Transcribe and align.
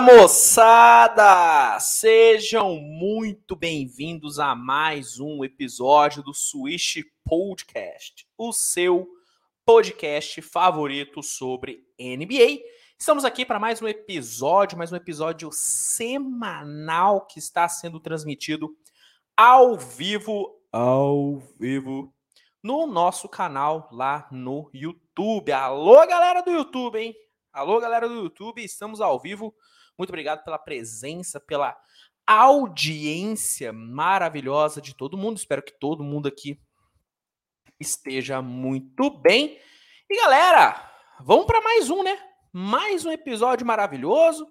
Moçada! 0.00 1.80
Sejam 1.80 2.76
muito 2.76 3.56
bem-vindos 3.56 4.38
a 4.38 4.54
mais 4.54 5.18
um 5.18 5.42
episódio 5.42 6.22
do 6.22 6.34
Switch 6.34 6.98
Podcast, 7.24 8.28
o 8.36 8.52
seu 8.52 9.08
podcast 9.64 10.42
favorito 10.42 11.22
sobre 11.22 11.82
NBA. 11.98 12.60
Estamos 12.98 13.24
aqui 13.24 13.44
para 13.46 13.58
mais 13.58 13.80
um 13.80 13.88
episódio, 13.88 14.76
mais 14.76 14.92
um 14.92 14.96
episódio 14.96 15.50
semanal 15.50 17.26
que 17.26 17.38
está 17.38 17.66
sendo 17.66 17.98
transmitido 17.98 18.76
ao 19.34 19.76
vivo, 19.76 20.60
ao 20.70 21.38
vivo, 21.58 22.12
no 22.62 22.86
nosso 22.86 23.28
canal 23.28 23.88
lá 23.90 24.28
no 24.30 24.68
YouTube. 24.74 25.52
Alô, 25.52 26.06
galera 26.06 26.42
do 26.42 26.50
YouTube, 26.50 26.98
hein? 26.98 27.14
Alô, 27.52 27.80
galera 27.80 28.06
do 28.06 28.14
YouTube, 28.14 28.62
estamos 28.62 29.00
ao 29.00 29.18
vivo. 29.18 29.54
Muito 29.98 30.10
obrigado 30.10 30.44
pela 30.44 30.58
presença, 30.58 31.40
pela 31.40 31.76
audiência 32.26 33.72
maravilhosa 33.72 34.80
de 34.80 34.94
todo 34.94 35.16
mundo. 35.16 35.36
Espero 35.36 35.62
que 35.62 35.78
todo 35.78 36.04
mundo 36.04 36.26
aqui 36.26 36.60
esteja 37.78 38.42
muito 38.42 39.10
bem. 39.10 39.60
E 40.08 40.16
galera, 40.16 40.92
vamos 41.20 41.46
para 41.46 41.60
mais 41.60 41.88
um, 41.90 42.02
né? 42.02 42.18
Mais 42.52 43.04
um 43.04 43.12
episódio 43.12 43.66
maravilhoso, 43.66 44.46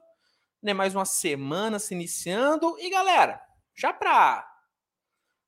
né? 0.62 0.74
Mais 0.74 0.96
uma 0.96 1.06
semana 1.06 1.80
se 1.80 1.94
iniciando. 1.94 2.78
E 2.80 2.90
galera, 2.90 3.42
já 3.76 3.92
para 3.92 4.52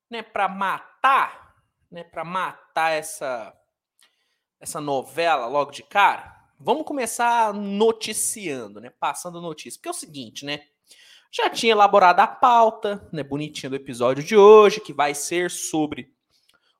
né, 0.09 0.21
para 0.23 0.47
matar, 0.47 1.55
né, 1.91 2.03
para 2.03 2.23
matar 2.23 2.91
essa 2.91 3.53
essa 4.59 4.81
novela 4.81 5.45
logo 5.45 5.69
de 5.69 5.83
cara, 5.83 6.36
Vamos 6.59 6.85
começar 6.85 7.53
noticiando, 7.53 8.81
né? 8.81 8.89
Passando 8.89 9.39
notícia. 9.39 9.77
Porque 9.77 9.89
é 9.89 9.91
o 9.91 9.93
seguinte, 9.93 10.43
né? 10.43 10.61
Já 11.31 11.49
tinha 11.49 11.71
elaborado 11.71 12.19
a 12.19 12.27
pauta, 12.27 13.07
né? 13.13 13.21
Bonitinha 13.21 13.69
do 13.69 13.75
episódio 13.75 14.23
de 14.23 14.35
hoje, 14.35 14.81
que 14.81 14.91
vai 14.91 15.13
ser 15.13 15.51
sobre 15.51 16.11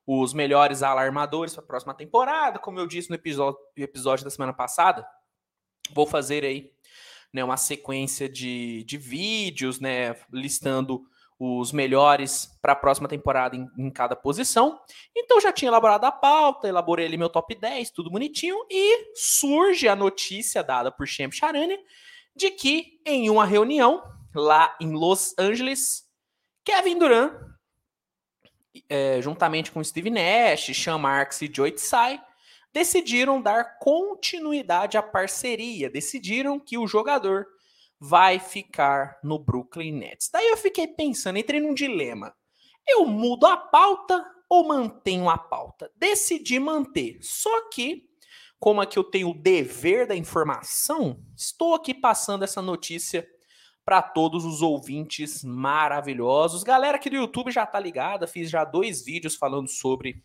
os 0.04 0.32
melhores 0.34 0.82
alarmadores 0.82 1.54
para 1.54 1.62
a 1.62 1.66
próxima 1.66 1.94
temporada. 1.94 2.58
Como 2.58 2.80
eu 2.80 2.86
disse 2.86 3.08
no 3.08 3.14
episódio, 3.14 3.58
episódio 3.76 4.24
da 4.24 4.30
semana 4.30 4.52
passada, 4.52 5.06
vou 5.92 6.06
fazer 6.06 6.44
aí 6.44 6.72
né, 7.32 7.44
uma 7.44 7.56
sequência 7.56 8.28
de, 8.28 8.82
de 8.84 8.98
vídeos, 8.98 9.78
né? 9.78 10.16
Listando 10.32 11.04
os 11.38 11.70
melhores 11.70 12.50
para 12.60 12.72
a 12.72 12.76
próxima 12.76 13.08
temporada 13.08 13.54
em, 13.54 13.68
em, 13.78 13.90
cada 13.90 14.16
posição. 14.16 14.80
Então 15.16 15.40
já 15.40 15.52
tinha 15.52 15.68
elaborado 15.68 16.04
a 16.04 16.12
pauta, 16.12 16.66
elaborei 16.66 17.06
ali 17.06 17.16
meu 17.16 17.28
top 17.28 17.54
10, 17.54 17.92
tudo 17.92 18.10
bonitinho, 18.10 18.56
e 18.68 19.12
surge 19.14 19.86
a 19.86 19.94
notícia 19.94 20.62
dada 20.64 20.90
por 20.90 21.06
Champ 21.06 21.32
Charania 21.32 21.78
de 22.34 22.50
que 22.50 23.00
em 23.04 23.30
uma 23.30 23.44
reunião 23.44 24.02
lá 24.34 24.76
em 24.80 24.92
Los 24.92 25.34
Angeles, 25.38 26.04
Kevin 26.64 26.98
Durant, 26.98 27.32
é, 28.88 29.20
juntamente 29.20 29.72
com 29.72 29.82
Steve 29.82 30.10
Nash, 30.10 30.70
Sean 30.74 30.98
Marks 30.98 31.42
e 31.42 31.50
Joe 31.52 31.72
Tsai, 31.72 32.22
decidiram 32.72 33.40
dar 33.40 33.78
continuidade 33.78 34.96
à 34.96 35.02
parceria, 35.02 35.90
decidiram 35.90 36.60
que 36.60 36.78
o 36.78 36.86
jogador 36.86 37.46
vai 38.00 38.38
ficar 38.38 39.18
no 39.22 39.38
Brooklyn 39.38 39.92
Nets. 39.92 40.30
Daí 40.32 40.48
eu 40.48 40.56
fiquei 40.56 40.86
pensando, 40.86 41.38
entrei 41.38 41.60
num 41.60 41.74
dilema. 41.74 42.34
Eu 42.86 43.04
mudo 43.04 43.46
a 43.46 43.56
pauta 43.56 44.24
ou 44.48 44.66
mantenho 44.66 45.28
a 45.28 45.36
pauta? 45.36 45.90
Decidi 45.96 46.58
manter. 46.58 47.18
Só 47.20 47.68
que, 47.68 48.08
como 48.58 48.80
aqui 48.80 48.98
eu 48.98 49.04
tenho 49.04 49.30
o 49.30 49.34
dever 49.34 50.06
da 50.06 50.16
informação, 50.16 51.22
estou 51.36 51.74
aqui 51.74 51.92
passando 51.92 52.44
essa 52.44 52.62
notícia 52.62 53.28
para 53.84 54.02
todos 54.02 54.44
os 54.44 54.62
ouvintes 54.62 55.42
maravilhosos. 55.42 56.62
Galera 56.62 56.96
aqui 56.96 57.10
do 57.10 57.16
YouTube 57.16 57.50
já 57.50 57.66
tá 57.66 57.80
ligada, 57.80 58.26
fiz 58.26 58.50
já 58.50 58.64
dois 58.64 59.04
vídeos 59.04 59.34
falando 59.34 59.68
sobre 59.68 60.22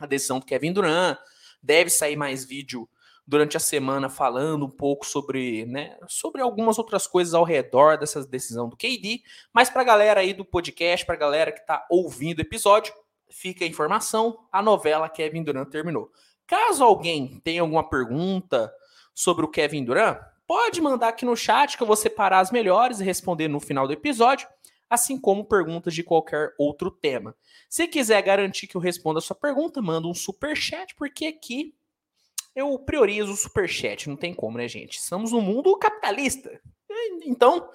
a 0.00 0.06
decisão 0.06 0.38
do 0.38 0.46
Kevin 0.46 0.72
Durant. 0.72 1.18
Deve 1.62 1.90
sair 1.90 2.16
mais 2.16 2.44
vídeo 2.44 2.88
durante 3.26 3.56
a 3.56 3.60
semana 3.60 4.08
falando 4.08 4.66
um 4.66 4.70
pouco 4.70 5.04
sobre, 5.04 5.66
né, 5.66 5.98
sobre 6.06 6.40
algumas 6.40 6.78
outras 6.78 7.06
coisas 7.06 7.34
ao 7.34 7.42
redor 7.42 7.98
dessa 7.98 8.24
decisão 8.24 8.68
do 8.68 8.76
KD, 8.76 9.22
mas 9.52 9.68
para 9.68 9.82
a 9.82 9.84
galera 9.84 10.20
aí 10.20 10.32
do 10.32 10.44
podcast, 10.44 11.04
para 11.04 11.16
a 11.16 11.18
galera 11.18 11.50
que 11.50 11.60
está 11.60 11.84
ouvindo 11.90 12.38
o 12.38 12.42
episódio, 12.42 12.94
fica 13.28 13.64
a 13.64 13.68
informação, 13.68 14.38
a 14.52 14.62
novela 14.62 15.08
Kevin 15.08 15.42
Durant 15.42 15.68
terminou. 15.68 16.10
Caso 16.46 16.84
alguém 16.84 17.40
tenha 17.42 17.62
alguma 17.62 17.88
pergunta 17.88 18.72
sobre 19.12 19.44
o 19.44 19.48
Kevin 19.48 19.84
Durant, 19.84 20.20
pode 20.46 20.80
mandar 20.80 21.08
aqui 21.08 21.24
no 21.24 21.36
chat 21.36 21.76
que 21.76 21.82
eu 21.82 21.86
vou 21.86 21.96
separar 21.96 22.38
as 22.38 22.52
melhores 22.52 23.00
e 23.00 23.04
responder 23.04 23.48
no 23.48 23.58
final 23.58 23.88
do 23.88 23.92
episódio, 23.92 24.46
assim 24.88 25.20
como 25.20 25.44
perguntas 25.44 25.92
de 25.92 26.04
qualquer 26.04 26.54
outro 26.56 26.92
tema. 26.92 27.34
Se 27.68 27.88
quiser 27.88 28.22
garantir 28.22 28.68
que 28.68 28.76
eu 28.76 28.80
responda 28.80 29.18
a 29.18 29.22
sua 29.22 29.34
pergunta, 29.34 29.82
manda 29.82 30.06
um 30.06 30.14
super 30.14 30.56
chat, 30.56 30.94
porque 30.94 31.26
aqui 31.26 31.74
eu 32.56 32.78
priorizo 32.78 33.32
o 33.32 33.36
superchat, 33.36 34.08
não 34.08 34.16
tem 34.16 34.32
como, 34.32 34.56
né, 34.56 34.66
gente? 34.66 34.96
Estamos 34.96 35.30
no 35.30 35.42
mundo 35.42 35.78
capitalista. 35.78 36.58
Então, 37.26 37.68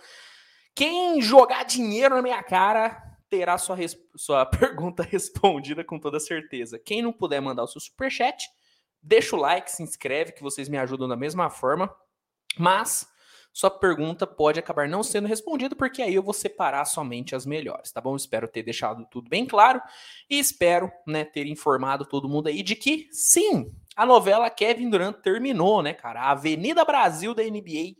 quem 0.74 1.22
jogar 1.22 1.64
dinheiro 1.64 2.16
na 2.16 2.22
minha 2.24 2.42
cara 2.42 3.00
terá 3.30 3.59
sua, 3.59 3.78
sua 4.16 4.44
pergunta 4.47 5.03
respondida 5.03 5.84
com 5.84 6.00
toda 6.00 6.20
certeza. 6.20 6.80
Quem 6.80 7.03
não 7.03 7.14
puder 7.14 7.40
mandar 7.40 7.64
o 7.64 7.68
seu 7.68 7.80
superchat, 7.80 8.44
deixa 9.00 9.36
o 9.36 9.40
like, 9.40 9.72
se 9.72 9.84
inscreve, 9.84 10.31
que 10.31 10.41
vocês 10.41 10.68
me 10.68 10.80
ajudam 10.80 11.08
da 11.08 11.16
mesma 11.16 11.47
forma. 11.52 11.94
Mas 12.58 13.08
sua 13.53 13.70
pergunta 13.70 14.25
pode 14.25 14.59
acabar 14.59 14.90
não 14.90 15.03
sendo 15.03 15.28
respondida, 15.28 15.75
porque 15.75 16.02
aí 16.02 16.16
eu 16.16 16.24
vou 16.24 16.34
separar 16.34 16.86
somente 16.86 17.36
as 17.36 17.46
melhores, 17.46 17.91
tá 17.91 18.02
bom? 18.02 18.16
Espero 18.16 18.47
ter 18.47 18.64
deixado 18.64 19.06
tudo 19.12 19.30
bem 19.30 19.46
claro 19.46 19.80
e 20.28 20.40
espero 20.40 20.91
né, 21.06 21.24
ter 21.24 21.46
informado 21.46 22.03
todo 22.03 22.28
mundo 22.28 22.47
aí 22.47 22.64
de 22.64 22.75
que 22.75 23.08
sim, 23.12 23.72
a 23.96 24.06
novela 24.06 24.50
Kevin 24.50 24.90
Durant 24.90 25.18
terminou, 25.22 25.81
né, 25.81 25.94
cara? 25.94 26.22
A 26.22 26.31
Avenida 26.31 26.85
Brasil 26.85 27.34
da 27.34 27.44
NBA 27.44 27.96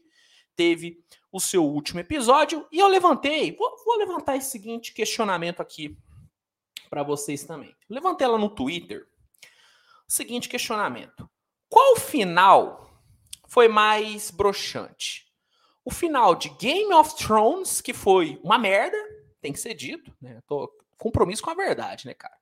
teve 0.56 1.03
o 1.31 1.40
seu 1.40 1.66
último 1.66 2.00
episódio 2.00 2.68
e 2.72 2.79
eu 2.79 2.88
levantei, 2.88 3.56
vou, 3.56 3.84
vou 3.85 3.97
levantar 3.97 4.35
esse 4.35 4.52
seguinte 4.52 4.94
questionamento 4.94 5.62
aqui 5.62 5.97
para 6.90 7.03
vocês 7.03 7.44
também. 7.44 7.74
levantei 7.90 8.25
ela 8.25 8.38
no 8.38 8.50
Twitter. 8.50 9.07
O 10.07 10.12
seguinte 10.12 10.50
questionamento: 10.50 11.29
qual 11.69 11.96
final 11.96 12.91
foi 13.47 13.68
mais 13.68 14.29
broxante? 14.29 15.25
O 15.84 15.90
final 15.90 16.35
de 16.35 16.50
Game 16.50 16.94
of 16.94 17.16
Thrones, 17.16 17.81
que 17.81 17.94
foi 17.94 18.40
uma 18.44 18.58
merda, 18.58 18.97
tem 19.41 19.52
que 19.52 19.59
ser 19.59 19.73
dito, 19.73 20.13
né? 20.22 20.41
Tô 20.46 20.72
compromisso 20.97 21.41
com 21.41 21.50
a 21.50 21.56
verdade, 21.56 22.06
né, 22.06 22.13
cara? 22.13 22.38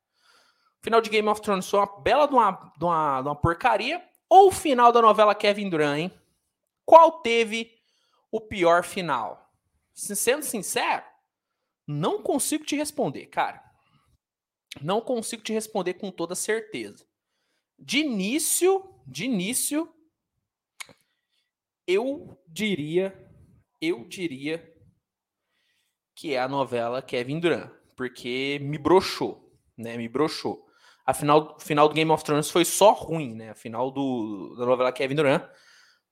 Final 0.81 1.01
de 1.01 1.09
Game 1.09 1.27
of 1.27 1.41
Thrones 1.41 1.69
foi 1.69 1.79
uma 1.79 1.99
bela 2.01 2.27
de 2.27 2.33
uma, 2.33 2.51
de 2.51 2.85
uma, 2.85 3.21
de 3.21 3.27
uma 3.27 3.35
porcaria. 3.35 4.03
Ou 4.29 4.49
o 4.49 4.51
final 4.51 4.91
da 4.91 5.01
novela 5.01 5.33
Kevin 5.33 5.69
Durant, 5.69 5.99
hein? 5.99 6.11
Qual 6.85 7.21
teve 7.21 7.71
o 8.31 8.39
pior 8.39 8.83
final? 8.83 9.51
Sendo 9.93 10.43
sincero, 10.43 11.03
não 11.85 12.21
consigo 12.21 12.63
te 12.63 12.75
responder, 12.75 13.25
cara. 13.27 13.63
Não 14.81 15.01
consigo 15.01 15.41
te 15.41 15.51
responder 15.51 15.95
com 15.95 16.11
toda 16.11 16.35
certeza. 16.35 17.05
De 17.77 17.99
início, 17.99 18.93
de 19.05 19.25
início, 19.25 19.91
eu 21.87 22.39
diria, 22.47 23.17
eu 23.81 24.07
diria 24.07 24.75
que 26.13 26.33
é 26.33 26.39
a 26.39 26.47
novela 26.47 27.01
Kevin 27.01 27.39
Durant, 27.39 27.71
porque 27.95 28.59
me 28.61 28.77
broxou, 28.77 29.51
né? 29.75 29.97
Me 29.97 30.07
broxou 30.07 30.68
a 31.09 31.13
final, 31.13 31.57
final 31.59 31.89
do 31.89 31.95
Game 31.95 32.11
of 32.11 32.23
Thrones 32.23 32.51
foi 32.51 32.63
só 32.63 32.91
ruim, 32.91 33.33
né? 33.33 33.49
A 33.49 33.55
final 33.55 33.89
do, 33.89 34.55
da 34.55 34.63
novela 34.63 34.91
Kevin 34.91 35.15
Durant 35.15 35.43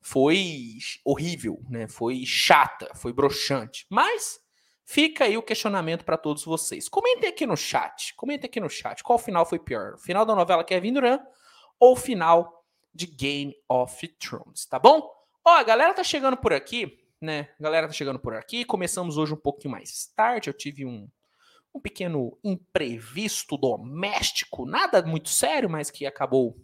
foi 0.02 0.80
horrível, 1.06 1.62
né? 1.70 1.88
Foi 1.88 2.26
chata, 2.26 2.90
foi 2.96 3.14
broxante. 3.14 3.86
Mas 3.92 4.40
fica 4.84 5.26
aí 5.26 5.38
o 5.38 5.44
questionamento 5.44 6.04
para 6.04 6.18
todos 6.18 6.44
vocês. 6.44 6.90
Comentem 6.90 7.30
aqui 7.30 7.46
no 7.46 7.56
chat, 7.56 8.16
comentem 8.16 8.48
aqui 8.48 8.60
no 8.60 8.72
chat 8.72 9.04
qual 9.04 9.20
final 9.20 9.46
foi 9.46 9.60
pior, 9.60 9.94
o 9.94 9.98
final 10.00 10.26
da 10.26 10.34
novela 10.34 10.64
Kevin 10.64 10.94
Durant 10.94 11.22
ou 11.80 11.94
o 11.94 11.96
final 11.96 12.66
de 12.92 13.06
Game 13.06 13.54
of 13.70 14.08
Thrones, 14.18 14.66
tá 14.66 14.80
bom? 14.80 15.08
Ó, 15.46 15.52
a 15.52 15.64
galera 15.64 15.94
tá 15.94 16.04
chegando 16.04 16.38
por 16.38 16.54
aqui, 16.54 16.98
né? 17.22 17.50
A 17.60 17.64
galera 17.64 17.86
tá 17.86 17.94
chegando 17.94 18.18
por 18.18 18.34
aqui. 18.34 18.66
Começamos 18.66 19.16
hoje 19.16 19.32
um 19.32 19.38
pouquinho 19.38 19.74
mais 19.74 20.12
tarde. 20.16 20.50
Eu 20.50 20.56
tive 20.56 20.88
um 20.88 21.08
um 21.78 21.80
pequeno 21.80 22.38
imprevisto 22.44 23.56
doméstico, 23.56 24.66
nada 24.66 25.02
muito 25.04 25.30
sério, 25.30 25.70
mas 25.70 25.90
que 25.90 26.06
acabou 26.06 26.58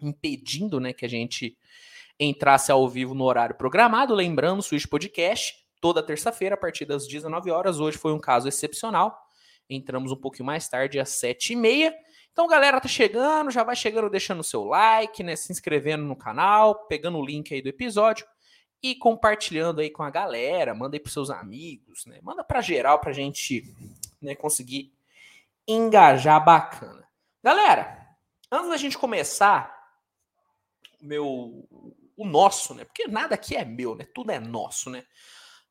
impedindo 0.00 0.80
né, 0.80 0.92
que 0.92 1.04
a 1.04 1.08
gente 1.08 1.56
entrasse 2.18 2.70
ao 2.70 2.88
vivo 2.88 3.14
no 3.14 3.24
horário 3.24 3.56
programado. 3.56 4.14
Lembrando, 4.14 4.62
Switch 4.62 4.86
Podcast, 4.86 5.54
toda 5.80 6.02
terça-feira, 6.02 6.54
a 6.54 6.58
partir 6.58 6.84
das 6.84 7.06
19 7.06 7.50
horas. 7.50 7.78
Hoje 7.78 7.96
foi 7.96 8.12
um 8.12 8.18
caso 8.18 8.48
excepcional. 8.48 9.16
Entramos 9.70 10.10
um 10.12 10.16
pouquinho 10.16 10.46
mais 10.46 10.68
tarde, 10.68 10.98
às 10.98 11.10
7h30. 11.10 11.92
Então, 12.32 12.46
galera, 12.46 12.80
tá 12.80 12.88
chegando, 12.88 13.50
já 13.50 13.62
vai 13.62 13.76
chegando 13.76 14.10
deixando 14.10 14.40
o 14.40 14.44
seu 14.44 14.64
like, 14.64 15.22
né? 15.22 15.36
Se 15.36 15.52
inscrevendo 15.52 16.04
no 16.04 16.16
canal, 16.16 16.86
pegando 16.86 17.18
o 17.18 17.24
link 17.24 17.54
aí 17.54 17.62
do 17.62 17.68
episódio 17.68 18.26
e 18.82 18.96
compartilhando 18.96 19.80
aí 19.80 19.90
com 19.90 20.02
a 20.02 20.10
galera, 20.10 20.74
manda 20.74 20.96
aí 20.96 21.00
pros 21.00 21.12
seus 21.12 21.30
amigos, 21.30 22.04
né? 22.04 22.18
Manda 22.20 22.42
para 22.42 22.60
geral 22.60 22.98
pra 22.98 23.12
gente, 23.12 23.62
né, 24.20 24.34
conseguir 24.34 24.92
engajar 25.66 26.44
bacana. 26.44 27.08
Galera, 27.42 28.08
antes 28.50 28.68
da 28.68 28.76
gente 28.76 28.98
começar 28.98 29.80
meu 31.00 31.68
o 32.16 32.26
nosso, 32.26 32.74
né? 32.74 32.84
Porque 32.84 33.06
nada 33.06 33.34
aqui 33.34 33.56
é 33.56 33.64
meu, 33.64 33.94
né? 33.94 34.04
Tudo 34.12 34.32
é 34.32 34.40
nosso, 34.40 34.90
né? 34.90 35.04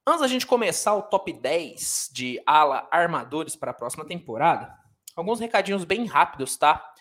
Antes 0.08 0.22
da 0.22 0.28
gente 0.28 0.48
começar 0.48 0.96
o 0.96 1.04
top 1.04 1.32
10 1.34 2.10
de 2.14 2.42
ala 2.46 2.88
armadores 2.92 3.56
para 3.56 3.72
a 3.72 3.74
próxima 3.74 4.06
temporada, 4.06 4.74
alguns 5.16 5.40
recadinhos 5.40 5.84
bem 5.84 6.06
rápidos, 6.06 6.58
tá? 6.58 6.94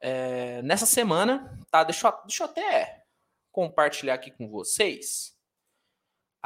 É, 0.00 0.62
nessa 0.62 0.86
semana, 0.86 1.60
tá? 1.70 1.82
Deixa 1.82 2.08
eu, 2.08 2.12
deixa 2.24 2.44
eu 2.44 2.48
até 2.48 3.04
compartilhar 3.50 4.14
aqui 4.14 4.30
com 4.30 4.48
vocês 4.48 5.37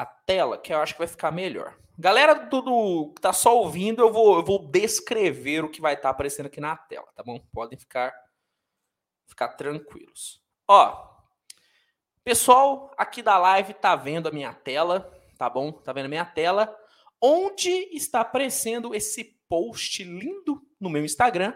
a 0.03 0.07
tela, 0.07 0.59
que 0.59 0.73
eu 0.73 0.79
acho 0.79 0.95
que 0.95 0.99
vai 0.99 1.09
ficar 1.09 1.31
melhor. 1.31 1.77
Galera 1.99 2.35
do, 2.35 3.13
que 3.15 3.21
tá 3.21 3.33
só 3.33 3.59
ouvindo, 3.59 4.03
eu 4.03 4.13
vou, 4.13 4.37
eu 4.37 4.45
vou 4.45 4.59
descrever 4.59 5.65
o 5.65 5.71
que 5.71 5.81
vai 5.81 5.95
estar 5.95 6.09
tá 6.09 6.11
aparecendo 6.11 6.47
aqui 6.47 6.61
na 6.61 6.77
tela, 6.77 7.07
tá 7.15 7.23
bom? 7.23 7.39
Podem 7.53 7.79
ficar, 7.79 8.13
ficar 9.29 9.49
tranquilos. 9.49 10.43
Ó, 10.67 11.13
pessoal 12.25 12.93
aqui 12.97 13.23
da 13.23 13.39
live 13.39 13.75
tá 13.75 13.95
vendo 13.95 14.29
a 14.29 14.33
minha 14.33 14.55
tela, 14.55 15.13
tá 15.37 15.51
bom? 15.51 15.73
Tá 15.73 15.93
vendo 15.93 16.07
a 16.07 16.09
minha 16.09 16.25
tela, 16.25 16.75
onde 17.21 17.71
está 17.95 18.21
aparecendo 18.21 18.95
esse 18.95 19.39
post 19.49 20.03
lindo 20.03 20.63
no 20.81 20.89
meu 20.89 21.05
Instagram, 21.05 21.55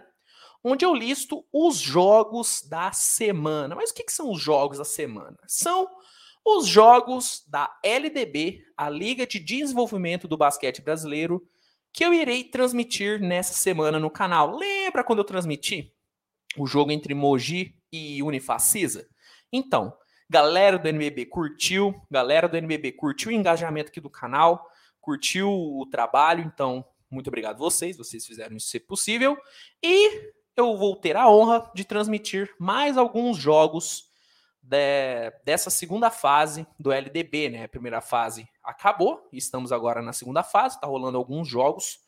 onde 0.62 0.84
eu 0.84 0.94
listo 0.94 1.46
os 1.52 1.78
jogos 1.78 2.62
da 2.68 2.92
semana. 2.92 3.74
Mas 3.74 3.90
o 3.90 3.94
que, 3.94 4.04
que 4.04 4.12
são 4.12 4.30
os 4.30 4.40
jogos 4.40 4.78
da 4.78 4.84
semana? 4.84 5.38
São 5.46 5.88
os 6.48 6.64
jogos 6.64 7.42
da 7.48 7.76
LDB, 7.82 8.64
a 8.76 8.88
Liga 8.88 9.26
de 9.26 9.40
Desenvolvimento 9.40 10.28
do 10.28 10.36
Basquete 10.36 10.80
Brasileiro, 10.80 11.44
que 11.92 12.04
eu 12.04 12.14
irei 12.14 12.44
transmitir 12.44 13.20
nessa 13.20 13.52
semana 13.52 13.98
no 13.98 14.08
canal. 14.08 14.54
Lembra 14.56 15.02
quando 15.02 15.18
eu 15.18 15.24
transmiti 15.24 15.92
o 16.56 16.64
jogo 16.64 16.92
entre 16.92 17.14
Mogi 17.14 17.74
e 17.92 18.22
Unifacisa? 18.22 19.08
Então, 19.52 19.92
galera 20.30 20.78
do 20.78 20.86
NBB 20.86 21.26
curtiu, 21.26 22.00
galera 22.08 22.48
do 22.48 22.56
NBB 22.56 22.92
curtiu 22.92 23.30
o 23.30 23.34
engajamento 23.34 23.90
aqui 23.90 24.00
do 24.00 24.08
canal, 24.08 24.70
curtiu 25.00 25.50
o 25.50 25.84
trabalho, 25.90 26.44
então 26.44 26.84
muito 27.10 27.26
obrigado 27.26 27.56
a 27.56 27.58
vocês, 27.58 27.96
vocês 27.96 28.24
fizeram 28.24 28.56
isso 28.56 28.68
ser 28.68 28.80
possível. 28.80 29.36
E 29.82 30.32
eu 30.56 30.76
vou 30.76 30.94
ter 30.94 31.16
a 31.16 31.28
honra 31.28 31.68
de 31.74 31.84
transmitir 31.84 32.54
mais 32.56 32.96
alguns 32.96 33.36
jogos 33.36 34.06
de, 34.68 35.30
dessa 35.44 35.70
segunda 35.70 36.10
fase 36.10 36.66
do 36.78 36.92
LDB, 36.92 37.50
né? 37.50 37.64
A 37.64 37.68
primeira 37.68 38.00
fase 38.00 38.48
acabou, 38.62 39.28
estamos 39.32 39.70
agora 39.70 40.02
na 40.02 40.12
segunda 40.12 40.42
fase, 40.42 40.80
tá 40.80 40.86
rolando 40.86 41.16
alguns 41.16 41.48
jogos 41.48 42.00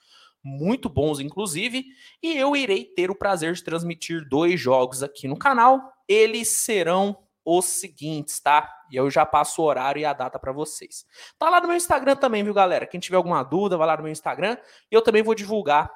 muito 0.43 0.89
bons, 0.89 1.21
inclusive, 1.21 1.85
e 2.23 2.37
eu 2.37 2.55
irei 2.55 2.85
ter 2.85 3.11
o 3.11 3.15
prazer 3.15 3.53
de 3.55 3.63
transmitir 3.63 4.27
dois 4.29 4.59
jogos 4.59 5.03
aqui 5.03 5.27
no 5.27 5.37
canal. 5.37 5.93
Eles 6.07 6.49
serão 6.49 7.19
os 7.45 7.65
seguintes, 7.65 8.41
tá? 8.41 8.71
E 8.91 8.97
eu 8.97 9.11
já 9.11 9.27
passo 9.27 9.61
o 9.61 9.65
horário 9.65 10.01
e 10.01 10.05
a 10.05 10.13
data 10.13 10.39
para 10.39 10.53
vocês. 10.53 11.05
Tá 11.39 11.51
lá 11.51 11.61
no 11.61 11.69
meu 11.69 11.77
Instagram 11.77 12.17
também, 12.17 12.45
viu, 12.45 12.55
galera? 12.55 12.87
Quem 12.87 13.01
tiver 13.01 13.17
alguma 13.17 13.43
dúvida, 13.43 13.77
vai 13.77 13.87
lá 13.87 13.97
no 13.97 14.05
meu 14.05 14.13
Instagram 14.13 14.57
e 14.91 14.95
eu 14.95 15.03
também 15.03 15.23
vou 15.23 15.35
divulgar 15.35 15.91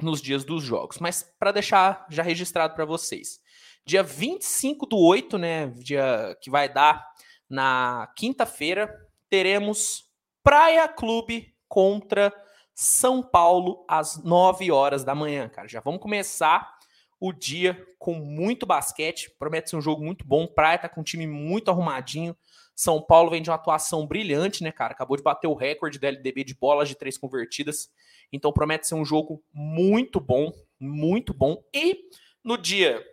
nos 0.00 0.22
dias 0.22 0.44
dos 0.44 0.62
jogos. 0.62 0.98
Mas 0.98 1.22
para 1.38 1.52
deixar 1.52 2.06
já 2.08 2.22
registrado 2.22 2.74
para 2.74 2.84
vocês, 2.84 3.40
Dia 3.84 4.02
25 4.02 4.86
do 4.86 4.98
8, 4.98 5.38
né? 5.38 5.68
Dia 5.76 6.36
que 6.40 6.50
vai 6.50 6.72
dar 6.72 7.06
na 7.48 8.12
quinta-feira, 8.16 8.94
teremos 9.30 10.04
Praia 10.42 10.86
Clube 10.88 11.54
contra 11.66 12.32
São 12.74 13.22
Paulo 13.22 13.84
às 13.88 14.22
9 14.22 14.70
horas 14.70 15.04
da 15.04 15.14
manhã, 15.14 15.48
cara. 15.48 15.68
Já 15.68 15.80
vamos 15.80 16.00
começar 16.00 16.78
o 17.20 17.32
dia 17.32 17.86
com 17.98 18.14
muito 18.14 18.64
basquete. 18.64 19.30
Promete 19.38 19.70
ser 19.70 19.76
um 19.76 19.80
jogo 19.80 20.04
muito 20.04 20.24
bom. 20.24 20.46
Praia 20.46 20.78
tá 20.78 20.88
com 20.88 21.00
um 21.00 21.04
time 21.04 21.26
muito 21.26 21.70
arrumadinho. 21.70 22.36
São 22.74 23.02
Paulo 23.02 23.30
vem 23.30 23.42
de 23.42 23.50
uma 23.50 23.56
atuação 23.56 24.06
brilhante, 24.06 24.62
né, 24.62 24.70
cara? 24.70 24.92
Acabou 24.92 25.16
de 25.16 25.22
bater 25.22 25.48
o 25.48 25.54
recorde 25.54 25.98
da 25.98 26.08
LDB 26.08 26.44
de 26.44 26.54
bolas 26.54 26.88
de 26.88 26.94
três 26.94 27.18
convertidas. 27.18 27.90
Então 28.32 28.52
promete 28.52 28.86
ser 28.86 28.94
um 28.94 29.04
jogo 29.04 29.42
muito 29.52 30.20
bom, 30.20 30.52
muito 30.78 31.34
bom. 31.34 31.62
E 31.74 32.04
no 32.44 32.56
dia 32.56 33.04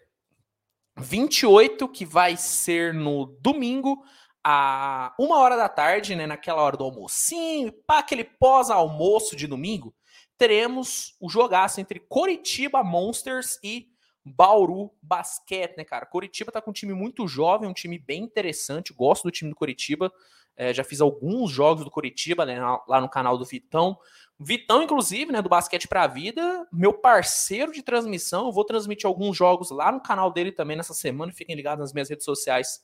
28, 0.98 1.88
que 1.88 2.06
vai 2.06 2.38
ser 2.38 2.94
no 2.94 3.38
domingo, 3.42 4.04
a 4.44 5.14
uma 5.20 5.40
hora 5.40 5.58
da 5.58 5.68
tarde, 5.68 6.16
né, 6.16 6.28
naquela 6.28 6.62
hora 6.62 6.78
do 6.78 6.84
almocinho, 6.84 7.72
para 7.88 8.00
aquele 8.00 8.24
pós-almoço 8.24 9.36
de 9.36 9.48
domingo, 9.48 9.94
teremos 10.38 11.16
o 11.20 11.30
jogaço 11.30 11.82
entre 11.82 12.00
Coritiba 12.00 12.84
Monsters 12.84 13.58
e 13.64 13.88
Bauru 14.24 14.92
Basquete, 15.02 15.78
né, 15.78 15.84
cara? 15.84 16.06
Coritiba 16.06 16.52
tá 16.52 16.62
com 16.62 16.72
um 16.72 16.74
time 16.74 16.94
muito 16.94 17.28
jovem, 17.28 17.70
um 17.70 17.74
time 17.74 18.00
bem 18.00 18.24
interessante. 18.24 18.94
Gosto 18.94 19.24
do 19.24 19.32
time 19.32 19.52
do 19.52 19.56
Coritiba. 19.56 20.12
É, 20.58 20.74
já 20.74 20.84
fiz 20.84 21.02
alguns 21.02 21.52
jogos 21.52 21.84
do 21.84 21.92
Coritiba, 21.92 22.46
né, 22.46 22.60
lá 22.88 23.02
no 23.02 23.10
canal 23.10 23.38
do 23.38 23.46
Vitão. 23.46 23.98
Vitão, 24.40 24.84
inclusive, 24.84 25.32
né, 25.32 25.42
do 25.42 25.50
Basquete 25.50 25.88
para 25.88 26.04
a 26.04 26.08
Vida, 26.08 26.68
meu 26.72 26.94
parceiro 26.94 27.72
de 27.72 27.82
transmissão. 27.82 28.48
Eu 28.48 28.52
vou 28.52 28.66
transmitir 28.66 29.08
alguns 29.08 29.36
jogos 29.36 29.72
lá 29.72 29.92
no 29.92 30.02
canal 30.02 30.32
dele 30.32 30.52
também 30.52 30.76
nessa 30.76 30.94
semana. 30.94 31.32
Fiquem 31.32 31.56
ligados 31.56 31.80
nas 31.80 31.94
minhas 31.94 32.10
redes 32.10 32.26
sociais 32.26 32.84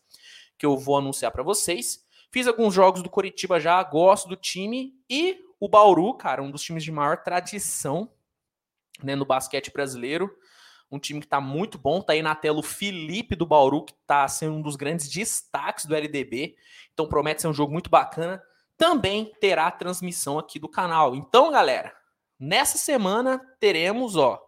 que 0.57 0.65
eu 0.65 0.77
vou 0.77 0.97
anunciar 0.97 1.31
para 1.31 1.44
vocês. 1.44 2.06
Fiz 2.31 2.47
alguns 2.47 2.73
jogos 2.73 3.03
do 3.03 3.09
Coritiba 3.09 3.59
já, 3.59 3.83
gosto 3.83 4.29
do 4.29 4.38
time. 4.38 4.94
E 5.09 5.39
o 5.59 5.68
Bauru, 5.68 6.13
cara, 6.13 6.41
um 6.41 6.50
dos 6.50 6.62
times 6.62 6.83
de 6.83 6.91
maior 6.91 7.21
tradição 7.23 8.09
né, 9.03 9.15
no 9.15 9.25
basquete 9.25 9.71
brasileiro. 9.71 10.31
Um 10.92 11.00
time 11.00 11.19
que 11.19 11.26
está 11.26 11.40
muito 11.40 11.78
bom. 11.78 12.02
Tá 12.02 12.14
aí 12.14 12.21
na 12.21 12.36
tela 12.36 12.60
o 12.60 12.64
Felipe 12.64 13.36
do 13.36 13.45
Bauru, 13.45 13.86
que 13.86 13.94
está 13.94 14.28
sendo 14.28 14.56
um 14.56 14.62
dos 14.62 14.76
grandes 14.76 15.10
destaques 15.10 15.86
do 15.86 15.95
LDB. 15.95 16.56
Então 16.94 17.07
promete 17.07 17.42
ser 17.42 17.48
um 17.48 17.54
jogo 17.54 17.71
muito 17.71 17.90
bacana 17.90 18.42
também 18.81 19.31
terá 19.40 19.69
transmissão 19.69 20.40
aqui 20.40 20.57
do 20.57 20.68
canal. 20.68 21.14
Então, 21.14 21.52
galera, 21.52 21.95
nessa 22.40 22.80
semana 22.80 23.38
teremos, 23.60 24.16
ó, 24.16 24.44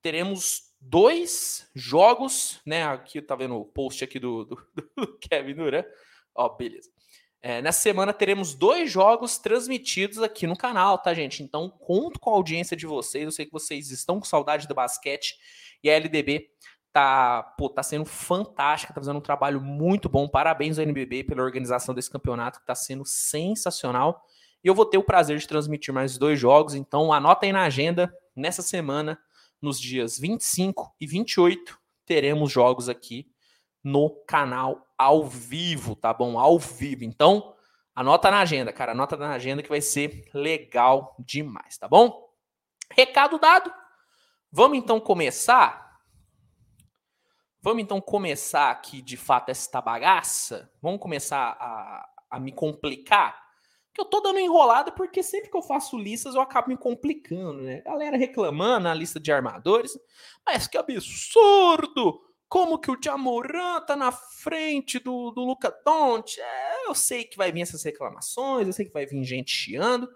teremos 0.00 0.72
dois 0.80 1.70
jogos, 1.74 2.58
né? 2.64 2.84
Aqui 2.84 3.20
tá 3.20 3.36
vendo 3.36 3.56
o 3.56 3.66
post 3.66 4.02
aqui 4.02 4.18
do, 4.18 4.46
do, 4.46 4.66
do 4.96 5.18
Kevin 5.18 5.56
Duran. 5.56 5.84
Ó, 6.34 6.48
beleza. 6.56 6.90
É, 7.44 7.60
nessa 7.60 7.80
semana 7.80 8.12
teremos 8.12 8.54
dois 8.54 8.88
jogos 8.88 9.36
transmitidos 9.36 10.22
aqui 10.22 10.46
no 10.46 10.56
canal, 10.56 10.96
tá, 10.96 11.12
gente? 11.12 11.42
Então, 11.42 11.68
conto 11.68 12.20
com 12.20 12.30
a 12.30 12.34
audiência 12.34 12.76
de 12.76 12.86
vocês. 12.86 13.24
Eu 13.24 13.32
sei 13.32 13.46
que 13.46 13.52
vocês 13.52 13.90
estão 13.90 14.20
com 14.20 14.24
saudade 14.24 14.68
do 14.68 14.74
basquete 14.76 15.36
e 15.82 15.90
a 15.90 15.94
LDB 15.94 16.48
tá, 16.92 17.42
pô, 17.58 17.68
tá 17.68 17.82
sendo 17.82 18.04
fantástica, 18.04 18.94
tá 18.94 19.00
fazendo 19.00 19.16
um 19.16 19.22
trabalho 19.22 19.60
muito 19.60 20.08
bom. 20.08 20.28
Parabéns 20.28 20.78
ao 20.78 20.84
NBB 20.84 21.24
pela 21.24 21.42
organização 21.42 21.92
desse 21.92 22.10
campeonato, 22.10 22.60
que 22.60 22.66
tá 22.66 22.76
sendo 22.76 23.04
sensacional. 23.04 24.24
E 24.62 24.68
eu 24.68 24.74
vou 24.74 24.86
ter 24.86 24.98
o 24.98 25.02
prazer 25.02 25.36
de 25.36 25.48
transmitir 25.48 25.92
mais 25.92 26.16
dois 26.16 26.38
jogos, 26.38 26.74
então 26.74 27.12
anota 27.12 27.44
aí 27.44 27.52
na 27.52 27.64
agenda, 27.64 28.14
nessa 28.36 28.62
semana, 28.62 29.18
nos 29.60 29.80
dias 29.80 30.16
25 30.16 30.94
e 31.00 31.06
28, 31.08 31.76
teremos 32.06 32.52
jogos 32.52 32.88
aqui 32.88 33.26
no 33.82 34.10
canal 34.28 34.86
ao 35.02 35.24
vivo, 35.24 35.94
tá 35.94 36.12
bom? 36.12 36.38
Ao 36.38 36.58
vivo. 36.58 37.04
Então, 37.04 37.54
anota 37.94 38.30
na 38.30 38.40
agenda, 38.40 38.72
cara, 38.72 38.92
anota 38.92 39.16
na 39.16 39.32
agenda 39.32 39.62
que 39.62 39.68
vai 39.68 39.80
ser 39.80 40.28
legal 40.34 41.16
demais, 41.18 41.76
tá 41.78 41.88
bom? 41.88 42.28
Recado 42.90 43.38
dado. 43.38 43.72
Vamos 44.50 44.78
então 44.78 45.00
começar 45.00 45.82
Vamos 47.64 47.84
então 47.84 48.00
começar 48.00 48.72
aqui 48.72 49.00
de 49.00 49.16
fato 49.16 49.50
esta 49.50 49.80
bagaça? 49.80 50.68
Vamos 50.82 51.00
começar 51.00 51.56
a, 51.60 52.08
a 52.28 52.40
me 52.40 52.50
complicar? 52.50 53.40
Que 53.94 54.00
eu 54.00 54.04
tô 54.04 54.20
dando 54.20 54.40
enrolada 54.40 54.90
porque 54.90 55.22
sempre 55.22 55.48
que 55.48 55.56
eu 55.56 55.62
faço 55.62 55.96
listas 55.96 56.34
eu 56.34 56.40
acabo 56.40 56.70
me 56.70 56.76
complicando, 56.76 57.62
né? 57.62 57.80
Galera 57.82 58.16
reclamando 58.16 58.84
na 58.84 58.94
lista 58.94 59.20
de 59.20 59.30
armadores. 59.30 59.96
Mas 60.44 60.66
que 60.66 60.76
absurdo! 60.76 62.20
Como 62.52 62.78
que 62.78 62.90
o 62.90 62.98
Jamoran 63.02 63.80
tá 63.80 63.96
na 63.96 64.12
frente 64.12 64.98
do, 64.98 65.30
do 65.30 65.40
Luca 65.40 65.74
Doncic? 65.86 66.38
É, 66.38 66.86
eu 66.86 66.94
sei 66.94 67.24
que 67.24 67.38
vai 67.38 67.50
vir 67.50 67.62
essas 67.62 67.82
reclamações, 67.82 68.66
eu 68.66 68.74
sei 68.74 68.84
que 68.84 68.92
vai 68.92 69.06
vir 69.06 69.24
gente 69.24 69.50
chiando, 69.50 70.06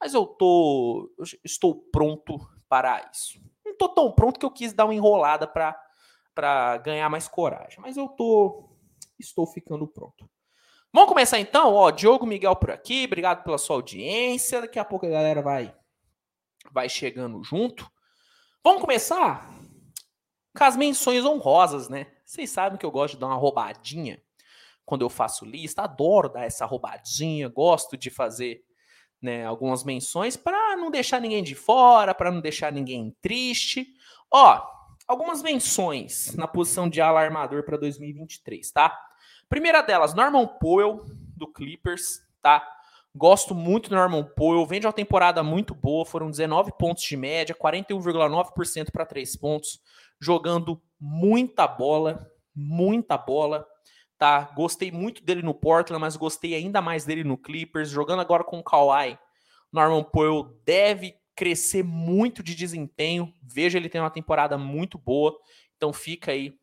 mas 0.00 0.14
eu 0.14 0.24
tô 0.24 1.12
eu 1.18 1.24
estou 1.44 1.82
pronto 1.92 2.38
para 2.66 3.10
isso. 3.12 3.38
Não 3.62 3.76
tô 3.76 3.90
tão 3.90 4.10
pronto 4.10 4.40
que 4.40 4.46
eu 4.46 4.50
quis 4.50 4.72
dar 4.72 4.86
uma 4.86 4.94
enrolada 4.94 5.46
para 5.46 5.78
para 6.34 6.78
ganhar 6.78 7.10
mais 7.10 7.28
coragem. 7.28 7.78
Mas 7.82 7.98
eu 7.98 8.08
tô 8.08 8.74
estou 9.20 9.46
ficando 9.46 9.86
pronto. 9.86 10.26
Vamos 10.94 11.10
começar 11.10 11.40
então, 11.40 11.74
ó, 11.74 11.90
Diogo 11.90 12.24
Miguel 12.24 12.56
por 12.56 12.70
aqui, 12.70 13.04
obrigado 13.04 13.44
pela 13.44 13.58
sua 13.58 13.76
audiência. 13.76 14.62
Daqui 14.62 14.78
a 14.78 14.84
pouco 14.86 15.04
a 15.04 15.10
galera 15.10 15.42
vai 15.42 15.76
vai 16.72 16.88
chegando 16.88 17.44
junto. 17.44 17.86
Vamos 18.64 18.80
começar 18.80 19.61
com 20.56 20.64
as 20.64 20.76
menções 20.76 21.24
honrosas, 21.24 21.88
né? 21.88 22.06
Vocês 22.24 22.50
sabem 22.50 22.78
que 22.78 22.86
eu 22.86 22.90
gosto 22.90 23.14
de 23.14 23.20
dar 23.20 23.26
uma 23.26 23.36
roubadinha 23.36 24.20
quando 24.84 25.02
eu 25.02 25.08
faço 25.08 25.44
lista, 25.44 25.82
adoro 25.82 26.28
dar 26.28 26.44
essa 26.44 26.66
roubadinha, 26.66 27.48
gosto 27.48 27.96
de 27.96 28.10
fazer 28.10 28.62
né, 29.20 29.46
algumas 29.46 29.84
menções 29.84 30.36
para 30.36 30.76
não 30.76 30.90
deixar 30.90 31.20
ninguém 31.20 31.42
de 31.42 31.54
fora, 31.54 32.14
para 32.14 32.30
não 32.30 32.40
deixar 32.40 32.72
ninguém 32.72 33.16
triste. 33.22 33.86
Ó, 34.30 34.60
algumas 35.06 35.42
menções 35.42 36.34
na 36.34 36.48
posição 36.48 36.88
de 36.88 37.00
alarmador 37.00 37.64
para 37.64 37.76
2023, 37.76 38.70
tá? 38.72 38.98
Primeira 39.48 39.80
delas, 39.82 40.14
Norman 40.14 40.46
Powell 40.60 41.04
do 41.36 41.46
Clippers, 41.46 42.20
tá? 42.40 42.66
Gosto 43.14 43.54
muito 43.54 43.90
do 43.90 43.94
Norman 43.94 44.24
Powell, 44.24 44.66
vem 44.66 44.80
de 44.80 44.86
uma 44.86 44.92
temporada 44.92 45.42
muito 45.42 45.74
boa, 45.74 46.04
foram 46.04 46.30
19 46.30 46.72
pontos 46.78 47.04
de 47.04 47.16
média, 47.16 47.54
41,9% 47.54 48.90
para 48.90 49.04
3 49.04 49.36
pontos, 49.36 49.80
jogando 50.22 50.80
muita 51.00 51.66
bola, 51.66 52.30
muita 52.54 53.18
bola, 53.18 53.66
tá? 54.16 54.52
Gostei 54.54 54.92
muito 54.92 55.24
dele 55.24 55.42
no 55.42 55.52
Portland, 55.52 56.00
mas 56.00 56.14
gostei 56.14 56.54
ainda 56.54 56.80
mais 56.80 57.04
dele 57.04 57.24
no 57.24 57.36
Clippers, 57.36 57.90
jogando 57.90 58.20
agora 58.20 58.44
com 58.44 58.60
o 58.60 58.62
Kawhi. 58.62 59.18
Norman 59.72 60.04
Powell 60.04 60.56
deve 60.64 61.16
crescer 61.34 61.82
muito 61.82 62.40
de 62.40 62.54
desempenho, 62.54 63.34
veja 63.42 63.78
ele 63.78 63.88
tem 63.88 64.00
uma 64.00 64.10
temporada 64.10 64.56
muito 64.56 64.96
boa, 64.96 65.36
então 65.76 65.92
fica 65.92 66.30
aí 66.30 66.54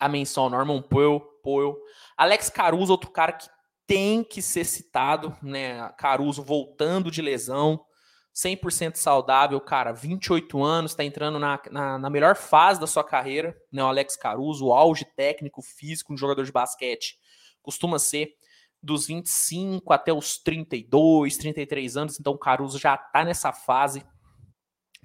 a 0.00 0.08
menção 0.08 0.48
Norman 0.48 0.80
Powell, 0.80 1.20
Powell. 1.42 1.76
Alex 2.16 2.48
Caruso, 2.48 2.92
outro 2.92 3.10
cara 3.10 3.32
que 3.32 3.48
tem 3.86 4.24
que 4.24 4.40
ser 4.40 4.64
citado, 4.64 5.36
né? 5.42 5.86
Caruso 5.98 6.42
voltando 6.42 7.10
de 7.10 7.20
lesão, 7.20 7.84
100% 8.34 8.96
saudável, 8.96 9.60
cara, 9.60 9.92
28 9.92 10.60
anos, 10.62 10.90
está 10.90 11.04
entrando 11.04 11.38
na, 11.38 11.60
na, 11.70 11.98
na, 11.98 12.10
melhor 12.10 12.34
fase 12.34 12.80
da 12.80 12.86
sua 12.86 13.04
carreira, 13.04 13.56
né? 13.70 13.82
O 13.82 13.86
Alex 13.86 14.16
Caruso, 14.16 14.66
o 14.66 14.72
auge 14.72 15.04
técnico, 15.04 15.62
físico 15.62 16.12
um 16.12 16.16
jogador 16.16 16.44
de 16.44 16.50
basquete, 16.50 17.16
costuma 17.62 17.98
ser 17.98 18.34
dos 18.82 19.06
25 19.06 19.92
até 19.92 20.12
os 20.12 20.36
32, 20.38 21.36
33 21.36 21.96
anos, 21.96 22.18
então 22.18 22.32
o 22.32 22.38
Caruso 22.38 22.76
já 22.76 22.96
tá 22.96 23.24
nessa 23.24 23.52
fase. 23.52 24.04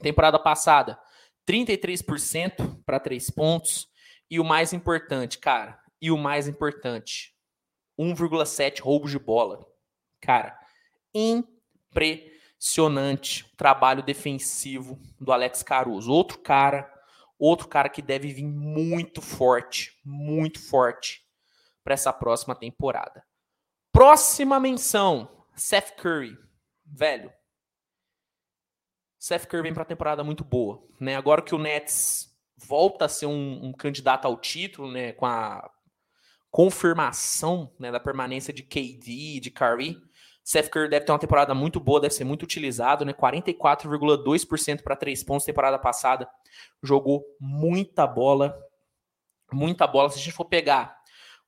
Temporada 0.02 0.40
passada, 0.40 1.00
33% 1.48 2.84
para 2.84 3.00
3 3.00 3.30
pontos. 3.30 3.88
E 4.32 4.40
o 4.40 4.44
mais 4.44 4.74
importante, 4.74 5.38
cara, 5.38 5.80
e 6.02 6.12
o 6.12 6.18
mais 6.18 6.48
importante, 6.48 7.36
1,7 8.00 8.82
roubos 8.82 9.12
de 9.12 9.20
bola. 9.20 9.66
Cara, 10.20 10.58
impressionante 11.14 12.39
o 12.78 13.56
trabalho 13.56 14.04
defensivo 14.04 15.00
do 15.20 15.32
Alex 15.32 15.64
Caruso. 15.64 16.12
Outro 16.12 16.40
cara, 16.40 16.92
outro 17.38 17.68
cara 17.68 17.90
que 17.90 18.02
deve 18.02 18.34
vir 18.34 18.46
muito 18.46 19.22
forte, 19.22 19.98
muito 20.04 20.60
forte 20.60 21.24
para 21.84 21.94
essa 21.94 22.12
próxima 22.12 22.56
temporada. 22.56 23.24
Próxima 23.92 24.60
menção, 24.60 25.46
Seth 25.56 25.96
Curry. 25.96 26.38
Velho, 26.86 27.32
Seth 29.18 29.46
Curry 29.46 29.64
vem 29.64 29.74
para 29.74 29.86
temporada 29.86 30.24
muito 30.24 30.44
boa, 30.44 30.82
né? 31.00 31.16
Agora 31.16 31.42
que 31.42 31.54
o 31.54 31.58
Nets 31.58 32.30
volta 32.56 33.06
a 33.06 33.10
ser 33.10 33.26
um, 33.26 33.68
um 33.68 33.74
candidato 33.74 34.26
ao 34.26 34.38
título, 34.38 34.92
né, 34.92 35.14
com 35.14 35.26
a 35.26 35.70
confirmação 36.50 37.74
né, 37.80 37.92
da 37.92 38.00
permanência 38.00 38.54
de 38.54 38.64
KD, 38.64 39.40
de 39.40 39.52
Curry. 39.52 40.02
Seth 40.50 40.68
Curry 40.72 40.90
deve 40.90 41.06
ter 41.06 41.12
uma 41.12 41.20
temporada 41.20 41.54
muito 41.54 41.80
boa, 41.80 42.02
deve 42.02 42.16
ser 42.16 42.24
muito 42.24 42.42
utilizado, 42.42 43.06
né? 43.06 43.14
44,2% 43.14 44.82
para 44.82 44.96
três 44.96 45.24
pontos 45.24 45.46
temporada 45.46 45.78
passada. 45.78 46.28
Jogou 46.82 47.24
muita 47.40 48.08
bola, 48.08 48.60
muita 49.54 49.86
bola. 49.86 50.10
Se 50.10 50.18
a 50.18 50.24
gente 50.24 50.34
for 50.34 50.46
pegar 50.46 50.98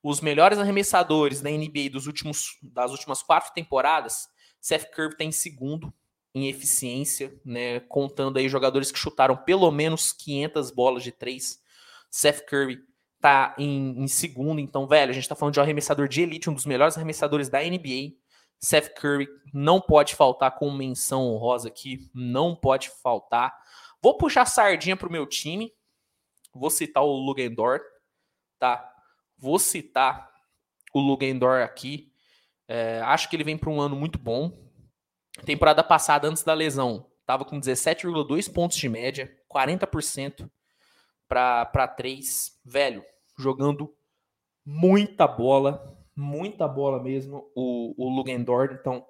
os 0.00 0.20
melhores 0.20 0.56
arremessadores 0.56 1.40
da 1.40 1.50
NBA 1.50 1.90
dos 1.90 2.06
últimos, 2.06 2.56
das 2.62 2.92
últimas 2.92 3.24
quatro 3.24 3.52
temporadas, 3.52 4.28
Seth 4.60 4.88
Curry 4.92 5.16
tem 5.16 5.32
segundo 5.32 5.92
em 6.32 6.46
eficiência, 6.46 7.36
né? 7.44 7.80
Contando 7.80 8.38
aí 8.38 8.48
jogadores 8.48 8.92
que 8.92 8.98
chutaram 9.00 9.36
pelo 9.36 9.68
menos 9.72 10.12
500 10.12 10.70
bolas 10.70 11.02
de 11.02 11.10
três. 11.10 11.60
Seth 12.08 12.46
Curry 12.46 12.78
tá 13.20 13.52
em, 13.58 14.00
em, 14.00 14.06
segundo. 14.06 14.60
Então, 14.60 14.86
velho, 14.86 15.10
a 15.10 15.12
gente 15.12 15.28
tá 15.28 15.34
falando 15.34 15.54
de 15.54 15.58
um 15.58 15.62
arremessador 15.64 16.06
de 16.06 16.22
elite, 16.22 16.48
um 16.48 16.54
dos 16.54 16.66
melhores 16.66 16.96
arremessadores 16.96 17.48
da 17.48 17.58
NBA. 17.58 18.21
Seth 18.62 18.94
Curry 18.94 19.28
não 19.52 19.80
pode 19.80 20.14
faltar 20.14 20.56
com 20.56 20.70
menção 20.70 21.26
honrosa 21.26 21.68
aqui, 21.68 22.08
não 22.14 22.54
pode 22.54 22.90
faltar. 23.02 23.52
Vou 24.00 24.16
puxar 24.16 24.46
sardinha 24.46 24.96
pro 24.96 25.10
meu 25.10 25.26
time. 25.26 25.72
Vou 26.54 26.70
citar 26.70 27.02
o 27.02 27.12
Lugendor, 27.12 27.80
tá? 28.58 28.88
Vou 29.36 29.58
citar 29.58 30.30
o 30.94 31.00
Lugendor 31.00 31.62
aqui. 31.62 32.12
É, 32.68 33.00
acho 33.00 33.28
que 33.28 33.34
ele 33.34 33.44
vem 33.44 33.58
para 33.58 33.70
um 33.70 33.80
ano 33.80 33.96
muito 33.96 34.18
bom. 34.18 34.56
Temporada 35.44 35.82
passada, 35.82 36.28
antes 36.28 36.44
da 36.44 36.54
lesão, 36.54 37.10
tava 37.26 37.44
com 37.44 37.58
17,2 37.58 38.52
pontos 38.52 38.76
de 38.76 38.88
média, 38.88 39.34
40% 39.52 40.48
para 41.26 41.88
3. 41.88 42.60
Velho, 42.64 43.04
jogando 43.36 43.92
muita 44.64 45.26
bola, 45.26 45.98
muita 46.16 46.68
bola 46.68 47.02
mesmo, 47.02 47.50
o, 47.54 47.94
o 47.96 48.08
Lugendorf. 48.08 48.74
Então, 48.74 49.04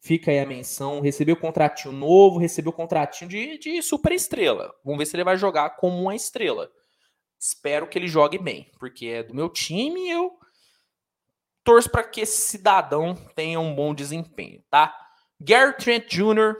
fica 0.00 0.30
aí 0.30 0.38
a 0.38 0.46
menção. 0.46 1.00
Recebeu 1.00 1.36
contratinho 1.36 1.92
novo, 1.92 2.38
recebeu 2.38 2.72
contratinho 2.72 3.28
de, 3.28 3.58
de 3.58 3.82
super 3.82 4.12
estrela. 4.12 4.74
Vamos 4.84 4.98
ver 4.98 5.06
se 5.06 5.16
ele 5.16 5.24
vai 5.24 5.36
jogar 5.36 5.76
como 5.76 6.00
uma 6.00 6.14
estrela. 6.14 6.70
Espero 7.38 7.86
que 7.86 7.98
ele 7.98 8.08
jogue 8.08 8.38
bem, 8.38 8.70
porque 8.78 9.06
é 9.06 9.22
do 9.22 9.34
meu 9.34 9.48
time 9.48 10.06
e 10.06 10.10
eu 10.10 10.32
torço 11.62 11.90
para 11.90 12.04
que 12.04 12.20
esse 12.20 12.40
cidadão 12.42 13.14
tenha 13.34 13.58
um 13.58 13.74
bom 13.74 13.94
desempenho, 13.94 14.62
tá? 14.70 14.94
Gary 15.40 15.76
Trent 15.76 16.06
Jr., 16.08 16.54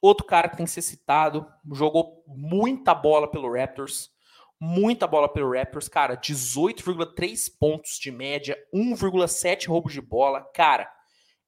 outro 0.00 0.26
cara 0.26 0.48
que 0.48 0.56
tem 0.56 0.66
que 0.66 0.72
ser 0.72 0.82
citado, 0.82 1.46
jogou 1.72 2.24
muita 2.26 2.94
bola 2.94 3.30
pelo 3.30 3.52
Raptors 3.52 4.13
muita 4.60 5.06
bola 5.06 5.28
pelo 5.28 5.52
Raptors, 5.52 5.88
cara, 5.88 6.16
18,3 6.16 7.50
pontos 7.58 7.98
de 7.98 8.10
média, 8.10 8.56
1,7 8.72 9.66
roubos 9.68 9.92
de 9.92 10.00
bola, 10.00 10.42
cara, 10.54 10.90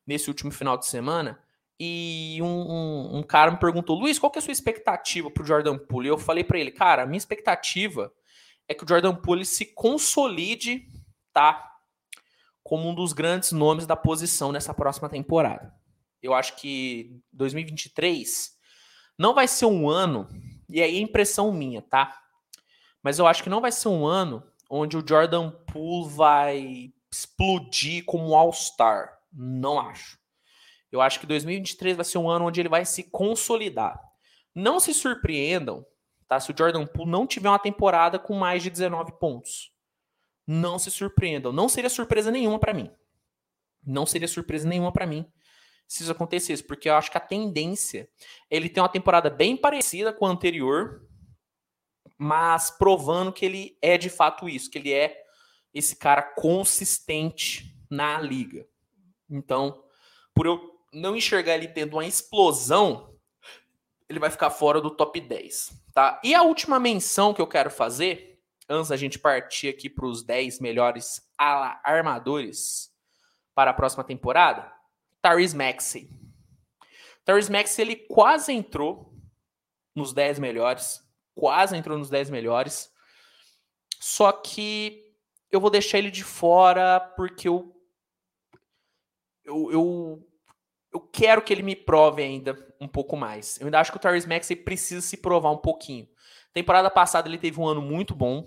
nesse 0.05 0.29
último 0.29 0.51
final 0.51 0.77
de 0.77 0.85
semana 0.85 1.39
e 1.79 2.39
um, 2.41 2.45
um, 2.45 3.17
um 3.17 3.23
cara 3.23 3.51
me 3.51 3.59
perguntou, 3.59 3.97
Luiz, 3.97 4.17
qual 4.17 4.31
que 4.31 4.39
é 4.39 4.41
a 4.41 4.43
sua 4.43 4.51
expectativa 4.51 5.29
para 5.29 5.43
o 5.43 5.45
Jordan 5.45 5.77
Poole? 5.77 6.07
E 6.07 6.09
eu 6.09 6.17
falei 6.17 6.43
para 6.43 6.57
ele, 6.57 6.71
cara, 6.71 7.03
a 7.03 7.05
minha 7.05 7.17
expectativa 7.17 8.11
é 8.67 8.73
que 8.73 8.83
o 8.83 8.87
Jordan 8.87 9.15
Poole 9.15 9.45
se 9.45 9.65
consolide, 9.65 10.87
tá? 11.33 11.73
Como 12.63 12.89
um 12.89 12.95
dos 12.95 13.13
grandes 13.13 13.51
nomes 13.51 13.85
da 13.85 13.95
posição 13.95 14.51
nessa 14.51 14.73
próxima 14.73 15.09
temporada. 15.09 15.73
Eu 16.21 16.33
acho 16.33 16.55
que 16.55 17.21
2023 17.33 18.55
não 19.17 19.33
vai 19.33 19.47
ser 19.47 19.65
um 19.65 19.89
ano, 19.89 20.27
e 20.69 20.81
aí 20.81 20.97
é 20.97 20.99
impressão 20.99 21.51
minha, 21.51 21.81
tá? 21.81 22.24
Mas 23.05 23.19
eu 23.19 23.27
acho 23.27 23.43
que 23.43 23.51
não 23.51 23.61
vai 23.61 23.71
ser 23.71 23.87
um 23.87 24.03
ano 24.03 24.43
onde 24.67 24.97
o 24.97 25.07
Jordan 25.07 25.51
Poole 25.51 26.09
vai 26.09 26.91
explodir 27.11 28.03
como 28.03 28.31
um 28.31 28.35
All-Star. 28.35 29.19
Não 29.31 29.79
acho. 29.79 30.17
Eu 30.91 30.99
acho 31.01 31.19
que 31.19 31.27
2023 31.27 31.97
vai 31.97 32.03
ser 32.03 32.17
um 32.17 32.27
ano 32.27 32.45
onde 32.45 32.59
ele 32.59 32.67
vai 32.67 32.83
se 32.83 33.03
consolidar. 33.03 34.01
Não 34.55 34.79
se 34.79 34.91
surpreendam, 34.91 35.85
tá? 36.27 36.39
Se 36.39 36.51
o 36.51 36.55
Jordan 36.57 36.87
Poole 36.87 37.11
não 37.11 37.27
tiver 37.27 37.47
uma 37.47 37.59
temporada 37.59 38.17
com 38.17 38.33
mais 38.33 38.63
de 38.63 38.71
19 38.71 39.19
pontos. 39.19 39.71
Não 40.47 40.79
se 40.79 40.89
surpreendam. 40.89 41.51
Não 41.51 41.69
seria 41.69 41.91
surpresa 41.91 42.31
nenhuma 42.31 42.57
para 42.57 42.73
mim. 42.73 42.89
Não 43.85 44.07
seria 44.07 44.27
surpresa 44.27 44.67
nenhuma 44.67 44.91
para 44.91 45.05
mim. 45.05 45.31
se 45.87 46.01
isso 46.01 46.11
acontecesse, 46.11 46.63
porque 46.63 46.89
eu 46.89 46.95
acho 46.95 47.11
que 47.11 47.17
a 47.19 47.21
tendência 47.21 48.09
ele 48.49 48.67
tem 48.67 48.81
uma 48.81 48.89
temporada 48.89 49.29
bem 49.29 49.55
parecida 49.55 50.11
com 50.11 50.25
a 50.25 50.31
anterior, 50.31 51.07
mas 52.17 52.69
provando 52.71 53.33
que 53.33 53.45
ele 53.45 53.77
é 53.81 53.97
de 53.97 54.09
fato 54.09 54.47
isso, 54.47 54.69
que 54.69 54.77
ele 54.77 54.93
é 54.93 55.23
esse 55.73 55.95
cara 55.95 56.21
consistente 56.21 57.75
na 57.89 58.19
liga. 58.19 58.65
Então, 59.29 59.83
por 60.33 60.45
eu 60.45 60.79
não 60.93 61.15
enxergar 61.15 61.55
ele 61.55 61.67
tendo 61.67 61.93
uma 61.93 62.05
explosão, 62.05 63.13
ele 64.07 64.19
vai 64.19 64.29
ficar 64.29 64.49
fora 64.49 64.79
do 64.79 64.89
top 64.89 65.19
10, 65.19 65.71
tá? 65.93 66.21
E 66.23 66.33
a 66.33 66.43
última 66.43 66.79
menção 66.79 67.33
que 67.33 67.41
eu 67.41 67.47
quero 67.47 67.69
fazer, 67.69 68.39
antes 68.69 68.89
da 68.89 68.97
gente 68.97 69.19
partir 69.19 69.67
aqui 69.67 69.89
para 69.89 70.05
os 70.05 70.23
10 70.23 70.59
melhores 70.59 71.21
armadores 71.37 72.91
para 73.53 73.71
a 73.71 73.73
próxima 73.73 74.03
temporada, 74.03 74.71
Tyrese 75.21 75.55
Maxey. 75.55 76.09
Tyrese 77.25 77.51
Maxey, 77.51 77.83
ele 77.83 77.95
quase 77.95 78.53
entrou 78.53 79.13
nos 79.95 80.13
10 80.13 80.39
melhores, 80.39 81.01
quase 81.35 81.77
entrou 81.77 81.97
nos 81.97 82.09
10 82.09 82.29
melhores, 82.29 82.91
só 83.99 84.31
que 84.31 85.03
eu 85.51 85.59
vou 85.59 85.69
deixar 85.69 85.99
ele 85.99 86.09
de 86.09 86.23
fora 86.23 86.99
porque 87.15 87.47
eu 87.47 87.71
eu, 89.43 89.71
eu, 89.71 90.27
eu 90.91 90.99
quero 90.99 91.43
que 91.43 91.53
ele 91.53 91.61
me 91.61 91.75
prove 91.75 92.23
ainda 92.23 92.57
um 92.81 92.87
pouco 92.87 93.15
mais. 93.15 93.59
Eu 93.59 93.67
ainda 93.67 93.79
acho 93.79 93.91
que 93.91 93.97
o 93.97 93.99
Tyrese 93.99 94.27
Maxey 94.27 94.55
precisa 94.55 95.01
se 95.01 95.17
provar 95.17 95.51
um 95.51 95.57
pouquinho. 95.57 96.09
Temporada 96.51 96.89
passada 96.89 97.27
ele 97.27 97.37
teve 97.37 97.59
um 97.59 97.67
ano 97.67 97.79
muito 97.79 98.15
bom, 98.15 98.43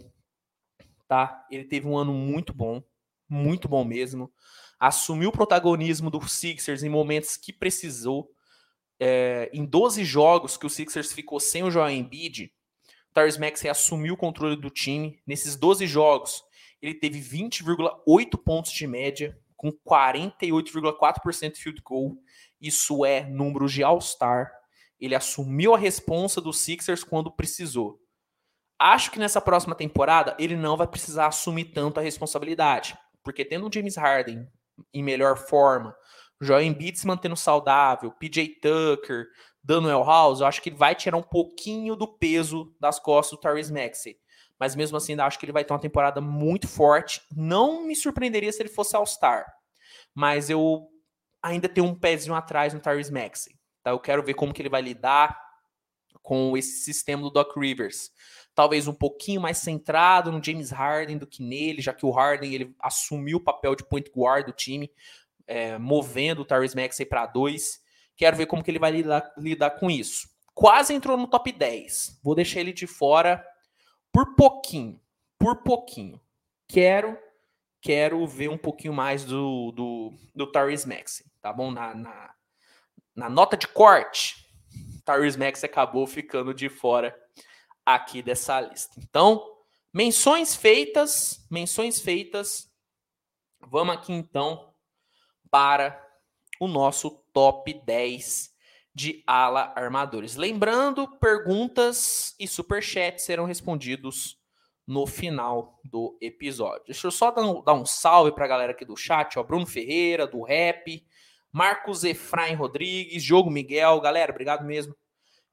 tá? 1.06 1.46
Ele 1.52 1.64
teve 1.64 1.86
um 1.86 1.96
ano 1.96 2.12
muito 2.12 2.52
bom, 2.52 2.82
muito 3.28 3.68
bom 3.68 3.84
mesmo 3.84 4.32
assumiu 4.78 5.30
o 5.30 5.32
protagonismo 5.32 6.10
do 6.10 6.26
Sixers 6.26 6.82
em 6.82 6.88
momentos 6.88 7.36
que 7.36 7.52
precisou. 7.52 8.30
É, 9.00 9.50
em 9.52 9.64
12 9.64 10.04
jogos 10.04 10.56
que 10.56 10.66
o 10.66 10.70
Sixers 10.70 11.12
ficou 11.12 11.38
sem 11.38 11.62
o 11.62 11.70
Joel 11.70 11.90
Embiid, 11.90 12.52
Tyrese 13.18 13.40
Maxey 13.40 13.68
assumiu 13.68 14.14
o 14.14 14.16
controle 14.16 14.54
do 14.54 14.70
time. 14.70 15.20
Nesses 15.26 15.56
12 15.56 15.86
jogos, 15.86 16.44
ele 16.80 16.94
teve 16.94 17.20
20,8 17.20 18.38
pontos 18.44 18.70
de 18.70 18.86
média, 18.86 19.36
com 19.56 19.72
48,4% 19.72 21.52
de 21.52 21.60
field 21.60 21.82
goal. 21.82 22.16
Isso 22.60 23.04
é 23.04 23.24
número 23.28 23.66
de 23.66 23.82
All-Star. 23.82 24.52
Ele 25.00 25.16
assumiu 25.16 25.74
a 25.74 25.78
responsa 25.78 26.40
do 26.40 26.52
Sixers 26.52 27.02
quando 27.02 27.34
precisou. 27.34 28.00
Acho 28.78 29.10
que 29.10 29.18
nessa 29.18 29.40
próxima 29.40 29.74
temporada 29.74 30.36
ele 30.38 30.54
não 30.54 30.76
vai 30.76 30.86
precisar 30.86 31.26
assumir 31.26 31.66
tanto 31.72 31.98
a 31.98 32.02
responsabilidade, 32.02 32.96
porque 33.24 33.44
tendo 33.44 33.66
o 33.66 33.72
James 33.72 33.96
Harden 33.96 34.46
em 34.94 35.02
melhor 35.02 35.36
forma, 35.36 35.96
Joel 36.40 36.62
Embiid 36.62 36.96
se 36.96 37.06
mantendo 37.06 37.36
saudável, 37.36 38.12
PJ 38.12 38.60
Tucker, 38.60 39.26
Daniel 39.62 40.04
House, 40.04 40.40
eu 40.40 40.46
acho 40.46 40.62
que 40.62 40.68
ele 40.68 40.76
vai 40.76 40.94
tirar 40.94 41.16
um 41.16 41.22
pouquinho 41.22 41.96
do 41.96 42.06
peso 42.06 42.74
das 42.80 42.98
costas 42.98 43.38
do 43.38 43.40
Tyrese 43.40 43.72
Maxey. 43.72 44.18
Mas 44.58 44.74
mesmo 44.74 44.96
assim, 44.96 45.12
ainda 45.12 45.24
acho 45.24 45.38
que 45.38 45.44
ele 45.44 45.52
vai 45.52 45.64
ter 45.64 45.72
uma 45.72 45.78
temporada 45.78 46.20
muito 46.20 46.66
forte. 46.66 47.20
Não 47.34 47.86
me 47.86 47.94
surpreenderia 47.94 48.52
se 48.52 48.60
ele 48.60 48.68
fosse 48.68 48.96
All-Star. 48.96 49.46
Mas 50.14 50.50
eu 50.50 50.88
ainda 51.42 51.68
tenho 51.68 51.86
um 51.86 51.94
pezinho 51.94 52.34
atrás 52.34 52.74
no 52.74 52.80
Tyrese 52.80 53.12
Maxey. 53.12 53.54
Tá? 53.82 53.90
Eu 53.90 54.00
quero 54.00 54.22
ver 54.22 54.34
como 54.34 54.52
que 54.52 54.60
ele 54.60 54.68
vai 54.68 54.82
lidar 54.82 55.38
com 56.22 56.56
esse 56.56 56.82
sistema 56.82 57.22
do 57.22 57.30
Doc 57.30 57.56
Rivers 57.56 58.10
talvez 58.58 58.88
um 58.88 58.92
pouquinho 58.92 59.40
mais 59.40 59.58
centrado 59.58 60.32
no 60.32 60.42
James 60.42 60.72
Harden 60.72 61.16
do 61.16 61.28
que 61.28 61.44
nele, 61.44 61.80
já 61.80 61.94
que 61.94 62.04
o 62.04 62.10
Harden 62.10 62.52
ele 62.52 62.74
assumiu 62.80 63.36
o 63.36 63.40
papel 63.40 63.76
de 63.76 63.84
point 63.84 64.10
guard 64.10 64.46
do 64.46 64.52
time, 64.52 64.90
é, 65.46 65.78
movendo 65.78 66.42
o 66.42 66.44
Tyrese 66.44 66.74
Maxey 66.74 67.06
para 67.06 67.24
dois. 67.24 67.78
Quero 68.18 68.36
ver 68.36 68.44
como 68.44 68.62
que 68.62 68.70
ele 68.70 68.78
vai 68.78 68.90
lidar, 68.90 69.32
lidar 69.38 69.70
com 69.70 69.90
isso. 69.90 70.28
Quase 70.52 70.92
entrou 70.92 71.16
no 71.16 71.26
top 71.26 71.50
10. 71.50 72.20
Vou 72.22 72.34
deixar 72.34 72.60
ele 72.60 72.74
de 72.74 72.86
fora 72.86 73.42
por 74.12 74.34
pouquinho. 74.34 75.00
Por 75.38 75.62
pouquinho. 75.62 76.20
Quero 76.66 77.16
quero 77.80 78.26
ver 78.26 78.50
um 78.50 78.58
pouquinho 78.58 78.92
mais 78.92 79.24
do, 79.24 79.72
do, 79.72 80.12
do 80.34 80.50
Tyrese 80.50 80.88
tá 81.40 81.52
bom? 81.52 81.70
Na, 81.70 81.94
na, 81.94 82.34
na 83.14 83.30
nota 83.30 83.56
de 83.56 83.68
corte, 83.68 84.34
Tyrese 85.04 85.38
Maxey 85.38 85.68
acabou 85.68 86.06
ficando 86.06 86.52
de 86.52 86.68
fora 86.68 87.18
aqui 87.84 88.22
dessa 88.22 88.60
lista. 88.60 88.94
Então, 88.98 89.42
menções 89.92 90.54
feitas, 90.54 91.46
menções 91.50 92.00
feitas. 92.00 92.70
Vamos 93.60 93.94
aqui 93.94 94.12
então 94.12 94.74
para 95.50 96.07
o 96.60 96.66
nosso 96.66 97.10
top 97.32 97.72
10 97.84 98.52
de 98.94 99.22
ala 99.26 99.72
armadores. 99.76 100.34
Lembrando, 100.34 101.06
perguntas 101.18 102.34
e 102.38 102.48
superchats 102.48 103.24
serão 103.24 103.44
respondidos 103.44 104.38
no 104.86 105.06
final 105.06 105.78
do 105.84 106.18
episódio. 106.20 106.86
Deixa 106.86 107.06
eu 107.06 107.10
só 107.10 107.30
dar 107.30 107.42
um, 107.42 107.62
dar 107.62 107.74
um 107.74 107.84
salve 107.84 108.32
para 108.32 108.46
a 108.46 108.48
galera 108.48 108.72
aqui 108.72 108.84
do 108.84 108.96
chat, 108.96 109.38
ó, 109.38 109.42
Bruno 109.42 109.66
Ferreira, 109.66 110.26
do 110.26 110.42
Rap, 110.42 111.06
Marcos 111.52 112.04
Efraim 112.04 112.54
Rodrigues, 112.54 113.22
Diogo 113.22 113.50
Miguel, 113.50 114.00
galera, 114.00 114.32
obrigado 114.32 114.64
mesmo 114.64 114.96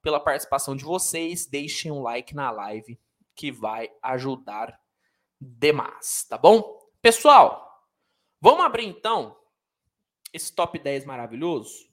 pela 0.01 0.19
participação 0.19 0.75
de 0.75 0.83
vocês. 0.83 1.45
Deixem 1.45 1.91
um 1.91 2.01
like 2.01 2.33
na 2.33 2.49
live 2.49 2.97
que 3.35 3.51
vai 3.51 3.89
ajudar 4.01 4.79
demais, 5.39 6.25
tá 6.29 6.37
bom? 6.37 6.79
Pessoal, 7.01 7.83
vamos 8.39 8.65
abrir 8.65 8.85
então 8.85 9.35
esse 10.36 10.54
top 10.54 10.78
10 10.78 11.06
maravilhoso? 11.06 11.88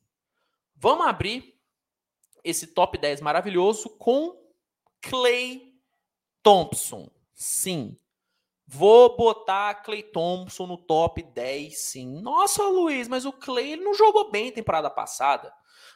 Vamos 0.75 1.07
abrir 1.07 1.57
esse 2.43 2.67
top 2.67 2.99
10 2.99 3.21
maravilhoso 3.21 3.89
com 3.91 4.37
Clay 5.01 5.73
Thompson. 6.43 7.09
Sim. 7.33 7.97
Vou 8.67 9.17
botar 9.17 9.83
Clay 9.83 10.03
Thompson 10.03 10.67
no 10.67 10.77
top 10.77 11.23
10, 11.23 11.79
sim. 11.79 12.21
Nossa, 12.21 12.65
Luiz, 12.65 13.07
mas 13.07 13.25
o 13.25 13.33
Clay 13.33 13.73
ele 13.73 13.85
não 13.85 13.95
jogou 13.95 14.31
bem 14.31 14.51
temporada 14.51 14.91
passada. 14.91 15.53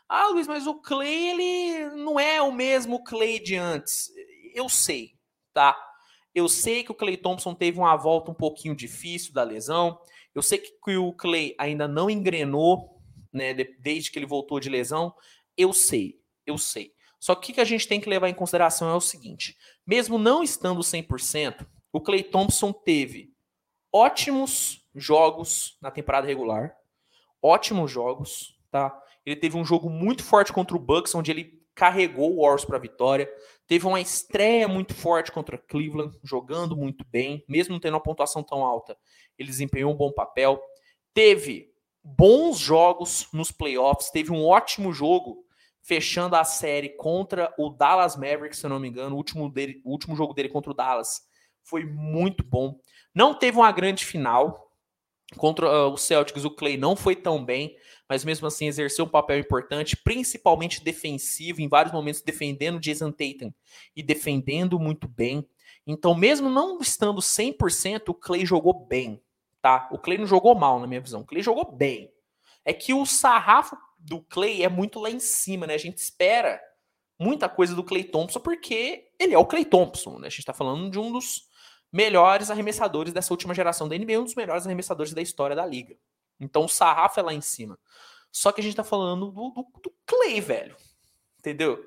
Ah, 0.08 0.28
Luiz, 0.28 0.46
mas 0.46 0.66
o 0.66 0.74
Clay 0.74 1.30
ele 1.30 1.96
não 1.96 2.20
é 2.20 2.40
o 2.40 2.52
mesmo 2.52 3.02
Clay 3.02 3.40
de 3.40 3.56
antes. 3.56 4.12
Eu 4.54 4.68
sei, 4.68 5.14
tá? 5.52 5.76
Eu 6.34 6.48
sei 6.48 6.84
que 6.84 6.92
o 6.92 6.94
Clay 6.94 7.16
Thompson 7.16 7.54
teve 7.54 7.78
uma 7.78 7.96
volta 7.96 8.30
um 8.30 8.34
pouquinho 8.34 8.76
difícil 8.76 9.32
da 9.32 9.42
lesão. 9.42 9.98
Eu 10.36 10.42
sei 10.42 10.58
que 10.58 10.96
o 10.98 11.14
Clay 11.14 11.54
ainda 11.56 11.88
não 11.88 12.10
engrenou, 12.10 13.00
né, 13.32 13.54
desde 13.78 14.10
que 14.10 14.18
ele 14.18 14.26
voltou 14.26 14.60
de 14.60 14.68
lesão. 14.68 15.14
Eu 15.56 15.72
sei, 15.72 16.20
eu 16.44 16.58
sei. 16.58 16.92
Só 17.18 17.34
que 17.34 17.52
o 17.52 17.54
que 17.54 17.60
a 17.60 17.64
gente 17.64 17.88
tem 17.88 17.98
que 17.98 18.10
levar 18.10 18.28
em 18.28 18.34
consideração 18.34 18.90
é 18.90 18.94
o 18.94 19.00
seguinte: 19.00 19.56
mesmo 19.86 20.18
não 20.18 20.42
estando 20.42 20.80
100%, 20.80 21.66
o 21.90 22.02
Clay 22.02 22.22
Thompson 22.22 22.70
teve 22.70 23.32
ótimos 23.90 24.86
jogos 24.94 25.78
na 25.80 25.90
temporada 25.90 26.26
regular, 26.26 26.76
ótimos 27.42 27.90
jogos, 27.90 28.58
tá? 28.70 28.94
Ele 29.24 29.36
teve 29.36 29.56
um 29.56 29.64
jogo 29.64 29.88
muito 29.88 30.22
forte 30.22 30.52
contra 30.52 30.76
o 30.76 30.80
Bucks, 30.80 31.14
onde 31.14 31.30
ele 31.30 31.55
carregou 31.76 32.32
o 32.32 32.40
Warriors 32.40 32.64
para 32.64 32.78
a 32.78 32.80
vitória. 32.80 33.30
Teve 33.66 33.86
uma 33.86 34.00
estreia 34.00 34.66
muito 34.66 34.94
forte 34.94 35.30
contra 35.30 35.58
Cleveland, 35.58 36.18
jogando 36.24 36.74
muito 36.74 37.04
bem, 37.08 37.44
mesmo 37.46 37.78
tendo 37.78 37.94
uma 37.94 38.02
pontuação 38.02 38.42
tão 38.42 38.64
alta. 38.64 38.96
Ele 39.38 39.48
desempenhou 39.48 39.92
um 39.92 39.96
bom 39.96 40.10
papel. 40.10 40.60
Teve 41.12 41.70
bons 42.02 42.58
jogos 42.58 43.28
nos 43.32 43.52
playoffs, 43.52 44.10
teve 44.10 44.32
um 44.32 44.44
ótimo 44.44 44.92
jogo 44.92 45.44
fechando 45.82 46.34
a 46.34 46.44
série 46.44 46.88
contra 46.90 47.52
o 47.58 47.68
Dallas 47.68 48.16
Mavericks, 48.16 48.58
se 48.58 48.66
eu 48.66 48.70
não 48.70 48.80
me 48.80 48.88
engano. 48.88 49.14
O 49.14 49.18
último, 49.18 49.50
dele, 49.50 49.80
o 49.84 49.90
último 49.90 50.16
jogo 50.16 50.32
dele 50.32 50.48
contra 50.48 50.70
o 50.70 50.74
Dallas 50.74 51.20
foi 51.62 51.84
muito 51.84 52.42
bom. 52.42 52.78
Não 53.14 53.38
teve 53.38 53.58
uma 53.58 53.70
grande 53.70 54.04
final. 54.04 54.64
Contra 55.36 55.66
uh, 55.66 55.92
o 55.92 55.96
Celtics, 55.96 56.44
o 56.44 56.50
Clay 56.50 56.76
não 56.76 56.94
foi 56.94 57.16
tão 57.16 57.44
bem, 57.44 57.76
mas 58.08 58.24
mesmo 58.24 58.46
assim 58.46 58.66
exerceu 58.66 59.04
um 59.04 59.08
papel 59.08 59.38
importante, 59.38 59.96
principalmente 59.96 60.82
defensivo, 60.82 61.60
em 61.60 61.68
vários 61.68 61.92
momentos 61.92 62.22
defendendo 62.22 62.80
Jason 62.80 63.10
Tatum 63.10 63.52
e 63.94 64.02
defendendo 64.02 64.78
muito 64.78 65.08
bem. 65.08 65.46
Então, 65.86 66.14
mesmo 66.14 66.48
não 66.48 66.80
estando 66.80 67.20
100%, 67.20 68.08
o 68.08 68.14
Clay 68.14 68.44
jogou 68.44 68.86
bem, 68.86 69.22
tá? 69.62 69.88
O 69.92 69.98
Clay 69.98 70.18
não 70.18 70.26
jogou 70.26 70.54
mal, 70.54 70.80
na 70.80 70.86
minha 70.86 71.00
visão. 71.00 71.20
O 71.20 71.24
Clay 71.24 71.42
jogou 71.42 71.70
bem. 71.72 72.12
É 72.64 72.72
que 72.72 72.92
o 72.92 73.06
sarrafo 73.06 73.76
do 73.98 74.20
Clay 74.22 74.62
é 74.62 74.68
muito 74.68 74.98
lá 74.98 75.10
em 75.10 75.20
cima, 75.20 75.66
né? 75.66 75.74
A 75.74 75.78
gente 75.78 75.98
espera 75.98 76.60
muita 77.18 77.48
coisa 77.48 77.74
do 77.74 77.84
Clay 77.84 78.04
Thompson 78.04 78.40
porque 78.40 79.08
ele 79.18 79.34
é 79.34 79.38
o 79.38 79.46
Clay 79.46 79.64
Thompson, 79.64 80.18
né? 80.18 80.26
A 80.26 80.30
gente 80.30 80.44
tá 80.44 80.52
falando 80.52 80.90
de 80.90 80.98
um 80.98 81.12
dos 81.12 81.46
melhores 81.92 82.50
arremessadores 82.50 83.12
dessa 83.12 83.32
última 83.32 83.54
geração 83.54 83.88
da 83.88 83.96
NBA, 83.96 84.20
um 84.20 84.24
dos 84.24 84.34
melhores 84.34 84.66
arremessadores 84.66 85.14
da 85.14 85.22
história 85.22 85.56
da 85.56 85.64
liga. 85.64 85.96
Então 86.40 86.64
o 86.64 86.68
sarrafo 86.68 87.20
é 87.20 87.22
lá 87.22 87.34
em 87.34 87.40
cima. 87.40 87.78
Só 88.30 88.52
que 88.52 88.60
a 88.60 88.64
gente 88.64 88.76
tá 88.76 88.84
falando 88.84 89.30
do, 89.30 89.50
do, 89.50 89.66
do 89.82 89.94
Clay, 90.04 90.40
velho. 90.40 90.76
Entendeu? 91.38 91.82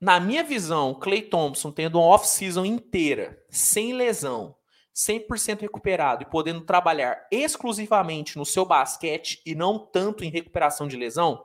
Na 0.00 0.20
minha 0.20 0.44
visão, 0.44 0.94
Clay 0.94 1.22
Thompson 1.22 1.72
tendo 1.72 1.98
uma 1.98 2.06
off-season 2.06 2.64
inteira, 2.64 3.40
sem 3.50 3.92
lesão, 3.92 4.56
100% 4.94 5.60
recuperado 5.60 6.22
e 6.22 6.26
podendo 6.26 6.60
trabalhar 6.60 7.26
exclusivamente 7.30 8.36
no 8.36 8.44
seu 8.44 8.64
basquete 8.64 9.40
e 9.46 9.54
não 9.54 9.78
tanto 9.78 10.24
em 10.24 10.30
recuperação 10.30 10.88
de 10.88 10.96
lesão, 10.96 11.44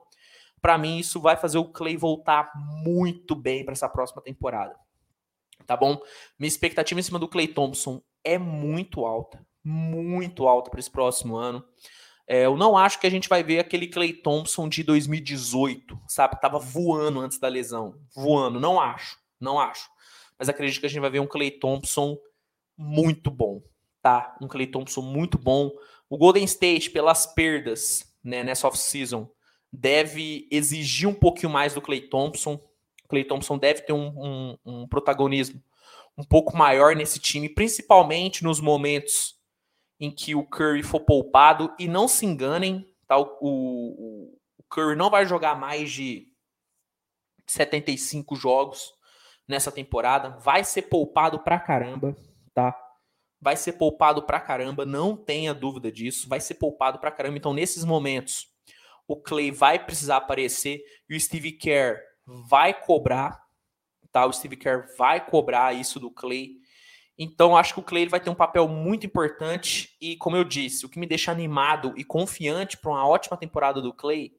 para 0.62 0.78
mim 0.78 0.98
isso 0.98 1.20
vai 1.20 1.36
fazer 1.36 1.58
o 1.58 1.66
Clay 1.66 1.98
voltar 1.98 2.52
muito 2.56 3.36
bem 3.36 3.66
para 3.66 3.74
essa 3.74 3.90
próxima 3.90 4.22
temporada. 4.22 4.76
Tá 5.66 5.76
bom? 5.78 6.00
Minha 6.38 6.48
expectativa 6.48 7.00
em 7.00 7.04
cima 7.04 7.20
do 7.20 7.28
Clay 7.28 7.48
Thompson 7.48 8.02
é 8.24 8.38
muito 8.38 9.06
alta, 9.06 9.46
muito 9.64 10.48
alta 10.48 10.72
para 10.72 10.80
esse 10.80 10.90
próximo 10.92 11.36
ano. 11.36 11.64
É, 12.28 12.46
eu 12.46 12.56
não 12.56 12.78
acho 12.78 13.00
que 13.00 13.08
a 13.08 13.10
gente 13.10 13.28
vai 13.28 13.44
ver 13.44 13.60
aquele 13.60 13.88
Clay 13.88 14.14
Thompson 14.14 14.70
de 14.70 14.84
2018, 14.84 16.00
sabe? 16.08 16.40
Tava 16.40 16.58
voando 16.58 17.20
antes 17.20 17.38
da 17.38 17.48
lesão. 17.48 17.96
Voando, 18.16 18.60
não 18.60 18.80
acho, 18.80 19.18
não 19.40 19.60
acho. 19.60 19.90
Mas 20.40 20.50
acredito 20.50 20.80
que 20.80 20.86
a 20.86 20.90
gente 20.90 21.02
vai 21.02 21.10
ver 21.10 21.20
um 21.20 21.28
Clay 21.28 21.52
Thompson 21.52 22.18
muito 22.78 23.30
bom, 23.30 23.62
tá? 24.02 24.36
Um 24.42 24.48
Clay 24.48 24.68
Thompson 24.68 25.02
muito 25.02 25.38
bom. 25.38 25.72
O 26.10 26.18
Golden 26.18 26.44
State, 26.46 26.90
pelas 26.92 27.26
perdas 27.26 28.14
né, 28.24 28.44
nessa 28.44 28.68
off-season, 28.68 29.30
deve 29.72 30.48
exigir 30.50 31.10
um 31.10 31.14
pouquinho 31.14 31.52
mais 31.52 31.74
do 31.74 31.82
Clay 31.82 32.02
Thompson. 32.02 32.54
O 33.04 33.08
Clay 33.08 33.24
Thompson 33.24 33.58
deve 33.58 33.82
ter 33.82 33.94
um, 33.94 34.08
um, 34.16 34.58
um 34.66 34.88
protagonismo 34.88 35.62
um 36.18 36.24
pouco 36.24 36.56
maior 36.56 36.96
nesse 36.96 37.20
time, 37.20 37.50
principalmente 37.50 38.44
nos 38.44 38.60
momentos 38.60 39.33
em 40.04 40.12
que 40.12 40.36
o 40.36 40.46
Curry 40.46 40.84
for 40.84 41.00
poupado. 41.00 41.74
E 41.80 41.88
não 41.88 42.08
se 42.08 42.26
enganem, 42.26 42.86
tá? 43.08 43.18
O, 43.18 43.26
o, 43.42 44.38
o 44.58 44.64
Curry 44.70 44.96
não 44.96 45.10
vai 45.10 45.26
jogar 45.26 45.56
mais 45.56 45.92
de 45.92 46.28
75 47.48 48.36
jogos 48.36 48.94
nessa 49.48 49.72
temporada. 49.72 50.32
Vai 50.40 50.64
ser 50.64 50.84
poupado 50.84 51.40
pra 51.40 51.60
caramba 51.60 52.16
tá? 52.54 52.78
Vai 53.42 53.58
ser 53.58 53.74
poupado 53.74 54.24
pra 54.24 54.40
caramba, 54.40 54.86
não 54.86 55.18
tenha 55.18 55.54
dúvida 55.54 55.92
disso. 55.92 56.30
Vai 56.30 56.40
ser 56.40 56.56
poupado 56.56 57.00
pra 57.00 57.12
caramba. 57.12 57.38
Então, 57.38 57.54
nesses 57.54 57.84
momentos, 57.84 58.48
o 59.08 59.18
Clay 59.18 59.52
vai 59.52 59.84
precisar 59.84 60.18
aparecer 60.18 60.82
e 61.10 61.16
o 61.16 61.20
Steve 61.20 61.52
Kerr 61.52 62.00
vai 62.26 62.74
cobrar, 62.74 63.44
tá? 64.12 64.26
O 64.26 64.32
Steve 64.32 64.56
Kerr 64.56 64.96
vai 64.98 65.26
cobrar 65.26 65.74
isso 65.74 66.00
do 66.00 66.10
Clay. 66.10 66.63
Então, 67.18 67.56
acho 67.56 67.74
que 67.74 67.80
o 67.80 67.84
Clay 67.84 68.08
vai 68.08 68.20
ter 68.20 68.30
um 68.30 68.36
papel 68.36 68.68
muito 68.68 69.06
importante 69.06 69.96
e, 70.02 70.16
como 70.18 70.36
eu 70.36 70.44
disse, 70.44 70.86
o 70.86 70.90
que 70.90 71.00
me 71.00 71.06
deixa 71.06 71.32
animado 71.32 71.94
e 71.96 72.04
confiante 72.04 72.78
para 72.78 72.92
uma 72.92 73.08
ótima 73.08 73.38
temporada 73.38 73.82
do 73.82 73.94
Clay 73.94 74.34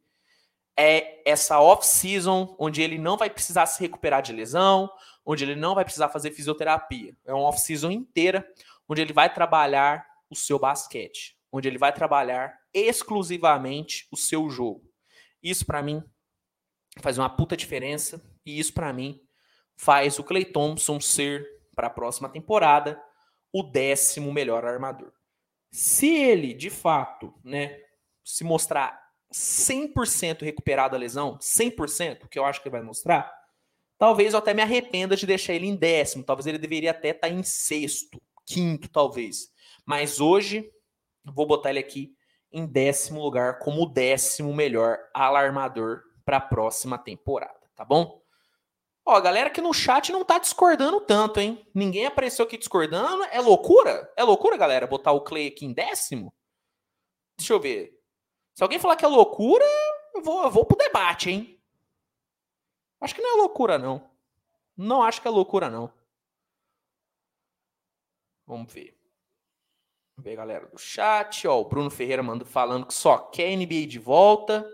é 0.76 1.22
essa 1.24 1.60
off-season 1.60 2.56
onde 2.58 2.82
ele 2.82 2.98
não 2.98 3.16
vai 3.16 3.30
precisar 3.30 3.66
se 3.66 3.80
recuperar 3.80 4.22
de 4.22 4.32
lesão, 4.32 4.90
onde 5.24 5.44
ele 5.44 5.54
não 5.54 5.74
vai 5.74 5.84
precisar 5.84 6.08
fazer 6.08 6.32
fisioterapia. 6.32 7.16
É 7.24 7.32
uma 7.32 7.44
off-season 7.44 7.90
inteira 7.90 8.46
onde 8.88 9.00
ele 9.00 9.12
vai 9.12 9.32
trabalhar 9.32 10.04
o 10.28 10.34
seu 10.34 10.58
basquete, 10.58 11.37
onde 11.52 11.68
ele 11.68 11.78
vai 11.78 11.92
trabalhar 11.92 12.58
exclusivamente 12.72 14.06
o 14.10 14.16
seu 14.16 14.50
jogo. 14.50 14.82
Isso 15.42 15.64
para 15.64 15.82
mim 15.82 16.02
faz 17.00 17.18
uma 17.18 17.30
puta 17.30 17.56
diferença 17.56 18.20
e 18.44 18.58
isso 18.58 18.72
para 18.72 18.92
mim 18.92 19.20
faz 19.76 20.18
o 20.18 20.24
Clay 20.24 20.44
Thompson 20.44 21.00
ser 21.00 21.46
para 21.74 21.88
a 21.88 21.90
próxima 21.90 22.28
temporada 22.28 23.00
o 23.52 23.62
décimo 23.62 24.32
melhor 24.32 24.64
armador. 24.64 25.12
Se 25.70 26.14
ele, 26.14 26.54
de 26.54 26.70
fato, 26.70 27.34
né, 27.44 27.78
se 28.24 28.44
mostrar 28.44 29.00
100% 29.32 30.42
recuperado 30.42 30.92
da 30.92 30.98
lesão, 30.98 31.38
100%, 31.38 32.28
que 32.28 32.38
eu 32.38 32.44
acho 32.44 32.62
que 32.62 32.68
ele 32.68 32.76
vai 32.76 32.82
mostrar, 32.82 33.32
talvez 33.98 34.32
eu 34.32 34.38
até 34.38 34.54
me 34.54 34.62
arrependa 34.62 35.16
de 35.16 35.26
deixar 35.26 35.54
ele 35.54 35.66
em 35.66 35.76
décimo. 35.76 36.24
Talvez 36.24 36.46
ele 36.46 36.58
deveria 36.58 36.92
até 36.92 37.10
estar 37.10 37.28
tá 37.28 37.32
em 37.32 37.42
sexto, 37.42 38.20
quinto, 38.46 38.88
talvez. 38.88 39.48
Mas 39.84 40.20
hoje, 40.20 40.70
vou 41.24 41.46
botar 41.46 41.70
ele 41.70 41.80
aqui 41.80 42.14
em 42.52 42.66
décimo 42.66 43.20
lugar, 43.20 43.58
como 43.58 43.82
o 43.82 43.87
décimo 43.87 44.54
melhor 44.54 44.98
alarmador 45.12 46.02
para 46.24 46.37
a 46.37 46.40
próxima 46.40 46.96
temporada, 46.96 47.60
tá 47.74 47.84
bom? 47.84 48.23
Ó, 49.07 49.21
galera 49.21 49.49
aqui 49.49 49.61
no 49.61 49.75
chat 49.75 50.11
não 50.11 50.25
tá 50.25 50.38
discordando 50.38 51.01
tanto, 51.01 51.38
hein? 51.38 51.67
Ninguém 51.75 52.07
apareceu 52.07 52.45
aqui 52.45 52.57
discordando. 52.57 53.25
É 53.25 53.40
loucura? 53.40 54.11
É 54.17 54.25
loucura, 54.25 54.57
galera, 54.57 54.87
botar 54.87 55.12
o 55.12 55.21
Clay 55.21 55.49
aqui 55.49 55.67
em 55.67 55.75
décimo? 55.75 56.33
Deixa 57.37 57.53
eu 57.53 57.61
ver. 57.61 58.01
Se 58.55 58.62
alguém 58.62 58.79
falar 58.79 58.97
que 58.97 59.05
é 59.05 59.09
loucura, 59.09 59.64
eu 60.14 60.23
vou, 60.23 60.45
eu 60.45 60.51
vou 60.51 60.64
pro 60.64 60.79
debate, 60.79 61.31
hein? 61.31 61.61
Acho 63.01 63.14
que 63.14 63.21
não 63.21 63.37
é 63.37 63.40
loucura, 63.43 63.77
não. 63.79 64.11
Não 64.77 65.03
acho 65.03 65.21
que 65.21 65.29
é 65.29 65.31
loucura, 65.31 65.69
não. 65.69 65.93
Vamos 68.47 68.73
ver. 68.73 68.99
Vamos 70.17 70.25
ver, 70.25 70.37
galera 70.37 70.67
do 70.67 70.79
chat. 70.79 71.47
Ó, 71.47 71.61
o 71.61 71.69
Bruno 71.69 71.90
Ferreira 71.90 72.23
mandou 72.23 72.47
falando 72.47 72.87
que 72.87 72.95
só 72.95 73.19
quer 73.19 73.55
NBA 73.55 73.87
de 73.87 73.99
volta. 73.99 74.67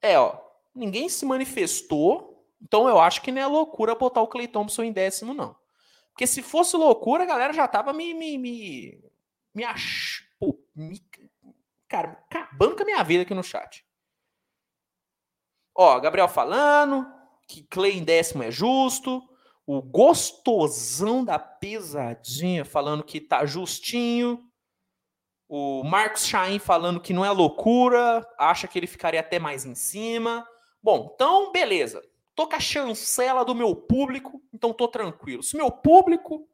É, 0.00 0.18
ó. 0.18 0.40
Ninguém 0.74 1.08
se 1.08 1.26
manifestou. 1.26 2.31
Então 2.62 2.88
eu 2.88 3.00
acho 3.00 3.20
que 3.22 3.32
não 3.32 3.42
é 3.42 3.46
loucura 3.46 3.94
botar 3.94 4.22
o 4.22 4.28
Clay 4.28 4.46
Thompson 4.46 4.84
em 4.84 4.92
décimo, 4.92 5.34
não. 5.34 5.56
Porque 6.12 6.26
se 6.26 6.42
fosse 6.42 6.76
loucura, 6.76 7.24
a 7.24 7.26
galera 7.26 7.52
já 7.52 7.66
tava 7.66 7.92
me. 7.92 8.14
me, 8.14 8.38
me, 8.38 9.04
me, 9.54 9.64
ach... 9.64 10.22
Pô, 10.38 10.58
me 10.74 11.00
cara, 11.88 12.24
acabando 12.30 12.76
com 12.76 12.82
a 12.82 12.86
minha 12.86 13.02
vida 13.02 13.22
aqui 13.22 13.34
no 13.34 13.42
chat. 13.42 13.84
Ó, 15.74 15.98
Gabriel 16.00 16.28
falando 16.28 17.06
que 17.46 17.62
Clay 17.64 17.98
em 17.98 18.04
décimo 18.04 18.42
é 18.42 18.50
justo. 18.50 19.22
O 19.66 19.80
gostosão 19.80 21.24
da 21.24 21.38
pesadinha 21.38 22.64
falando 22.64 23.04
que 23.04 23.20
tá 23.20 23.44
justinho. 23.44 24.42
O 25.48 25.84
Marcos 25.84 26.26
Chain 26.26 26.58
falando 26.58 27.00
que 27.00 27.12
não 27.12 27.24
é 27.24 27.30
loucura, 27.30 28.26
acha 28.38 28.66
que 28.66 28.78
ele 28.78 28.86
ficaria 28.86 29.20
até 29.20 29.38
mais 29.38 29.66
em 29.66 29.74
cima. 29.74 30.46
Bom, 30.82 31.12
então 31.14 31.52
beleza. 31.52 32.02
Tô 32.34 32.46
com 32.46 32.56
a 32.56 32.60
chancela 32.60 33.44
do 33.44 33.54
meu 33.54 33.76
público, 33.76 34.42
então 34.52 34.72
tô 34.72 34.88
tranquilo. 34.88 35.42
Se 35.42 35.56
meu 35.56 35.70
público, 35.70 36.48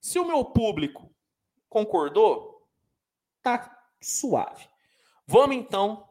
se 0.00 0.18
o 0.18 0.24
meu 0.24 0.44
público 0.44 1.14
concordou, 1.68 2.68
tá 3.42 3.86
suave. 4.00 4.68
Vamos 5.26 5.56
então 5.56 6.08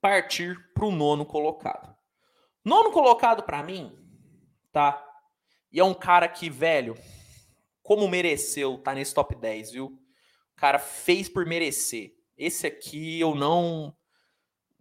partir 0.00 0.58
para 0.72 0.86
o 0.86 0.90
nono 0.90 1.26
colocado. 1.26 1.94
Nono 2.64 2.90
colocado 2.90 3.42
para 3.42 3.62
mim, 3.62 3.94
tá? 4.72 5.02
E 5.70 5.78
é 5.78 5.84
um 5.84 5.94
cara 5.94 6.26
que, 6.28 6.48
velho, 6.48 6.96
como 7.82 8.08
mereceu 8.08 8.78
tá 8.78 8.94
nesse 8.94 9.12
top 9.12 9.34
10, 9.34 9.72
viu? 9.72 9.86
O 9.86 10.56
cara 10.56 10.78
fez 10.78 11.28
por 11.28 11.44
merecer. 11.44 12.14
Esse 12.36 12.66
aqui 12.66 13.20
eu 13.20 13.34
não 13.34 13.94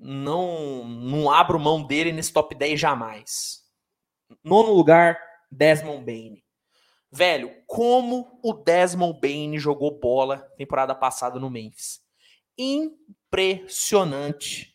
não 0.03 0.83
não 0.85 1.31
abro 1.31 1.59
mão 1.59 1.85
dele 1.85 2.11
nesse 2.11 2.33
top 2.33 2.55
10 2.55 2.79
jamais. 2.79 3.63
Nono 4.43 4.71
lugar, 4.71 5.17
Desmond 5.51 6.05
Bain. 6.05 6.43
Velho, 7.11 7.51
como 7.67 8.39
o 8.43 8.53
Desmond 8.53 9.19
Bain 9.21 9.57
jogou 9.57 9.99
bola 9.99 10.39
temporada 10.57 10.93
passada 10.93 11.39
no 11.39 11.49
Memphis 11.49 12.03
impressionante. 12.57 14.73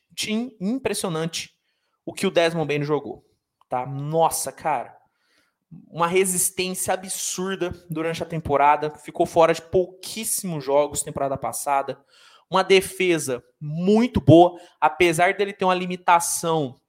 Impressionante 0.60 1.54
o 2.04 2.12
que 2.12 2.26
o 2.26 2.30
Desmond 2.30 2.66
Bain 2.66 2.82
jogou. 2.82 3.24
Tá? 3.68 3.86
Nossa, 3.86 4.50
cara. 4.50 4.96
Uma 5.86 6.06
resistência 6.06 6.94
absurda 6.94 7.72
durante 7.90 8.22
a 8.22 8.26
temporada. 8.26 8.90
Ficou 8.90 9.26
fora 9.26 9.52
de 9.52 9.60
pouquíssimos 9.62 10.64
jogos 10.64 11.02
temporada 11.02 11.36
passada. 11.36 12.02
Uma 12.50 12.62
defesa 12.62 13.44
muito 13.60 14.20
boa, 14.20 14.60
apesar 14.80 15.34
dele 15.34 15.52
ter 15.52 15.64
uma 15.64 15.74
limitação 15.74 16.80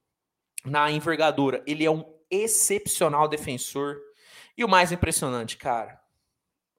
na 0.63 0.89
envergadura. 0.89 1.63
Ele 1.65 1.85
é 1.85 1.91
um 1.91 2.05
excepcional 2.29 3.27
defensor. 3.27 3.97
E 4.57 4.63
o 4.63 4.69
mais 4.69 4.91
impressionante, 4.91 5.57
cara, 5.57 5.99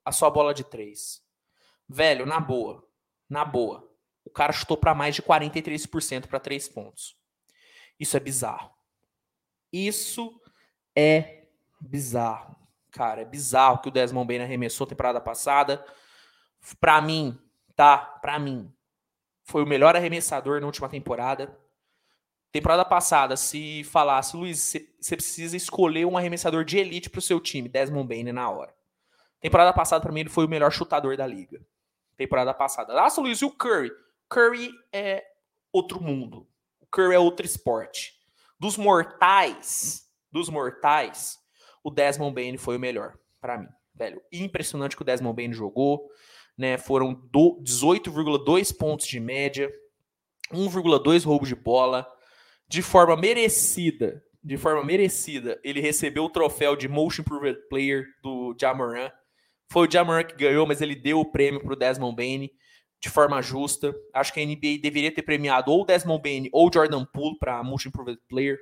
a 0.05 0.13
sua 0.13 0.31
bola 0.31 0.55
de 0.55 0.65
três. 0.65 1.23
Velho, 1.89 2.25
na 2.25 2.41
boa. 2.41 2.87
Na 3.29 3.45
boa 3.45 3.91
o 4.25 4.31
cara 4.31 4.53
chutou 4.53 4.77
para 4.77 4.95
mais 4.95 5.15
de 5.15 5.23
43% 5.23 6.27
para 6.27 6.39
três 6.39 6.69
pontos. 6.69 7.17
Isso 7.99 8.17
é 8.17 8.21
bizarro. 8.21 8.71
Isso 9.73 10.41
é 10.97 11.47
bizarro. 11.81 12.57
Cara, 12.93 13.23
é 13.23 13.25
bizarro 13.25 13.81
que 13.81 13.89
o 13.89 13.91
Desmond 13.91 14.27
Bain 14.27 14.41
arremessou 14.43 14.87
temporada 14.87 15.21
passada. 15.21 15.85
Para 16.81 17.01
mim, 17.01 17.39
tá? 17.77 17.99
Para 17.99 18.39
mim, 18.39 18.73
foi 19.45 19.63
o 19.63 19.67
melhor 19.67 19.97
arremessador 19.97 20.61
na 20.61 20.67
última 20.67 20.89
temporada. 20.89 21.57
Temporada 22.53 22.85
passada, 22.85 23.37
se 23.37 23.85
falasse, 23.85 24.37
Luiz, 24.37 24.75
você 25.01 25.17
precisa 25.17 25.57
escolher 25.57 26.05
um 26.05 26.17
arremessador 26.17 26.65
de 26.65 26.79
elite 26.79 27.09
para 27.09 27.21
o 27.21 27.23
seu 27.23 27.41
time, 27.41 27.69
Desmond 27.69 28.09
Bain 28.09 28.25
na 28.33 28.51
hora. 28.51 28.75
Temporada 29.41 29.73
passada, 29.73 30.03
para 30.03 30.13
mim, 30.13 30.21
ele 30.21 30.29
foi 30.29 30.47
o 30.47 30.49
melhor 30.49 30.71
chutador 30.71 31.17
da 31.17 31.27
liga. 31.27 31.61
Temporada 32.17 32.53
passada. 32.53 32.93
Nossa, 32.93 33.21
Luiz, 33.21 33.41
e 33.41 33.45
o 33.45 33.51
Curry? 33.51 33.91
Curry 34.29 34.73
é 34.93 35.25
outro 35.73 36.03
mundo. 36.03 36.47
O 36.81 36.87
Curry 36.87 37.15
é 37.15 37.19
outro 37.19 37.47
esporte. 37.47 38.15
Dos 38.59 38.77
mortais, 38.77 40.07
dos 40.31 40.49
mortais, 40.49 41.39
o 41.83 41.91
Desmond 41.91 42.35
Bain 42.35 42.57
foi 42.59 42.77
o 42.77 42.81
melhor 42.81 43.17
para 43.41 43.57
mim, 43.57 43.69
velho. 43.95 44.21
Impressionante 44.31 44.95
que 44.95 45.03
o 45.03 45.05
Desmond 45.05 45.35
Bain 45.35 45.53
jogou, 45.53 46.11
né? 46.57 46.79
Foram 46.79 47.15
18,2 47.15 48.77
pontos 48.77 49.07
de 49.07 49.21
média, 49.21 49.71
1,2 50.53 51.25
roubo 51.25 51.47
de 51.47 51.55
bola, 51.55 52.07
de 52.69 52.83
forma 52.83 53.17
merecida. 53.17 54.23
De 54.43 54.57
forma 54.57 54.83
merecida, 54.83 55.61
ele 55.63 55.83
recebeu 55.83 56.25
o 56.25 56.31
troféu 56.31 56.75
de 56.75 56.89
Motion 56.89 57.21
Improved 57.21 57.59
Player 57.69 58.07
do 58.23 58.57
Jamoran. 58.59 59.11
Foi 59.71 59.87
o 59.87 59.91
Jamoran 59.91 60.25
que 60.25 60.35
ganhou, 60.35 60.67
mas 60.67 60.81
ele 60.81 60.95
deu 60.95 61.21
o 61.21 61.31
prêmio 61.31 61.61
para 61.61 61.75
o 61.75 61.77
Desmond 61.77 62.17
Bain 62.17 62.49
de 62.99 63.09
forma 63.11 63.43
justa. 63.43 63.95
Acho 64.15 64.33
que 64.33 64.41
a 64.41 64.47
NBA 64.47 64.81
deveria 64.83 65.13
ter 65.13 65.23
premiado 65.23 65.71
ou 65.71 65.83
o 65.83 65.85
Desmond 65.85 66.23
Bain 66.23 66.49
ou 66.53 66.71
Jordan 66.73 67.05
Poole 67.05 67.39
para 67.39 67.63
Motion 67.63 67.91
Improved 67.91 68.19
Player. 68.29 68.59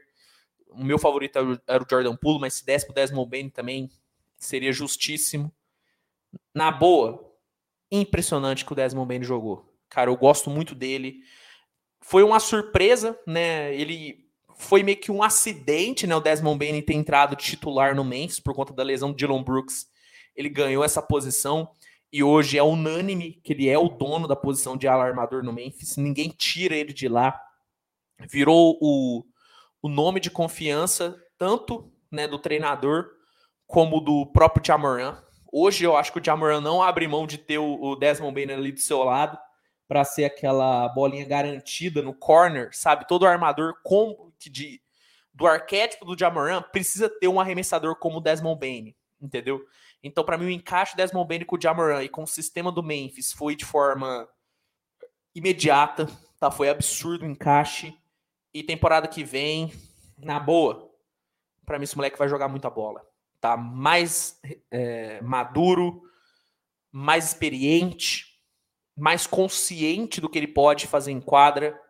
O 0.71 0.83
meu 0.83 0.99
favorito 0.99 1.39
era 1.67 1.83
o 1.83 1.87
Jordan 1.89 2.17
Poole, 2.17 2.41
mas 2.41 2.55
se 2.55 2.67
desse 2.67 2.85
pro 2.85 2.95
Desmond 2.95 3.31
Bain 3.31 3.49
também 3.49 3.89
seria 4.37 4.73
justíssimo. 4.73 5.53
Na 6.53 6.71
boa, 6.71 7.28
impressionante 7.91 8.65
que 8.65 8.73
o 8.73 8.77
Desmond 8.77 9.09
Bain 9.09 9.23
jogou. 9.23 9.67
Cara, 9.89 10.11
eu 10.11 10.17
gosto 10.17 10.51
muito 10.51 10.75
dele. 10.75 11.21
Foi 12.01 12.23
uma 12.23 12.41
surpresa, 12.41 13.19
né? 13.27 13.75
Ele 13.75 14.27
foi 14.57 14.83
meio 14.83 14.99
que 14.99 15.11
um 15.11 15.23
acidente, 15.23 16.07
né? 16.07 16.15
O 16.15 16.21
Desmond 16.21 16.59
Bain 16.59 16.81
ter 16.83 16.95
entrado 16.95 17.37
titular 17.37 17.95
no 17.95 18.05
Memphis 18.05 18.41
por 18.41 18.55
conta 18.55 18.73
da 18.73 18.83
lesão 18.83 19.11
de 19.11 19.19
Dylan 19.19 19.43
Brooks. 19.43 19.87
Ele 20.37 20.49
ganhou 20.49 20.85
essa 20.85 21.03
posição 21.03 21.71
e 22.13 22.23
hoje 22.23 22.59
é 22.59 22.63
unânime 22.63 23.41
que 23.45 23.53
ele 23.53 23.69
é 23.69 23.79
o 23.79 23.89
dono 23.89 24.29
da 24.29 24.37
posição 24.37 24.77
de 24.77 24.87
alarmador 24.87 25.43
no 25.43 25.53
Memphis. 25.53 25.97
Ninguém 25.97 26.29
tira 26.29 26.75
ele 26.75 26.93
de 26.93 27.09
lá. 27.09 27.41
Virou 28.29 28.79
o 28.81 29.25
o 29.83 29.89
nome 29.89 30.21
de 30.21 30.31
confiança 30.31 31.17
tanto 31.37 31.91
né, 32.11 32.27
do 32.27 32.39
treinador 32.39 33.07
como 33.67 34.01
do 34.01 34.27
próprio 34.27 34.65
Jamoran. 34.65 35.17
Hoje 35.51 35.85
eu 35.85 35.97
acho 35.97 36.13
que 36.13 36.21
o 36.21 36.25
Jamoran 36.25 36.61
não 36.61 36.83
abre 36.83 37.09
mão 37.09 37.27
de 37.27 37.39
ter 37.39 37.59
o, 37.59 37.97
Desmond 37.97 38.35
Bain 38.35 38.53
ali 38.53 38.73
do 38.73 38.81
seu 38.81 39.03
lado 39.03 39.39
para 39.87 40.05
ser 40.05 40.27
aquela 40.27 40.89
bolinha 40.91 41.25
garantida 41.25 42.03
no 42.03 42.13
corner, 42.13 42.69
sabe? 42.73 43.09
Todo 43.09 43.27
armador 43.27 43.75
de, 44.39 44.83
do 45.33 45.47
arquétipo 45.47 46.05
do 46.05 46.19
Jamoran 46.19 46.61
precisa 46.61 47.09
ter 47.09 47.29
um 47.29 47.41
arremessador 47.41 47.97
como 47.97 48.19
o 48.19 48.21
Desmond 48.21 48.61
Bain, 48.61 48.95
entendeu? 49.21 49.65
Então, 50.03 50.23
para 50.23 50.37
mim, 50.37 50.47
o 50.47 50.51
encaixe 50.51 50.95
do 50.95 50.99
Desmond 50.99 51.27
Bain 51.27 51.45
com 51.45 51.57
o 51.57 51.61
Jamoran 51.61 52.03
e 52.03 52.09
com 52.09 52.23
o 52.23 52.27
sistema 52.27 52.71
do 52.71 52.83
Memphis 52.83 53.33
foi 53.33 53.57
de 53.57 53.65
forma 53.65 54.29
imediata, 55.35 56.07
tá? 56.39 56.51
Foi 56.51 56.69
absurdo 56.69 57.25
o 57.25 57.29
encaixe. 57.29 57.97
E 58.53 58.63
temporada 58.63 59.09
que 59.09 59.25
vem, 59.25 59.73
na 60.19 60.39
boa, 60.39 60.91
para 61.65 61.79
mim 61.79 61.85
esse 61.85 61.97
moleque 61.97 62.19
vai 62.19 62.29
jogar 62.29 62.49
muita 62.49 62.69
bola. 62.69 63.08
Tá 63.41 63.57
mais 63.57 64.41
é, 64.71 65.21
maduro, 65.23 66.03
mais 66.91 67.27
experiente, 67.27 68.27
mais 68.97 69.27
consciente 69.27 70.21
do 70.21 70.29
que 70.29 70.39
ele 70.39 70.49
pode 70.49 70.87
fazer 70.87 71.13
em 71.13 71.21
quadra. 71.21 71.81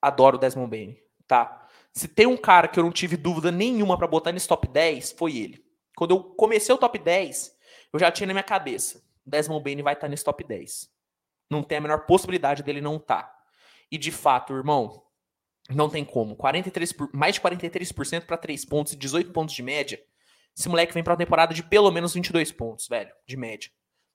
Adoro 0.00 0.36
o 0.36 0.38
Desmond 0.38 0.70
Bain, 0.70 0.96
tá? 1.26 1.68
Se 1.92 2.08
tem 2.08 2.26
um 2.26 2.36
cara 2.36 2.68
que 2.68 2.78
eu 2.78 2.84
não 2.84 2.92
tive 2.92 3.16
dúvida 3.16 3.50
nenhuma 3.50 3.96
para 3.96 4.06
botar 4.06 4.32
nesse 4.32 4.48
top 4.48 4.68
10, 4.68 5.12
foi 5.12 5.36
ele. 5.36 5.64
Quando 5.96 6.10
eu 6.10 6.22
comecei 6.22 6.74
o 6.74 6.78
top 6.78 6.98
10, 6.98 7.56
eu 7.92 7.98
já 7.98 8.10
tinha 8.10 8.26
na 8.26 8.34
minha 8.34 8.42
cabeça, 8.42 9.02
Desmond 9.24 9.62
Bain 9.62 9.82
vai 9.82 9.94
estar 9.94 10.06
tá 10.06 10.10
nesse 10.10 10.24
top 10.24 10.42
10. 10.44 10.90
Não 11.50 11.62
tem 11.62 11.78
a 11.78 11.80
menor 11.80 12.06
possibilidade 12.06 12.62
dele 12.62 12.80
não 12.80 12.96
estar. 12.96 13.22
Tá. 13.22 13.44
E 13.90 13.96
de 13.96 14.10
fato, 14.10 14.54
irmão, 14.54 15.03
não 15.70 15.88
tem 15.88 16.04
como. 16.04 16.36
43 16.36 16.92
por, 16.92 17.10
mais 17.14 17.34
de 17.34 17.40
43% 17.40 18.26
para 18.26 18.36
3 18.36 18.64
pontos 18.64 18.92
e 18.92 18.96
18 18.96 19.32
pontos 19.32 19.54
de 19.54 19.62
média. 19.62 20.00
Esse 20.56 20.68
moleque 20.68 20.94
vem 20.94 21.02
para 21.02 21.12
uma 21.12 21.18
temporada 21.18 21.52
de 21.52 21.62
pelo 21.62 21.90
menos 21.90 22.14
22 22.14 22.52
pontos, 22.52 22.86
velho, 22.88 23.12
de 23.26 23.36
média. 23.36 23.70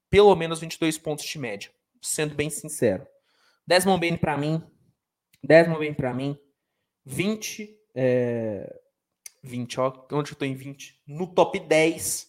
Pelo 0.09 0.35
menos 0.35 0.59
22 0.59 0.97
pontos 0.97 1.25
de 1.25 1.38
média, 1.38 1.69
sendo 2.01 2.33
bem 2.33 2.49
sincero. 2.49 3.05
Desmond 3.67 3.99
Bain 3.99 4.17
para 4.17 4.38
mim, 4.38 4.63
Desmond 5.43 5.79
Bain 5.79 5.93
para 5.93 6.13
mim, 6.13 6.39
20 7.05 7.77
é, 7.95 8.79
20, 9.43 9.79
ó, 9.79 10.07
onde 10.12 10.31
eu 10.31 10.38
tô 10.38 10.45
em 10.45 10.53
20? 10.53 11.01
No 11.07 11.27
top 11.27 11.59
10 11.59 12.27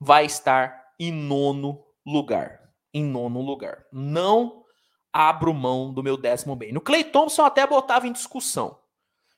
vai 0.00 0.26
estar 0.26 0.94
em 0.98 1.12
nono 1.12 1.84
lugar. 2.06 2.72
Em 2.92 3.04
nono 3.04 3.40
lugar. 3.40 3.86
Não 3.92 4.57
abro 5.18 5.52
mão 5.52 5.92
do 5.92 6.00
meu 6.00 6.16
décimo 6.16 6.54
bem. 6.54 6.70
No 6.70 6.80
Clay 6.80 7.02
Thompson 7.02 7.42
até 7.42 7.66
botava 7.66 8.06
em 8.06 8.12
discussão. 8.12 8.78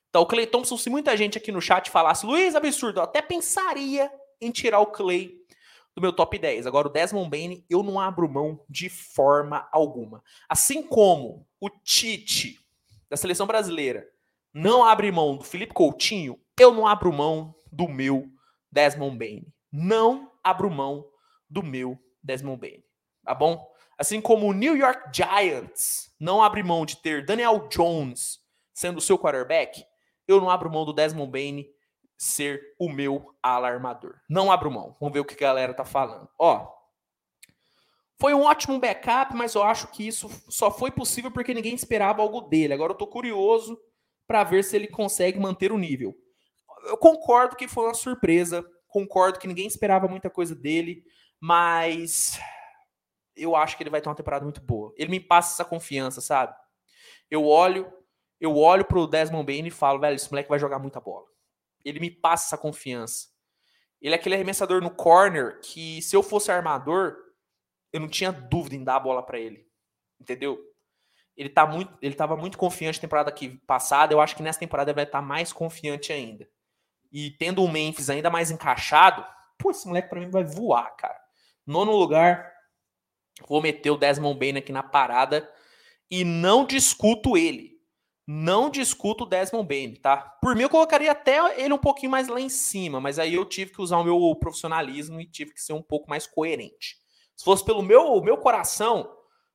Então, 0.09 0.21
o 0.21 0.27
Clay 0.27 0.45
Thompson, 0.45 0.77
se 0.77 0.91
muita 0.91 1.17
gente 1.17 1.39
aqui 1.39 1.51
no 1.51 1.59
chat 1.59 1.89
falasse, 1.89 2.23
Luiz, 2.23 2.53
absurdo, 2.53 2.99
eu 2.99 3.03
até 3.03 3.19
pensaria 3.19 4.11
em 4.39 4.51
tirar 4.51 4.79
o 4.79 4.85
Clay 4.85 5.35
do 5.95 6.01
meu 6.01 6.13
top 6.13 6.37
10. 6.37 6.67
Agora, 6.67 6.87
o 6.87 6.91
Desmond 6.91 7.29
Bain, 7.31 7.65
eu 7.67 7.81
não 7.81 7.99
abro 7.99 8.29
mão 8.29 8.63
de 8.69 8.89
forma 8.89 9.67
alguma. 9.71 10.23
Assim 10.47 10.83
como 10.83 11.47
o 11.59 11.67
Tite, 11.67 12.59
da 13.09 13.17
seleção 13.17 13.47
brasileira, 13.47 14.07
não 14.53 14.83
abre 14.83 15.11
mão 15.11 15.35
do 15.35 15.43
Felipe 15.43 15.73
Coutinho, 15.73 16.39
eu 16.59 16.71
não 16.71 16.85
abro 16.85 17.11
mão 17.11 17.55
do 17.71 17.87
meu 17.87 18.29
Desmond 18.71 19.17
Bain. 19.17 19.47
Não 19.71 20.31
abro 20.43 20.69
mão 20.69 21.07
do 21.49 21.63
meu 21.63 21.97
Desmond 22.21 22.59
Bain. 22.59 22.83
Tá 23.23 23.33
bom? 23.33 23.70
Assim 24.01 24.19
como 24.19 24.47
o 24.47 24.51
New 24.51 24.75
York 24.75 25.15
Giants 25.15 26.11
não 26.19 26.41
abre 26.41 26.63
mão 26.63 26.87
de 26.87 26.97
ter 26.97 27.23
Daniel 27.23 27.67
Jones 27.67 28.39
sendo 28.73 28.97
o 28.97 29.01
seu 29.01 29.15
quarterback, 29.15 29.85
eu 30.27 30.41
não 30.41 30.49
abro 30.49 30.71
mão 30.71 30.83
do 30.83 30.91
Desmond 30.91 31.31
Bain 31.31 31.67
ser 32.17 32.73
o 32.79 32.89
meu 32.89 33.35
alarmador. 33.43 34.15
Não 34.27 34.51
abro 34.51 34.71
mão. 34.71 34.97
Vamos 34.99 35.13
ver 35.13 35.19
o 35.19 35.23
que 35.23 35.35
a 35.35 35.47
galera 35.47 35.71
tá 35.71 35.85
falando. 35.85 36.27
Ó, 36.39 36.67
foi 38.19 38.33
um 38.33 38.41
ótimo 38.41 38.79
backup, 38.79 39.35
mas 39.35 39.53
eu 39.53 39.61
acho 39.61 39.85
que 39.89 40.07
isso 40.07 40.27
só 40.49 40.71
foi 40.71 40.89
possível 40.89 41.29
porque 41.29 41.53
ninguém 41.53 41.75
esperava 41.75 42.23
algo 42.23 42.41
dele. 42.41 42.73
Agora 42.73 42.93
eu 42.93 42.97
tô 42.97 43.05
curioso 43.05 43.79
para 44.25 44.43
ver 44.43 44.63
se 44.63 44.75
ele 44.75 44.87
consegue 44.87 45.39
manter 45.39 45.71
o 45.71 45.77
nível. 45.77 46.15
Eu 46.85 46.97
concordo 46.97 47.55
que 47.55 47.67
foi 47.67 47.83
uma 47.83 47.93
surpresa, 47.93 48.65
concordo 48.87 49.37
que 49.37 49.47
ninguém 49.47 49.67
esperava 49.67 50.07
muita 50.07 50.27
coisa 50.27 50.55
dele, 50.55 51.03
mas 51.39 52.39
eu 53.41 53.55
acho 53.55 53.75
que 53.75 53.83
ele 53.83 53.89
vai 53.89 54.01
ter 54.01 54.09
uma 54.09 54.15
temporada 54.15 54.43
muito 54.43 54.61
boa. 54.61 54.93
Ele 54.97 55.09
me 55.09 55.19
passa 55.19 55.53
essa 55.53 55.65
confiança, 55.65 56.21
sabe? 56.21 56.55
Eu 57.29 57.45
olho, 57.45 57.91
eu 58.39 58.57
olho 58.57 58.85
pro 58.85 59.07
Desmond 59.07 59.45
Bain 59.45 59.65
e 59.65 59.71
falo, 59.71 59.99
velho, 59.99 60.15
esse 60.15 60.29
moleque 60.29 60.49
vai 60.49 60.59
jogar 60.59 60.79
muita 60.79 60.99
bola. 60.99 61.25
Ele 61.83 61.99
me 61.99 62.11
passa 62.11 62.47
essa 62.47 62.57
confiança. 62.57 63.29
Ele 64.01 64.15
é 64.15 64.17
aquele 64.17 64.35
arremessador 64.35 64.81
no 64.81 64.91
corner 64.91 65.59
que 65.61 66.01
se 66.01 66.15
eu 66.15 66.23
fosse 66.23 66.51
armador, 66.51 67.17
eu 67.93 67.99
não 67.99 68.07
tinha 68.07 68.31
dúvida 68.31 68.75
em 68.75 68.83
dar 68.83 68.95
a 68.95 68.99
bola 68.99 69.23
para 69.23 69.39
ele. 69.39 69.67
Entendeu? 70.19 70.59
Ele 71.35 71.49
tá 71.49 71.65
muito, 71.65 71.97
ele 72.01 72.15
tava 72.15 72.35
muito 72.35 72.57
confiante 72.57 72.97
na 72.97 73.01
temporada 73.01 73.31
que 73.31 73.49
passada, 73.65 74.13
eu 74.13 74.21
acho 74.21 74.35
que 74.35 74.43
nessa 74.43 74.59
temporada 74.59 74.91
ele 74.91 74.95
vai 74.95 75.05
estar 75.05 75.19
tá 75.19 75.25
mais 75.25 75.53
confiante 75.53 76.11
ainda. 76.11 76.47
E 77.11 77.31
tendo 77.31 77.63
o 77.63 77.71
Memphis 77.71 78.09
ainda 78.09 78.29
mais 78.29 78.51
encaixado, 78.51 79.25
pô, 79.57 79.71
esse 79.71 79.87
moleque 79.87 80.09
para 80.09 80.19
mim 80.19 80.29
vai 80.29 80.43
voar, 80.43 80.95
cara. 80.95 81.19
Nono 81.65 81.91
lugar, 81.91 82.51
Vou 83.47 83.61
meter 83.61 83.89
o 83.89 83.97
Desmond 83.97 84.37
Bain 84.37 84.57
aqui 84.57 84.71
na 84.71 84.83
parada 84.83 85.49
e 86.09 86.23
não 86.23 86.65
discuto 86.65 87.37
ele. 87.37 87.71
Não 88.27 88.69
discuto 88.69 89.23
o 89.23 89.27
Desmond 89.27 89.67
Bain, 89.67 89.95
tá? 89.95 90.17
Por 90.41 90.55
mim, 90.55 90.63
eu 90.63 90.69
colocaria 90.69 91.11
até 91.11 91.61
ele 91.61 91.73
um 91.73 91.77
pouquinho 91.77 92.11
mais 92.11 92.27
lá 92.27 92.39
em 92.39 92.49
cima, 92.49 92.99
mas 93.01 93.17
aí 93.19 93.33
eu 93.33 93.43
tive 93.45 93.71
que 93.71 93.81
usar 93.81 93.97
o 93.97 94.03
meu 94.03 94.35
profissionalismo 94.35 95.19
e 95.19 95.25
tive 95.25 95.53
que 95.53 95.61
ser 95.61 95.73
um 95.73 95.81
pouco 95.81 96.09
mais 96.09 96.27
coerente. 96.27 96.97
Se 97.35 97.43
fosse 97.43 97.65
pelo 97.65 97.81
meu, 97.81 98.21
meu 98.21 98.37
coração, 98.37 99.11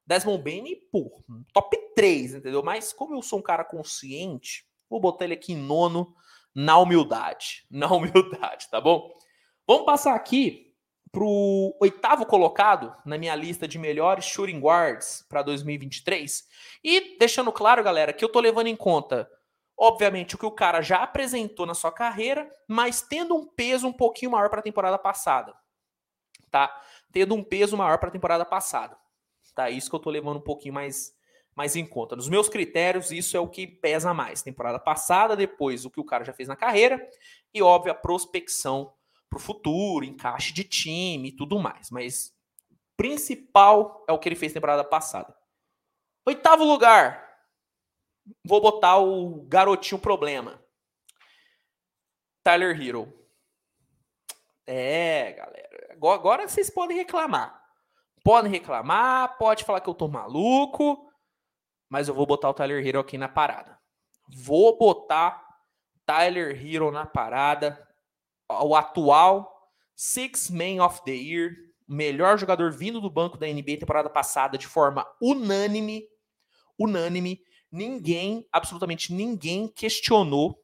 Desmond 0.06 0.42
Bain, 0.42 0.64
pô, 0.90 1.22
top 1.52 1.76
3, 1.94 2.34
entendeu? 2.34 2.62
Mas 2.62 2.92
como 2.92 3.14
eu 3.14 3.22
sou 3.22 3.38
um 3.38 3.42
cara 3.42 3.64
consciente, 3.64 4.66
vou 4.90 5.00
botar 5.00 5.24
ele 5.24 5.34
aqui 5.34 5.52
em 5.52 5.56
nono 5.56 6.14
na 6.54 6.78
humildade. 6.78 7.66
Na 7.70 7.92
humildade, 7.92 8.68
tá 8.70 8.80
bom? 8.80 9.10
Vamos 9.66 9.84
passar 9.84 10.14
aqui 10.14 10.65
para 11.16 11.24
o 11.24 11.74
oitavo 11.80 12.26
colocado 12.26 12.94
na 13.02 13.16
minha 13.16 13.34
lista 13.34 13.66
de 13.66 13.78
melhores 13.78 14.26
shooting 14.26 14.60
guards 14.60 15.24
para 15.30 15.40
2023. 15.40 16.46
E 16.84 17.16
deixando 17.18 17.50
claro, 17.50 17.82
galera, 17.82 18.12
que 18.12 18.22
eu 18.22 18.28
tô 18.28 18.38
levando 18.38 18.66
em 18.66 18.76
conta, 18.76 19.26
obviamente, 19.78 20.34
o 20.34 20.38
que 20.38 20.44
o 20.44 20.50
cara 20.50 20.82
já 20.82 21.02
apresentou 21.02 21.64
na 21.64 21.72
sua 21.72 21.90
carreira, 21.90 22.54
mas 22.68 23.00
tendo 23.00 23.34
um 23.34 23.46
peso 23.46 23.88
um 23.88 23.94
pouquinho 23.94 24.32
maior 24.32 24.50
para 24.50 24.60
a 24.60 24.62
temporada 24.62 24.98
passada. 24.98 25.54
Tá? 26.50 26.82
Tendo 27.10 27.34
um 27.34 27.42
peso 27.42 27.78
maior 27.78 27.96
para 27.96 28.10
a 28.10 28.12
temporada 28.12 28.44
passada. 28.44 28.94
Tá? 29.54 29.70
Isso 29.70 29.88
que 29.88 29.96
eu 29.96 30.00
tô 30.00 30.10
levando 30.10 30.36
um 30.36 30.44
pouquinho 30.44 30.74
mais 30.74 31.16
mais 31.54 31.74
em 31.74 31.86
conta. 31.86 32.14
Nos 32.14 32.28
meus 32.28 32.50
critérios, 32.50 33.10
isso 33.10 33.34
é 33.34 33.40
o 33.40 33.48
que 33.48 33.66
pesa 33.66 34.12
mais. 34.12 34.42
Temporada 34.42 34.78
passada, 34.78 35.34
depois 35.34 35.86
o 35.86 35.90
que 35.90 35.98
o 35.98 36.04
cara 36.04 36.22
já 36.22 36.34
fez 36.34 36.46
na 36.46 36.54
carreira 36.54 37.08
e, 37.54 37.62
óbvio, 37.62 37.92
a 37.92 37.94
prospecção 37.94 38.92
para 39.28 39.38
o 39.38 39.42
futuro, 39.42 40.04
encaixe 40.04 40.52
de 40.52 40.64
time 40.64 41.28
e 41.28 41.36
tudo 41.36 41.58
mais. 41.58 41.90
Mas 41.90 42.34
principal 42.96 44.04
é 44.08 44.12
o 44.12 44.18
que 44.18 44.28
ele 44.28 44.36
fez 44.36 44.52
temporada 44.52 44.84
passada. 44.84 45.36
Oitavo 46.24 46.64
lugar. 46.64 47.24
Vou 48.44 48.60
botar 48.60 48.98
o 48.98 49.44
garotinho 49.46 50.00
problema. 50.00 50.60
Tyler 52.42 52.80
Hero. 52.80 53.12
É, 54.66 55.32
galera. 55.32 55.96
Agora 56.02 56.48
vocês 56.48 56.68
podem 56.70 56.96
reclamar. 56.96 57.64
Podem 58.24 58.50
reclamar, 58.50 59.38
pode 59.38 59.62
falar 59.62 59.80
que 59.80 59.88
eu 59.88 59.94
tô 59.94 60.08
maluco, 60.08 61.08
mas 61.88 62.08
eu 62.08 62.14
vou 62.14 62.26
botar 62.26 62.50
o 62.50 62.54
Tyler 62.54 62.84
Hero 62.84 62.98
aqui 62.98 63.16
na 63.16 63.28
parada. 63.28 63.78
Vou 64.28 64.76
botar 64.76 65.46
Tyler 66.04 66.60
Hero 66.60 66.90
na 66.90 67.06
parada. 67.06 67.85
O 68.48 68.74
atual 68.74 69.52
Six 69.94 70.50
Man 70.50 70.84
of 70.84 71.02
the 71.04 71.12
Year, 71.12 71.52
melhor 71.88 72.38
jogador 72.38 72.70
vindo 72.72 73.00
do 73.00 73.10
banco 73.10 73.38
da 73.38 73.46
NBA 73.46 73.78
temporada 73.78 74.10
passada 74.10 74.58
de 74.58 74.66
forma 74.66 75.06
unânime. 75.20 76.04
Unânime. 76.78 77.40
Ninguém, 77.70 78.46
absolutamente 78.52 79.12
ninguém 79.12 79.68
questionou 79.68 80.62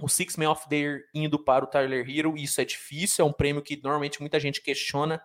o 0.00 0.08
Six 0.08 0.36
Man 0.36 0.50
of 0.50 0.68
the 0.68 0.76
Year 0.76 1.00
indo 1.14 1.38
para 1.38 1.64
o 1.64 1.68
Tyler 1.68 2.08
Hero. 2.08 2.36
Isso 2.36 2.60
é 2.60 2.64
difícil, 2.64 3.24
é 3.24 3.28
um 3.28 3.32
prêmio 3.32 3.62
que 3.62 3.80
normalmente 3.82 4.20
muita 4.20 4.40
gente 4.40 4.62
questiona. 4.62 5.22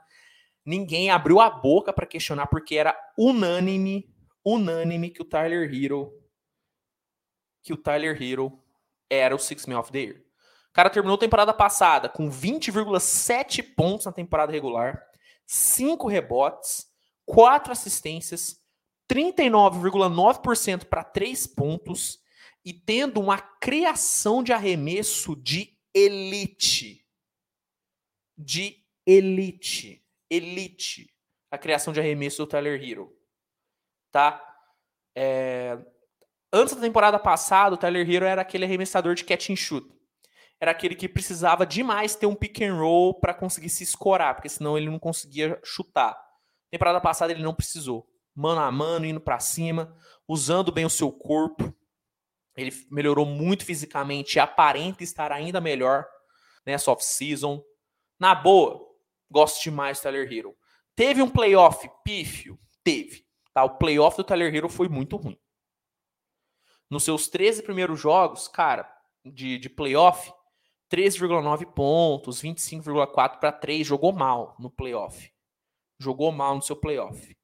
Ninguém 0.66 1.10
abriu 1.10 1.40
a 1.40 1.50
boca 1.50 1.94
para 1.94 2.06
questionar 2.06 2.48
porque 2.48 2.76
era 2.76 2.98
unânime, 3.18 4.14
unânime 4.44 5.10
que 5.10 5.22
o 5.22 5.26
Tyler 5.26 5.74
Hero 5.74 6.12
que 7.68 7.74
o 7.74 7.78
Tyler 7.78 8.22
Hero 8.22 8.64
era 9.10 9.36
o 9.36 9.40
Six 9.40 9.66
Man 9.66 9.78
of 9.78 9.92
the 9.92 10.00
Year. 10.00 10.27
Cara 10.78 10.92
terminou 10.92 11.16
a 11.16 11.20
temporada 11.20 11.52
passada 11.56 12.08
com 12.08 12.30
20,7 12.30 13.64
pontos 13.74 14.06
na 14.06 14.12
temporada 14.12 14.52
regular, 14.52 15.04
5 15.48 16.08
rebotes, 16.08 16.86
4 17.26 17.72
assistências, 17.72 18.62
39,9% 19.12 20.86
para 20.86 21.04
3 21.04 21.48
pontos 21.48 22.20
e 22.64 22.74
tendo 22.74 23.20
uma 23.20 23.40
criação 23.40 24.44
de 24.44 24.54
arremesso 24.54 25.36
de 25.36 25.76
elite. 25.96 27.04
De 28.38 28.86
elite. 29.04 30.06
Elite. 30.30 31.12
A 31.50 31.58
criação 31.58 31.92
de 31.92 32.00
arremesso 32.00 32.46
do 32.46 32.48
Tyler 32.48 32.80
Hero. 32.80 33.18
Tá? 34.12 34.40
É... 35.16 35.76
Antes 36.54 36.76
da 36.76 36.82
temporada 36.82 37.18
passada, 37.18 37.74
o 37.74 37.80
Tyler 37.80 38.08
Hero 38.08 38.26
era 38.26 38.44
aquele 38.44 38.66
arremessador 38.66 39.16
de 39.16 39.24
catch 39.24 39.50
and 39.50 39.56
shoot. 39.56 39.97
Era 40.60 40.72
aquele 40.72 40.96
que 40.96 41.08
precisava 41.08 41.66
demais 41.66 42.16
ter 42.16 42.26
um 42.26 42.36
pick 42.36 42.62
and 42.62 42.76
roll 42.76 43.20
para 43.20 43.34
conseguir 43.34 43.70
se 43.70 43.84
escorar, 43.84 44.36
porque 44.36 44.50
senão 44.50 44.78
ele 44.78 44.90
não 44.90 44.98
conseguia 44.98 45.60
chutar. 45.64 46.18
Temporada 46.72 47.00
passada 47.00 47.32
ele 47.32 47.44
não 47.44 47.54
precisou. 47.54 48.10
Mano 48.34 48.62
a 48.62 48.72
mano, 48.72 49.06
indo 49.06 49.20
para 49.20 49.40
cima, 49.40 49.96
usando 50.28 50.72
bem 50.72 50.86
o 50.86 50.90
seu 50.90 51.12
corpo. 51.12 51.74
Ele 52.56 52.72
melhorou 52.92 53.26
muito 53.26 53.64
fisicamente 53.66 54.36
e 54.36 54.40
aparenta 54.40 55.04
estar 55.04 55.32
ainda 55.32 55.62
melhor 55.62 56.08
nessa 56.66 56.92
off-season. 56.92 57.64
Na 58.20 58.34
boa, 58.34 58.84
gosto 59.30 59.64
demais 59.64 60.00
do 60.00 60.04
Tyler 60.04 60.32
Hero. 60.32 60.58
Teve 60.96 61.22
um 61.22 61.30
playoff 61.30 61.88
pífio? 62.04 62.60
Teve. 62.84 63.26
Tá? 63.54 63.64
O 63.64 63.78
playoff 63.78 64.18
do 64.18 64.24
Tyler 64.24 64.54
Hero 64.54 64.70
foi 64.70 64.90
muito 64.90 65.18
ruim. 65.18 65.40
Nos 66.90 67.04
seus 67.04 67.28
13 67.28 67.64
primeiros 67.64 68.00
jogos, 68.00 68.48
cara, 68.48 68.92
de, 69.24 69.58
de 69.58 69.70
playoff, 69.70 70.32
13,9 70.92 71.66
pontos, 71.74 72.42
25,4 72.42 73.40
para 73.40 73.52
3, 73.52 73.86
jogou 73.86 74.12
mal 74.14 74.56
no 74.60 74.70
playoff. 74.70 75.32
Jogou 76.00 76.32
mal 76.32 76.56
no 76.56 76.62
seu 76.62 76.76
playoff. 76.76 77.36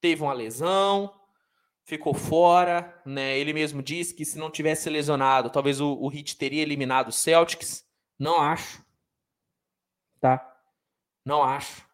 Teve 0.00 0.22
uma 0.22 0.32
lesão, 0.32 1.14
ficou 1.84 2.14
fora, 2.14 3.00
né? 3.04 3.38
Ele 3.38 3.52
mesmo 3.52 3.82
disse 3.82 4.14
que 4.14 4.24
se 4.24 4.38
não 4.38 4.50
tivesse 4.50 4.88
lesionado, 4.90 5.50
talvez 5.50 5.80
o, 5.80 5.92
o 5.94 6.10
teria 6.38 6.62
eliminado 6.62 7.08
o 7.08 7.12
Celtics. 7.12 7.84
Não 8.18 8.40
acho. 8.40 8.84
Tá? 10.20 10.46
Não 11.24 11.42
acho. 11.42 11.86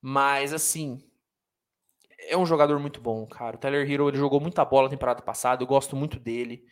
Mas 0.00 0.52
assim, 0.52 1.02
é 2.28 2.36
um 2.36 2.46
jogador 2.46 2.78
muito 2.78 3.00
bom, 3.00 3.26
cara. 3.26 3.56
O 3.56 3.58
Tyler 3.58 3.90
Hero 3.90 4.08
ele 4.08 4.16
jogou 4.16 4.40
muita 4.40 4.64
bola 4.64 4.84
na 4.84 4.90
temporada 4.90 5.22
passada, 5.22 5.62
eu 5.62 5.66
gosto 5.66 5.96
muito 5.96 6.18
dele. 6.18 6.64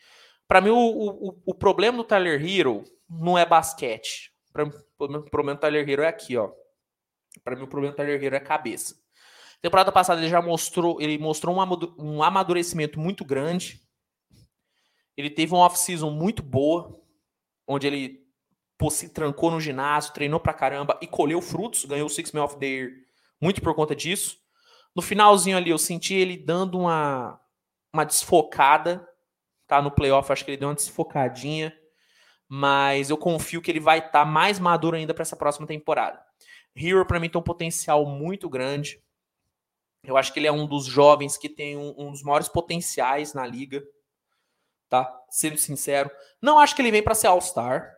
Para 0.49 0.61
mim, 0.61 0.71
o, 0.71 0.77
o, 0.77 1.43
o, 1.47 1.55
problema 1.55 1.99
do 1.99 2.05
Tyler 2.05 2.45
Hero 2.45 2.85
não 3.09 3.39
é 3.39 3.47
basquete. 3.47 4.33
Pra, 4.53 4.65
o 4.65 5.31
problema 5.31 5.55
do 5.55 5.61
Tyler 5.61 5.89
Hero 5.89 6.03
é 6.03 6.09
aqui, 6.09 6.37
ó. 6.37 6.51
Para 7.43 7.57
mim, 7.57 7.63
o 7.63 7.69
problema 7.69 7.95
do 7.95 7.97
Tyler 7.97 8.23
Hero 8.23 8.37
é 8.37 8.41
cabeça. 8.41 8.95
Temporada 9.61 9.93
passada 9.93 10.21
ele 10.21 10.29
já 10.29 10.43
mostrou, 10.43 11.01
ele 11.01 11.17
mostrou 11.19 11.57
um 11.99 12.23
amadurecimento 12.23 12.99
muito 12.99 13.25
grande. 13.25 13.81
Ele 15.17 15.31
teve 15.31 15.55
uma 15.55 15.65
off-season 15.65 16.11
muito 16.11 16.43
boa, 16.43 17.01
onde 17.67 17.87
ele 17.87 18.23
pô, 18.77 18.91
se 18.91 19.11
trancou 19.11 19.51
no 19.51 19.61
ginásio, 19.61 20.13
treinou 20.13 20.41
pra 20.41 20.53
caramba 20.53 20.99
e 21.01 21.07
colheu 21.07 21.41
frutos, 21.41 21.85
ganhou 21.85 22.07
o 22.07 22.11
Six 22.11 22.33
Man 22.33 22.45
of 22.45 22.57
the 22.59 22.67
Year 22.67 22.91
muito 23.41 23.61
por 23.61 23.75
conta 23.75 23.95
disso. 23.95 24.39
No 24.95 25.03
finalzinho 25.03 25.57
ali, 25.57 25.71
eu 25.71 25.79
senti 25.79 26.15
ele 26.15 26.37
dando 26.37 26.79
uma, 26.79 27.41
uma 27.93 28.05
desfocada, 28.05 29.09
tá? 29.73 29.81
No 29.81 29.91
playoff, 29.91 30.31
acho 30.31 30.45
que 30.45 30.51
ele 30.51 30.59
deu 30.59 30.69
uma 30.69 30.75
desfocadinha, 30.75 31.75
mas 32.47 33.09
eu 33.09 33.17
confio 33.17 33.63
que 33.63 33.71
ele 33.71 33.81
vai 33.81 34.01
estar 34.01 34.11
tá 34.11 34.25
mais 34.27 34.59
maduro 34.59 34.97
ainda 34.97 35.15
para 35.15 35.23
essa 35.23 35.35
próxima 35.35 35.67
temporada. 35.67 36.23
Hero, 36.77 37.07
para 37.07 37.19
mim, 37.19 37.31
tem 37.31 37.41
um 37.41 37.45
potencial 37.45 38.05
muito 38.05 38.51
grande. 38.51 39.03
Eu 40.05 40.19
acho 40.19 40.31
que 40.31 40.39
ele 40.39 40.47
é 40.47 40.53
um 40.53 40.67
dos 40.67 40.85
jovens 40.85 41.39
que 41.39 41.49
tem 41.49 41.75
um, 41.79 41.95
um 41.97 42.11
dos 42.11 42.23
maiores 42.23 42.49
potenciais 42.49 43.33
na 43.33 43.47
liga, 43.47 43.83
tá? 44.91 45.11
Sendo 45.31 45.57
sincero, 45.57 46.11
não 46.41 46.59
acho 46.59 46.77
que 46.77 46.83
ele 46.83 46.91
vem 46.91 47.03
para 47.03 47.15
ser 47.15 47.29
All-Star. 47.29 47.97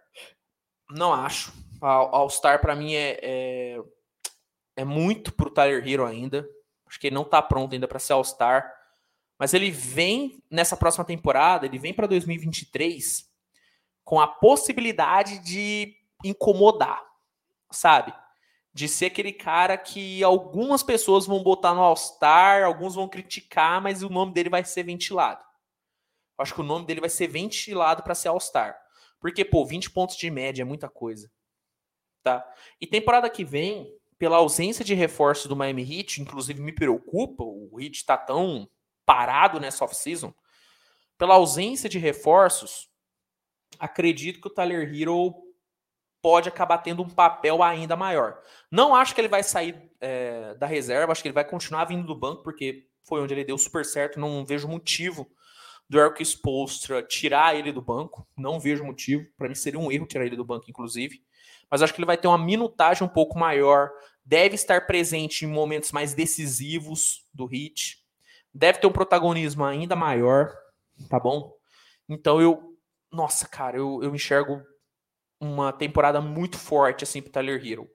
Não 0.91 1.13
acho. 1.13 1.53
All-Star 1.81 2.61
para 2.61 2.77
mim 2.77 2.95
é, 2.95 3.19
é, 3.21 3.79
é 4.77 4.85
muito 4.85 5.33
pro 5.33 5.51
Tyler 5.51 5.85
Hero 5.89 6.07
ainda. 6.07 6.49
Acho 6.87 7.01
que 7.01 7.09
ele 7.09 7.17
não 7.17 7.25
tá 7.25 7.43
pronto 7.43 7.73
ainda 7.73 7.89
para 7.89 7.99
ser 7.99 8.13
All-Star. 8.13 8.73
Mas 9.39 9.53
ele 9.53 9.71
vem 9.71 10.43
nessa 10.51 10.77
próxima 10.77 11.05
temporada, 11.05 11.67
ele 11.67 11.79
vem 11.79 11.93
para 11.93 12.07
2023 12.07 13.29
com 14.05 14.21
a 14.21 14.27
possibilidade 14.27 15.39
de 15.39 15.97
incomodar, 16.25 17.03
sabe? 17.71 18.15
de 18.75 18.89
ser 18.89 19.07
aquele 19.07 19.33
cara 19.33 19.79
que 19.79 20.23
algumas 20.25 20.83
pessoas 20.83 21.27
vão 21.27 21.41
botar 21.45 21.75
no 21.75 21.81
All-Star, 21.81 22.65
alguns 22.65 22.97
vão 22.97 23.09
criticar, 23.09 23.81
mas 23.81 24.03
o 24.03 24.09
nome 24.09 24.33
dele 24.35 24.51
vai 24.51 24.65
ser 24.65 24.83
ventilado. 24.83 25.41
Eu 26.37 26.43
acho 26.43 26.53
que 26.53 26.61
o 26.61 26.65
nome 26.65 26.85
dele 26.85 27.01
vai 27.01 27.09
ser 27.09 27.29
ventilado 27.29 28.03
para 28.03 28.17
ser 28.17 28.29
All-Star. 28.29 28.77
Porque, 29.21 29.45
pô, 29.45 29.65
20 29.65 29.93
pontos 29.93 30.17
de 30.17 30.29
média 30.29 30.63
é 30.63 30.65
muita 30.65 30.89
coisa. 30.89 31.31
Tá? 32.25 32.45
E 32.81 32.87
temporada 32.87 33.31
que 33.31 33.45
vem, 33.45 33.97
pela 34.19 34.39
ausência 34.39 34.85
de 34.85 34.93
reforço 34.93 35.49
do 35.49 35.55
Miami 35.55 35.83
Heat, 35.83 36.21
inclusive 36.21 36.61
me 36.61 36.73
preocupa, 36.73 37.45
o 37.45 37.81
Heat 37.81 37.99
está 37.99 38.17
tão 38.17 38.69
parado 39.05 39.61
nessa 39.61 39.85
off-season. 39.85 40.33
Pela 41.17 41.35
ausência 41.35 41.89
de 41.89 41.99
reforços, 41.99 42.89
acredito 43.79 44.41
que 44.41 44.49
o 44.49 44.51
Tyler 44.51 44.93
Hero 44.95 45.35
pode 46.21 46.49
acabar 46.49 46.79
tendo 46.79 47.03
um 47.03 47.09
papel 47.09 47.63
ainda 47.63 47.97
maior. 47.97 48.41
Não 48.71 48.95
acho 48.95 49.15
que 49.15 49.21
ele 49.21 49.29
vai 49.29 49.43
sair 49.43 49.91
é, 50.01 50.55
da 50.55 50.67
reserva, 50.67 51.13
acho 51.13 51.21
que 51.21 51.29
ele 51.29 51.35
vai 51.35 51.45
continuar 51.45 51.85
vindo 51.85 52.07
do 52.07 52.19
banco, 52.19 52.43
porque 52.43 52.89
foi 53.05 53.21
onde 53.21 53.35
ele 53.35 53.45
deu 53.45 53.59
super 53.59 53.85
certo. 53.85 54.19
Não 54.19 54.45
vejo 54.45 54.67
motivo 54.67 55.31
do 55.89 56.01
Eric 56.01 56.23
Spolstra 56.23 57.03
tirar 57.03 57.55
ele 57.55 57.71
do 57.71 57.83
banco. 57.83 58.27
Não 58.37 58.59
vejo 58.59 58.85
motivo. 58.85 59.27
Para 59.37 59.49
mim 59.49 59.55
seria 59.55 59.79
um 59.79 59.93
erro 59.93 60.07
tirar 60.07 60.25
ele 60.25 60.37
do 60.37 60.45
banco, 60.45 60.71
inclusive. 60.71 61.23
Mas 61.71 61.83
acho 61.83 61.93
que 61.93 62.01
ele 62.01 62.07
vai 62.07 62.17
ter 62.17 62.29
uma 62.29 62.39
minutagem 62.39 63.07
um 63.07 63.11
pouco 63.11 63.39
maior. 63.39 63.91
Deve 64.25 64.55
estar 64.55 64.87
presente 64.87 65.45
em 65.45 65.49
momentos 65.49 65.93
mais 65.93 66.15
decisivos 66.15 67.27
do 67.33 67.45
hit. 67.47 68.04
Deve 68.55 68.79
ter 68.79 68.87
um 68.87 68.93
protagonismo 68.93 69.65
ainda 69.65 69.97
maior, 69.97 70.57
tá 71.09 71.19
bom? 71.19 71.53
Então 72.09 72.41
eu. 72.41 72.73
Nossa, 73.11 73.49
cara, 73.49 73.77
eu, 73.77 74.03
eu 74.03 74.15
enxergo 74.15 74.63
uma 75.41 75.73
temporada 75.73 76.21
muito 76.21 76.59
forte 76.59 77.05
assim 77.05 77.21
para 77.21 77.33
Tyler 77.33 77.65
Hero. 77.65 77.91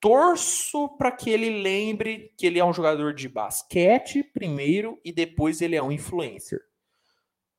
Torço 0.00 0.88
para 0.96 1.10
que 1.10 1.30
ele 1.30 1.62
lembre 1.62 2.32
que 2.36 2.46
ele 2.46 2.58
é 2.58 2.64
um 2.64 2.72
jogador 2.72 3.14
de 3.14 3.28
basquete 3.28 4.22
primeiro 4.22 5.00
e 5.04 5.12
depois 5.12 5.60
ele 5.60 5.74
é 5.74 5.82
um 5.82 5.90
influencer. 5.90 6.60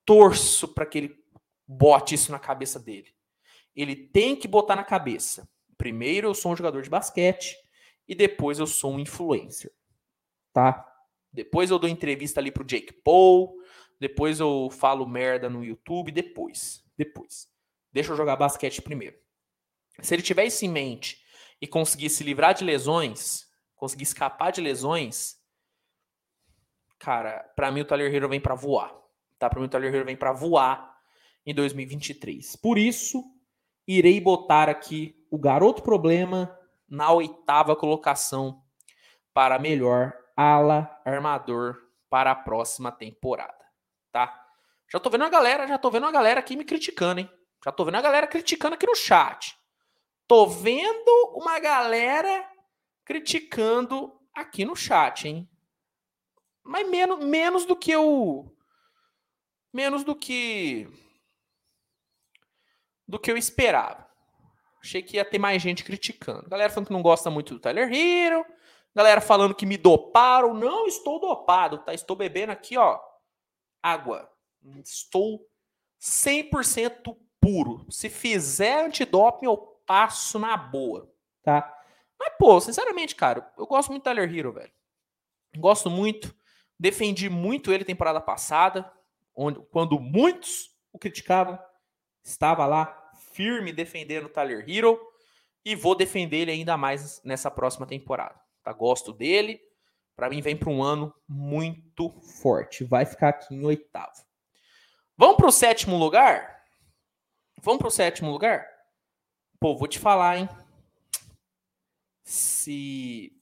Torço 0.05 0.67
para 0.67 0.85
que 0.85 0.97
ele 0.97 1.15
bote 1.67 2.15
isso 2.15 2.31
na 2.31 2.39
cabeça 2.39 2.79
dele. 2.79 3.13
Ele 3.75 3.95
tem 3.95 4.35
que 4.35 4.47
botar 4.47 4.75
na 4.75 4.83
cabeça. 4.83 5.49
Primeiro 5.77 6.29
eu 6.29 6.33
sou 6.33 6.51
um 6.51 6.55
jogador 6.55 6.81
de 6.81 6.89
basquete 6.89 7.55
e 8.07 8.15
depois 8.15 8.59
eu 8.59 8.67
sou 8.67 8.93
um 8.93 8.99
influencer. 8.99 9.71
Tá? 10.53 10.86
Depois 11.31 11.69
eu 11.69 11.79
dou 11.79 11.89
entrevista 11.89 12.39
ali 12.39 12.51
pro 12.51 12.65
Jake 12.65 12.93
Paul, 13.03 13.57
depois 13.99 14.39
eu 14.39 14.69
falo 14.71 15.07
merda 15.07 15.49
no 15.49 15.63
YouTube, 15.63 16.11
depois, 16.11 16.83
depois. 16.97 17.47
Deixa 17.91 18.11
eu 18.11 18.17
jogar 18.17 18.35
basquete 18.35 18.81
primeiro. 18.81 19.17
Se 20.01 20.13
ele 20.13 20.21
tiver 20.21 20.45
isso 20.45 20.65
em 20.65 20.69
mente 20.69 21.19
e 21.61 21.67
conseguir 21.67 22.09
se 22.09 22.23
livrar 22.23 22.53
de 22.53 22.63
lesões, 22.63 23.47
conseguir 23.75 24.03
escapar 24.03 24.51
de 24.51 24.61
lesões, 24.61 25.37
cara, 26.99 27.39
para 27.55 27.71
mim 27.71 27.81
o 27.81 27.85
Tyler 27.85 28.13
Hero 28.13 28.29
vem 28.29 28.39
para 28.39 28.55
voar. 28.55 28.95
Tá? 29.39 29.49
Para 29.49 29.59
mim 29.59 29.65
o 29.65 29.69
Tyler 29.69 29.93
Hero 29.93 30.05
vem 30.05 30.15
para 30.15 30.31
voar 30.31 30.95
em 31.45 31.53
2023. 31.53 32.55
Por 32.57 32.77
isso, 32.77 33.23
irei 33.87 34.19
botar 34.19 34.69
aqui 34.69 35.15
o 35.31 35.37
garoto 35.37 35.81
problema 35.81 36.55
na 36.87 37.11
oitava 37.11 37.75
colocação 37.75 38.61
para 39.33 39.59
melhor 39.59 40.13
ala 40.37 41.01
armador 41.03 41.81
para 42.09 42.31
a 42.31 42.35
próxima 42.35 42.91
temporada, 42.91 43.65
tá? 44.11 44.45
Já 44.89 44.99
tô 44.99 45.09
vendo 45.09 45.23
a 45.23 45.29
galera, 45.29 45.67
já 45.67 45.77
tô 45.77 45.89
vendo 45.89 46.05
a 46.05 46.11
galera 46.11 46.39
aqui 46.39 46.55
me 46.55 46.63
criticando, 46.63 47.19
hein? 47.19 47.31
Já 47.65 47.71
tô 47.71 47.83
vendo 47.83 47.95
a 47.95 48.01
galera 48.01 48.27
criticando 48.27 48.75
aqui 48.75 48.85
no 48.85 48.95
chat. 48.95 49.57
Tô 50.27 50.45
vendo 50.45 51.33
uma 51.35 51.59
galera 51.59 52.47
criticando 53.03 54.17
aqui 54.33 54.63
no 54.63 54.75
chat, 54.75 55.27
hein? 55.27 55.49
Mas 56.63 56.87
menos, 56.87 57.19
menos 57.19 57.65
do 57.65 57.75
que 57.75 57.91
eu 57.91 58.53
menos 59.73 60.03
do 60.03 60.15
que 60.15 60.87
do 63.07 63.19
que 63.19 63.31
eu 63.31 63.37
esperava. 63.37 64.07
Achei 64.81 65.01
que 65.01 65.17
ia 65.17 65.25
ter 65.25 65.39
mais 65.39 65.61
gente 65.61 65.83
criticando. 65.83 66.49
Galera 66.49 66.69
falando 66.69 66.87
que 66.87 66.93
não 66.93 67.01
gosta 67.01 67.29
muito 67.29 67.53
do 67.53 67.59
Tyler 67.59 67.91
Hero. 67.91 68.45
Galera 68.97 69.21
falando 69.21 69.53
que 69.53 69.63
me 69.67 69.77
doparam. 69.77 70.55
Não 70.55 70.87
estou 70.87 71.19
dopado, 71.19 71.77
tá? 71.77 71.93
Estou 71.93 72.15
bebendo 72.15 72.51
aqui, 72.51 72.75
ó, 72.79 72.99
água. 73.79 74.27
Estou 74.83 75.47
100% 76.01 77.15
puro. 77.39 77.85
Se 77.91 78.09
fizer 78.09 78.85
antidoping, 78.85 79.45
eu 79.45 79.55
passo 79.85 80.39
na 80.39 80.57
boa, 80.57 81.13
tá? 81.43 81.71
Mas, 82.19 82.33
pô, 82.39 82.59
sinceramente, 82.59 83.15
cara, 83.15 83.53
eu 83.55 83.67
gosto 83.67 83.89
muito 83.89 84.01
do 84.01 84.05
Tyler 84.05 84.35
Hero, 84.35 84.51
velho. 84.51 84.73
Gosto 85.57 85.91
muito. 85.91 86.35
Defendi 86.79 87.29
muito 87.29 87.71
ele 87.71 87.85
temporada 87.85 88.19
passada, 88.19 88.91
onde, 89.35 89.59
quando 89.71 89.99
muitos 89.99 90.75
o 90.91 90.97
criticavam. 90.97 91.59
Estava 92.23 92.65
lá 92.65 93.11
firme 93.31 93.71
defendendo 93.71 94.25
o 94.25 94.29
Tyler 94.29 94.65
Hero 94.67 94.99
e 95.63 95.75
vou 95.75 95.93
defender 95.93 96.37
ele 96.37 96.51
ainda 96.51 96.75
mais 96.75 97.21
nessa 97.23 97.51
próxima 97.51 97.85
temporada. 97.85 98.46
Tá? 98.67 98.73
Gosto 98.73 99.13
dele. 99.13 99.61
Para 100.13 100.29
mim 100.29 100.41
vem 100.41 100.57
para 100.57 100.69
um 100.69 100.83
ano 100.83 101.13
muito 101.25 102.11
forte. 102.41 102.83
Vai 102.83 103.05
ficar 103.05 103.29
aqui 103.29 103.55
em 103.55 103.65
oitavo. 103.65 104.25
Vamos 105.15 105.37
para 105.37 105.47
o 105.47 105.51
sétimo 105.51 105.97
lugar? 105.97 106.65
Vamos 107.61 107.79
para 107.79 107.87
o 107.87 107.91
sétimo 107.91 108.29
lugar? 108.29 108.67
Pô, 109.57 109.77
vou 109.77 109.87
te 109.87 109.99
falar, 109.99 110.37
hein? 110.37 110.49
Se 112.23 113.33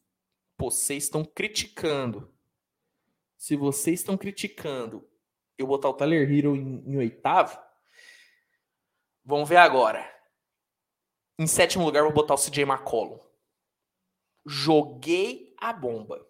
vocês 0.60 1.06
estão 1.06 1.26
criticando, 1.26 2.32
se 3.36 3.56
vocês 3.56 4.02
estão 4.02 4.16
criticando 4.16 5.10
eu 5.58 5.66
botar 5.66 5.90
o 5.90 5.94
Tyler 5.94 6.32
Hero 6.32 6.56
em, 6.56 6.84
em 6.86 6.98
oitavo, 6.98 7.60
vamos 9.24 9.50
ver 9.50 9.58
agora. 9.58 10.08
Em 11.40 11.48
sétimo 11.48 11.84
lugar, 11.84 12.04
vou 12.04 12.14
botar 12.14 12.36
o 12.36 12.38
CJ 12.38 12.64
McCollum. 12.64 13.25
Joguei 14.46 15.54
a 15.58 15.74
bomba. 15.74 16.24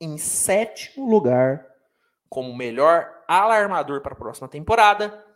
Em 0.00 0.16
sétimo 0.16 1.10
lugar, 1.10 1.66
como 2.28 2.54
melhor 2.54 3.24
alarmador 3.26 4.00
para 4.00 4.12
a 4.12 4.18
próxima 4.18 4.48
temporada, 4.48 5.26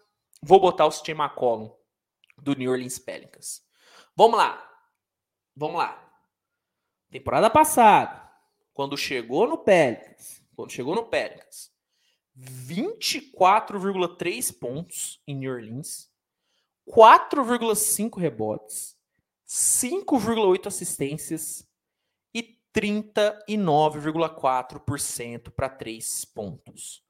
vou 0.40 0.60
botar 0.60 0.86
o 0.86 0.90
CJ 0.90 1.14
McCollum 1.14 1.74
do 2.38 2.54
New 2.54 2.70
Orleans 2.70 2.96
Pelicans. 2.98 3.62
Vamos 4.14 4.36
lá. 4.36 4.70
Vamos 5.56 5.78
lá. 5.78 5.98
Temporada 7.10 7.50
passada, 7.50 8.30
quando 8.72 8.96
chegou 8.96 9.48
no 9.48 9.58
Pelicans, 9.58 10.40
quando 10.54 10.70
chegou 10.70 10.94
no 10.94 11.06
Pelicans, 11.06 11.72
24,3 12.36 14.58
pontos 14.58 15.20
em 15.26 15.34
New 15.34 15.52
Orleans, 15.52 16.10
4,5 16.88 18.18
rebotes, 18.18 18.96
5,8 19.46 20.66
assistências 20.66 21.70
39,4% 22.74 25.50
para 25.50 25.68
3 25.68 26.24
pontos. 26.26 27.02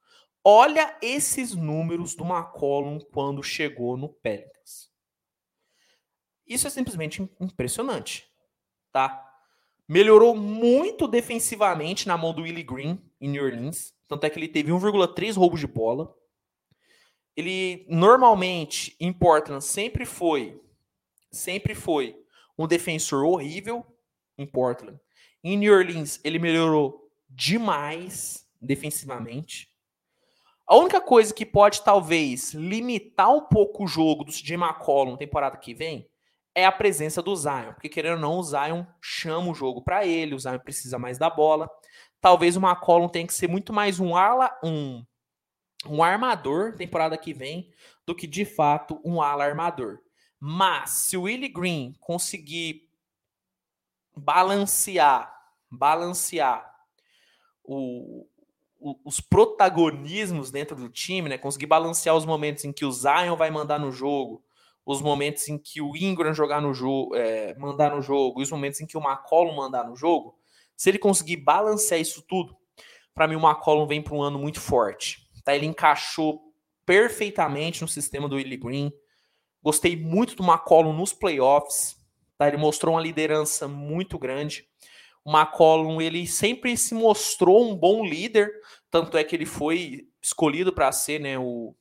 Olha 0.44 0.98
esses 1.00 1.54
números 1.54 2.16
do 2.16 2.24
McCollum 2.24 2.98
quando 3.12 3.40
chegou 3.42 3.96
no 3.96 4.08
Pelicans. 4.08 4.90
Isso 6.46 6.66
é 6.66 6.70
simplesmente 6.70 7.22
impressionante, 7.40 8.28
tá? 8.90 9.28
Melhorou 9.88 10.34
muito 10.34 11.06
defensivamente 11.06 12.08
na 12.08 12.18
mão 12.18 12.34
do 12.34 12.42
Willie 12.42 12.64
Green 12.64 13.00
em 13.20 13.28
New 13.28 13.44
Orleans, 13.44 13.94
tanto 14.08 14.26
é 14.26 14.30
que 14.30 14.38
ele 14.38 14.48
teve 14.48 14.72
1,3 14.72 15.36
roubos 15.36 15.60
de 15.60 15.66
bola. 15.66 16.14
Ele 17.36 17.86
normalmente 17.88 18.96
em 18.98 19.12
Portland 19.12 19.62
sempre 19.64 20.04
foi 20.04 20.60
sempre 21.32 21.74
foi 21.74 22.14
um 22.58 22.66
defensor 22.66 23.24
horrível 23.24 23.84
em 24.36 24.46
Portland. 24.46 25.00
Em 25.42 25.56
New 25.56 25.74
Orleans 25.74 26.20
ele 26.22 26.38
melhorou 26.38 27.10
demais 27.28 28.46
defensivamente. 28.60 29.68
A 30.66 30.76
única 30.76 31.00
coisa 31.00 31.34
que 31.34 31.44
pode 31.44 31.82
talvez 31.82 32.54
limitar 32.54 33.30
um 33.30 33.42
pouco 33.42 33.84
o 33.84 33.86
jogo 33.86 34.24
do 34.24 34.32
CJ 34.32 34.54
McCollum 34.54 35.16
temporada 35.16 35.56
que 35.56 35.74
vem 35.74 36.08
é 36.54 36.64
a 36.64 36.72
presença 36.72 37.22
do 37.22 37.34
Zion, 37.34 37.72
porque 37.72 37.88
querendo 37.88 38.14
ou 38.14 38.20
não, 38.20 38.38
o 38.38 38.42
Zion 38.42 38.84
chama 39.00 39.50
o 39.50 39.54
jogo 39.54 39.82
para 39.82 40.06
ele, 40.06 40.34
o 40.34 40.38
Zion 40.38 40.58
precisa 40.58 40.98
mais 40.98 41.18
da 41.18 41.28
bola. 41.28 41.68
Talvez 42.20 42.56
o 42.56 42.60
McCollum 42.60 43.08
tenha 43.08 43.26
que 43.26 43.34
ser 43.34 43.48
muito 43.48 43.72
mais 43.72 43.98
um 43.98 44.14
ala, 44.14 44.50
um, 44.62 45.04
um 45.86 46.02
armador 46.02 46.76
temporada 46.76 47.16
que 47.16 47.32
vem 47.32 47.70
do 48.06 48.14
que 48.14 48.26
de 48.26 48.44
fato 48.44 49.00
um 49.04 49.20
ala 49.20 49.44
armador. 49.44 49.98
Mas 50.38 50.90
se 50.90 51.16
o 51.16 51.22
Willie 51.22 51.48
Green 51.48 51.94
conseguir 52.00 52.88
balancear, 54.16 55.32
balancear 55.70 56.70
o, 57.64 58.26
o, 58.78 58.98
os 59.04 59.20
protagonismos 59.20 60.50
dentro 60.50 60.76
do 60.76 60.88
time, 60.88 61.28
né? 61.28 61.38
Conseguir 61.38 61.66
balancear 61.66 62.16
os 62.16 62.26
momentos 62.26 62.64
em 62.64 62.72
que 62.72 62.84
o 62.84 62.92
Zion 62.92 63.36
vai 63.36 63.50
mandar 63.50 63.78
no 63.78 63.92
jogo, 63.92 64.42
os 64.84 65.00
momentos 65.00 65.48
em 65.48 65.56
que 65.56 65.80
o 65.80 65.96
Ingram 65.96 66.34
jogar 66.34 66.60
no 66.60 66.74
jogo, 66.74 67.14
é, 67.14 67.54
mandar 67.56 67.94
no 67.94 68.02
jogo, 68.02 68.40
e 68.40 68.42
os 68.42 68.50
momentos 68.50 68.80
em 68.80 68.86
que 68.86 68.96
o 68.96 69.00
McCollum 69.00 69.54
mandar 69.54 69.88
no 69.88 69.96
jogo, 69.96 70.36
se 70.76 70.90
ele 70.90 70.98
conseguir 70.98 71.36
balancear 71.36 72.00
isso 72.00 72.22
tudo, 72.22 72.56
para 73.14 73.28
mim 73.28 73.36
o 73.36 73.40
McCollum 73.40 73.86
vem 73.86 74.02
para 74.02 74.14
um 74.14 74.22
ano 74.22 74.38
muito 74.38 74.60
forte. 74.60 75.28
Tá? 75.44 75.54
Ele 75.54 75.66
encaixou 75.66 76.52
perfeitamente 76.84 77.82
no 77.82 77.88
sistema 77.88 78.28
do 78.28 78.36
Willie 78.36 78.56
Green. 78.56 78.92
Gostei 79.62 79.96
muito 79.96 80.34
do 80.34 80.42
McCollum 80.42 80.92
nos 80.92 81.12
playoffs. 81.12 81.96
Tá? 82.42 82.48
Ele 82.48 82.56
mostrou 82.56 82.94
uma 82.94 83.00
liderança 83.00 83.68
muito 83.68 84.18
grande. 84.18 84.66
O 85.24 85.30
McCollum 85.30 86.00
ele 86.00 86.26
sempre 86.26 86.76
se 86.76 86.94
mostrou 86.94 87.70
um 87.70 87.76
bom 87.76 88.04
líder, 88.04 88.50
tanto 88.90 89.16
é 89.16 89.22
que 89.22 89.36
ele 89.36 89.46
foi 89.46 90.08
escolhido 90.20 90.72
para 90.72 90.90
ser 90.90 91.20
né, 91.20 91.38
o 91.38 91.74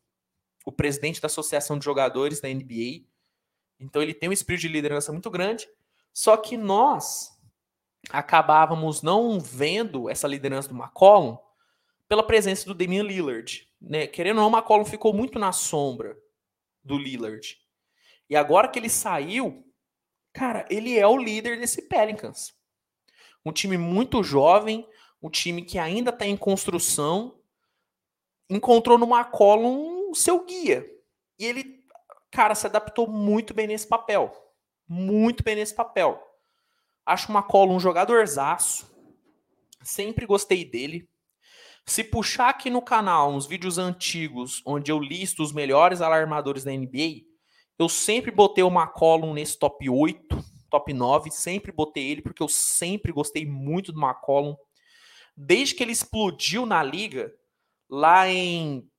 o 0.66 0.72
presidente 0.72 1.20
da 1.20 1.26
Associação 1.26 1.78
de 1.78 1.86
Jogadores 1.86 2.40
da 2.40 2.48
NBA. 2.48 3.06
Então 3.80 4.02
ele 4.02 4.14
tem 4.14 4.30
um 4.30 4.34
espírito 4.34 4.62
de 4.62 4.68
liderança 4.68 5.12
muito 5.12 5.30
grande. 5.30 5.68
Só 6.14 6.38
que 6.38 6.58
nós 6.58 7.32
acabávamos 8.10 9.02
não 9.02 9.40
vendo 9.40 10.10
essa 10.10 10.28
liderança 10.28 10.70
do 10.70 10.76
McCollum 10.76 11.38
pela 12.08 12.24
presença 12.24 12.66
do 12.66 12.76
Damian 12.76 13.04
Lillard. 13.04 13.68
Né? 13.82 14.06
Querendo 14.06 14.38
ou 14.38 14.44
não, 14.44 14.52
o 14.52 14.56
McCollum 14.56 14.86
ficou 14.86 15.14
muito 15.14 15.40
na 15.40 15.52
sombra 15.52 16.18
do 16.84 16.98
Lillard. 16.98 17.58
E 18.30 18.36
agora 18.36 18.68
que 18.68 18.78
ele 18.78 18.90
saiu, 18.90 19.66
cara, 20.34 20.66
ele 20.70 20.98
é 20.98 21.06
o 21.06 21.18
líder 21.18 21.60
desse 21.60 21.88
Pelicans. 21.88 22.54
Um 23.46 23.52
time 23.52 23.78
muito 23.78 24.24
jovem, 24.24 24.88
um 25.22 25.30
time 25.30 25.64
que 25.64 25.78
ainda 25.78 26.10
está 26.10 26.26
em 26.26 26.38
construção, 26.38 27.40
encontrou 28.50 28.98
no 28.98 29.08
McCollum 29.08 30.14
seu 30.14 30.46
guia. 30.46 30.86
E 31.40 31.46
ele, 31.46 31.84
cara, 32.30 32.54
se 32.56 32.68
adaptou 32.68 33.08
muito 33.08 33.54
bem 33.54 33.68
nesse 33.68 33.88
papel. 33.88 34.32
Muito 34.88 35.44
bem 35.44 35.56
nesse 35.56 35.74
papel. 35.74 36.22
Acho 37.06 37.32
o 37.32 37.36
McCollum 37.36 37.76
um 37.76 37.80
jogadorzaço. 37.80 38.90
Sempre 39.82 40.26
gostei 40.26 40.64
dele. 40.64 41.10
Se 41.86 42.04
puxar 42.04 42.50
aqui 42.50 42.70
no 42.70 42.82
canal 42.82 43.32
uns 43.32 43.48
vídeos 43.48 43.78
antigos 43.78 44.62
onde 44.66 44.92
eu 44.92 45.00
listo 45.00 45.42
os 45.42 45.52
melhores 45.52 46.02
alarmadores 46.02 46.64
da 46.64 46.72
NBA, 46.72 47.26
eu 47.82 47.90
sempre 47.90 48.32
botei 48.32 48.64
o 48.64 48.72
McCollum 48.72 49.34
nesse 49.34 49.58
top 49.58 49.90
8, 49.90 50.38
top 50.70 50.94
9, 50.94 51.32
sempre 51.32 51.72
botei 51.72 52.10
ele 52.10 52.22
porque 52.22 52.42
eu 52.42 52.48
sempre 52.48 53.12
gostei 53.12 53.46
muito 53.46 53.92
do 53.92 54.02
McCollum. 54.02 54.56
Desde 55.36 55.76
que 55.76 55.84
ele 55.84 55.92
explodiu 55.92 56.66
na 56.66 56.82
liga, 56.84 57.34
lá 57.90 58.30
em 58.30 58.90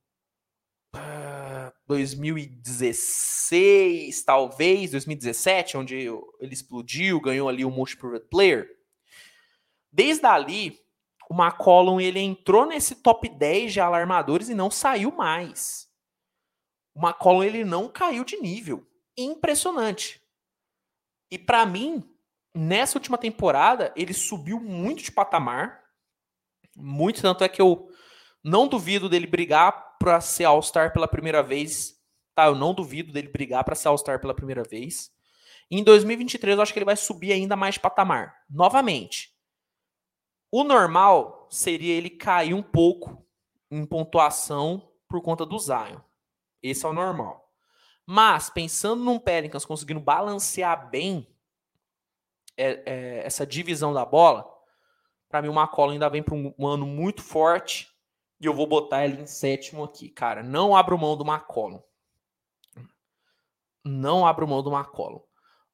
2016, 1.87 4.23
talvez, 4.23 4.91
2017, 4.91 5.77
onde 5.77 5.95
ele 5.95 6.53
explodiu, 6.53 7.19
ganhou 7.19 7.49
ali 7.49 7.65
o 7.65 7.71
Most 7.71 7.97
Player. 8.29 8.69
Desde 9.91 10.25
ali, 10.25 10.79
o 11.29 11.33
McCollum 11.33 11.99
ele 11.99 12.19
entrou 12.19 12.65
nesse 12.65 12.95
top 12.95 13.29
10 13.29 13.73
de 13.73 13.79
alarmadores 13.79 14.49
e 14.49 14.55
não 14.55 14.69
saiu 14.69 15.11
mais. 15.11 15.91
O 16.93 16.99
McCollum 16.99 17.43
ele 17.43 17.63
não 17.63 17.89
caiu 17.89 18.23
de 18.23 18.37
nível. 18.37 18.87
Impressionante. 19.17 20.21
E 21.31 21.37
para 21.37 21.65
mim, 21.65 22.03
nessa 22.53 22.97
última 22.97 23.17
temporada, 23.17 23.91
ele 23.95 24.13
subiu 24.13 24.59
muito 24.59 25.03
de 25.03 25.11
patamar. 25.11 25.83
Muito, 26.75 27.21
tanto 27.21 27.43
é 27.43 27.49
que 27.49 27.61
eu 27.61 27.89
não 28.43 28.67
duvido 28.67 29.09
dele 29.09 29.27
brigar 29.27 29.97
para 29.97 30.19
ser 30.21 30.43
All-Star 30.43 30.93
pela 30.93 31.07
primeira 31.07 31.41
vez. 31.41 31.99
Tá, 32.35 32.45
eu 32.45 32.55
não 32.55 32.73
duvido 32.73 33.11
dele 33.11 33.29
brigar 33.29 33.63
para 33.63 33.75
ser 33.75 33.87
All-Star 33.87 34.19
pela 34.19 34.33
primeira 34.33 34.63
vez. 34.63 35.11
Em 35.71 35.83
2023, 35.83 36.55
eu 36.55 36.61
acho 36.61 36.73
que 36.73 36.79
ele 36.79 36.85
vai 36.85 36.95
subir 36.95 37.31
ainda 37.31 37.55
mais 37.55 37.75
de 37.75 37.79
patamar. 37.79 38.35
Novamente. 38.49 39.33
O 40.51 40.63
normal 40.63 41.47
seria 41.49 41.95
ele 41.95 42.11
cair 42.11 42.53
um 42.53 42.61
pouco 42.61 43.25
em 43.71 43.85
pontuação 43.85 44.91
por 45.09 45.21
conta 45.21 45.45
do 45.45 45.57
Zion. 45.57 45.99
Esse 46.63 46.85
é 46.85 46.89
o 46.89 46.93
normal. 46.93 47.51
Mas, 48.05 48.49
pensando 48.49 49.03
num 49.03 49.19
Pelicans 49.19 49.65
conseguindo 49.65 49.99
balancear 49.99 50.89
bem 50.89 51.27
é, 52.57 52.83
é, 52.85 53.25
essa 53.25 53.45
divisão 53.45 53.93
da 53.93 54.05
bola, 54.05 54.49
para 55.29 55.41
mim 55.41 55.49
o 55.49 55.53
McCollum 55.53 55.93
ainda 55.93 56.09
vem 56.09 56.23
para 56.23 56.35
um, 56.35 56.53
um, 56.57 56.67
ano 56.67 56.85
muito 56.85 57.21
forte 57.21 57.89
e 58.39 58.45
eu 58.45 58.53
vou 58.53 58.67
botar 58.67 59.05
ele 59.05 59.21
em 59.21 59.25
sétimo 59.25 59.83
aqui, 59.83 60.09
cara. 60.09 60.41
Não 60.41 60.75
abro 60.75 60.97
mão 60.97 61.17
do 61.17 61.25
McCollum. 61.25 61.81
Não 63.85 64.25
abro 64.25 64.47
mão 64.47 64.63
do 64.63 64.73
McCollum. 64.73 65.21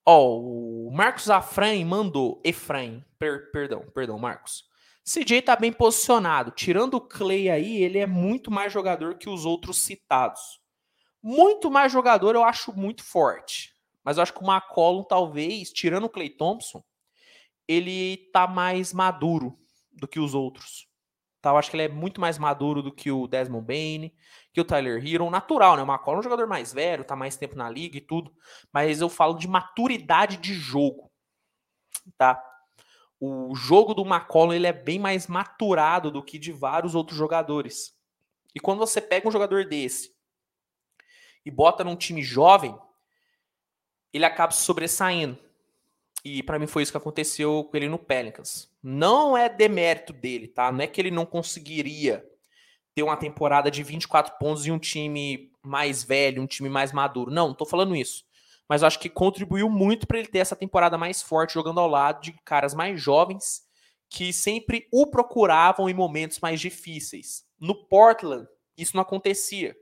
Ó, 0.06 0.18
oh, 0.18 0.88
o 0.88 0.92
Marcos 0.92 1.30
Afraim 1.30 1.86
mandou. 1.86 2.42
Efraim, 2.44 3.04
per, 3.20 3.52
perdão, 3.52 3.86
perdão, 3.94 4.18
Marcos. 4.18 4.68
CJ 5.04 5.42
tá 5.42 5.56
bem 5.56 5.74
posicionado. 5.74 6.52
Tirando 6.52 6.96
o 6.96 7.02
Clay 7.02 7.50
aí, 7.50 7.82
ele 7.82 8.00
é 8.00 8.08
muito 8.08 8.50
mais 8.52 8.72
jogador 8.72 9.18
que 9.18 9.30
os 9.30 9.46
outros 9.46 9.84
citados. 9.84 10.59
Muito 11.22 11.70
mais 11.70 11.92
jogador 11.92 12.36
eu 12.36 12.44
acho 12.44 12.78
muito 12.78 13.04
forte. 13.04 13.76
Mas 14.04 14.18
eu 14.18 14.24
acho 14.24 14.34
que 14.34 14.44
o 14.44 14.50
McCollum, 14.50 15.04
talvez, 15.04 15.72
tirando 15.72 16.06
o 16.06 16.10
Clay 16.10 16.30
Thompson, 16.30 16.84
ele 17.68 18.30
tá 18.34 18.48
mais 18.48 18.94
maduro 18.94 19.60
do 19.92 20.08
que 20.08 20.20
os 20.20 20.34
outros. 20.34 20.88
Tá? 21.42 21.52
Eu 21.52 21.58
acho 21.58 21.70
que 21.70 21.76
ele 21.76 21.84
é 21.84 21.90
muito 21.90 22.20
mais 22.20 22.38
maduro 22.38 22.82
do 22.82 22.92
que 22.92 23.12
o 23.12 23.28
Desmond 23.28 23.66
Bain, 23.66 24.12
que 24.54 24.60
o 24.60 24.66
Tyler 24.66 25.06
Hero. 25.06 25.30
Natural, 25.30 25.78
né? 25.78 25.84
O 25.84 25.86
McCollum 25.86 26.18
é 26.18 26.20
um 26.20 26.24
jogador 26.24 26.48
mais 26.48 26.74
velho, 26.74 27.04
tá 27.04 27.16
mais 27.16 27.38
tempo 27.38 27.56
na 27.56 27.70
liga 27.70 27.98
e 27.98 28.02
tudo. 28.02 28.34
Mas 28.74 29.02
eu 29.02 29.10
falo 29.10 29.36
de 29.36 29.48
maturidade 29.48 30.38
de 30.38 30.54
jogo. 30.54 31.12
Tá? 32.18 32.42
O 33.20 33.54
jogo 33.54 33.94
do 33.94 34.06
McCollum 34.06 34.54
ele 34.54 34.68
é 34.68 34.74
bem 34.74 34.98
mais 34.98 35.28
maturado 35.28 36.10
do 36.10 36.24
que 36.24 36.40
de 36.40 36.52
vários 36.52 36.96
outros 36.96 37.18
jogadores. 37.18 37.94
E 38.56 38.60
quando 38.60 38.80
você 38.80 39.00
pega 39.00 39.28
um 39.28 39.32
jogador 39.32 39.66
desse 39.66 40.18
e 41.50 41.52
bota 41.52 41.84
num 41.84 41.96
time 41.96 42.22
jovem, 42.22 42.78
ele 44.14 44.24
acaba 44.24 44.52
se 44.52 44.62
sobressaindo. 44.62 45.36
E 46.24 46.44
para 46.44 46.60
mim 46.60 46.68
foi 46.68 46.84
isso 46.84 46.92
que 46.92 46.98
aconteceu 46.98 47.64
com 47.64 47.76
ele 47.76 47.90
no 47.90 47.98
Pelicans. 47.98 48.72
Não 48.84 49.36
é 49.36 49.50
demérito 49.50 50.14
dele, 50.14 50.48
tá? 50.48 50.72
Não 50.72 50.82
é 50.82 50.88
que 50.88 51.02
ele 51.02 51.10
não 51.10 51.26
conseguiria 51.26 52.24
ter 52.94 53.02
uma 53.02 53.18
temporada 53.18 53.72
de 53.72 53.82
24 53.82 54.38
pontos 54.38 54.66
e 54.68 54.72
um 54.72 54.78
time 54.78 55.52
mais 55.64 56.04
velho, 56.04 56.42
um 56.44 56.48
time 56.48 56.70
mais 56.70 56.92
maduro. 56.92 57.32
Não, 57.32 57.48
não 57.48 57.56
tô 57.56 57.66
falando 57.66 57.96
isso. 57.96 58.24
Mas 58.68 58.84
acho 58.84 59.00
que 59.00 59.10
contribuiu 59.10 59.70
muito 59.70 60.06
para 60.06 60.20
ele 60.20 60.28
ter 60.28 60.40
essa 60.40 60.56
temporada 60.56 60.98
mais 61.00 61.24
forte 61.24 61.56
jogando 61.56 61.80
ao 61.80 61.88
lado 61.88 62.22
de 62.22 62.34
caras 62.46 62.76
mais 62.76 63.02
jovens 63.02 63.64
que 64.08 64.32
sempre 64.32 64.88
o 64.92 65.08
procuravam 65.08 65.90
em 65.90 65.94
momentos 65.96 66.40
mais 66.40 66.62
difíceis. 66.62 67.44
No 67.60 67.74
Portland, 67.74 68.48
isso 68.78 68.96
não 68.96 69.02
acontecia, 69.02 69.76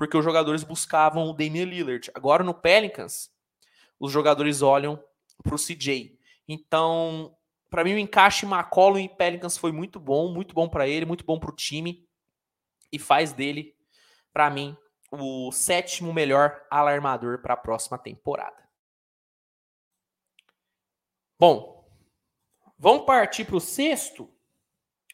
porque 0.00 0.16
os 0.16 0.24
jogadores 0.24 0.64
buscavam 0.64 1.28
o 1.28 1.34
Damian 1.34 1.66
Lillard. 1.66 2.10
Agora 2.14 2.42
no 2.42 2.54
Pelicans, 2.54 3.30
os 3.98 4.10
jogadores 4.10 4.62
olham 4.62 4.98
para 5.42 5.54
o 5.54 5.58
CJ. 5.58 6.18
Então, 6.48 7.36
para 7.68 7.84
mim, 7.84 7.92
o 7.92 7.98
encaixe 7.98 8.46
McCollum 8.46 8.98
e 8.98 9.10
Pelicans 9.10 9.58
foi 9.58 9.72
muito 9.72 10.00
bom, 10.00 10.32
muito 10.32 10.54
bom 10.54 10.70
para 10.70 10.88
ele, 10.88 11.04
muito 11.04 11.22
bom 11.22 11.38
para 11.38 11.50
o 11.50 11.54
time 11.54 12.08
e 12.90 12.98
faz 12.98 13.34
dele, 13.34 13.76
para 14.32 14.48
mim, 14.48 14.74
o 15.12 15.52
sétimo 15.52 16.14
melhor 16.14 16.66
alarmador 16.70 17.42
para 17.42 17.52
a 17.52 17.58
próxima 17.58 17.98
temporada. 17.98 18.66
Bom, 21.38 21.86
vamos 22.78 23.04
partir 23.04 23.44
para 23.44 23.56
o 23.56 23.60
sexto. 23.60 24.34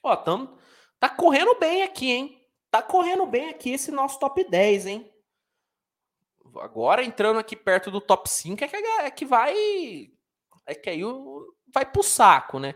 Ó, 0.01 0.15
tamo, 0.15 0.57
tá 1.01 1.09
correndo 1.09 1.59
bem 1.59 1.83
aqui, 1.83 2.13
hein? 2.13 2.46
Tá 2.77 2.83
correndo 2.83 3.25
bem 3.25 3.49
aqui 3.49 3.71
esse 3.71 3.91
nosso 3.91 4.19
top 4.19 4.45
10, 4.45 4.85
hein? 4.85 5.11
Agora 6.61 7.03
entrando 7.03 7.39
aqui 7.39 7.57
perto 7.57 7.91
do 7.91 8.03
top 8.03 8.29
5 8.29 8.63
é 8.63 8.69
que, 8.69 8.77
é 8.77 9.11
que 9.11 9.25
vai. 9.25 10.13
É 10.67 10.75
que 10.75 10.91
aí 10.91 11.01
vai 11.73 11.91
pro 11.91 12.03
saco, 12.03 12.59
né? 12.59 12.75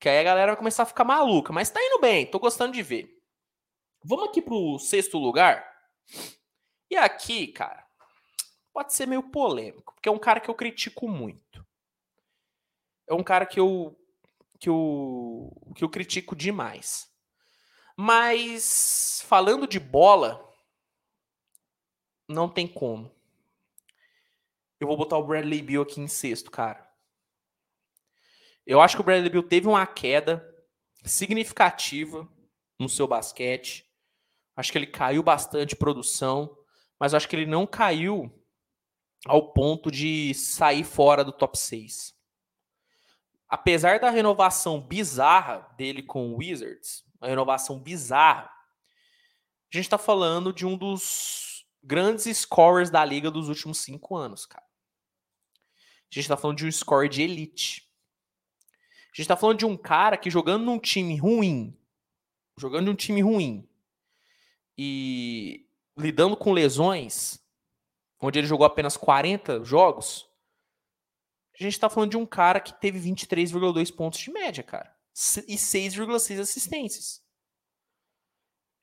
Que 0.00 0.08
aí 0.08 0.20
a 0.20 0.22
galera 0.22 0.52
vai 0.52 0.56
começar 0.56 0.84
a 0.84 0.86
ficar 0.86 1.04
maluca. 1.04 1.52
Mas 1.52 1.68
tá 1.68 1.78
indo 1.82 2.00
bem, 2.00 2.24
tô 2.24 2.38
gostando 2.38 2.72
de 2.72 2.82
ver. 2.82 3.14
Vamos 4.02 4.30
aqui 4.30 4.40
pro 4.40 4.78
sexto 4.78 5.18
lugar. 5.18 5.70
E 6.90 6.96
aqui, 6.96 7.48
cara, 7.48 7.86
pode 8.72 8.94
ser 8.94 9.04
meio 9.04 9.24
polêmico, 9.24 9.92
porque 9.92 10.08
é 10.08 10.12
um 10.12 10.18
cara 10.18 10.40
que 10.40 10.48
eu 10.48 10.54
critico 10.54 11.06
muito. 11.06 11.62
É 13.06 13.12
um 13.12 13.22
cara 13.22 13.44
que 13.44 13.60
eu 13.60 13.94
que 14.58 14.70
eu, 14.70 15.52
que 15.74 15.84
eu 15.84 15.90
critico 15.90 16.34
demais. 16.34 17.14
Mas 17.96 19.22
falando 19.26 19.66
de 19.66 19.80
bola, 19.80 20.46
não 22.28 22.48
tem 22.48 22.68
como. 22.68 23.10
Eu 24.78 24.86
vou 24.86 24.96
botar 24.96 25.16
o 25.16 25.24
Bradley 25.24 25.62
Bill 25.62 25.82
aqui 25.82 26.00
em 26.00 26.08
sexto, 26.08 26.50
cara. 26.50 26.86
Eu 28.66 28.80
acho 28.80 28.96
que 28.96 29.00
o 29.00 29.04
Bradley 29.04 29.30
Bill 29.30 29.42
teve 29.42 29.66
uma 29.66 29.86
queda 29.86 30.46
significativa 31.04 32.28
no 32.78 32.88
seu 32.88 33.06
basquete. 33.06 33.90
Acho 34.54 34.72
que 34.72 34.76
ele 34.76 34.86
caiu 34.86 35.22
bastante 35.22 35.74
produção, 35.74 36.54
mas 37.00 37.14
acho 37.14 37.28
que 37.28 37.36
ele 37.36 37.46
não 37.46 37.66
caiu 37.66 38.30
ao 39.24 39.52
ponto 39.52 39.90
de 39.90 40.34
sair 40.34 40.84
fora 40.84 41.24
do 41.24 41.32
top 41.32 41.58
6. 41.58 42.14
Apesar 43.48 44.00
da 44.00 44.10
renovação 44.10 44.80
bizarra 44.80 45.72
dele 45.78 46.02
com 46.02 46.32
o 46.32 46.36
Wizards, 46.38 47.04
uma 47.20 47.28
renovação 47.28 47.78
bizarra, 47.78 48.50
a 49.72 49.76
gente 49.76 49.86
está 49.86 49.98
falando 49.98 50.52
de 50.52 50.64
um 50.66 50.76
dos 50.76 51.66
grandes 51.82 52.24
scorers 52.38 52.90
da 52.90 53.04
liga 53.04 53.30
dos 53.30 53.48
últimos 53.48 53.78
cinco 53.78 54.16
anos, 54.16 54.46
cara. 54.46 54.64
A 56.10 56.14
gente 56.14 56.28
tá 56.28 56.36
falando 56.36 56.58
de 56.58 56.66
um 56.66 56.72
score 56.72 57.08
de 57.08 57.22
elite. 57.22 57.88
A 59.12 59.16
gente 59.16 59.28
tá 59.28 59.36
falando 59.36 59.58
de 59.58 59.66
um 59.66 59.76
cara 59.76 60.16
que 60.16 60.30
jogando 60.30 60.64
num 60.64 60.78
time 60.78 61.16
ruim, 61.16 61.78
jogando 62.58 62.86
num 62.86 62.94
time 62.94 63.22
ruim 63.22 63.68
e 64.78 65.68
lidando 65.96 66.36
com 66.36 66.52
lesões, 66.52 67.42
onde 68.20 68.38
ele 68.38 68.46
jogou 68.46 68.66
apenas 68.66 68.96
40 68.96 69.64
jogos, 69.64 70.28
a 71.58 71.62
gente 71.62 71.80
tá 71.80 71.88
falando 71.88 72.10
de 72.10 72.16
um 72.16 72.26
cara 72.26 72.60
que 72.60 72.72
teve 72.72 72.98
23,2 72.98 73.94
pontos 73.94 74.20
de 74.20 74.30
média, 74.30 74.62
cara, 74.62 74.94
e 75.48 75.56
6,6 75.56 76.40
assistências. 76.40 77.22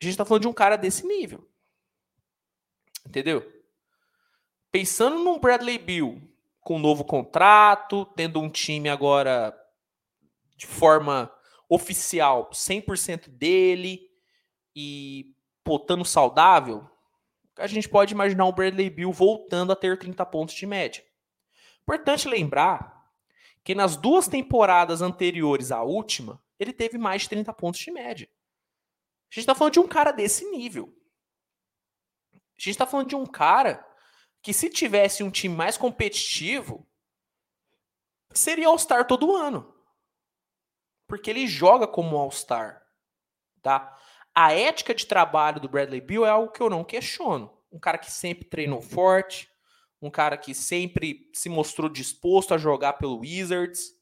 A 0.01 0.05
gente 0.05 0.17
tá 0.17 0.25
falando 0.25 0.41
de 0.41 0.47
um 0.47 0.53
cara 0.53 0.75
desse 0.75 1.05
nível. 1.05 1.47
Entendeu? 3.05 3.47
Pensando 4.71 5.19
num 5.19 5.39
Bradley 5.39 5.77
Bill 5.77 6.21
com 6.59 6.77
um 6.77 6.79
novo 6.79 7.05
contrato, 7.05 8.05
tendo 8.15 8.41
um 8.41 8.49
time 8.49 8.89
agora 8.89 9.55
de 10.55 10.65
forma 10.65 11.31
oficial 11.69 12.49
100% 12.51 13.29
dele 13.29 14.01
e 14.75 15.35
potando 15.63 16.03
saudável, 16.03 16.89
a 17.57 17.67
gente 17.67 17.87
pode 17.87 18.13
imaginar 18.13 18.45
o 18.45 18.53
Bradley 18.53 18.89
Bill 18.89 19.11
voltando 19.11 19.71
a 19.71 19.75
ter 19.75 19.99
30 19.99 20.25
pontos 20.25 20.55
de 20.55 20.65
média. 20.65 21.03
Importante 21.83 22.27
lembrar 22.27 22.92
que 23.63 23.73
nas 23.73 23.95
duas 23.95 24.27
temporadas 24.27 25.01
anteriores 25.01 25.71
à 25.71 25.81
última, 25.81 26.41
ele 26.59 26.73
teve 26.73 26.97
mais 26.97 27.23
de 27.23 27.29
30 27.29 27.53
pontos 27.53 27.79
de 27.79 27.91
média. 27.91 28.29
A 28.29 29.33
gente 29.33 29.39
está 29.39 29.55
falando 29.55 29.73
de 29.73 29.79
um 29.79 29.87
cara 29.87 30.11
desse 30.11 30.49
nível. 30.51 30.93
A 32.33 32.59
gente 32.59 32.71
está 32.71 32.85
falando 32.85 33.07
de 33.07 33.15
um 33.15 33.25
cara 33.25 33.85
que, 34.41 34.53
se 34.53 34.69
tivesse 34.69 35.23
um 35.23 35.31
time 35.31 35.55
mais 35.55 35.77
competitivo, 35.77 36.87
seria 38.31 38.67
All-Star 38.67 39.07
todo 39.07 39.35
ano. 39.35 39.73
Porque 41.07 41.29
ele 41.29 41.47
joga 41.47 41.87
como 41.87 42.17
All-Star. 42.17 42.83
Tá? 43.61 43.97
A 44.35 44.51
ética 44.51 44.93
de 44.93 45.05
trabalho 45.05 45.61
do 45.61 45.69
Bradley 45.69 46.01
Bill 46.01 46.25
é 46.25 46.29
algo 46.29 46.51
que 46.51 46.61
eu 46.61 46.69
não 46.69 46.83
questiono. 46.83 47.57
Um 47.71 47.79
cara 47.79 47.97
que 47.97 48.11
sempre 48.11 48.45
treinou 48.45 48.81
forte, 48.81 49.49
um 50.03 50.11
cara 50.11 50.37
que 50.37 50.53
sempre 50.53 51.29
se 51.33 51.47
mostrou 51.47 51.87
disposto 51.87 52.53
a 52.53 52.57
jogar 52.57 52.93
pelo 52.93 53.19
Wizards. 53.19 53.97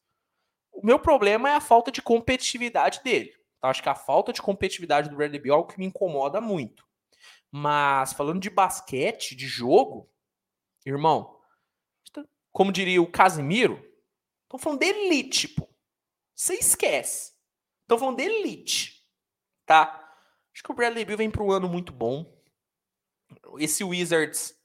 O 0.72 0.84
meu 0.84 0.98
problema 0.98 1.48
é 1.48 1.54
a 1.54 1.62
falta 1.62 1.92
de 1.92 2.02
competitividade 2.02 3.04
dele. 3.04 3.32
Tá? 3.60 3.70
Acho 3.70 3.84
que 3.84 3.90
a 3.90 3.94
falta 3.94 4.34
de 4.34 4.42
competitividade 4.42 5.10
do 5.10 5.16
Bradley 5.16 5.40
Bill 5.40 5.54
é 5.54 5.56
algo 5.56 5.72
que 5.72 5.78
me 5.78 5.86
incomoda 5.86 6.42
muito. 6.42 6.84
Mas 7.52 8.14
falando 8.14 8.40
de 8.40 8.50
basquete, 8.50 9.36
de 9.36 9.46
jogo, 9.46 10.10
irmão, 10.84 11.40
como 12.52 12.72
diria 12.72 13.00
o 13.00 13.12
Casimiro, 13.12 13.76
estão 14.44 14.58
falando 14.58 14.80
de 14.80 14.88
elite, 14.88 15.50
pô. 15.50 15.70
Você 16.34 16.56
esquece. 16.56 17.34
Estão 17.84 18.00
falando 18.00 18.18
de 18.18 18.24
elite, 18.24 19.08
tá? 19.68 20.16
Acho 20.52 20.64
que 20.64 20.72
o 20.72 20.74
Bradley 20.74 21.06
Bill 21.06 21.18
vem 21.18 21.30
para 21.30 21.44
um 21.44 21.52
ano 21.52 21.70
muito 21.70 21.94
bom. 21.94 22.26
Esse 23.60 23.84
Wizards 23.84 24.60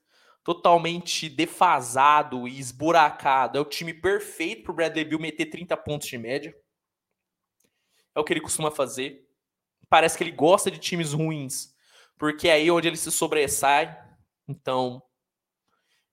totalmente 0.47 1.29
defasado 1.29 2.47
e 2.47 2.61
esburacado 2.61 3.59
é 3.59 3.61
o 3.61 3.65
time 3.65 3.93
perfeito 3.93 4.63
para 4.63 4.71
o 4.71 4.75
Bradley 4.77 5.05
Bill 5.05 5.19
meter 5.19 5.47
30 5.47 5.77
pontos 5.79 6.07
de 6.07 6.17
média. 6.17 6.57
É 8.15 8.21
o 8.21 8.23
que 8.23 8.33
ele 8.33 8.41
costuma 8.41 8.71
fazer. 8.71 9.29
Parece 9.89 10.17
que 10.17 10.23
ele 10.23 10.31
gosta 10.31 10.71
de 10.71 10.79
times 10.79 11.13
ruins, 11.13 11.75
porque 12.17 12.47
é 12.47 12.53
aí 12.53 12.71
onde 12.71 12.87
ele 12.87 12.97
se 12.97 13.11
sobressai. 13.11 14.01
Então, 14.47 15.03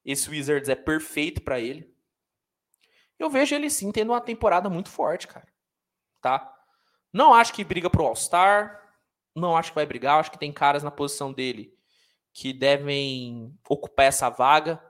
esse 0.04 0.28
Wizards 0.28 0.68
é 0.68 0.74
perfeito 0.74 1.44
para 1.44 1.60
ele. 1.60 1.96
Eu 3.20 3.30
vejo 3.30 3.54
ele 3.54 3.70
sim 3.70 3.92
tendo 3.92 4.14
uma 4.14 4.22
temporada 4.22 4.68
muito 4.68 4.90
forte, 4.90 5.28
cara. 5.28 5.48
Tá? 6.24 6.52
Não 7.14 7.36
acho 7.36 7.54
que 7.54 7.64
briga 7.64 7.88
pro 7.88 8.04
All-Star. 8.04 8.82
Não 9.36 9.56
acho 9.56 9.70
que 9.70 9.76
vai 9.76 9.86
brigar. 9.86 10.20
Acho 10.20 10.32
que 10.32 10.40
tem 10.40 10.52
caras 10.52 10.82
na 10.82 10.90
posição 10.90 11.32
dele 11.32 11.72
que 12.34 12.52
devem 12.52 13.56
ocupar 13.70 14.08
essa 14.08 14.30
vaga. 14.30 14.84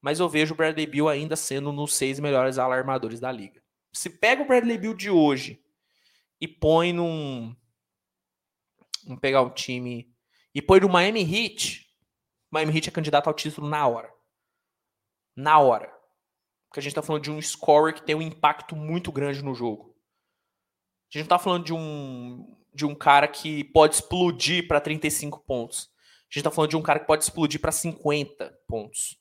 Mas 0.00 0.18
eu 0.18 0.28
vejo 0.28 0.54
o 0.54 0.56
Bradley 0.56 0.86
Bill 0.86 1.08
ainda 1.08 1.36
sendo 1.36 1.70
um 1.70 1.76
dos 1.76 1.94
seis 1.94 2.18
melhores 2.18 2.58
alarmadores 2.58 3.20
da 3.20 3.30
liga. 3.30 3.62
Se 3.92 4.10
pega 4.10 4.42
o 4.42 4.46
Bradley 4.46 4.78
Bill 4.78 4.94
de 4.94 5.10
hoje 5.10 5.62
e 6.40 6.48
põe 6.48 6.92
num. 6.92 7.54
Vamos 9.04 9.20
pegar 9.20 9.42
um 9.42 9.50
time. 9.50 10.12
E 10.54 10.60
põe 10.60 10.80
no 10.80 10.88
Miami 10.88 11.22
Heat. 11.22 11.86
Miami 12.50 12.74
Heat 12.74 12.88
é 12.88 12.92
candidato 12.92 13.28
ao 13.28 13.34
título 13.34 13.68
na 13.68 13.86
hora. 13.86 14.12
Na 15.36 15.60
hora. 15.60 15.92
Porque 16.68 16.80
a 16.80 16.82
gente 16.82 16.94
tá 16.94 17.02
falando 17.02 17.22
de 17.22 17.30
um 17.30 17.40
scorer 17.40 17.94
que 17.94 18.02
tem 18.02 18.14
um 18.14 18.22
impacto 18.22 18.74
muito 18.74 19.12
grande 19.12 19.42
no 19.42 19.54
jogo. 19.54 19.94
A 21.08 21.18
gente 21.18 21.24
não 21.24 21.28
tá 21.28 21.38
falando 21.38 21.64
de 21.64 21.74
um, 21.74 22.56
de 22.74 22.86
um 22.86 22.94
cara 22.94 23.28
que 23.28 23.62
pode 23.64 23.96
explodir 23.96 24.66
para 24.66 24.80
35 24.80 25.40
pontos. 25.40 25.91
Gente 26.32 26.44
tá 26.44 26.50
falando 26.50 26.70
de 26.70 26.76
um 26.78 26.82
cara 26.82 26.98
que 26.98 27.06
pode 27.06 27.24
explodir 27.24 27.60
para 27.60 27.70
50 27.70 28.58
pontos. 28.66 29.18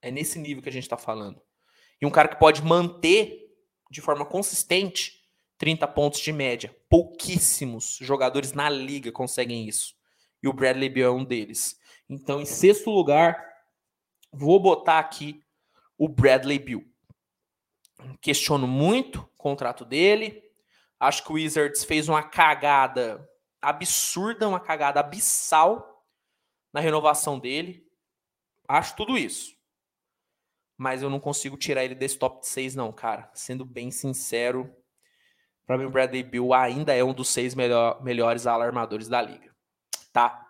É 0.00 0.10
nesse 0.10 0.38
nível 0.38 0.62
que 0.62 0.70
a 0.70 0.72
gente 0.72 0.88
tá 0.88 0.96
falando. 0.96 1.42
E 2.00 2.06
um 2.06 2.10
cara 2.10 2.28
que 2.28 2.38
pode 2.38 2.62
manter 2.62 3.50
de 3.90 4.00
forma 4.00 4.24
consistente 4.24 5.20
30 5.58 5.86
pontos 5.88 6.20
de 6.20 6.32
média. 6.32 6.74
Pouquíssimos 6.88 7.98
jogadores 8.00 8.54
na 8.54 8.70
liga 8.70 9.12
conseguem 9.12 9.68
isso. 9.68 9.94
E 10.42 10.48
o 10.48 10.52
Bradley 10.54 10.88
Beal 10.88 11.12
é 11.12 11.20
um 11.20 11.24
deles. 11.24 11.78
Então, 12.08 12.40
em 12.40 12.46
sexto 12.46 12.88
lugar, 12.88 13.46
vou 14.32 14.58
botar 14.58 14.98
aqui 14.98 15.44
o 15.98 16.08
Bradley 16.08 16.58
Beal. 16.58 16.80
Questiono 18.22 18.66
muito 18.66 19.20
o 19.20 19.42
contrato 19.42 19.84
dele. 19.84 20.42
Acho 20.98 21.22
que 21.22 21.32
o 21.32 21.34
Wizards 21.34 21.84
fez 21.84 22.08
uma 22.08 22.22
cagada 22.22 23.28
absurda, 23.60 24.48
uma 24.48 24.58
cagada 24.58 25.00
abissal 25.00 25.90
na 26.72 26.80
renovação 26.80 27.38
dele. 27.38 27.86
Acho 28.68 28.96
tudo 28.96 29.18
isso. 29.18 29.54
Mas 30.76 31.02
eu 31.02 31.10
não 31.10 31.20
consigo 31.20 31.56
tirar 31.56 31.84
ele 31.84 31.94
desse 31.94 32.18
top 32.18 32.46
6, 32.46 32.74
não, 32.74 32.92
cara. 32.92 33.30
Sendo 33.34 33.64
bem 33.64 33.90
sincero, 33.90 34.74
para 35.66 35.76
mim 35.76 35.84
o 35.84 35.90
Bradley 35.90 36.22
Bill 36.22 36.54
ainda 36.54 36.94
é 36.94 37.04
um 37.04 37.12
dos 37.12 37.28
seis 37.28 37.54
melhor, 37.54 38.02
melhores 38.02 38.46
alarmadores 38.46 39.08
da 39.08 39.20
liga. 39.20 39.54
Tá? 40.12 40.48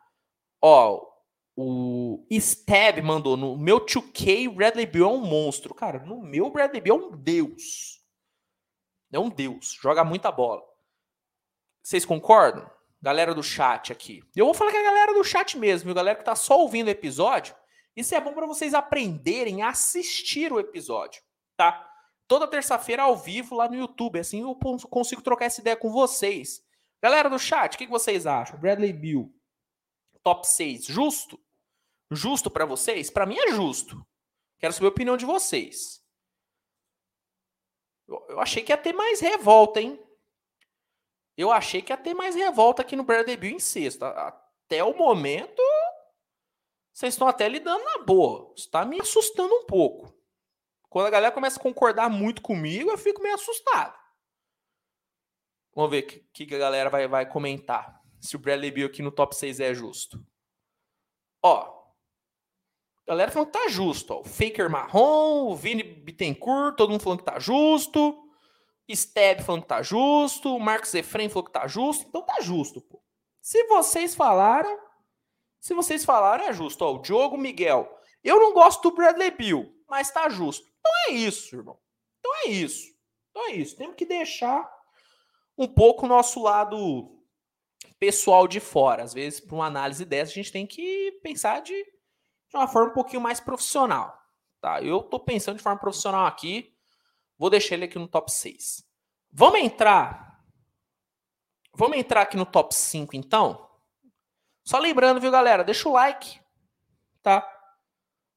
Ó, 0.63 1.11
o 1.57 2.25
Stab 2.31 3.03
mandou 3.03 3.37
no 3.37 3.57
meu 3.57 3.85
2K, 3.85 4.55
Bradley 4.55 4.87
Bill 4.87 5.05
é 5.05 5.09
um 5.09 5.21
monstro. 5.21 5.75
Cara, 5.75 5.99
no 6.07 6.23
meu 6.23 6.51
Bradley 6.51 6.81
Bill 6.81 6.95
é 6.95 6.99
um 6.99 7.17
deus. 7.17 8.01
É 9.13 9.19
um 9.19 9.29
deus. 9.29 9.77
Joga 9.81 10.05
muita 10.05 10.31
bola. 10.31 10.63
Vocês 11.83 12.05
concordam? 12.05 12.71
Galera 13.03 13.35
do 13.35 13.43
chat 13.43 13.93
aqui. 13.93 14.23
Eu 14.37 14.45
vou 14.45 14.55
falar 14.55 14.73
com 14.73 14.79
a 14.79 14.83
galera 14.83 15.15
do 15.15 15.25
chat 15.25 15.57
mesmo? 15.57 15.95
Galera 15.95 16.19
que 16.19 16.25
tá 16.25 16.37
só 16.37 16.59
ouvindo 16.61 16.89
o 16.89 16.91
episódio. 16.91 17.55
Isso 17.97 18.15
é 18.15 18.21
bom 18.21 18.35
para 18.35 18.47
vocês 18.47 18.75
aprenderem 18.75 19.63
a 19.63 19.71
assistir 19.71 20.53
o 20.53 20.61
episódio, 20.61 21.23
tá? 21.57 21.89
Toda 22.29 22.47
terça-feira 22.47 23.03
ao 23.03 23.17
vivo 23.17 23.57
lá 23.57 23.69
no 23.69 23.75
YouTube. 23.75 24.19
Assim 24.19 24.43
eu 24.43 24.55
consigo 24.89 25.23
trocar 25.23 25.47
essa 25.47 25.61
ideia 25.61 25.77
com 25.77 25.91
vocês. 25.91 26.63
Galera 27.03 27.31
do 27.31 27.39
chat, 27.39 27.75
o 27.75 27.79
que 27.79 27.87
vocês 27.87 28.27
acham? 28.27 28.61
Bradley 28.61 28.93
Bill, 28.93 29.35
top 30.23 30.47
6, 30.47 30.85
justo? 30.85 31.41
Justo 32.11 32.51
para 32.51 32.67
vocês? 32.67 33.09
Para 33.09 33.25
mim 33.25 33.39
é 33.39 33.53
justo. 33.53 34.07
Quero 34.59 34.75
saber 34.75 34.87
a 34.87 34.91
opinião 34.91 35.17
de 35.17 35.25
vocês. 35.25 36.05
Eu 38.07 38.41
achei 38.41 38.63
que 38.63 38.73
ia 38.73 38.77
ter 38.77 38.93
mais 38.93 39.21
revolta, 39.21 39.81
hein? 39.81 39.99
Eu 41.41 41.51
achei 41.51 41.81
que 41.81 41.91
ia 41.91 41.97
ter 41.97 42.13
mais 42.13 42.35
revolta 42.35 42.83
aqui 42.83 42.95
no 42.95 43.03
Bill 43.03 43.57
em 43.57 43.59
sexto. 43.59 44.05
Até 44.05 44.85
o 44.85 44.95
momento, 44.95 45.63
vocês 46.93 47.15
estão 47.15 47.27
até 47.27 47.49
lidando 47.49 47.83
na 47.83 48.05
boa. 48.05 48.53
Está 48.55 48.85
me 48.85 49.01
assustando 49.01 49.55
um 49.55 49.65
pouco. 49.65 50.15
Quando 50.91 51.07
a 51.07 51.11
galera 51.11 51.33
começa 51.33 51.59
a 51.59 51.63
concordar 51.63 52.11
muito 52.11 52.43
comigo, 52.43 52.91
eu 52.91 52.99
fico 52.99 53.23
meio 53.23 53.37
assustado. 53.37 53.99
Vamos 55.75 55.91
ver 55.91 56.05
o 56.05 56.07
que, 56.07 56.45
que, 56.45 56.55
a 56.55 56.59
galera 56.59 56.91
vai, 56.91 57.09
vai 57.09 57.25
comentar. 57.25 58.03
Se 58.21 58.37
o 58.37 58.39
Bradley 58.39 58.71
Bill 58.71 58.89
aqui 58.89 59.01
no 59.01 59.11
top 59.11 59.35
6 59.35 59.61
é 59.61 59.73
justo. 59.73 60.23
Ó, 61.43 61.81
galera 63.07 63.33
falando 63.33 63.51
que 63.51 63.59
tá 63.59 63.67
justo. 63.69 64.13
Ó. 64.13 64.21
O 64.21 64.25
Faker 64.25 64.69
Marrom, 64.69 65.49
o 65.49 65.57
Vini 65.57 65.83
Bittencourt, 65.83 66.77
todo 66.77 66.91
mundo 66.91 67.03
falando 67.03 67.21
que 67.21 67.25
tá 67.25 67.39
justo. 67.39 68.30
Steb 68.95 69.43
falando 69.43 69.63
que 69.63 69.69
tá 69.69 69.83
justo. 69.83 70.55
O 70.55 70.61
Marcos 70.61 70.95
Efraim 70.95 71.29
falou 71.29 71.45
que 71.45 71.53
tá 71.53 71.67
justo. 71.67 72.07
Então 72.09 72.23
tá 72.23 72.41
justo, 72.41 72.81
pô. 72.81 73.03
Se 73.41 73.65
vocês 73.65 74.15
falaram, 74.15 74.79
se 75.61 75.75
vocês 75.75 76.05
falaram, 76.05 76.45
é 76.45 76.53
justo. 76.53 76.85
Ó, 76.85 76.95
o 76.95 76.99
Diogo 76.99 77.37
Miguel. 77.37 77.89
Eu 78.23 78.39
não 78.39 78.53
gosto 78.53 78.83
do 78.83 78.95
Bradley 78.95 79.31
Bill, 79.31 79.73
mas 79.89 80.11
tá 80.11 80.29
justo. 80.29 80.69
Então 80.79 80.93
é 81.09 81.13
isso, 81.13 81.57
irmão. 81.57 81.79
Então 82.19 82.35
é 82.45 82.49
isso. 82.49 82.87
Então 83.31 83.49
é 83.49 83.53
isso. 83.53 83.77
Temos 83.77 83.97
que 83.97 84.05
deixar 84.05 84.71
um 85.57 85.67
pouco 85.67 86.05
o 86.05 86.09
nosso 86.09 86.43
lado 86.43 87.19
pessoal 87.99 88.47
de 88.47 88.61
fora. 88.61 89.03
Às 89.03 89.15
vezes, 89.15 89.41
para 89.41 89.55
uma 89.55 89.67
análise 89.67 90.05
dessa, 90.05 90.33
a 90.33 90.35
gente 90.35 90.53
tem 90.53 90.67
que 90.67 91.19
pensar 91.23 91.61
de 91.61 91.75
de 92.51 92.57
uma 92.57 92.67
forma 92.67 92.91
um 92.91 92.95
pouquinho 92.95 93.23
mais 93.23 93.41
profissional. 93.41 94.19
Tá? 94.61 94.83
Eu 94.83 94.99
estou 94.99 95.21
pensando 95.21 95.57
de 95.57 95.63
forma 95.63 95.79
profissional 95.79 96.27
aqui. 96.27 96.77
Vou 97.41 97.49
deixar 97.49 97.77
ele 97.77 97.87
aqui 97.87 97.99
no 97.99 98.07
top 98.07 98.31
6. 98.31 98.87
Vamos 99.33 99.61
entrar. 99.61 100.45
Vamos 101.75 101.97
entrar 101.97 102.21
aqui 102.21 102.37
no 102.37 102.45
top 102.45 102.75
5, 102.75 103.17
então. 103.17 103.67
Só 104.63 104.79
lembrando, 104.79 105.19
viu, 105.19 105.31
galera? 105.31 105.65
Deixa 105.65 105.89
o 105.89 105.93
like. 105.93 106.39
Tá? 107.23 107.49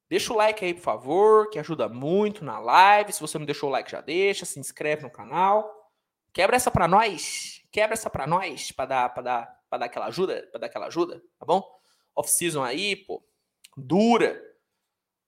Deixa 0.07 0.31
o 0.31 0.37
like 0.37 0.63
aí, 0.63 0.73
por 0.73 0.81
favor, 0.81 1.49
que 1.49 1.59
ajuda 1.59 1.89
muito 1.89 2.45
na 2.45 2.57
live. 2.59 3.11
Se 3.11 3.19
você 3.19 3.37
não 3.37 3.45
deixou 3.45 3.67
o 3.67 3.71
like, 3.73 3.91
já 3.91 3.99
deixa. 3.99 4.45
Se 4.45 4.57
inscreve 4.57 5.03
no 5.03 5.11
canal. 5.11 5.91
Quebra 6.31 6.55
essa 6.55 6.71
para 6.71 6.87
nós. 6.87 7.61
Quebra 7.69 7.95
essa 7.95 8.09
para 8.09 8.25
nós, 8.25 8.71
para 8.71 8.85
dar, 8.85 9.09
para 9.09 9.23
dar, 9.23 9.59
para 9.69 9.79
dar 9.79 9.85
aquela 9.87 10.05
ajuda, 10.05 10.47
para 10.49 10.61
dar 10.61 10.67
aquela 10.67 10.85
ajuda, 10.85 11.21
tá 11.37 11.45
bom? 11.45 11.61
Off 12.15 12.29
season 12.29 12.63
aí, 12.63 12.95
pô 12.95 13.21
dura. 13.75 14.39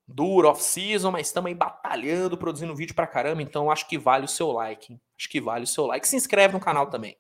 Dura, 0.08 0.50
off-season, 0.50 1.12
mas 1.12 1.28
estamos 1.28 1.50
aí 1.50 1.56
batalhando, 1.56 2.38
produzindo 2.38 2.76
vídeo 2.76 2.94
pra 2.94 3.08
caramba, 3.08 3.42
então 3.42 3.72
acho 3.72 3.88
que 3.88 3.98
vale 3.98 4.26
o 4.26 4.28
seu 4.28 4.52
like. 4.52 4.94
Hein? 4.94 5.02
Acho 5.18 5.30
que 5.30 5.42
vale 5.42 5.64
o 5.64 5.68
seu 5.68 5.86
like. 5.88 6.08
Se 6.08 6.16
inscreve 6.16 6.54
no 6.54 6.60
canal 6.60 6.88
também. 6.88 7.18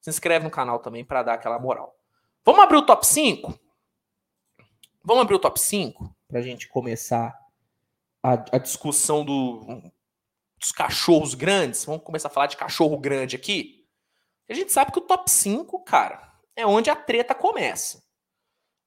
Se 0.00 0.10
inscreve 0.10 0.44
no 0.44 0.50
canal 0.50 0.80
também 0.80 1.04
para 1.04 1.22
dar 1.22 1.34
aquela 1.34 1.58
moral. 1.58 1.94
Vamos 2.44 2.62
abrir 2.62 2.76
o 2.76 2.86
top 2.86 3.06
5? 3.06 3.58
Vamos 5.04 5.22
abrir 5.22 5.36
o 5.36 5.38
top 5.38 5.60
5 5.60 6.16
pra 6.26 6.42
gente 6.42 6.68
começar 6.68 7.36
a, 8.22 8.32
a 8.32 8.58
discussão 8.58 9.24
do, 9.24 9.82
dos 10.58 10.72
cachorros 10.72 11.34
grandes. 11.34 11.84
Vamos 11.84 12.02
começar 12.02 12.28
a 12.28 12.30
falar 12.30 12.46
de 12.46 12.56
cachorro 12.56 12.98
grande 12.98 13.36
aqui. 13.36 13.86
A 14.48 14.54
gente 14.54 14.72
sabe 14.72 14.92
que 14.92 14.98
o 14.98 15.02
top 15.02 15.30
5, 15.30 15.82
cara, 15.84 16.32
é 16.56 16.66
onde 16.66 16.90
a 16.90 16.96
treta 16.96 17.34
começa. 17.34 18.02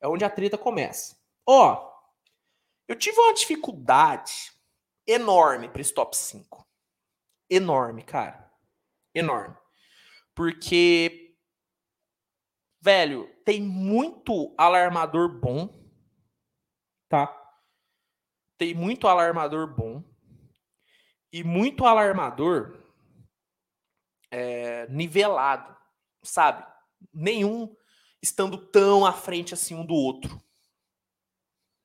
É 0.01 0.07
onde 0.07 0.25
a 0.25 0.29
treta 0.29 0.57
começa. 0.57 1.17
Ó, 1.45 1.89
eu 2.89 2.95
tive 2.95 3.19
uma 3.19 3.35
dificuldade 3.35 4.51
enorme 5.05 5.69
para 5.69 5.79
esse 5.79 5.93
top 5.93 6.17
5. 6.17 6.67
Enorme, 7.47 8.03
cara. 8.03 8.51
Enorme. 9.13 9.55
Porque, 10.33 11.37
velho, 12.81 13.29
tem 13.45 13.61
muito 13.61 14.55
alarmador 14.57 15.39
bom, 15.39 15.69
tá? 17.07 17.27
Tem 18.57 18.73
muito 18.73 19.07
alarmador 19.07 19.67
bom 19.67 20.03
e 21.31 21.43
muito 21.43 21.85
alarmador 21.85 22.83
é, 24.31 24.87
nivelado, 24.87 25.77
sabe? 26.23 26.65
Nenhum 27.13 27.75
estando 28.19 28.57
tão 28.57 29.05
à 29.05 29.13
frente 29.13 29.53
assim 29.53 29.75
um 29.75 29.85
do 29.85 29.93
outro. 29.93 30.41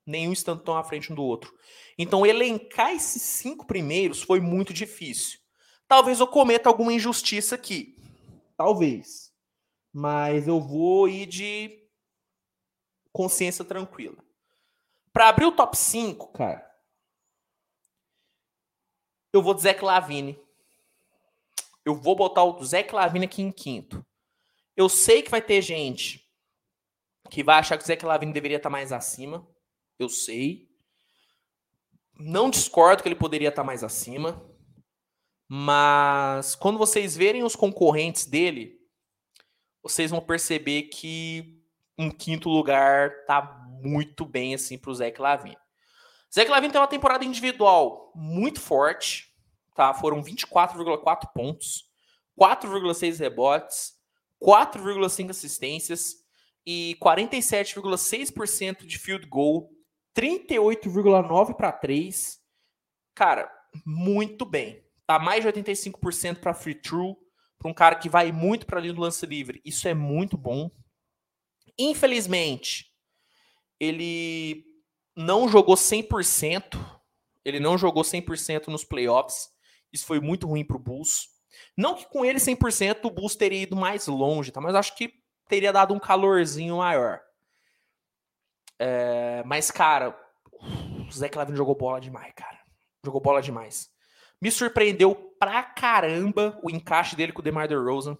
Nenhum 0.06 0.32
estando 0.32 0.62
tão 0.62 0.76
à 0.76 0.84
frente 0.84 1.12
um 1.12 1.14
do 1.14 1.22
outro. 1.22 1.52
Então, 1.98 2.26
elencar 2.26 2.92
esses 2.92 3.22
cinco 3.22 3.66
primeiros 3.66 4.22
foi 4.22 4.40
muito 4.40 4.72
difícil. 4.72 5.38
Talvez 5.86 6.20
eu 6.20 6.26
cometa 6.26 6.68
alguma 6.68 6.92
injustiça 6.92 7.54
aqui. 7.54 7.96
Talvez. 8.56 9.32
Mas 9.92 10.48
eu 10.48 10.60
vou 10.60 11.08
ir 11.08 11.26
de 11.26 11.88
consciência 13.12 13.64
tranquila. 13.64 14.16
Para 15.12 15.28
abrir 15.28 15.46
o 15.46 15.52
top 15.52 15.76
5, 15.76 16.32
cara, 16.32 16.68
eu 19.32 19.40
vou 19.40 19.54
de 19.54 19.62
Zé 19.62 19.72
Clavini. 19.72 20.38
Eu 21.84 21.94
vou 21.94 22.16
botar 22.16 22.42
o 22.44 22.64
Zé 22.64 22.82
Clavini 22.82 23.26
aqui 23.26 23.42
em 23.42 23.52
quinto. 23.52 24.04
Eu 24.76 24.88
sei 24.88 25.22
que 25.22 25.30
vai 25.30 25.40
ter 25.40 25.62
gente 25.62 26.24
que 27.30 27.42
vai 27.42 27.58
achar 27.58 27.76
que 27.76 27.84
o 27.84 27.86
Zé 27.86 27.96
Clavini 27.96 28.32
deveria 28.32 28.56
estar 28.56 28.70
mais 28.70 28.92
acima. 28.92 29.46
Eu 29.98 30.08
sei. 30.08 30.68
Não 32.18 32.50
discordo 32.50 33.02
que 33.02 33.08
ele 33.08 33.14
poderia 33.14 33.48
estar 33.48 33.64
mais 33.64 33.82
acima. 33.82 34.44
Mas 35.48 36.54
quando 36.54 36.78
vocês 36.78 37.16
verem 37.16 37.42
os 37.42 37.54
concorrentes 37.54 38.26
dele, 38.26 38.78
vocês 39.82 40.10
vão 40.10 40.20
perceber 40.20 40.84
que 40.84 41.62
um 41.98 42.10
quinto 42.10 42.48
lugar 42.48 43.24
tá 43.26 43.42
muito 43.82 44.24
bem 44.24 44.54
assim 44.54 44.78
para 44.78 44.90
o 44.90 44.94
Zé 44.94 45.10
Clavin. 45.10 45.54
Zé 46.34 46.44
Clavin 46.44 46.70
tem 46.70 46.80
uma 46.80 46.86
temporada 46.86 47.24
individual 47.24 48.10
muito 48.14 48.60
forte, 48.60 49.32
tá? 49.74 49.92
Foram 49.94 50.22
24,4 50.22 51.32
pontos, 51.32 51.84
4,6 52.36 53.18
rebotes, 53.20 53.92
4,5 54.42 55.30
assistências 55.30 56.16
e 56.66 56.96
47,6% 57.00 58.86
de 58.86 58.98
field 58.98 59.26
goal, 59.26 59.70
38,9 60.16 61.54
para 61.54 61.72
3. 61.72 62.40
Cara, 63.14 63.50
muito 63.84 64.44
bem. 64.44 64.84
Tá 65.06 65.18
mais 65.18 65.42
de 65.44 65.50
85% 65.50 66.40
para 66.40 66.54
free 66.54 66.74
throw, 66.74 67.18
para 67.58 67.70
um 67.70 67.74
cara 67.74 67.96
que 67.96 68.08
vai 68.08 68.32
muito 68.32 68.66
para 68.66 68.78
ali 68.78 68.92
no 68.92 69.00
lance 69.00 69.26
livre. 69.26 69.60
Isso 69.64 69.86
é 69.88 69.94
muito 69.94 70.36
bom. 70.36 70.70
Infelizmente, 71.78 72.92
ele 73.78 74.64
não 75.16 75.48
jogou 75.48 75.74
100%. 75.74 76.78
Ele 77.44 77.60
não 77.60 77.76
jogou 77.76 78.02
100% 78.02 78.68
nos 78.68 78.84
playoffs. 78.84 79.48
Isso 79.92 80.06
foi 80.06 80.20
muito 80.20 80.46
ruim 80.46 80.64
para 80.64 80.76
o 80.76 80.80
Bulls. 80.80 81.28
Não 81.76 81.94
que 81.94 82.06
com 82.06 82.24
ele 82.24 82.38
100% 82.38 83.04
o 83.04 83.10
Bulls 83.10 83.36
teria 83.36 83.62
ido 83.62 83.76
mais 83.76 84.06
longe, 84.06 84.50
tá? 84.50 84.60
mas 84.60 84.74
acho 84.74 84.96
que 84.96 85.12
teria 85.48 85.72
dado 85.72 85.94
um 85.94 85.98
calorzinho 85.98 86.78
maior. 86.78 87.20
É, 88.78 89.42
mas, 89.44 89.70
cara, 89.70 90.18
o 90.60 91.12
Zé 91.12 91.28
Clavin 91.28 91.54
jogou 91.54 91.74
bola 91.74 92.00
demais, 92.00 92.32
cara. 92.34 92.58
Jogou 93.04 93.20
bola 93.20 93.40
demais. 93.40 93.90
Me 94.40 94.50
surpreendeu 94.50 95.14
pra 95.38 95.62
caramba 95.62 96.58
o 96.62 96.70
encaixe 96.70 97.16
dele 97.16 97.32
com 97.32 97.40
o 97.40 97.44
DeMar 97.44 97.68
DeRozan. 97.68 98.16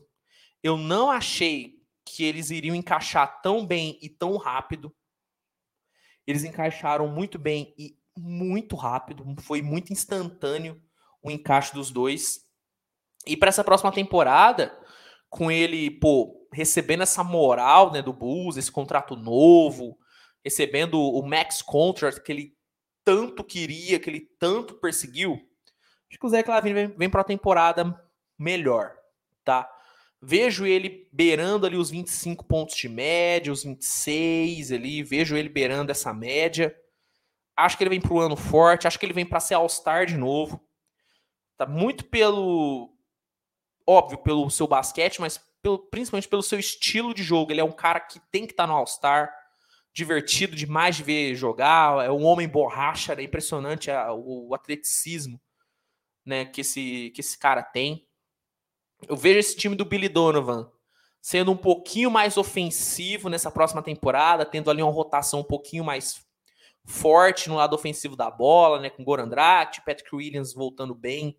Eu 0.63 0.77
não 0.77 1.11
achei 1.11 1.75
que 2.05 2.25
eles 2.25 2.51
iriam 2.51 2.75
encaixar 2.75 3.41
tão 3.43 3.67
bem 3.67 3.99
e 4.01 4.09
tão 4.09 4.37
rápido. 4.37 4.95
Eles 6.27 6.45
encaixaram 6.45 7.09
muito 7.09 7.39
bem 7.39 7.75
e 7.79 7.97
muito 8.17 8.77
rápido. 8.77 9.25
Foi 9.41 9.61
muito 9.61 9.93
instantâneo 9.93 10.81
o 11.23 11.31
encaixe 11.31 11.75
dos 11.75 11.91
dois. 11.91 12.41
E 13.27 13.37
para 13.37 13.49
essa 13.49 13.65
próxima 13.65 13.91
temporada, 13.91 14.79
com 15.29 15.51
ele, 15.51 15.91
pô, 15.91 16.47
recebendo 16.53 17.03
essa 17.03 17.25
moral 17.25 17.91
né, 17.91 18.01
do 18.01 18.13
Bulls, 18.13 18.57
esse 18.57 18.71
contrato 18.71 19.17
novo, 19.17 19.99
recebendo 20.45 21.01
o 21.01 21.23
max 21.27 21.63
contract 21.63 22.23
que 22.23 22.31
ele 22.31 22.57
tanto 23.03 23.43
queria, 23.43 23.99
que 23.99 24.11
ele 24.11 24.29
tanto 24.39 24.75
perseguiu, 24.75 25.35
acho 26.11 26.19
que 26.19 26.27
o 26.27 26.29
Zé 26.29 26.43
Clavini 26.43 26.75
vem, 26.75 26.87
vem 26.89 27.11
para 27.11 27.23
a 27.23 27.25
temporada 27.25 28.01
melhor, 28.39 28.95
tá? 29.45 29.71
Vejo 30.21 30.65
ele 30.65 31.09
beirando 31.13 31.67
ali 31.67 31.77
os 31.77 31.91
25 31.91 32.45
pontos 32.45 32.77
de 32.77 32.89
média, 32.89 33.53
os 33.53 33.63
26 33.63 34.73
ali, 34.73 35.03
vejo 35.03 35.37
ele 35.37 35.51
beirando 35.51 35.93
essa 35.93 36.15
média. 36.15 36.75
Acho 37.55 37.77
que 37.77 37.85
ele 37.85 37.91
vem 37.91 38.01
para 38.01 38.13
o 38.13 38.21
ano 38.21 38.37
forte, 38.37 38.87
acho 38.87 38.99
que 38.99 39.05
ele 39.05 39.13
vem 39.13 39.27
para 39.27 39.39
ser 39.39 39.55
All-Star 39.55 40.07
de 40.07 40.17
novo. 40.17 40.67
Tá 41.59 41.67
muito 41.67 42.05
pelo 42.07 42.97
óbvio, 43.87 44.19
pelo 44.19 44.51
seu 44.51 44.67
basquete, 44.67 45.21
mas 45.21 45.39
pelo, 45.63 45.79
principalmente 45.79 46.29
pelo 46.29 46.43
seu 46.43 46.59
estilo 46.59 47.13
de 47.13 47.23
jogo. 47.23 47.53
Ele 47.53 47.61
é 47.61 47.65
um 47.65 47.73
cara 47.73 48.01
que 48.01 48.19
tem 48.31 48.47
que 48.47 48.53
estar 48.53 48.65
tá 48.65 48.67
no 48.67 48.75
All-Star, 48.79 49.31
divertido 49.95 50.57
demais 50.57 50.97
de 50.97 51.05
ver 51.05 51.37
jogar, 51.37 52.05
é 52.05 52.11
um 52.11 52.25
homem 52.25 52.49
borracha, 52.49 53.15
é 53.15 53.23
impressionante 53.23 53.89
o 54.13 54.53
atleticismo 54.53 55.41
né, 56.27 56.45
que, 56.45 56.63
esse, 56.63 57.11
que 57.15 57.21
esse 57.21 57.39
cara 57.39 57.63
tem. 57.63 58.07
Eu 59.07 59.17
vejo 59.17 59.39
esse 59.39 59.57
time 59.57 59.77
do 59.77 59.85
Billy 59.85 60.09
Donovan 60.09 60.69
sendo 61.23 61.53
um 61.53 61.57
pouquinho 61.57 62.11
mais 62.11 62.37
ofensivo 62.37 63.31
nessa 63.31 63.51
próxima 63.51 63.83
temporada, 63.83 64.45
tendo 64.45 64.71
ali 64.71 64.83
uma 64.83 64.93
rotação 64.93 65.41
um 65.41 65.45
pouquinho 65.45 65.85
mais 65.85 66.23
forte 66.85 67.49
no 67.49 67.55
lado 67.55 67.75
ofensivo 67.75 68.15
da 68.15 68.31
bola, 68.31 68.79
né, 68.79 68.91
com 68.91 69.05
Goran 69.05 69.29
Dragic, 69.29 69.87
Patrick 69.87 70.15
Williams 70.15 70.53
voltando 70.53 70.95
bem 70.95 71.39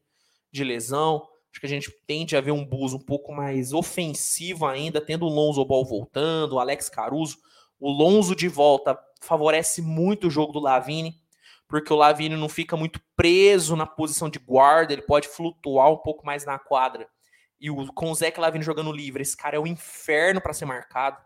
de 0.52 0.64
lesão. 0.64 1.28
Acho 1.52 1.60
que 1.60 1.68
a 1.68 1.70
gente 1.70 1.92
tende 2.08 2.36
a 2.36 2.42
ver 2.42 2.52
um 2.52 2.66
Bulls 2.66 2.94
um 2.94 3.00
pouco 3.00 3.32
mais 3.32 3.74
ofensivo 3.74 4.66
ainda, 4.66 5.00
tendo 5.00 5.26
o 5.26 5.30
Lonzo 5.30 5.64
Ball 5.64 5.86
voltando, 5.86 6.54
o 6.54 6.60
Alex 6.60 6.90
Caruso. 6.90 7.38
O 7.80 7.90
Lonzo 7.92 8.36
de 8.36 8.48
volta 8.48 8.98
favorece 9.22 9.82
muito 9.82 10.28
o 10.28 10.32
jogo 10.32 10.54
do 10.54 10.60
Lavine 10.60 11.16
porque 11.68 11.92
o 11.92 11.96
Lavine 11.96 12.36
não 12.36 12.50
fica 12.50 12.78
muito 12.78 13.02
preso 13.16 13.76
na 13.76 13.86
posição 13.86 14.30
de 14.30 14.40
guarda, 14.40 14.94
ele 14.94 15.02
pode 15.02 15.28
flutuar 15.28 15.92
um 15.92 15.98
pouco 15.98 16.26
mais 16.26 16.46
na 16.46 16.60
quadra. 16.60 17.08
E 17.60 17.72
o, 17.72 17.92
com 17.94 18.12
o 18.12 18.16
Zé 18.16 18.32
Lavine 18.38 18.64
jogando 18.64 18.92
livre, 18.92 19.22
esse 19.22 19.36
cara 19.36 19.58
é 19.58 19.60
um 19.60 19.68
inferno 19.68 20.42
para 20.42 20.54
ser 20.54 20.66
marcado. 20.66 21.18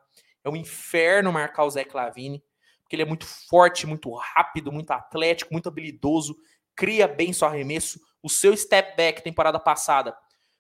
É 0.44 0.50
um 0.50 0.56
inferno 0.56 1.34
marcar 1.34 1.66
o 1.66 1.70
Zé 1.70 1.86
Lavine, 1.94 2.42
porque 2.82 2.96
ele 2.96 3.04
é 3.04 3.06
muito 3.06 3.26
forte, 3.26 3.86
muito 3.86 4.14
rápido, 4.16 4.72
muito 4.72 4.92
atlético, 4.92 5.52
muito 5.52 5.68
habilidoso, 5.68 6.38
cria 6.76 7.08
bem 7.08 7.34
seu 7.34 7.48
arremesso. 7.48 8.00
O 8.24 8.30
seu 8.30 8.56
step 8.56 8.96
back 8.96 9.22
temporada 9.22 9.60
passada 9.60 10.16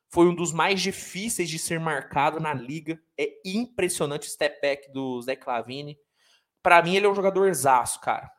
foi 0.09 0.27
um 0.27 0.35
dos 0.35 0.51
mais 0.51 0.81
difíceis 0.81 1.49
de 1.49 1.59
ser 1.59 1.79
marcado 1.79 2.39
na 2.39 2.53
liga. 2.53 2.99
É 3.17 3.29
impressionante 3.45 4.27
o 4.27 4.31
step 4.31 4.59
back 4.61 4.91
do 4.91 5.21
Zé 5.21 5.35
Clavini. 5.35 5.97
Para 6.63 6.81
mim, 6.81 6.95
ele 6.95 7.05
é 7.05 7.09
um 7.09 7.15
jogador 7.15 7.53
zaço, 7.53 8.01
cara. 8.01 8.29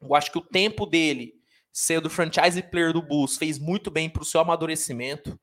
Eu 0.00 0.14
acho 0.14 0.30
que 0.30 0.38
o 0.38 0.42
tempo 0.42 0.86
dele 0.86 1.34
sendo 1.72 2.10
franchise 2.10 2.62
player 2.62 2.92
do 2.92 3.02
Bulls 3.02 3.36
fez 3.36 3.58
muito 3.58 3.90
bem 3.90 4.10
para 4.10 4.22
o 4.22 4.26
seu 4.26 4.40
amadurecimento. 4.40 5.38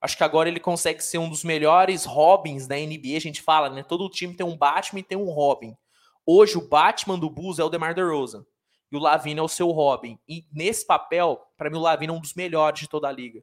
Acho 0.00 0.16
que 0.16 0.24
agora 0.24 0.48
ele 0.48 0.60
consegue 0.60 1.02
ser 1.02 1.18
um 1.18 1.28
dos 1.28 1.42
melhores 1.42 2.04
Robins 2.04 2.66
da 2.66 2.76
NBA. 2.76 3.16
A 3.16 3.20
gente 3.20 3.42
fala, 3.42 3.68
né? 3.68 3.82
Todo 3.82 4.08
time 4.08 4.34
tem 4.34 4.46
um 4.46 4.56
Batman 4.56 5.00
e 5.00 5.04
tem 5.04 5.18
um 5.18 5.30
Robin. 5.30 5.76
Hoje 6.24 6.56
o 6.56 6.68
Batman 6.68 7.18
do 7.18 7.28
Bulls 7.28 7.58
é 7.58 7.64
o 7.64 7.68
DeMar 7.68 7.94
DeRozan 7.94 8.44
e 8.92 8.96
o 8.96 9.00
Lavine 9.00 9.40
é 9.40 9.42
o 9.42 9.48
seu 9.48 9.70
Robin. 9.70 10.18
E 10.28 10.46
nesse 10.52 10.86
papel, 10.86 11.40
para 11.56 11.68
mim 11.68 11.78
o 11.78 11.80
Lavine 11.82 12.12
é 12.12 12.16
um 12.16 12.20
dos 12.20 12.34
melhores 12.34 12.80
de 12.80 12.88
toda 12.88 13.08
a 13.08 13.12
liga. 13.12 13.42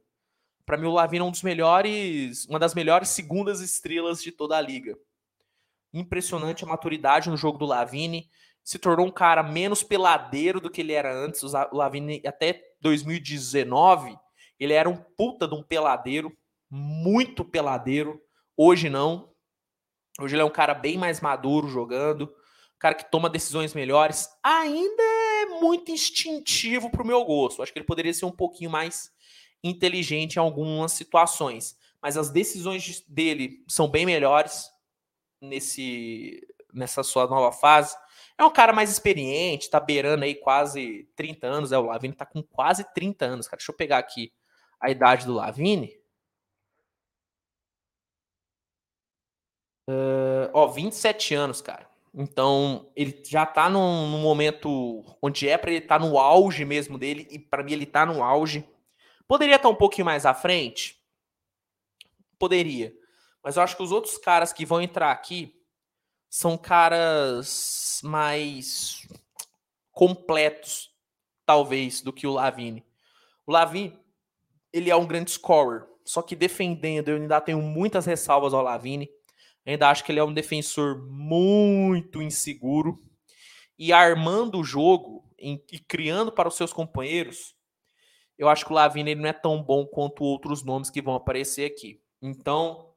Para 0.66 0.76
mim 0.76 0.86
o 0.86 0.92
Lavine 0.92 1.20
é 1.20 1.24
um 1.24 1.30
dos 1.30 1.44
melhores, 1.44 2.44
uma 2.46 2.58
das 2.58 2.74
melhores 2.74 3.10
segundas 3.10 3.60
estrelas 3.60 4.20
de 4.20 4.32
toda 4.32 4.56
a 4.56 4.60
liga. 4.60 4.98
Impressionante 5.94 6.64
a 6.64 6.66
maturidade 6.66 7.30
no 7.30 7.36
jogo 7.36 7.56
do 7.56 7.64
Lavine 7.64 8.28
se 8.64 8.76
tornou 8.80 9.06
um 9.06 9.12
cara 9.12 9.44
menos 9.44 9.84
peladeiro 9.84 10.60
do 10.60 10.68
que 10.68 10.80
ele 10.80 10.92
era 10.92 11.14
antes. 11.16 11.40
O 11.44 11.76
Lavini, 11.76 12.20
até 12.26 12.60
2019, 12.80 14.18
ele 14.58 14.72
era 14.72 14.88
um 14.88 14.96
puta 14.96 15.46
de 15.46 15.54
um 15.54 15.62
peladeiro, 15.62 16.36
muito 16.68 17.44
peladeiro. 17.44 18.20
Hoje 18.56 18.90
não. 18.90 19.30
Hoje 20.18 20.34
ele 20.34 20.42
é 20.42 20.44
um 20.44 20.50
cara 20.50 20.74
bem 20.74 20.98
mais 20.98 21.20
maduro 21.20 21.68
jogando, 21.68 22.24
um 22.24 22.78
cara 22.80 22.96
que 22.96 23.08
toma 23.08 23.30
decisões 23.30 23.72
melhores. 23.72 24.28
Ainda 24.42 25.02
é 25.02 25.46
muito 25.60 25.92
instintivo 25.92 26.90
pro 26.90 27.06
meu 27.06 27.24
gosto. 27.24 27.62
Acho 27.62 27.72
que 27.72 27.78
ele 27.78 27.86
poderia 27.86 28.12
ser 28.12 28.24
um 28.24 28.32
pouquinho 28.32 28.70
mais 28.70 29.12
inteligente 29.62 30.36
em 30.36 30.38
algumas 30.38 30.92
situações. 30.92 31.76
Mas 32.00 32.16
as 32.16 32.30
decisões 32.30 33.04
dele 33.08 33.64
são 33.68 33.88
bem 33.88 34.06
melhores 34.06 34.70
nesse 35.40 36.46
nessa 36.72 37.02
sua 37.02 37.26
nova 37.26 37.50
fase. 37.52 37.96
É 38.38 38.44
um 38.44 38.52
cara 38.52 38.72
mais 38.72 38.90
experiente, 38.90 39.70
tá 39.70 39.80
beirando 39.80 40.24
aí 40.24 40.34
quase 40.34 41.08
30 41.16 41.46
anos. 41.46 41.72
É, 41.72 41.78
o 41.78 41.86
Lavine 41.86 42.14
tá 42.14 42.26
com 42.26 42.42
quase 42.42 42.84
30 42.92 43.24
anos, 43.24 43.48
cara. 43.48 43.58
Deixa 43.58 43.72
eu 43.72 43.76
pegar 43.76 43.98
aqui 43.98 44.30
a 44.78 44.90
idade 44.90 45.24
do 45.24 45.32
Lavine. 45.32 45.98
Uh, 49.88 50.50
ó, 50.52 50.66
27 50.66 51.34
anos, 51.34 51.62
cara. 51.62 51.88
Então, 52.12 52.90
ele 52.96 53.22
já 53.24 53.46
tá 53.46 53.68
num, 53.68 54.10
num 54.10 54.20
momento 54.20 55.04
onde 55.22 55.48
é 55.48 55.56
para 55.56 55.70
ele 55.70 55.84
estar 55.84 55.98
tá 55.98 56.04
no 56.04 56.18
auge 56.18 56.64
mesmo 56.64 56.98
dele, 56.98 57.26
e 57.30 57.38
para 57.38 57.62
mim 57.62 57.72
ele 57.72 57.86
tá 57.86 58.04
no 58.04 58.22
auge. 58.22 58.66
Poderia 59.28 59.56
estar 59.56 59.68
tá 59.68 59.72
um 59.72 59.76
pouquinho 59.76 60.04
mais 60.04 60.24
à 60.24 60.32
frente? 60.32 61.00
Poderia. 62.38 62.94
Mas 63.42 63.56
eu 63.56 63.62
acho 63.62 63.76
que 63.76 63.82
os 63.82 63.92
outros 63.92 64.18
caras 64.18 64.52
que 64.52 64.66
vão 64.66 64.80
entrar 64.80 65.10
aqui 65.10 65.54
são 66.28 66.56
caras 66.56 68.00
mais 68.02 69.06
completos, 69.90 70.90
talvez, 71.44 72.02
do 72.02 72.12
que 72.12 72.26
o 72.26 72.32
Lavine. 72.32 72.84
O 73.46 73.52
Lavine, 73.52 73.98
ele 74.72 74.90
é 74.90 74.96
um 74.96 75.06
grande 75.06 75.30
scorer, 75.30 75.86
só 76.04 76.20
que 76.22 76.36
defendendo, 76.36 77.08
eu 77.08 77.16
ainda 77.16 77.40
tenho 77.40 77.62
muitas 77.62 78.06
ressalvas 78.06 78.52
ao 78.52 78.62
Lavine. 78.62 79.08
Ainda 79.64 79.88
acho 79.88 80.04
que 80.04 80.12
ele 80.12 80.20
é 80.20 80.24
um 80.24 80.32
defensor 80.32 81.02
muito 81.10 82.22
inseguro 82.22 83.02
e 83.76 83.92
armando 83.92 84.60
o 84.60 84.64
jogo 84.64 85.28
e 85.36 85.58
criando 85.88 86.30
para 86.30 86.48
os 86.48 86.54
seus 86.54 86.72
companheiros. 86.72 87.55
Eu 88.38 88.48
acho 88.48 88.64
que 88.64 88.72
o 88.72 88.74
Lavine 88.74 89.12
ele 89.12 89.20
não 89.20 89.28
é 89.28 89.32
tão 89.32 89.62
bom 89.62 89.86
quanto 89.86 90.22
outros 90.22 90.62
nomes 90.62 90.90
que 90.90 91.00
vão 91.00 91.14
aparecer 91.14 91.70
aqui. 91.70 92.00
Então, 92.20 92.92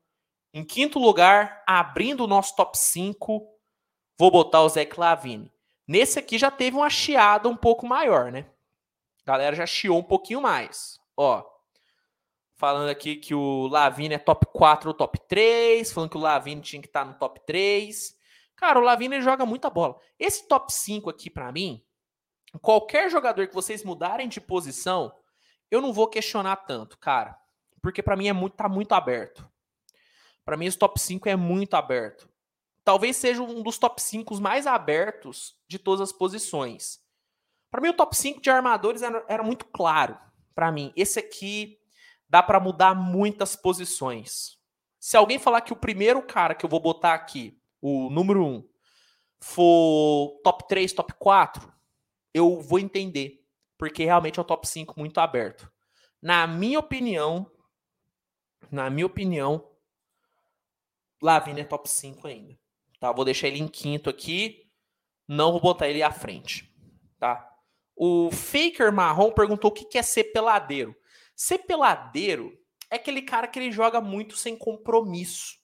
em 0.54 0.64
quinto 0.64 1.00
lugar, 1.00 1.64
abrindo 1.66 2.24
o 2.24 2.28
nosso 2.28 2.56
top 2.56 2.78
5, 2.78 3.48
vou 4.18 4.32
botar 4.32 4.62
o 4.62 4.70
Zé 4.70 4.88
Lavine. 4.98 5.52
Nesse 5.88 6.20
aqui 6.20 6.38
já 6.38 6.52
teve 6.52 6.78
uma 6.78 6.90
chiada 6.90 7.48
um 7.48 7.56
pouco 7.56 7.88
maior, 7.88 8.32
né? 8.32 8.46
A 9.24 9.32
galera 9.32 9.56
já 9.56 9.66
chiou 9.66 9.98
um 9.98 10.04
pouquinho 10.04 10.42
mais. 10.42 11.00
Ó, 11.16 11.44
falando 12.56 12.90
aqui 12.90 13.16
que 13.16 13.34
o 13.34 13.68
Lavine 13.68 14.16
é 14.16 14.20
top 14.20 14.46
4 14.48 14.90
ou 14.90 14.94
top 14.94 15.20
3, 15.28 15.92
falando 15.92 16.10
que 16.10 16.18
o 16.18 16.22
Lavine 16.22 16.62
tinha 16.62 16.82
que 16.82 16.88
estar 16.88 17.06
no 17.06 17.14
top 17.14 17.40
3. 17.46 18.18
Cara, 18.56 18.78
o 18.78 18.84
Lavine 18.84 19.22
joga 19.22 19.46
muita 19.46 19.70
bola. 19.70 19.98
Esse 20.20 20.48
top 20.48 20.72
5 20.74 21.10
aqui 21.10 21.30
para 21.30 21.52
mim, 21.52 21.82
qualquer 22.62 23.10
jogador 23.10 23.48
que 23.48 23.56
vocês 23.56 23.84
mudarem 23.84 24.28
de 24.28 24.42
posição, 24.42 25.16
eu 25.72 25.82
não 25.82 25.94
vou 25.94 26.08
questionar 26.08 26.56
tanto, 26.58 26.98
cara. 26.98 27.38
Porque 27.82 28.04
para 28.04 28.16
mim 28.16 28.28
é 28.28 28.34
muito, 28.34 28.56
tá 28.56 28.68
muito 28.68 28.94
aberto. 28.94 29.48
Para 30.44 30.58
mim, 30.58 30.66
esse 30.66 30.78
top 30.78 31.00
5 31.00 31.30
é 31.30 31.36
muito 31.36 31.76
aberto. 31.76 32.30
Talvez 32.84 33.18
seja 33.18 33.42
um 33.44 33.62
dos 33.62 33.78
top 33.78 34.02
5 34.02 34.40
mais 34.42 34.66
abertos 34.66 35.56
de 35.68 35.78
todas 35.78 36.02
as 36.02 36.12
posições. 36.12 37.00
Para 37.70 37.82
mim, 37.82 37.90
o 37.90 37.94
top 37.94 38.18
5 38.18 38.42
de 38.42 38.50
armadores 38.50 39.02
era, 39.02 39.24
era 39.28 39.44
muito 39.44 39.66
claro. 39.66 40.18
Para 40.56 40.72
mim, 40.72 40.92
esse 40.96 41.20
aqui 41.20 41.80
dá 42.28 42.42
para 42.42 42.60
mudar 42.60 42.96
muitas 42.96 43.56
posições. 43.56 44.58
Se 45.00 45.16
alguém 45.16 45.40
falar 45.40 45.62
que 45.62 45.72
o 45.72 45.76
primeiro 45.78 46.22
cara 46.22 46.56
que 46.56 46.66
eu 46.66 46.70
vou 46.70 46.80
botar 46.80 47.14
aqui, 47.14 47.58
o 47.82 48.10
número 48.10 48.44
1, 48.44 48.68
for 49.40 50.42
top 50.44 50.68
3, 50.68 50.92
top 50.92 51.14
4, 51.14 51.72
eu 52.34 52.60
vou 52.60 52.80
entender. 52.80 53.39
Porque 53.80 54.04
realmente 54.04 54.38
é 54.38 54.42
um 54.42 54.46
top 54.46 54.68
5 54.68 54.94
muito 55.00 55.18
aberto. 55.20 55.72
Na 56.22 56.46
minha 56.46 56.78
opinião, 56.78 57.50
na 58.70 58.90
minha 58.90 59.06
opinião, 59.06 59.66
Lavine 61.22 61.62
é 61.62 61.64
top 61.64 61.90
5 61.90 62.28
ainda. 62.28 62.60
Tá? 63.00 63.12
Vou 63.14 63.24
deixar 63.24 63.48
ele 63.48 63.60
em 63.60 63.68
quinto 63.70 64.10
aqui. 64.10 64.70
Não 65.26 65.54
vou 65.54 65.62
botar 65.62 65.88
ele 65.88 66.04
à 66.04 66.12
frente. 66.12 66.70
Tá? 67.18 67.50
O 67.96 68.30
Faker 68.32 68.92
Marrom 68.92 69.32
perguntou 69.32 69.72
o 69.72 69.74
que 69.74 69.98
é 69.98 70.02
ser 70.02 70.26
peladeiro. 70.26 70.96
Ser 71.34 71.60
peladeiro 71.60 72.58
é 72.92 72.98
aquele 72.98 73.22
cara 73.22 73.48
que 73.48 73.58
ele 73.58 73.72
joga 73.72 74.02
muito 74.02 74.36
sem 74.36 74.58
compromisso. 74.58 75.58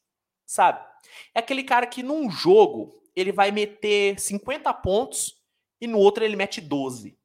Sabe? 0.45 0.85
É 1.33 1.39
aquele 1.39 1.63
cara 1.63 1.85
que 1.85 2.01
num 2.01 2.29
jogo 2.29 3.01
ele 3.13 3.31
vai 3.31 3.51
meter 3.51 4.17
50 4.19 4.73
pontos 4.75 5.41
e 5.81 5.87
no 5.87 5.97
outro 5.97 6.23
ele 6.23 6.35
mete 6.35 6.61
12. 6.61 7.17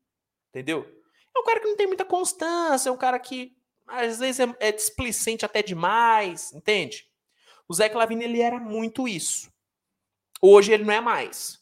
Entendeu? 0.51 0.87
É 1.35 1.39
um 1.39 1.45
cara 1.45 1.61
que 1.61 1.67
não 1.67 1.77
tem 1.77 1.87
muita 1.87 2.05
constância, 2.05 2.89
é 2.89 2.93
um 2.93 2.97
cara 2.97 3.19
que 3.19 3.57
às 3.87 4.19
vezes 4.19 4.41
é, 4.41 4.57
é 4.61 4.73
displicente 4.73 5.45
até 5.45 5.63
demais, 5.63 6.53
entende? 6.53 7.09
O 7.69 7.75
Zé 7.75 7.89
Clavini 7.89 8.25
ele 8.25 8.41
era 8.41 8.59
muito 8.59 9.09
isso. 9.09 9.51
Hoje 10.41 10.73
ele 10.73 10.85
não 10.85 10.93
é 10.93 11.01
mais. 11.01 11.61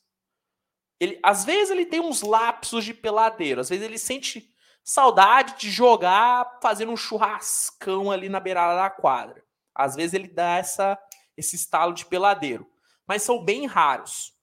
Ele, 1.00 1.18
às 1.22 1.44
vezes 1.44 1.70
ele 1.70 1.86
tem 1.86 2.00
uns 2.00 2.22
lapsos 2.22 2.84
de 2.84 2.92
peladeiro, 2.92 3.60
às 3.60 3.68
vezes 3.68 3.84
ele 3.84 3.98
sente 3.98 4.52
saudade 4.82 5.58
de 5.58 5.70
jogar 5.70 6.58
fazendo 6.62 6.92
um 6.92 6.96
churrascão 6.96 8.10
ali 8.10 8.28
na 8.28 8.40
beirada 8.40 8.74
da 8.74 8.90
quadra. 8.90 9.44
Às 9.74 9.94
vezes 9.94 10.14
ele 10.14 10.28
dá 10.28 10.56
essa, 10.56 10.98
esse 11.36 11.56
estalo 11.56 11.92
de 11.92 12.06
peladeiro. 12.06 12.68
Mas 13.06 13.22
são 13.22 13.44
bem 13.44 13.66
raros. 13.66 14.34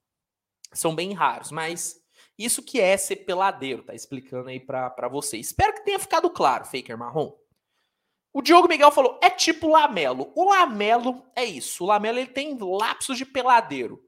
São 0.72 0.93
bem 0.93 1.14
raros, 1.14 1.52
mas 1.52 2.00
isso 2.38 2.62
que 2.62 2.80
é 2.80 2.98
ser 2.98 3.18
peladeiro, 3.18 3.84
tá 3.84 3.94
explicando 3.94 4.50
aí 4.50 4.60
para 4.60 5.08
você. 5.08 5.38
Espero 5.38 5.74
que 5.74 5.86
tenha 5.86 6.00
ficado 6.00 6.30
claro, 6.30 6.66
Faker 6.66 6.98
Marrom. 6.98 7.34
O 8.34 8.42
Diogo 8.42 8.68
Miguel 8.68 8.92
falou: 8.92 9.18
é 9.24 9.30
tipo 9.30 9.70
Lamelo. 9.70 10.34
O 10.36 10.50
Lamelo 10.50 11.26
é 11.34 11.46
isso. 11.46 11.84
O 11.84 11.88
Lamelo 11.88 12.20
ele 12.20 12.28
tem 12.28 12.58
lapsos 12.60 13.18
de 13.18 13.26
peladeiro. 13.26 14.04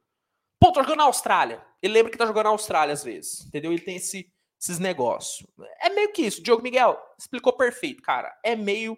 Pô, 0.60 0.72
tô 0.72 0.82
jogando 0.82 0.98
na 0.98 1.06
Austrália. 1.06 1.66
Ele 1.82 1.94
lembra 1.94 2.12
que 2.12 2.18
tá 2.18 2.26
jogando 2.26 2.46
na 2.46 2.52
Austrália 2.52 2.92
às 2.92 3.04
vezes. 3.04 3.46
Entendeu? 3.46 3.72
Ele 3.72 3.82
tem 3.82 3.96
esse, 3.96 4.30
esses 4.60 4.80
negócios. 4.80 5.48
É 5.80 5.90
meio 5.90 6.12
que 6.12 6.24
isso. 6.24 6.44
Diogo 6.44 6.62
Miguel 6.62 7.00
explicou 7.18 7.54
perfeito, 7.54 8.02
cara. 8.02 8.38
É 8.44 8.54
meio 8.54 8.98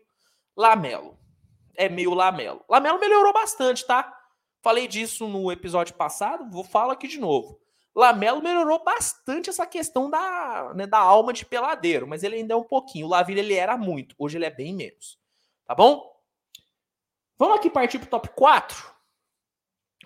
Lamelo. 0.57 1.15
É 1.75 1.87
meio 1.87 2.15
Lamelo. 2.15 2.65
Lamelo 2.67 2.99
melhorou 2.99 3.31
bastante, 3.31 3.85
tá? 3.85 4.11
Falei 4.63 4.87
disso 4.87 5.27
no 5.27 5.51
episódio 5.51 5.93
passado, 5.93 6.49
vou 6.49 6.63
falar 6.63 6.93
aqui 6.93 7.07
de 7.07 7.19
novo. 7.19 7.61
Lamelo 7.95 8.41
melhorou 8.41 8.83
bastante 8.83 9.49
essa 9.49 9.65
questão 9.65 10.09
da, 10.09 10.73
né, 10.73 10.85
da 10.85 10.99
alma 10.99 11.33
de 11.33 11.45
peladeiro, 11.45 12.07
mas 12.07 12.23
ele 12.23 12.35
ainda 12.35 12.53
é 12.53 12.57
um 12.57 12.63
pouquinho. 12.63 13.07
O 13.07 13.09
Laville 13.09 13.39
ele 13.39 13.55
era 13.55 13.77
muito, 13.77 14.15
hoje 14.17 14.37
ele 14.37 14.45
é 14.45 14.51
bem 14.51 14.73
menos. 14.73 15.19
Tá 15.65 15.75
bom? 15.75 16.09
Vamos 17.37 17.57
aqui 17.57 17.69
partir 17.69 17.99
para 17.99 18.07
o 18.07 18.09
top 18.09 18.29
4. 18.29 18.95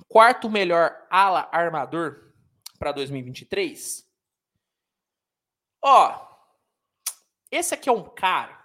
Quarto 0.07 0.49
melhor 0.49 1.05
ala 1.09 1.49
armador 1.51 2.34
para 2.79 2.91
2023. 2.91 4.07
Ó, 5.81 6.27
esse 7.51 7.73
aqui 7.73 7.89
é 7.89 7.91
um 7.91 8.03
cara 8.03 8.63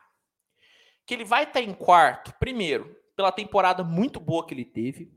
que 1.04 1.14
ele 1.14 1.24
vai 1.24 1.44
estar 1.44 1.54
tá 1.54 1.62
em 1.62 1.72
quarto, 1.72 2.32
primeiro, 2.38 2.94
pela 3.16 3.32
temporada 3.32 3.82
muito 3.82 4.20
boa 4.20 4.46
que 4.46 4.54
ele 4.54 4.64
teve, 4.64 5.10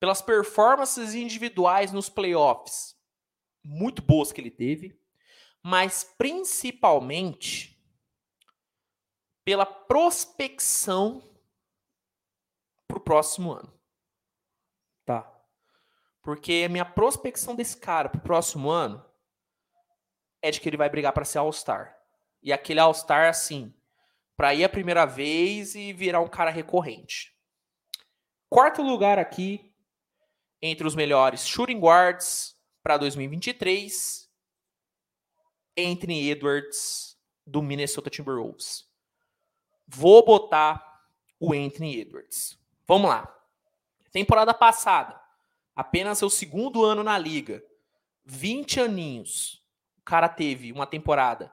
pelas 0.00 0.22
performances 0.22 1.14
individuais 1.14 1.92
nos 1.92 2.08
playoffs 2.08 2.98
muito 3.68 4.00
boas 4.00 4.32
que 4.32 4.40
ele 4.40 4.50
teve, 4.50 4.98
mas 5.62 6.04
principalmente 6.16 7.78
pela 9.44 9.66
prospecção 9.66 11.22
para 12.86 12.98
o 12.98 13.00
próximo 13.00 13.52
ano. 13.52 13.72
Tá? 15.04 15.30
Porque 16.22 16.64
a 16.66 16.68
minha 16.68 16.84
prospecção 16.84 17.54
desse 17.54 17.76
cara 17.76 18.08
para 18.08 18.18
o 18.18 18.22
próximo 18.22 18.70
ano 18.70 19.04
é 20.40 20.50
de 20.50 20.60
que 20.60 20.68
ele 20.68 20.76
vai 20.76 20.88
brigar 20.88 21.12
para 21.12 21.24
ser 21.24 21.38
All-Star. 21.38 21.98
E 22.42 22.52
aquele 22.52 22.80
All-Star, 22.80 23.28
assim, 23.28 23.74
para 24.36 24.54
ir 24.54 24.64
a 24.64 24.68
primeira 24.68 25.04
vez 25.04 25.74
e 25.74 25.92
virar 25.92 26.20
um 26.20 26.28
cara 26.28 26.50
recorrente. 26.50 27.36
Quarto 28.48 28.82
lugar 28.82 29.18
aqui, 29.18 29.67
entre 30.60 30.86
os 30.86 30.94
melhores 30.94 31.46
shooting 31.46 31.78
guards 31.78 32.56
para 32.82 32.96
2023, 32.96 34.28
Anthony 35.78 36.30
Edwards, 36.30 37.16
do 37.46 37.62
Minnesota 37.62 38.10
Timberwolves. 38.10 38.86
Vou 39.86 40.24
botar 40.24 41.02
o 41.40 41.52
Anthony 41.52 42.00
Edwards. 42.00 42.58
Vamos 42.86 43.08
lá. 43.08 43.34
Temporada 44.10 44.52
passada, 44.52 45.20
apenas 45.74 46.18
seu 46.18 46.28
segundo 46.28 46.84
ano 46.84 47.02
na 47.02 47.16
liga, 47.16 47.62
20 48.24 48.80
aninhos. 48.80 49.62
O 49.98 50.02
cara 50.02 50.28
teve 50.28 50.72
uma 50.72 50.86
temporada 50.86 51.52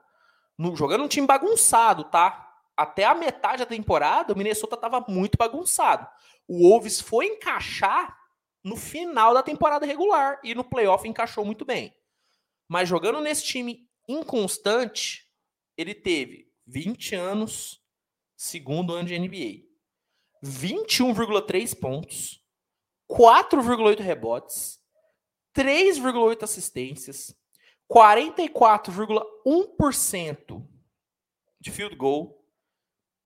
no, 0.58 0.74
jogando 0.74 1.04
um 1.04 1.08
time 1.08 1.26
bagunçado, 1.26 2.04
tá? 2.04 2.42
Até 2.76 3.04
a 3.04 3.14
metade 3.14 3.58
da 3.58 3.66
temporada, 3.66 4.32
o 4.32 4.36
Minnesota 4.36 4.74
estava 4.74 5.04
muito 5.08 5.36
bagunçado. 5.38 6.06
O 6.46 6.68
Wolves 6.68 7.00
foi 7.00 7.26
encaixar 7.26 8.16
no 8.66 8.76
final 8.76 9.32
da 9.32 9.42
temporada 9.44 9.86
regular 9.86 10.40
e 10.42 10.52
no 10.52 10.64
playoff 10.64 11.08
encaixou 11.08 11.44
muito 11.44 11.64
bem. 11.64 11.96
Mas 12.66 12.88
jogando 12.88 13.20
nesse 13.20 13.44
time 13.44 13.88
inconstante, 14.08 15.30
ele 15.76 15.94
teve 15.94 16.52
20 16.66 17.14
anos, 17.14 17.80
segundo 18.36 18.92
ano 18.92 19.06
de 19.06 19.16
NBA. 19.16 19.64
21,3 20.42 21.78
pontos, 21.78 22.44
4,8 23.08 24.00
rebotes, 24.00 24.80
3,8 25.56 26.42
assistências, 26.42 27.32
44,1% 27.88 30.66
de 31.60 31.70
field 31.70 31.94
goal 31.94 32.44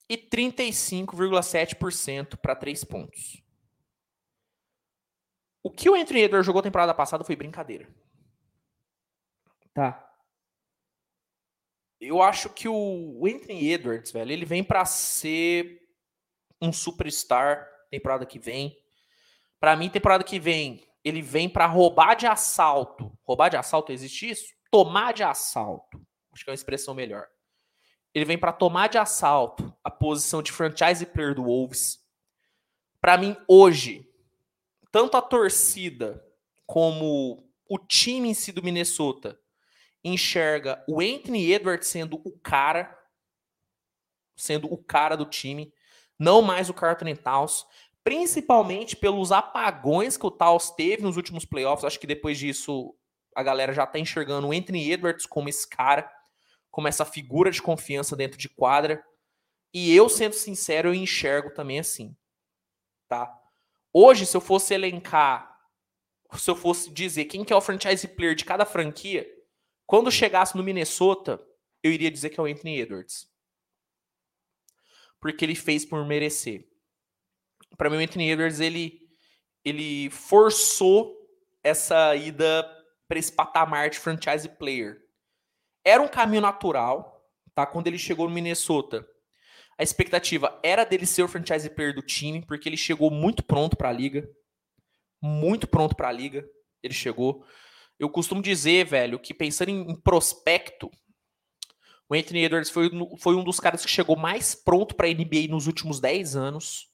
e 0.07 0.19
35,7% 0.19 2.37
para 2.37 2.55
3 2.55 2.85
pontos. 2.85 3.40
O 5.63 5.71
que 5.71 5.89
o 5.89 5.95
Anthony 5.95 6.21
Edwards 6.23 6.47
jogou 6.47 6.63
temporada 6.63 6.95
passada 6.95 7.25
foi 7.25 7.37
brincadeira. 7.37 7.89
Tá 9.75 10.07
eu 12.01 12.23
acho 12.23 12.49
que 12.49 12.67
o 12.67 13.27
Anthony 13.27 13.71
Edwards, 13.71 14.11
velho, 14.11 14.33
ele 14.33 14.47
vem 14.47 14.65
para 14.65 14.87
ser 14.87 15.83
um 16.61 16.73
superstar 16.73 17.69
temporada 17.91 18.25
que 18.25 18.39
vem. 18.39 18.75
Para 19.61 19.77
mim, 19.77 19.91
temporada 19.91 20.25
que 20.25 20.41
vem, 20.41 20.83
ele 21.05 21.21
vem 21.21 21.47
para 21.47 21.67
roubar 21.67 22.15
de 22.15 22.27
assalto. 22.27 23.13
Roubar 23.23 23.51
de 23.51 23.59
assalto 23.59 23.93
existe 23.93 24.31
isso? 24.31 24.47
tomar 24.71 25.13
de 25.13 25.23
assalto, 25.23 26.01
acho 26.33 26.45
que 26.45 26.51
é 26.51 26.53
uma 26.53 26.55
expressão 26.55 26.95
melhor. 26.95 27.27
Ele 28.15 28.25
vem 28.25 28.39
para 28.39 28.53
tomar 28.53 28.89
de 28.89 28.99
assalto 28.99 29.77
a 29.85 29.91
posição 29.91 30.43
de 30.43 30.53
franchise 30.53 31.05
player 31.07 31.35
do 31.35 31.45
Wolves. 31.45 31.99
Para 33.01 33.19
mim, 33.19 33.37
hoje, 33.49 34.09
tanto 34.91 35.17
a 35.17 35.23
torcida 35.23 36.25
como 36.67 37.49
o 37.69 37.79
time 37.79 38.31
em 38.31 38.35
si 38.35 38.53
do 38.53 38.63
Minnesota 38.63 39.39
enxerga 40.03 40.83
o 40.89 41.01
Anthony 41.01 41.53
Edwards 41.53 41.89
sendo 41.89 42.21
o 42.25 42.39
cara, 42.39 42.97
sendo 44.37 44.73
o 44.73 44.79
cara 44.79 45.17
do 45.17 45.25
time, 45.25 45.73
não 46.19 46.43
mais 46.43 46.69
o 46.69 46.75
Carlton 46.75 47.15
Towns, 47.15 47.67
principalmente 48.03 48.97
pelos 48.97 49.31
apagões 49.31 50.17
que 50.17 50.27
o 50.27 50.31
Towns 50.31 50.71
teve 50.71 51.03
nos 51.03 51.17
últimos 51.17 51.45
playoffs. 51.45 51.85
Acho 51.85 52.01
que 52.01 52.07
depois 52.07 52.39
disso 52.39 52.95
a 53.35 53.43
galera 53.43 53.73
já 53.73 53.87
tá 53.87 53.99
enxergando 53.99 54.49
o 54.49 54.53
Anthony 54.53 54.91
Edwards 54.91 55.27
como 55.27 55.49
esse 55.49 55.69
cara, 55.69 56.11
como 56.71 56.89
essa 56.89 57.05
figura 57.05 57.51
de 57.51 57.63
confiança 57.63 58.17
dentro 58.17 58.39
de 58.39 58.49
quadra. 58.49 59.05
E 59.73 59.95
eu, 59.95 60.09
sendo 60.09 60.35
sincero, 60.35 60.89
eu 60.89 60.95
enxergo 60.95 61.51
também 61.51 61.79
assim, 61.79 62.17
tá? 63.09 63.40
Hoje, 63.93 64.25
se 64.25 64.37
eu 64.37 64.41
fosse 64.41 64.75
elencar, 64.75 65.59
se 66.35 66.51
eu 66.51 66.55
fosse 66.55 66.91
dizer 66.91 67.25
quem 67.25 67.45
que 67.45 67.53
é 67.53 67.57
o 67.57 67.61
franchise 67.61 68.07
player 68.07 68.35
de 68.35 68.45
cada 68.45 68.65
franquia, 68.65 69.29
quando 69.85 70.11
chegasse 70.11 70.57
no 70.57 70.63
Minnesota, 70.63 71.45
eu 71.83 71.93
iria 71.93 72.11
dizer 72.11 72.31
que 72.31 72.39
é 72.39 72.43
o 72.43 72.47
Anthony 72.47 72.79
Edwards. 72.79 73.29
Porque 75.21 75.45
ele 75.45 75.57
fez 75.57 75.85
por 75.85 76.07
merecer. 76.07 76.69
Para 77.77 77.91
mim, 77.91 77.97
o 77.97 78.01
Anthony 78.01 78.31
Edwards, 78.31 78.61
ele, 78.61 79.01
ele 79.65 80.09
forçou 80.11 81.17
essa 81.63 82.15
ida 82.15 82.65
para 83.09 83.19
esse 83.19 83.33
patamar 83.33 83.91
de 83.91 83.99
franchise 83.99 84.49
player. 84.49 85.03
Era 85.85 86.01
um 86.01 86.09
caminho 86.09 86.43
natural, 86.43 87.29
tá? 87.55 87.67
Quando 87.67 87.89
ele 87.89 87.99
chegou 87.99 88.29
no 88.29 88.35
Minnesota, 88.35 89.05
a 89.81 89.83
expectativa 89.83 90.61
era 90.63 90.85
dele 90.85 91.07
ser 91.07 91.23
o 91.23 91.29
franchise 91.29 91.71
player 91.71 91.95
do 91.95 92.03
time, 92.03 92.45
porque 92.45 92.69
ele 92.69 92.77
chegou 92.77 93.11
muito 93.11 93.43
pronto 93.43 93.79
para 93.79 93.89
a 93.89 93.93
liga. 93.93 94.29
Muito 95.23 95.67
pronto 95.67 95.97
para 95.97 96.09
a 96.09 96.13
liga. 96.13 96.47
Ele 96.83 96.93
chegou. 96.93 97.47
Eu 97.99 98.11
costumo 98.11 98.43
dizer, 98.43 98.85
velho, 98.85 99.19
que 99.19 99.33
pensando 99.33 99.71
em, 99.71 99.99
prospecto, 99.99 100.91
o 102.11 102.15
Anthony 102.15 102.45
Edwards 102.45 102.69
foi, 102.69 102.91
foi 103.21 103.35
um 103.35 103.43
dos 103.43 103.59
caras 103.59 103.83
que 103.83 103.91
chegou 103.91 104.17
mais 104.17 104.55
pronto 104.55 104.95
para 104.95 105.07
a 105.07 105.15
NBA 105.15 105.49
nos 105.49 105.67
últimos 105.67 105.99
10 105.99 106.37
anos. 106.37 106.87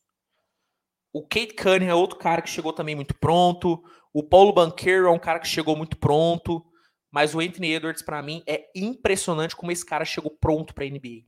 O 1.13 1.23
Kate 1.27 1.55
Cunningham 1.55 1.91
é 1.91 1.95
outro 1.95 2.21
cara 2.21 2.41
que 2.41 2.49
chegou 2.49 2.73
também 2.73 2.95
muito 2.95 3.17
pronto. 3.19 3.83
O 4.15 4.23
Paulo 4.23 4.53
Banqueiro 4.53 5.09
é 5.09 5.11
um 5.11 5.19
cara 5.19 5.41
que 5.41 5.49
chegou 5.49 5.75
muito 5.75 5.97
pronto. 5.97 6.65
Mas 7.11 7.35
o 7.35 7.41
Anthony 7.41 7.73
Edwards, 7.73 8.03
para 8.03 8.23
mim, 8.23 8.45
é 8.47 8.71
impressionante 8.77 9.57
como 9.57 9.73
esse 9.73 9.85
cara 9.85 10.05
chegou 10.05 10.31
pronto 10.31 10.73
para 10.73 10.85
a 10.85 10.89
NBA. 10.89 11.25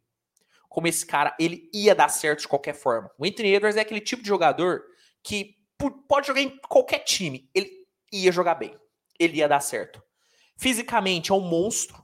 Como 0.68 0.86
esse 0.86 1.04
cara, 1.06 1.34
ele 1.40 1.70
ia 1.72 1.94
dar 1.94 2.08
certo 2.08 2.40
de 2.40 2.48
qualquer 2.48 2.74
forma. 2.74 3.10
O 3.18 3.24
Anthony 3.24 3.54
Edwards 3.54 3.76
é 3.76 3.80
aquele 3.80 4.00
tipo 4.00 4.22
de 4.22 4.28
jogador 4.28 4.84
que 5.22 5.56
pode 6.06 6.26
jogar 6.26 6.40
em 6.40 6.58
qualquer 6.68 7.00
time. 7.00 7.48
Ele 7.54 7.86
ia 8.12 8.32
jogar 8.32 8.54
bem 8.54 8.78
ele 9.18 9.38
ia 9.38 9.48
dar 9.48 9.60
certo. 9.60 10.02
Fisicamente 10.56 11.32
é 11.32 11.34
um 11.34 11.40
monstro, 11.40 12.02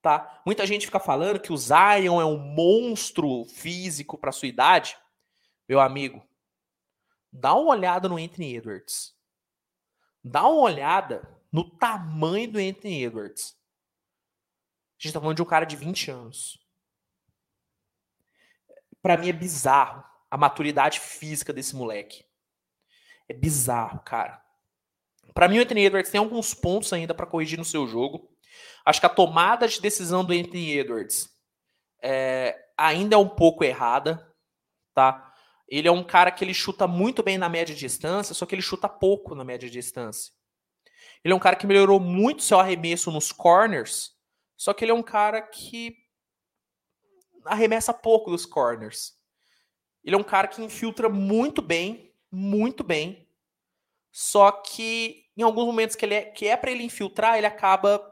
tá? 0.00 0.42
Muita 0.46 0.66
gente 0.66 0.86
fica 0.86 1.00
falando 1.00 1.40
que 1.40 1.52
o 1.52 1.56
Zion 1.56 2.20
é 2.20 2.24
um 2.24 2.38
monstro 2.38 3.44
físico 3.46 4.16
para 4.16 4.32
sua 4.32 4.48
idade. 4.48 4.96
Meu 5.68 5.80
amigo, 5.80 6.24
dá 7.32 7.54
uma 7.54 7.70
olhada 7.72 8.08
no 8.08 8.16
Anthony 8.16 8.56
Edwards. 8.56 9.14
Dá 10.22 10.46
uma 10.46 10.62
olhada 10.62 11.28
no 11.52 11.68
tamanho 11.68 12.50
do 12.50 12.58
Anthony 12.58 13.04
Edwards. 13.04 13.56
A 14.98 15.02
gente 15.02 15.12
tá 15.12 15.20
falando 15.20 15.36
de 15.36 15.42
um 15.42 15.46
cara 15.46 15.64
de 15.64 15.76
20 15.76 16.10
anos. 16.10 16.59
Para 19.02 19.16
mim 19.16 19.28
é 19.28 19.32
bizarro 19.32 20.04
a 20.30 20.36
maturidade 20.36 21.00
física 21.00 21.52
desse 21.52 21.74
moleque. 21.74 22.24
É 23.28 23.34
bizarro, 23.34 24.00
cara. 24.00 24.40
Para 25.34 25.48
mim, 25.48 25.58
o 25.58 25.62
Anthony 25.62 25.84
Edwards 25.84 26.10
tem 26.10 26.18
alguns 26.18 26.54
pontos 26.54 26.92
ainda 26.92 27.14
para 27.14 27.26
corrigir 27.26 27.58
no 27.58 27.64
seu 27.64 27.86
jogo. 27.86 28.28
Acho 28.84 29.00
que 29.00 29.06
a 29.06 29.10
tomada 29.10 29.66
de 29.68 29.80
decisão 29.80 30.24
do 30.24 30.32
Anthony 30.32 30.76
Edwards 30.76 31.28
é, 32.02 32.56
ainda 32.76 33.14
é 33.14 33.18
um 33.18 33.28
pouco 33.28 33.64
errada, 33.64 34.34
tá? 34.94 35.32
Ele 35.68 35.86
é 35.86 35.92
um 35.92 36.02
cara 36.02 36.30
que 36.32 36.44
ele 36.44 36.54
chuta 36.54 36.86
muito 36.86 37.22
bem 37.22 37.38
na 37.38 37.48
média 37.48 37.74
distância, 37.74 38.34
só 38.34 38.44
que 38.44 38.54
ele 38.54 38.62
chuta 38.62 38.88
pouco 38.88 39.34
na 39.34 39.44
média 39.44 39.70
distância. 39.70 40.32
Ele 41.22 41.32
é 41.32 41.36
um 41.36 41.40
cara 41.40 41.54
que 41.54 41.66
melhorou 41.66 42.00
muito 42.00 42.42
seu 42.42 42.58
arremesso 42.58 43.12
nos 43.12 43.30
corners, 43.30 44.10
só 44.56 44.72
que 44.72 44.84
ele 44.84 44.92
é 44.92 44.94
um 44.94 45.02
cara 45.02 45.40
que 45.40 45.94
arremessa 47.44 47.92
pouco 47.92 48.30
dos 48.30 48.46
corners. 48.46 49.18
Ele 50.04 50.14
é 50.14 50.18
um 50.18 50.24
cara 50.24 50.48
que 50.48 50.62
infiltra 50.62 51.08
muito 51.08 51.60
bem, 51.60 52.14
muito 52.30 52.82
bem, 52.82 53.28
só 54.10 54.50
que 54.50 55.26
em 55.36 55.42
alguns 55.42 55.66
momentos 55.66 55.96
que, 55.96 56.04
ele 56.04 56.14
é, 56.14 56.22
que 56.22 56.46
é 56.46 56.56
para 56.56 56.70
ele 56.70 56.84
infiltrar, 56.84 57.36
ele 57.36 57.46
acaba 57.46 58.02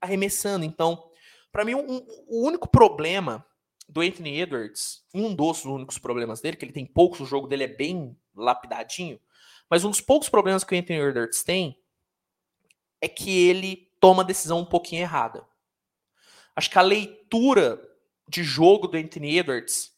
arremessando. 0.00 0.64
Então, 0.64 1.10
para 1.50 1.64
mim, 1.64 1.74
um, 1.74 2.06
o 2.26 2.46
único 2.46 2.68
problema 2.68 3.44
do 3.88 4.00
Anthony 4.00 4.40
Edwards, 4.40 5.04
um 5.14 5.34
dos 5.34 5.64
únicos 5.64 5.98
problemas 5.98 6.40
dele, 6.40 6.56
que 6.56 6.64
ele 6.64 6.72
tem 6.72 6.86
poucos, 6.86 7.20
o 7.20 7.26
jogo 7.26 7.48
dele 7.48 7.64
é 7.64 7.68
bem 7.68 8.16
lapidadinho, 8.34 9.18
mas 9.68 9.84
um 9.84 9.90
dos 9.90 10.00
poucos 10.00 10.28
problemas 10.28 10.62
que 10.62 10.74
o 10.74 10.78
Anthony 10.78 11.00
Edwards 11.00 11.42
tem 11.42 11.78
é 13.00 13.08
que 13.08 13.48
ele 13.48 13.90
toma 14.00 14.22
a 14.22 14.26
decisão 14.26 14.60
um 14.60 14.64
pouquinho 14.64 15.02
errada. 15.02 15.46
Acho 16.54 16.70
que 16.70 16.78
a 16.78 16.82
leitura 16.82 17.80
de 18.28 18.42
jogo 18.42 18.86
do 18.86 18.96
Anthony 18.96 19.38
Edwards 19.38 19.92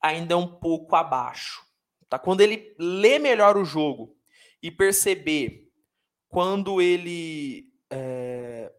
ainda 0.00 0.34
é 0.34 0.36
um 0.36 0.46
pouco 0.46 0.94
abaixo. 0.94 1.62
Tá? 2.08 2.18
Quando 2.18 2.40
ele 2.40 2.74
lê 2.78 3.18
melhor 3.18 3.56
o 3.56 3.64
jogo 3.64 4.16
e 4.62 4.70
perceber 4.70 5.68
quando 6.28 6.80
ele 6.80 7.68
é, 7.90 8.72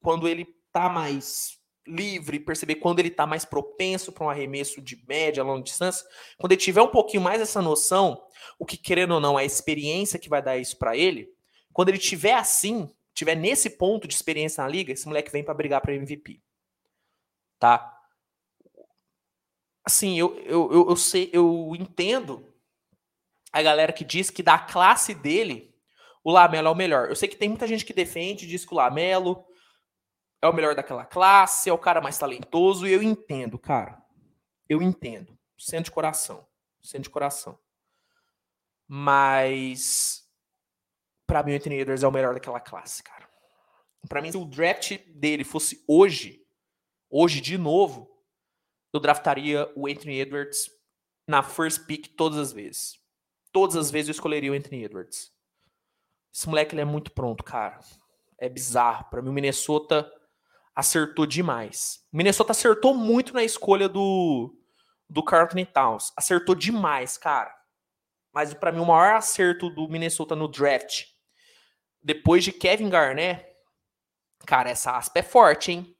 quando 0.00 0.28
ele 0.28 0.46
tá 0.72 0.88
mais 0.88 1.56
livre, 1.86 2.40
perceber 2.40 2.76
quando 2.76 2.98
ele 2.98 3.10
tá 3.10 3.26
mais 3.26 3.44
propenso 3.44 4.12
para 4.12 4.24
um 4.24 4.30
arremesso 4.30 4.82
de 4.82 5.02
média, 5.06 5.42
longa 5.42 5.62
distância, 5.62 6.06
quando 6.36 6.52
ele 6.52 6.60
tiver 6.60 6.82
um 6.82 6.90
pouquinho 6.90 7.22
mais 7.22 7.40
essa 7.40 7.62
noção, 7.62 8.20
o 8.58 8.66
que 8.66 8.76
querendo 8.76 9.14
ou 9.14 9.20
não 9.20 9.38
é 9.38 9.42
a 9.42 9.46
experiência 9.46 10.18
que 10.18 10.28
vai 10.28 10.42
dar 10.42 10.56
isso 10.56 10.76
para 10.76 10.96
ele, 10.96 11.28
quando 11.72 11.90
ele 11.90 11.98
tiver 11.98 12.34
assim, 12.34 12.88
tiver 13.14 13.34
nesse 13.34 13.70
ponto 13.70 14.06
de 14.08 14.14
experiência 14.14 14.62
na 14.62 14.68
liga, 14.68 14.92
esse 14.92 15.06
moleque 15.06 15.30
vem 15.30 15.44
para 15.44 15.54
brigar 15.54 15.80
para 15.80 15.94
MVP. 15.94 16.42
Tá? 17.58 17.95
Assim, 19.86 20.18
eu, 20.18 20.36
eu, 20.40 20.72
eu, 20.72 20.90
eu 20.90 20.96
sei, 20.96 21.30
eu 21.32 21.72
entendo 21.78 22.44
a 23.52 23.62
galera 23.62 23.92
que 23.92 24.04
diz 24.04 24.30
que 24.30 24.42
da 24.42 24.58
classe 24.58 25.14
dele, 25.14 25.72
o 26.24 26.32
Lamelo 26.32 26.66
é 26.66 26.70
o 26.70 26.74
melhor. 26.74 27.08
Eu 27.08 27.14
sei 27.14 27.28
que 27.28 27.36
tem 27.36 27.48
muita 27.48 27.68
gente 27.68 27.84
que 27.84 27.92
defende, 27.92 28.48
diz 28.48 28.64
que 28.64 28.74
o 28.74 28.76
Lamelo 28.76 29.46
é 30.42 30.48
o 30.48 30.52
melhor 30.52 30.74
daquela 30.74 31.04
classe, 31.04 31.70
é 31.70 31.72
o 31.72 31.78
cara 31.78 32.00
mais 32.00 32.18
talentoso, 32.18 32.86
e 32.86 32.92
eu 32.92 33.02
entendo, 33.02 33.58
cara. 33.58 34.02
Eu 34.68 34.82
entendo. 34.82 35.38
Sendo 35.56 35.84
de 35.84 35.90
coração. 35.92 36.46
Sendo 36.82 37.04
de 37.04 37.10
coração. 37.10 37.56
Mas. 38.88 40.28
Pra 41.26 41.42
mim, 41.42 41.52
o 41.52 41.56
Anthony 41.56 41.76
Edwards 41.76 42.02
é 42.02 42.08
o 42.08 42.12
melhor 42.12 42.34
daquela 42.34 42.60
classe, 42.60 43.02
cara. 43.04 43.28
Pra 44.08 44.20
mim, 44.20 44.30
se 44.30 44.36
o 44.36 44.44
draft 44.44 44.98
dele 45.14 45.44
fosse 45.44 45.84
hoje, 45.88 46.44
hoje 47.08 47.40
de 47.40 47.56
novo, 47.56 48.15
eu 48.92 49.00
draftaria 49.00 49.70
o 49.74 49.86
Anthony 49.86 50.20
Edwards 50.20 50.70
na 51.26 51.42
first 51.42 51.86
pick 51.86 52.14
todas 52.16 52.38
as 52.38 52.52
vezes 52.52 53.06
todas 53.56 53.74
as 53.74 53.90
vezes 53.90 54.10
eu 54.10 54.12
escolheria 54.12 54.52
o 54.52 54.54
Anthony 54.54 54.84
Edwards. 54.84 55.32
Esse 56.30 56.46
moleque 56.46 56.74
ele 56.74 56.82
é 56.82 56.84
muito 56.84 57.10
pronto, 57.10 57.42
cara. 57.42 57.80
É 58.38 58.50
bizarro. 58.50 59.06
Para 59.08 59.22
mim, 59.22 59.30
o 59.30 59.32
Minnesota 59.32 60.12
acertou 60.74 61.24
demais. 61.24 62.04
O 62.12 62.18
Minnesota 62.18 62.52
acertou 62.52 62.92
muito 62.92 63.32
na 63.32 63.42
escolha 63.42 63.88
do, 63.88 64.54
do 65.08 65.24
Carlton 65.24 65.64
Towns. 65.64 66.12
Acertou 66.14 66.54
demais, 66.54 67.16
cara. 67.16 67.50
Mas 68.30 68.52
para 68.52 68.70
mim, 68.70 68.80
o 68.80 68.84
maior 68.84 69.14
acerto 69.14 69.70
do 69.70 69.88
Minnesota 69.88 70.36
no 70.36 70.48
draft, 70.48 71.06
depois 72.02 72.44
de 72.44 72.52
Kevin 72.52 72.90
Garnett, 72.90 73.42
cara, 74.46 74.68
essa 74.68 74.98
aspa 74.98 75.20
é 75.20 75.22
forte, 75.22 75.72
hein? 75.72 75.96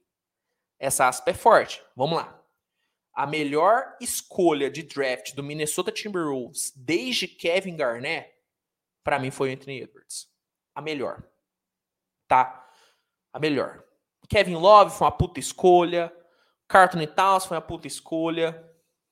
Essa 0.79 1.09
aspa 1.09 1.31
é 1.31 1.35
forte. 1.35 1.83
Vamos 1.97 2.19
lá 2.19 2.36
a 3.17 3.27
melhor 3.27 3.97
escolha 3.99 4.71
de 4.71 4.83
draft 4.83 5.35
do 5.35 5.43
Minnesota 5.43 5.91
Timberwolves 5.91 6.71
desde 6.77 7.27
Kevin 7.27 7.75
Garnett, 7.75 8.31
para 9.03 9.19
mim 9.19 9.31
foi 9.31 9.49
o 9.49 9.53
Anthony 9.55 9.81
Edwards. 9.81 10.29
A 10.75 10.83
melhor. 10.83 11.27
Tá? 12.29 12.69
A 13.33 13.41
melhor. 13.41 13.83
Kevin 14.29 14.57
Love 14.57 14.95
foi 14.95 15.07
uma 15.07 15.17
puta 15.17 15.41
escolha. 15.41 16.15
Carlton 16.69 17.07
Towns 17.07 17.47
foi 17.47 17.57
uma 17.57 17.63
puta 17.63 17.87
escolha. 17.87 18.63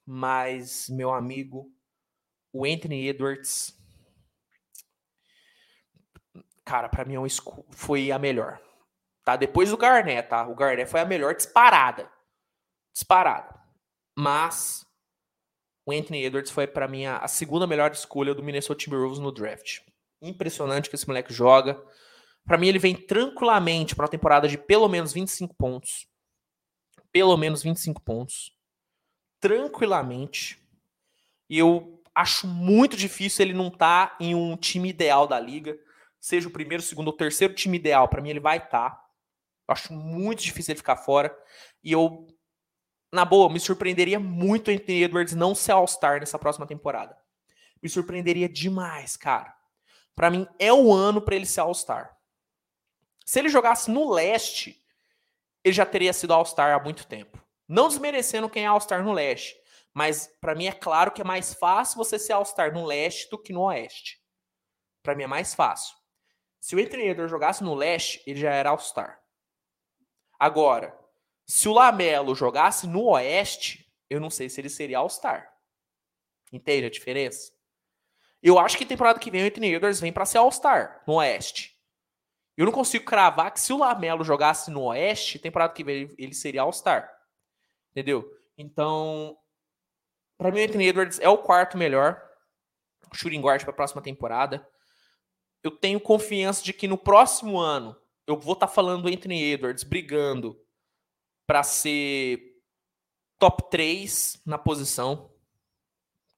Mas, 0.05 0.87
meu 0.91 1.11
amigo, 1.11 1.73
o 2.53 2.67
Anthony 2.67 3.09
Edwards. 3.09 3.75
Cara, 6.63 6.91
para 6.91 7.07
mim 7.07 7.15
é 7.15 7.29
foi 7.71 8.13
a 8.13 8.19
melhor. 8.19 8.61
Tá? 9.25 9.37
Depois 9.37 9.71
do 9.71 9.79
Garnett, 9.79 10.29
tá? 10.29 10.47
O 10.47 10.55
Garnett 10.55 10.91
foi 10.91 11.01
a 11.01 11.07
melhor 11.07 11.35
disparada. 11.35 12.11
Disparada. 12.93 13.64
Mas 14.17 14.87
o 15.87 15.93
Anthony 15.93 16.25
Edwards 16.25 16.51
foi 16.51 16.67
para 16.67 16.89
mim 16.89 17.05
a, 17.05 17.27
segunda 17.29 17.67
melhor 17.67 17.91
escolha 17.93 18.35
do 18.35 18.43
Minnesota 18.43 18.79
Timberwolves 18.79 19.19
no 19.19 19.33
draft. 19.33 19.81
Impressionante 20.23 20.89
que 20.89 20.97
esse 20.97 21.07
moleque 21.07 21.33
joga. 21.33 21.83
Para 22.47 22.57
mim 22.57 22.69
ele 22.69 22.79
vem 22.79 22.95
tranquilamente 22.95 23.95
para 23.95 24.05
uma 24.05 24.11
temporada 24.11 24.49
de 24.49 24.57
pelo 24.57 24.89
menos 24.89 25.13
25 25.13 25.55
pontos. 25.55 26.07
Pelo 27.13 27.37
menos 27.37 27.63
25 27.63 28.03
pontos. 28.03 28.53
Tranquilamente. 29.41 30.63
E 31.51 31.59
eu 31.59 32.03
acho 32.15 32.47
muito 32.47 32.97
difícil 32.97 33.45
ele 33.45 33.55
não 33.55 33.69
estar 33.69 34.11
tá 34.11 34.17
em 34.21 34.35
um 34.35 34.57
time 34.57 34.89
ideal 34.89 35.27
da 35.27 35.39
liga, 35.39 35.79
seja 36.21 36.49
o 36.49 36.53
primeiro, 36.53 36.83
segundo 36.83 37.09
ou 37.09 37.17
terceiro 37.17 37.55
time 37.55 37.77
ideal. 37.77 38.09
Para 38.09 38.23
mim 38.23 38.31
ele 38.31 38.41
vai 38.41 38.57
estar. 38.57 38.91
Tá. 38.91 39.05
Eu 39.69 39.73
acho 39.73 39.93
muito 39.93 40.43
difícil 40.43 40.73
ele 40.73 40.79
ficar 40.79 40.97
fora. 40.97 41.35
E 41.83 41.93
eu 41.93 42.27
na 43.15 43.25
boa, 43.25 43.49
me 43.49 43.61
surpreenderia 43.61 44.19
muito 44.19 44.71
Anthony 44.71 45.05
Edwards 45.05 45.35
não 45.35 45.55
ser 45.55 45.73
All-Star 45.73 46.21
nessa 46.21 46.39
próxima 46.39 46.67
temporada. 46.67 47.17
Me 47.81 47.89
surpreenderia 47.89 48.49
demais, 48.49 49.17
cara. 49.17 49.55
Para 50.15 50.31
mim, 50.31 50.47
é 50.59 50.73
o 50.73 50.93
ano 50.93 51.23
para 51.23 51.37
ele 51.37 51.47
ser 51.47 51.61
All-Star. 51.61 52.17
Se 53.25 53.39
ele 53.39 53.49
jogasse 53.49 53.91
no 53.91 54.11
leste, 54.13 54.85
ele 55.63 55.75
já 55.75 55.87
teria 55.87 56.13
sido 56.13 56.35
All-Star 56.35 56.75
há 56.75 56.83
muito 56.83 57.07
tempo. 57.07 57.41
Não 57.69 57.89
desmerecendo 57.89 58.51
quem 58.51 58.65
é 58.65 58.67
All-Star 58.67 59.03
no 59.03 59.13
leste. 59.13 59.57
Mas 59.93 60.29
para 60.41 60.55
mim 60.57 60.67
é 60.67 60.73
claro 60.73 61.13
que 61.13 61.21
é 61.21 61.25
mais 61.25 61.55
fácil 61.55 61.97
você 61.97 62.19
ser 62.19 62.33
All-Star 62.33 62.75
no 62.75 62.85
leste 62.85 63.31
do 63.31 63.39
que 63.39 63.53
no 63.53 63.63
oeste. 63.63 64.21
Para 65.03 65.15
mim 65.15 65.23
é 65.23 65.29
mais 65.29 65.55
fácil. 65.55 65.95
Se 66.59 66.75
o 66.75 66.81
Anthony 66.81 67.05
Edwards 67.05 67.31
jogasse 67.31 67.63
no 67.63 67.75
leste, 67.75 68.23
ele 68.27 68.41
já 68.41 68.51
era 68.51 68.71
All-Star. 68.71 69.21
Agora, 70.39 70.99
se 71.47 71.69
o 71.69 71.73
Lamelo 71.73 72.35
jogasse 72.35 72.87
no 72.87 73.05
Oeste, 73.11 73.91
eu 74.09 74.21
não 74.21 74.31
sei 74.31 74.49
se 74.49 74.61
ele 74.61 74.69
seria 74.69 74.99
All-Star. 74.99 75.53
Entende 76.53 76.87
a 76.87 76.91
diferença? 76.91 77.53
Eu 78.43 78.59
acho 78.59 78.77
que 78.77 78.87
temporada 78.87 79.19
que 79.19 79.31
vem 79.31 79.43
o 79.43 79.47
Anthony 79.47 79.75
Edwards 79.75 80.01
vem 80.01 80.13
para 80.13 80.27
ser 80.27 80.39
All-Star 80.39 81.03
no 81.07 81.15
Oeste. 81.15 81.75
Eu 82.57 82.67
não 82.67 82.73
consigo 82.73 83.05
cravar 83.05 83.53
que 83.53 83.61
se 83.61 83.73
o 83.73 83.79
Lamelo 83.79 84.23
jogasse 84.23 84.71
no 84.71 84.83
Oeste, 84.83 85.39
temporada 85.39 85.73
que 85.73 85.83
vem 85.83 86.15
ele 86.19 86.35
seria 86.35 86.63
All-Star. 86.63 87.11
Entendeu? 87.91 88.31
Então, 88.57 89.37
para 90.39 90.51
mim 90.51 90.61
o 90.61 90.65
Anthony 90.65 90.89
Edwards 90.89 91.19
é 91.21 91.29
o 91.29 91.39
quarto 91.39 91.77
melhor 91.77 92.23
shooting 93.15 93.41
guard 93.41 93.63
para 93.63 93.71
a 93.71 93.77
próxima 93.77 94.03
temporada. 94.03 94.67
Eu 95.63 95.71
tenho 95.71 96.01
confiança 96.01 96.63
de 96.63 96.73
que 96.73 96.89
no 96.89 96.99
próximo 96.99 97.59
ano 97.59 97.97
eu 98.27 98.39
vou 98.39 98.55
estar 98.55 98.67
tá 98.67 98.73
falando 98.73 99.03
do 99.03 99.09
Anthony 99.09 99.43
Edwards 99.53 99.85
brigando 99.85 100.59
para 101.47 101.63
ser 101.63 102.55
top 103.39 103.71
3 103.71 104.41
na 104.47 104.59
posição, 104.59 105.31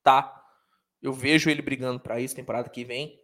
tá? 0.03 0.45
Eu 1.01 1.13
vejo 1.13 1.49
ele 1.49 1.63
brigando 1.63 2.01
para 2.01 2.21
isso 2.21 2.35
temporada 2.35 2.69
que 2.69 2.85
vem. 2.85 3.21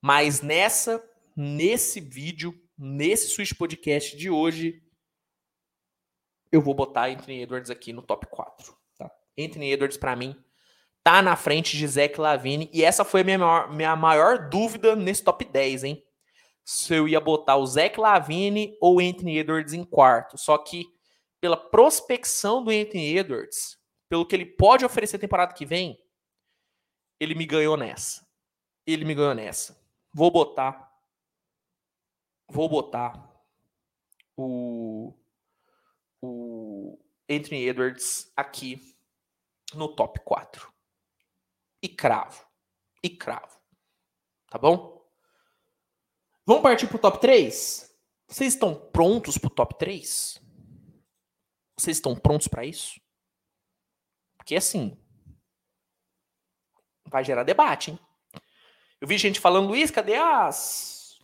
Mas 0.00 0.42
nessa, 0.42 1.02
nesse 1.34 2.00
vídeo, 2.00 2.54
nesse 2.76 3.28
Switch 3.28 3.54
Podcast 3.56 4.16
de 4.16 4.28
hoje, 4.28 4.82
eu 6.52 6.60
vou 6.60 6.74
botar 6.74 7.06
Anthony 7.06 7.42
Edwards 7.42 7.70
aqui 7.70 7.92
no 7.92 8.02
top 8.02 8.26
4, 8.26 8.76
tá? 8.98 9.10
Anthony 9.38 9.72
Edwards 9.72 9.96
para 9.96 10.14
mim 10.14 10.36
tá 11.04 11.20
na 11.20 11.36
frente 11.36 11.76
de 11.76 11.86
Zach 11.86 12.18
Lavine 12.18 12.70
e 12.72 12.82
essa 12.82 13.04
foi 13.04 13.20
a 13.20 13.24
minha 13.24 13.38
maior, 13.38 13.70
minha 13.70 13.94
maior 13.94 14.48
dúvida 14.48 14.96
nesse 14.96 15.22
top 15.22 15.44
10, 15.44 15.84
hein? 15.84 16.02
Se 16.64 16.94
eu 16.94 17.06
ia 17.06 17.20
botar 17.20 17.56
o 17.56 17.66
Zach 17.66 18.00
Lavine 18.00 18.74
ou 18.80 18.98
Anthony 18.98 19.38
Edwards 19.38 19.74
em 19.74 19.84
quarto. 19.84 20.38
Só 20.38 20.56
que 20.56 20.86
pela 21.44 21.58
prospecção 21.58 22.64
do 22.64 22.70
Anthony 22.70 23.18
Edwards, 23.18 23.78
pelo 24.08 24.24
que 24.24 24.34
ele 24.34 24.46
pode 24.46 24.82
oferecer 24.82 25.18
temporada 25.18 25.52
que 25.52 25.66
vem, 25.66 26.02
ele 27.20 27.34
me 27.34 27.44
ganhou 27.44 27.76
nessa. 27.76 28.26
Ele 28.86 29.04
me 29.04 29.14
ganhou 29.14 29.34
nessa. 29.34 29.78
Vou 30.10 30.30
botar. 30.30 30.90
Vou 32.48 32.66
botar 32.66 33.30
o, 34.34 35.12
o 36.22 36.98
Anthony 37.28 37.68
Edwards 37.68 38.32
aqui 38.34 38.96
no 39.74 39.94
top 39.94 40.20
4. 40.20 40.72
E 41.82 41.90
cravo. 41.90 42.42
E 43.02 43.10
cravo. 43.10 43.60
Tá 44.48 44.56
bom? 44.56 45.06
Vamos 46.46 46.62
partir 46.62 46.86
pro 46.86 46.98
top 46.98 47.20
3? 47.20 47.94
Vocês 48.28 48.54
estão 48.54 48.74
prontos 48.74 49.36
pro 49.36 49.50
top 49.50 49.76
3? 49.78 50.42
Vocês 51.76 51.96
estão 51.96 52.14
prontos 52.14 52.48
para 52.48 52.64
isso? 52.64 53.00
Porque 54.36 54.56
assim, 54.56 54.96
vai 57.06 57.24
gerar 57.24 57.42
debate, 57.42 57.90
hein? 57.90 57.98
Eu 59.00 59.08
vi 59.08 59.18
gente 59.18 59.40
falando, 59.40 59.68
Luiz, 59.68 59.90
cadê 59.90 60.16
as, 60.16 61.18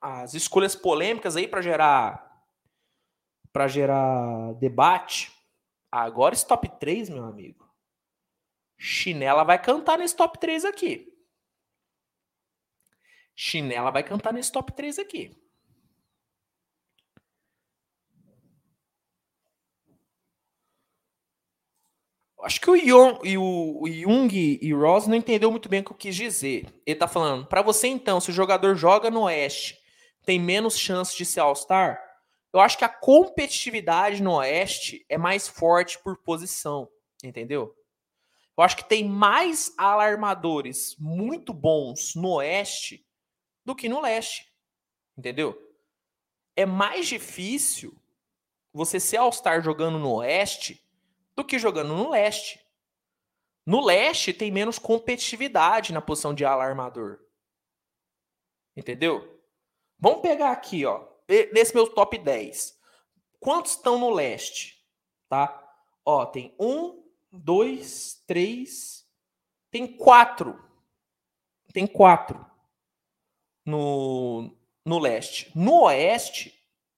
as 0.00 0.34
escolhas 0.34 0.74
polêmicas 0.74 1.36
aí 1.36 1.46
para 1.46 1.60
gerar 1.60 2.26
para 3.52 3.68
gerar 3.68 4.52
debate? 4.54 5.32
Agora 5.90 6.34
esse 6.34 6.46
top 6.46 6.68
3, 6.78 7.08
meu 7.08 7.24
amigo. 7.24 7.66
Chinela 8.76 9.44
vai 9.44 9.60
cantar 9.60 9.98
nesse 9.98 10.14
top 10.14 10.38
3 10.38 10.66
aqui. 10.66 11.10
Chinela 13.34 13.90
vai 13.90 14.02
cantar 14.02 14.32
nesse 14.32 14.52
top 14.52 14.72
3 14.72 14.98
aqui. 14.98 15.34
Acho 22.46 22.60
que 22.60 22.70
o, 22.70 22.76
Young, 22.76 23.18
e 23.24 23.36
o, 23.36 23.82
o 23.82 23.90
Jung 23.90 24.58
e 24.62 24.72
Ross 24.72 25.08
não 25.08 25.16
entendeu 25.16 25.50
muito 25.50 25.68
bem 25.68 25.80
o 25.80 25.84
que 25.84 25.90
eu 25.90 25.96
quis 25.96 26.14
dizer. 26.14 26.72
Ele 26.86 26.96
tá 26.96 27.08
falando, 27.08 27.44
para 27.44 27.60
você 27.60 27.88
então, 27.88 28.20
se 28.20 28.30
o 28.30 28.32
jogador 28.32 28.76
joga 28.76 29.10
no 29.10 29.22
Oeste, 29.22 29.76
tem 30.24 30.38
menos 30.38 30.78
chance 30.78 31.16
de 31.16 31.24
ser 31.26 31.40
All-Star? 31.40 32.00
Eu 32.52 32.60
acho 32.60 32.78
que 32.78 32.84
a 32.84 32.88
competitividade 32.88 34.22
no 34.22 34.34
Oeste 34.34 35.04
é 35.08 35.18
mais 35.18 35.48
forte 35.48 35.98
por 35.98 36.18
posição, 36.18 36.88
entendeu? 37.24 37.74
Eu 38.56 38.62
acho 38.62 38.76
que 38.76 38.88
tem 38.88 39.08
mais 39.08 39.74
alarmadores 39.76 40.94
muito 41.00 41.52
bons 41.52 42.14
no 42.14 42.34
Oeste 42.34 43.04
do 43.64 43.74
que 43.74 43.88
no 43.88 44.00
Leste, 44.00 44.46
entendeu? 45.18 45.60
É 46.54 46.64
mais 46.64 47.08
difícil 47.08 48.00
você 48.72 49.00
ser 49.00 49.16
All-Star 49.16 49.60
jogando 49.60 49.98
no 49.98 50.14
Oeste 50.18 50.85
do 51.36 51.44
que 51.44 51.58
jogando 51.58 51.94
no 51.94 52.10
leste. 52.10 52.58
No 53.64 53.84
leste 53.84 54.32
tem 54.32 54.50
menos 54.50 54.78
competitividade 54.78 55.92
na 55.92 56.00
posição 56.00 56.34
de 56.34 56.44
alarmador. 56.44 57.20
Entendeu? 58.76 59.42
Vamos 59.98 60.20
pegar 60.20 60.52
aqui, 60.52 60.84
ó, 60.84 61.06
nesse 61.52 61.74
meu 61.74 61.88
top 61.92 62.18
10. 62.18 62.78
Quantos 63.38 63.72
estão 63.72 63.98
no 63.98 64.10
leste? 64.10 64.84
Tá? 65.28 65.62
Ó, 66.04 66.24
tem 66.26 66.54
um, 66.58 67.04
dois, 67.30 68.22
três, 68.26 69.06
tem 69.70 69.86
quatro. 69.96 70.62
Tem 71.72 71.86
quatro 71.86 72.44
no, 73.64 74.56
no 74.84 74.98
leste. 74.98 75.50
No 75.54 75.82
oeste, 75.82 76.54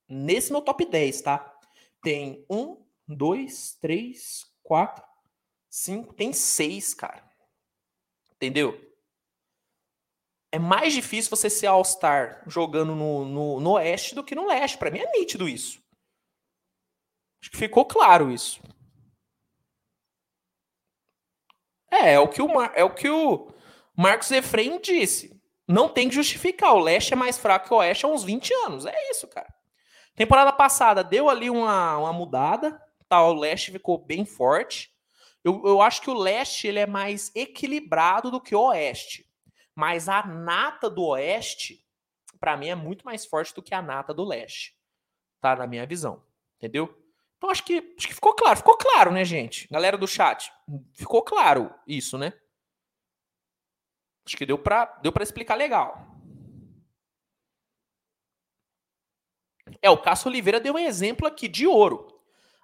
nesse 0.09 0.53
meu 0.53 0.61
top 0.61 0.85
10, 0.85 1.23
tá? 1.23 1.59
Tem 2.03 2.45
um, 2.51 2.85
dois, 3.09 3.73
três, 3.81 4.45
quatro, 4.63 5.05
cinco. 5.71 6.13
Tem 6.15 6.33
seis, 6.33 6.93
cara. 6.93 7.25
Entendeu? 8.33 8.79
É 10.53 10.59
mais 10.59 10.93
difícil 10.93 11.31
você 11.31 11.51
ser 11.51 11.67
All-Star 11.67 12.43
jogando 12.47 12.95
no, 12.95 13.25
no, 13.25 13.61
no 13.61 13.71
Oeste 13.73 14.15
do 14.15 14.25
que 14.25 14.35
no 14.35 14.47
Leste. 14.47 14.79
Para 14.79 14.91
mim 14.91 15.01
é 15.01 15.11
nítido 15.13 15.49
isso. 15.49 15.83
Acho 17.41 17.51
que 17.51 17.57
ficou 17.57 17.85
claro 17.85 18.31
isso. 18.31 18.61
É, 21.91 22.13
é 22.13 22.21
o 22.21 22.29
que 22.29 22.43
o, 22.43 22.49
Mar, 22.49 22.73
é 22.75 22.85
o, 22.85 22.95
que 22.95 23.09
o 23.09 23.53
Marcos 23.97 24.31
Efraim 24.31 24.81
disse. 24.81 25.39
Não 25.67 25.89
tem 25.89 26.09
que 26.09 26.15
justificar. 26.15 26.75
O 26.75 26.81
Leste 26.81 27.13
é 27.13 27.17
mais 27.17 27.37
fraco 27.37 27.69
que 27.69 27.75
o 27.75 27.79
Oeste 27.79 28.07
há 28.07 28.09
uns 28.09 28.25
20 28.25 28.53
anos. 28.67 28.87
É 28.87 29.11
isso, 29.11 29.29
cara. 29.29 29.53
Temporada 30.15 30.53
passada 30.53 31.05
deu 31.05 31.29
ali 31.29 31.51
uma, 31.51 31.99
uma 31.99 32.13
mudada 32.13 32.81
tá, 33.09 33.23
o 33.25 33.33
leste 33.33 33.73
ficou 33.73 33.99
bem 33.99 34.25
forte. 34.25 34.93
Eu, 35.43 35.63
eu 35.65 35.81
acho 35.81 36.03
que 36.03 36.11
o 36.11 36.15
leste 36.15 36.67
ele 36.67 36.79
é 36.79 36.87
mais 36.87 37.35
equilibrado 37.35 38.31
do 38.31 38.41
que 38.41 38.55
o 38.55 38.69
oeste. 38.69 39.29
Mas 39.75 40.09
a 40.09 40.27
nata 40.27 40.91
do 40.91 41.05
oeste, 41.05 41.87
para 42.41 42.57
mim, 42.57 42.69
é 42.69 42.75
muito 42.75 43.05
mais 43.05 43.25
forte 43.25 43.55
do 43.55 43.63
que 43.63 43.75
a 43.75 43.81
nata 43.81 44.13
do 44.13 44.25
leste. 44.25 44.77
Tá? 45.41 45.55
Na 45.55 45.67
minha 45.67 45.87
visão. 45.87 46.23
Entendeu? 46.57 46.93
Então 47.37 47.51
acho 47.51 47.65
que, 47.65 47.95
acho 47.97 48.09
que 48.09 48.15
ficou 48.15 48.35
claro. 48.35 48.57
Ficou 48.57 48.77
claro, 48.77 49.13
né, 49.13 49.25
gente? 49.25 49.69
Galera 49.69 49.97
do 49.97 50.09
chat. 50.09 50.53
Ficou 50.93 51.23
claro 51.23 51.73
isso, 51.87 52.19
né? 52.19 52.33
Acho 54.27 54.37
que 54.37 54.45
deu 54.45 54.59
para 54.59 54.85
deu 55.01 55.13
pra 55.13 55.23
explicar 55.23 55.55
legal. 55.55 56.07
É, 59.81 59.89
o 59.89 59.97
Cássio 59.97 60.29
Oliveira 60.29 60.61
deu 60.61 60.75
um 60.75 60.79
exemplo 60.79 61.27
aqui 61.27 61.47
de 61.47 61.67
ouro. 61.67 62.18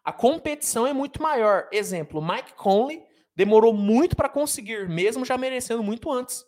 A 0.05 0.13
competição 0.13 0.87
é 0.87 0.93
muito 0.93 1.23
maior. 1.23 1.69
Exemplo, 1.73 2.23
Mike 2.23 2.53
Conley 2.55 3.03
demorou 3.35 3.73
muito 3.73 4.15
para 4.15 4.29
conseguir, 4.29 4.89
mesmo 4.89 5.25
já 5.25 5.39
merecendo 5.39 5.83
muito 5.83 6.13
antes. 6.13 6.45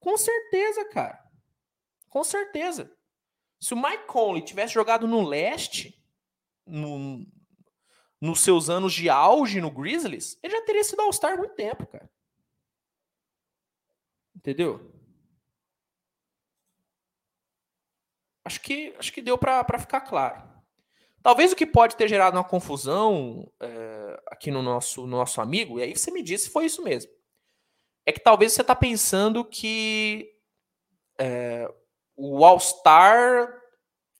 Com 0.00 0.16
certeza, 0.16 0.84
cara. 0.86 1.22
Com 2.08 2.24
certeza. 2.24 2.92
Se 3.60 3.74
o 3.74 3.76
Mike 3.76 4.06
Conley 4.06 4.42
tivesse 4.42 4.74
jogado 4.74 5.06
no 5.06 5.22
leste, 5.22 6.02
no, 6.66 7.24
nos 8.20 8.40
seus 8.40 8.68
anos 8.68 8.92
de 8.92 9.08
auge 9.08 9.60
no 9.60 9.70
Grizzlies, 9.70 10.38
ele 10.42 10.54
já 10.54 10.64
teria 10.64 10.84
sido 10.84 11.00
All-Star 11.02 11.34
há 11.34 11.36
muito 11.36 11.54
tempo, 11.54 11.86
cara. 11.86 12.10
Entendeu? 14.34 14.92
Acho 18.44 18.60
que, 18.60 18.94
acho 18.98 19.12
que 19.12 19.20
deu 19.20 19.36
para 19.36 19.78
ficar 19.78 20.00
claro. 20.00 20.57
Talvez 21.28 21.52
o 21.52 21.56
que 21.56 21.66
pode 21.66 21.94
ter 21.94 22.08
gerado 22.08 22.38
uma 22.38 22.42
confusão 22.42 23.52
é, 23.60 24.20
aqui 24.28 24.50
no 24.50 24.62
nosso, 24.62 25.02
no 25.02 25.18
nosso 25.18 25.42
amigo, 25.42 25.78
e 25.78 25.82
aí 25.82 25.94
você 25.94 26.10
me 26.10 26.22
disse 26.22 26.44
se 26.44 26.50
foi 26.50 26.64
isso 26.64 26.82
mesmo. 26.82 27.12
É 28.06 28.12
que 28.12 28.18
talvez 28.18 28.54
você 28.54 28.62
está 28.62 28.74
pensando 28.74 29.44
que 29.44 30.26
é, 31.20 31.70
o 32.16 32.42
All-Star, 32.46 33.52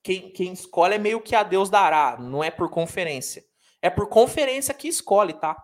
quem, 0.03 0.31
quem 0.31 0.53
escolhe 0.53 0.93
é 0.93 0.99
meio 0.99 1.19
que 1.19 1.35
a 1.35 1.41
Deus 1.41 1.67
dará, 1.67 2.15
não 2.19 2.43
é 2.43 2.51
por 2.51 2.69
conferência. 2.69 3.43
É 3.81 3.89
por 3.89 4.07
conferência 4.07 4.71
que 4.71 4.87
escolhe, 4.87 5.33
tá? 5.33 5.57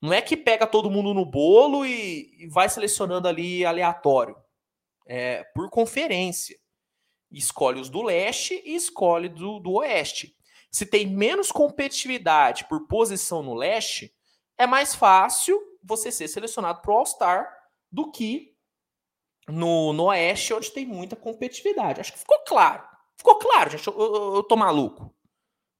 Não 0.00 0.12
é 0.12 0.20
que 0.20 0.36
pega 0.36 0.66
todo 0.66 0.90
mundo 0.90 1.14
no 1.14 1.24
bolo 1.24 1.86
e, 1.86 2.42
e 2.42 2.48
vai 2.48 2.68
selecionando 2.68 3.28
ali 3.28 3.64
aleatório. 3.64 4.34
É 5.06 5.44
por 5.54 5.70
conferência. 5.70 6.58
Escolhe 7.30 7.80
os 7.80 7.88
do 7.88 8.02
leste 8.02 8.60
e 8.66 8.74
escolhe 8.74 9.28
do, 9.28 9.60
do 9.60 9.74
oeste. 9.74 10.36
Se 10.72 10.86
tem 10.86 11.06
menos 11.06 11.52
competitividade 11.52 12.66
por 12.66 12.86
posição 12.86 13.42
no 13.42 13.54
leste, 13.54 14.14
é 14.56 14.66
mais 14.66 14.94
fácil 14.94 15.60
você 15.82 16.10
ser 16.10 16.28
selecionado 16.28 16.80
para 16.80 16.90
o 16.90 16.96
All-Star 16.96 17.52
do 17.90 18.10
que 18.10 18.56
no, 19.46 19.92
no 19.92 20.04
Oeste, 20.04 20.54
onde 20.54 20.70
tem 20.70 20.86
muita 20.86 21.14
competitividade. 21.14 22.00
Acho 22.00 22.12
que 22.12 22.18
ficou 22.18 22.38
claro. 22.46 22.82
Ficou 23.16 23.36
claro, 23.38 23.70
gente. 23.70 23.86
Eu, 23.86 23.98
eu, 23.98 24.34
eu 24.36 24.42
tô 24.42 24.56
maluco. 24.56 25.14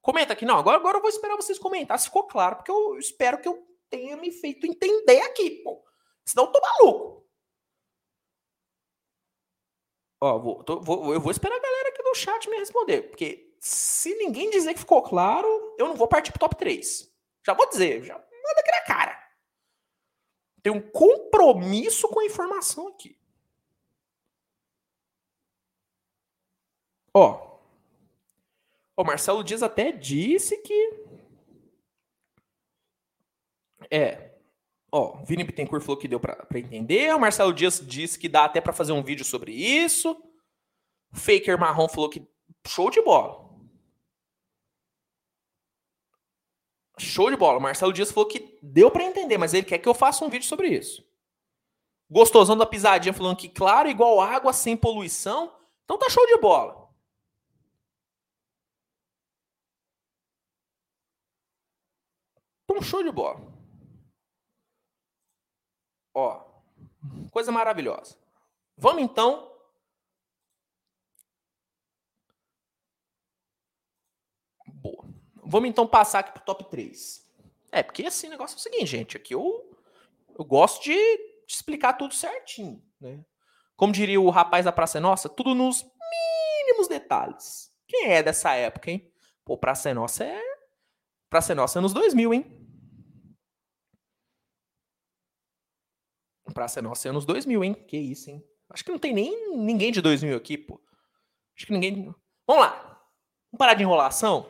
Comenta 0.01 0.33
aqui. 0.33 0.45
Não, 0.45 0.57
agora, 0.57 0.77
agora 0.77 0.97
eu 0.97 1.01
vou 1.01 1.09
esperar 1.09 1.35
vocês 1.35 1.57
comentar 1.57 1.97
se 1.97 2.05
ficou 2.05 2.27
claro, 2.27 2.57
porque 2.57 2.71
eu 2.71 2.97
espero 2.99 3.41
que 3.41 3.47
eu 3.47 3.65
tenha 3.89 4.15
me 4.17 4.31
feito 4.31 4.67
entender 4.67 5.21
aqui, 5.21 5.61
pô. 5.63 5.83
Senão 6.25 6.45
eu 6.45 6.51
tô 6.51 6.61
maluco. 6.61 7.27
Ó, 10.21 10.39
vou, 10.39 10.63
tô, 10.63 10.79
vou, 10.79 11.13
eu 11.13 11.19
vou 11.19 11.31
esperar 11.31 11.55
a 11.55 11.61
galera 11.61 11.89
aqui 11.89 12.03
no 12.03 12.15
chat 12.15 12.49
me 12.49 12.57
responder, 12.57 13.03
porque 13.09 13.52
se 13.63 14.13
ninguém 14.15 14.49
dizer 14.49 14.73
que 14.73 14.81
ficou 14.81 15.01
claro, 15.01 15.47
eu 15.79 15.87
não 15.87 15.95
vou 15.95 16.05
partir 16.05 16.33
pro 16.33 16.39
top 16.39 16.57
3. 16.57 17.09
Já 17.47 17.53
vou 17.53 17.69
dizer, 17.69 18.03
já 18.03 18.13
manda 18.13 18.59
aqui 18.59 18.71
na 18.71 18.81
cara. 18.81 19.29
Tem 20.61 20.73
um 20.73 20.81
compromisso 20.81 22.09
com 22.09 22.19
a 22.19 22.25
informação 22.25 22.89
aqui. 22.89 23.17
Ó. 27.13 27.57
O 28.97 29.03
Marcelo 29.05 29.41
Dias 29.45 29.63
até 29.63 29.93
disse 29.93 30.57
que. 30.57 31.05
É. 33.89 34.35
Ó, 34.91 35.23
Vini 35.23 35.45
Bittencourt 35.45 35.85
falou 35.85 35.97
que 35.97 36.09
deu 36.09 36.19
para 36.19 36.59
entender. 36.59 37.15
O 37.15 37.19
Marcelo 37.19 37.53
Dias 37.53 37.79
disse 37.79 38.19
que 38.19 38.27
dá 38.27 38.43
até 38.43 38.59
para 38.59 38.73
fazer 38.73 38.91
um 38.91 39.01
vídeo 39.01 39.23
sobre 39.23 39.53
isso. 39.53 40.21
Faker 41.13 41.57
Marrom 41.57 41.87
falou 41.87 42.09
que 42.09 42.27
show 42.67 42.89
de 42.89 43.01
bola. 43.01 43.52
Show 46.97 47.29
de 47.29 47.37
bola. 47.37 47.59
Marcelo 47.59 47.93
Dias 47.93 48.11
falou 48.11 48.29
que 48.29 48.57
deu 48.61 48.91
para 48.91 49.03
entender, 49.03 49.37
mas 49.37 49.53
ele 49.53 49.65
quer 49.65 49.79
que 49.79 49.89
eu 49.89 49.93
faça 49.93 50.23
um 50.23 50.29
vídeo 50.29 50.47
sobre 50.47 50.67
isso. 50.69 51.03
Gostosão 52.09 52.55
da 52.57 52.65
pisadinha 52.65 53.13
falando 53.13 53.37
que 53.37 53.49
claro, 53.49 53.89
igual 53.89 54.21
água 54.21 54.53
sem 54.53 54.77
poluição. 54.77 55.51
Então 55.83 55.97
tá 55.97 56.09
show 56.09 56.25
de 56.27 56.37
bola. 56.37 56.83
Um 62.69 62.81
show 62.81 63.03
de 63.03 63.11
bola. 63.11 63.39
Ó, 66.13 66.43
coisa 67.31 67.51
maravilhosa. 67.51 68.17
Vamos 68.77 69.03
então. 69.03 69.51
Boa. 74.67 75.05
Vamos 75.45 75.69
então 75.69 75.87
passar 75.87 76.19
aqui 76.19 76.31
pro 76.31 76.43
top 76.43 76.69
3. 76.69 77.23
É, 77.71 77.83
porque 77.83 78.05
assim, 78.05 78.27
o 78.27 78.31
negócio 78.31 78.55
é 78.55 78.57
o 78.57 78.61
seguinte, 78.61 78.85
gente. 78.85 79.17
Aqui 79.17 79.33
eu, 79.33 79.77
eu 80.37 80.45
gosto 80.45 80.83
de, 80.83 80.93
de 80.93 81.53
explicar 81.53 81.93
tudo 81.93 82.13
certinho, 82.13 82.83
né? 82.99 83.23
Como 83.75 83.91
diria 83.91 84.21
o 84.21 84.29
rapaz 84.29 84.65
da 84.65 84.71
Praça 84.71 84.99
Nossa, 84.99 85.27
tudo 85.27 85.55
nos 85.55 85.83
mínimos 85.83 86.87
detalhes. 86.87 87.73
Quem 87.87 88.11
é 88.11 88.23
dessa 88.23 88.53
época, 88.53 88.91
hein? 88.91 89.11
Pô, 89.43 89.57
Praça 89.57 89.93
Nossa 89.93 90.23
é. 90.23 90.41
Praça 91.29 91.55
Nossa 91.55 91.79
é 91.79 91.81
nos 91.81 91.93
2000, 91.93 92.33
hein? 92.33 92.63
Praça 96.53 96.81
Nossa 96.81 97.07
é 97.07 97.09
anos 97.09 97.25
2000, 97.25 97.63
hein? 97.63 97.73
Que 97.73 97.97
isso, 97.97 98.29
hein? 98.29 98.43
Acho 98.69 98.85
que 98.85 98.91
não 98.91 98.99
tem 98.99 99.13
nem 99.13 99.57
ninguém 99.57 99.91
de 99.91 100.01
2000 100.01 100.37
aqui, 100.37 100.57
pô. 100.57 100.81
Acho 101.57 101.65
que 101.65 101.73
ninguém. 101.73 102.13
Vamos 102.47 102.63
lá. 102.63 102.71
Vamos 103.51 103.57
parar 103.57 103.73
de 103.73 103.83
enrolação? 103.83 104.49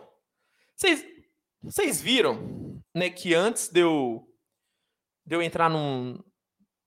Vocês, 0.76 2.02
viram, 2.02 2.82
né, 2.94 3.10
que 3.10 3.34
antes 3.34 3.70
de 3.70 3.80
eu, 3.82 4.28
de 5.26 5.36
eu 5.36 5.42
entrar 5.42 5.70
num, 5.70 6.20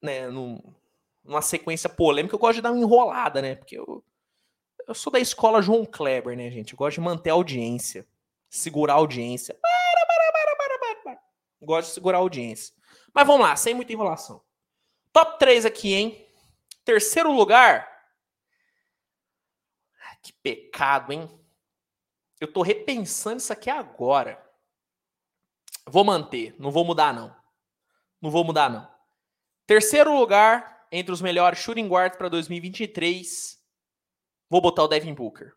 né, 0.02 0.28
num, 0.28 0.60
numa 1.24 1.42
sequência 1.42 1.88
polêmica, 1.88 2.34
eu 2.34 2.38
gosto 2.38 2.56
de 2.56 2.62
dar 2.62 2.72
uma 2.72 2.80
enrolada, 2.80 3.40
né? 3.40 3.54
Porque 3.54 3.78
eu, 3.78 4.04
eu 4.86 4.94
sou 4.94 5.12
da 5.12 5.18
escola 5.18 5.62
João 5.62 5.84
Kleber, 5.84 6.36
né, 6.36 6.50
gente? 6.50 6.72
Eu 6.72 6.76
gosto 6.76 6.96
de 6.96 7.00
manter 7.00 7.30
a 7.30 7.34
audiência, 7.34 8.06
segurar 8.48 8.94
a 8.94 8.96
audiência. 8.96 9.58
Gosto 11.62 11.88
de 11.88 11.94
segurar 11.94 12.18
a 12.18 12.20
audiência. 12.20 12.74
Mas 13.12 13.26
vamos 13.26 13.46
lá, 13.46 13.56
sem 13.56 13.74
muita 13.74 13.92
enrolação. 13.92 14.42
Top 15.12 15.38
3 15.38 15.64
aqui, 15.64 15.94
hein? 15.94 16.28
Terceiro 16.84 17.32
lugar. 17.32 17.88
Que 20.22 20.32
pecado, 20.42 21.12
hein? 21.12 21.28
Eu 22.40 22.52
tô 22.52 22.62
repensando 22.62 23.38
isso 23.38 23.52
aqui 23.52 23.70
agora. 23.70 24.44
Vou 25.86 26.04
manter, 26.04 26.54
não 26.58 26.70
vou 26.70 26.84
mudar 26.84 27.14
não. 27.14 27.34
Não 28.20 28.30
vou 28.30 28.44
mudar 28.44 28.68
não. 28.68 28.90
Terceiro 29.66 30.16
lugar 30.16 30.86
entre 30.90 31.12
os 31.12 31.20
melhores 31.20 31.58
shooting 31.58 31.88
guards 31.88 32.18
para 32.18 32.28
2023. 32.28 33.60
Vou 34.48 34.60
botar 34.60 34.84
o 34.84 34.88
Devin 34.88 35.14
Booker. 35.14 35.54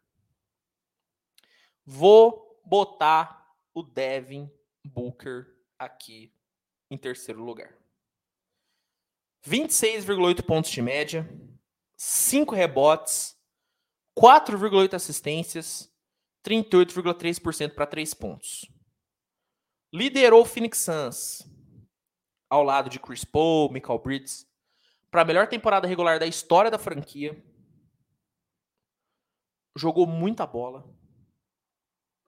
Vou 1.86 2.62
botar 2.66 3.54
o 3.74 3.84
Devin 3.84 4.52
Booker 4.84 5.48
aqui 5.78 6.34
em 6.90 6.98
terceiro 6.98 7.44
lugar. 7.44 7.76
26,8 9.48 10.44
pontos 10.44 10.70
de 10.70 10.82
média, 10.82 11.28
5 11.96 12.54
rebotes, 12.54 13.38
4,8 14.18 14.94
assistências, 14.94 15.92
38,3% 16.44 17.74
para 17.74 17.86
3 17.86 18.14
pontos. 18.14 18.70
Liderou 19.94 20.42
o 20.42 20.46
Phoenix 20.46 20.80
Suns 20.80 21.50
ao 22.50 22.64
lado 22.64 22.90
de 22.90 23.00
Chris 23.00 23.24
Paul, 23.24 23.72
Michael 23.72 24.00
Bridges, 24.00 24.48
para 25.12 25.22
a 25.22 25.26
melhor 25.26 25.48
temporada 25.48 25.88
regular 25.88 26.20
da 26.20 26.26
história 26.26 26.72
da 26.72 26.80
franquia. 26.80 27.44
Jogou 29.76 30.06
muita 30.06 30.46
bola. 30.46 30.88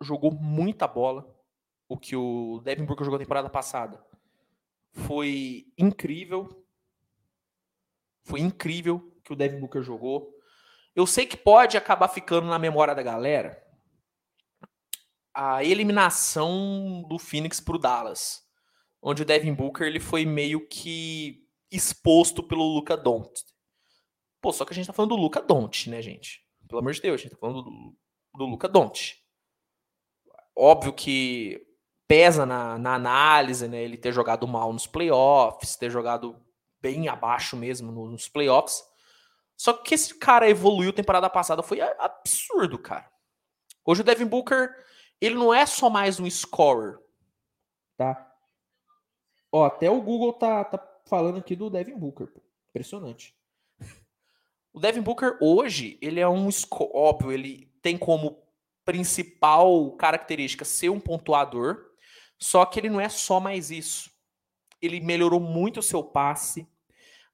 Jogou 0.01 0.31
muita 0.31 0.87
bola. 0.87 1.35
O 1.87 1.97
que 1.97 2.15
o 2.15 2.61
Devin 2.63 2.85
Booker 2.85 3.03
jogou 3.03 3.19
na 3.19 3.25
temporada 3.25 3.49
passada 3.49 4.03
foi 4.91 5.71
incrível. 5.77 6.65
Foi 8.23 8.39
incrível 8.39 9.11
que 9.23 9.33
o 9.33 9.35
Devin 9.35 9.59
Booker 9.59 9.81
jogou. 9.81 10.33
Eu 10.95 11.05
sei 11.05 11.25
que 11.25 11.37
pode 11.37 11.77
acabar 11.77 12.07
ficando 12.07 12.47
na 12.47 12.59
memória 12.59 12.95
da 12.95 13.03
galera 13.03 13.60
a 15.33 15.63
eliminação 15.63 17.05
do 17.07 17.17
Phoenix 17.17 17.59
pro 17.59 17.77
Dallas, 17.77 18.41
onde 19.01 19.21
o 19.21 19.25
Devin 19.25 19.53
Booker 19.53 19.87
ele 19.87 19.99
foi 19.99 20.25
meio 20.25 20.67
que 20.67 21.47
exposto 21.71 22.43
pelo 22.43 22.63
Luca 22.63 22.97
Doncic. 22.97 23.47
Pô, 24.41 24.51
só 24.51 24.65
que 24.65 24.73
a 24.73 24.75
gente 24.75 24.87
tá 24.87 24.93
falando 24.93 25.15
do 25.15 25.21
Luca 25.21 25.41
Doncic, 25.41 25.89
né, 25.89 26.01
gente? 26.01 26.41
Pelo 26.67 26.79
amor 26.79 26.93
de 26.93 27.01
Deus, 27.01 27.19
a 27.19 27.23
gente 27.23 27.31
tá 27.31 27.37
falando 27.37 27.61
do, 27.63 27.95
do 28.35 28.45
Luca 28.45 28.67
Doncic. 28.67 29.17
Óbvio 30.55 30.93
que 30.93 31.65
pesa 32.07 32.45
na, 32.45 32.77
na 32.77 32.95
análise, 32.95 33.67
né, 33.69 33.81
ele 33.81 33.97
ter 33.97 34.11
jogado 34.11 34.45
mal 34.45 34.73
nos 34.73 34.85
playoffs, 34.85 35.77
ter 35.77 35.89
jogado 35.89 36.35
bem 36.81 37.07
abaixo 37.07 37.55
mesmo 37.55 37.91
nos 37.91 38.27
playoffs. 38.27 38.83
Só 39.55 39.73
que 39.73 39.93
esse 39.93 40.15
cara 40.15 40.49
evoluiu 40.49 40.91
temporada 40.91 41.29
passada 41.29 41.61
foi 41.63 41.79
absurdo, 41.79 42.77
cara. 42.77 43.09
Hoje 43.85 44.01
o 44.01 44.03
Devin 44.03 44.25
Booker, 44.25 44.75
ele 45.21 45.35
não 45.35 45.53
é 45.53 45.65
só 45.65 45.89
mais 45.89 46.19
um 46.19 46.27
scorer, 46.29 46.97
tá? 47.95 48.27
Ó, 49.51 49.63
até 49.63 49.89
o 49.89 50.01
Google 50.01 50.33
tá, 50.33 50.63
tá 50.63 50.77
falando 51.05 51.37
aqui 51.37 51.55
do 51.55 51.69
Devin 51.69 51.95
Booker. 51.95 52.27
Pô. 52.27 52.41
Impressionante. 52.69 53.35
O 54.73 54.79
Devin 54.79 55.01
Booker 55.01 55.37
hoje, 55.41 55.97
ele 56.01 56.19
é 56.21 56.27
um 56.27 56.47
óbvio, 56.93 57.31
ele 57.31 57.69
tem 57.81 57.97
como 57.97 58.41
principal 58.85 59.91
característica 59.91 60.63
ser 60.63 60.89
um 60.89 60.99
pontuador, 60.99 61.91
só 62.39 62.65
que 62.65 62.79
ele 62.79 62.89
não 62.89 62.99
é 62.99 63.09
só 63.09 63.39
mais 63.39 63.69
isso. 63.69 64.09
Ele 64.81 65.01
melhorou 65.01 65.39
muito 65.39 65.81
o 65.81 65.83
seu 65.83 66.01
passe. 66.01 66.65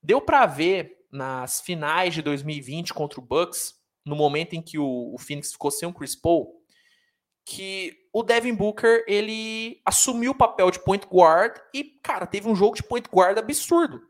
Deu 0.02 0.20
para 0.20 0.44
ver 0.46 1.06
nas 1.10 1.60
finais 1.60 2.12
de 2.12 2.22
2020 2.22 2.92
contra 2.92 3.20
o 3.20 3.22
Bucks, 3.22 3.74
no 4.04 4.16
momento 4.16 4.54
em 4.54 4.60
que 4.60 4.78
o, 4.78 5.14
o 5.14 5.18
Phoenix 5.18 5.52
ficou 5.52 5.70
sem 5.70 5.88
o 5.88 5.94
Chris 5.94 6.16
Paul, 6.16 6.57
que 7.48 8.06
o 8.12 8.22
Devin 8.22 8.54
Booker 8.54 9.04
ele 9.08 9.80
assumiu 9.82 10.32
o 10.32 10.36
papel 10.36 10.70
de 10.70 10.78
point 10.78 11.06
guard 11.06 11.56
e, 11.72 11.82
cara, 11.82 12.26
teve 12.26 12.46
um 12.46 12.54
jogo 12.54 12.76
de 12.76 12.82
point 12.82 13.08
guard 13.10 13.38
absurdo. 13.38 14.02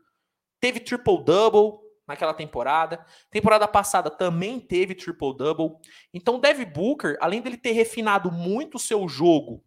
Teve 0.59 0.81
triple-double 0.81 1.79
naquela 2.05 2.33
temporada. 2.33 3.05
Temporada 3.31 3.65
passada 3.65 4.09
também 4.11 4.59
teve 4.59 4.93
triple-double. 4.93 5.77
Então, 6.13 6.35
o 6.35 6.37
Devin 6.37 6.65
Booker, 6.65 7.17
além 7.21 7.41
dele 7.41 7.55
ter 7.55 7.71
refinado 7.71 8.29
muito 8.29 8.75
o 8.75 8.79
seu 8.79 9.07
jogo 9.07 9.63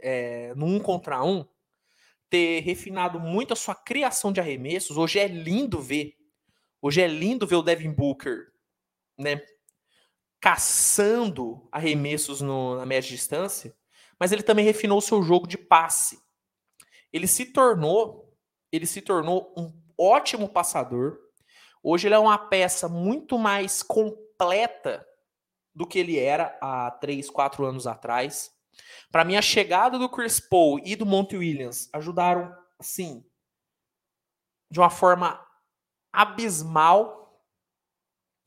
é, 0.00 0.54
no 0.54 0.64
um 0.64 0.80
contra 0.80 1.22
um, 1.22 1.46
ter 2.30 2.60
refinado 2.60 3.20
muito 3.20 3.52
a 3.52 3.56
sua 3.56 3.74
criação 3.74 4.32
de 4.32 4.40
arremessos, 4.40 4.96
hoje 4.96 5.18
é 5.18 5.26
lindo 5.26 5.82
ver. 5.82 6.16
Hoje 6.80 7.02
é 7.02 7.06
lindo 7.06 7.46
ver 7.46 7.56
o 7.56 7.62
Devin 7.62 7.92
Booker, 7.92 8.46
né, 9.18 9.42
caçando 10.44 11.66
arremessos 11.72 12.42
no, 12.42 12.76
na 12.76 12.84
média 12.84 13.08
distância, 13.08 13.74
mas 14.20 14.30
ele 14.30 14.42
também 14.42 14.62
refinou 14.62 15.00
seu 15.00 15.22
jogo 15.22 15.46
de 15.46 15.56
passe. 15.56 16.22
Ele 17.10 17.26
se 17.26 17.46
tornou, 17.46 18.36
ele 18.70 18.84
se 18.84 19.00
tornou 19.00 19.54
um 19.56 19.72
ótimo 19.98 20.46
passador. 20.46 21.18
Hoje 21.82 22.08
ele 22.08 22.14
é 22.14 22.18
uma 22.18 22.36
peça 22.36 22.90
muito 22.90 23.38
mais 23.38 23.82
completa 23.82 25.08
do 25.74 25.86
que 25.86 25.98
ele 25.98 26.18
era 26.18 26.58
há 26.60 26.90
3, 26.90 27.30
4 27.30 27.64
anos 27.64 27.86
atrás. 27.86 28.52
Para 29.10 29.24
mim, 29.24 29.36
a 29.36 29.42
chegada 29.42 29.98
do 29.98 30.10
Chris 30.10 30.40
Paul 30.40 30.78
e 30.84 30.94
do 30.94 31.06
Monte 31.06 31.38
Williams 31.38 31.88
ajudaram, 31.90 32.54
assim, 32.78 33.24
de 34.70 34.78
uma 34.78 34.90
forma 34.90 35.42
abismal 36.12 37.42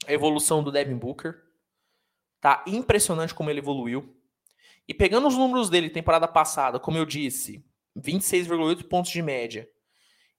a 0.06 0.14
evolução 0.14 0.62
do 0.62 0.72
Devin 0.72 0.96
Booker. 0.96 1.47
Tá 2.40 2.64
impressionante 2.68 3.34
como 3.34 3.50
ele 3.50 3.60
evoluiu. 3.60 4.16
E 4.88 4.94
pegando 4.94 5.28
os 5.28 5.36
números 5.36 5.70
dele 5.70 5.90
temporada 5.90 6.28
passada, 6.28 6.80
como 6.80 6.98
eu 6.98 7.06
disse, 7.06 7.66
26,8 7.98 8.88
pontos 8.88 9.12
de 9.12 9.22
média. 9.22 9.68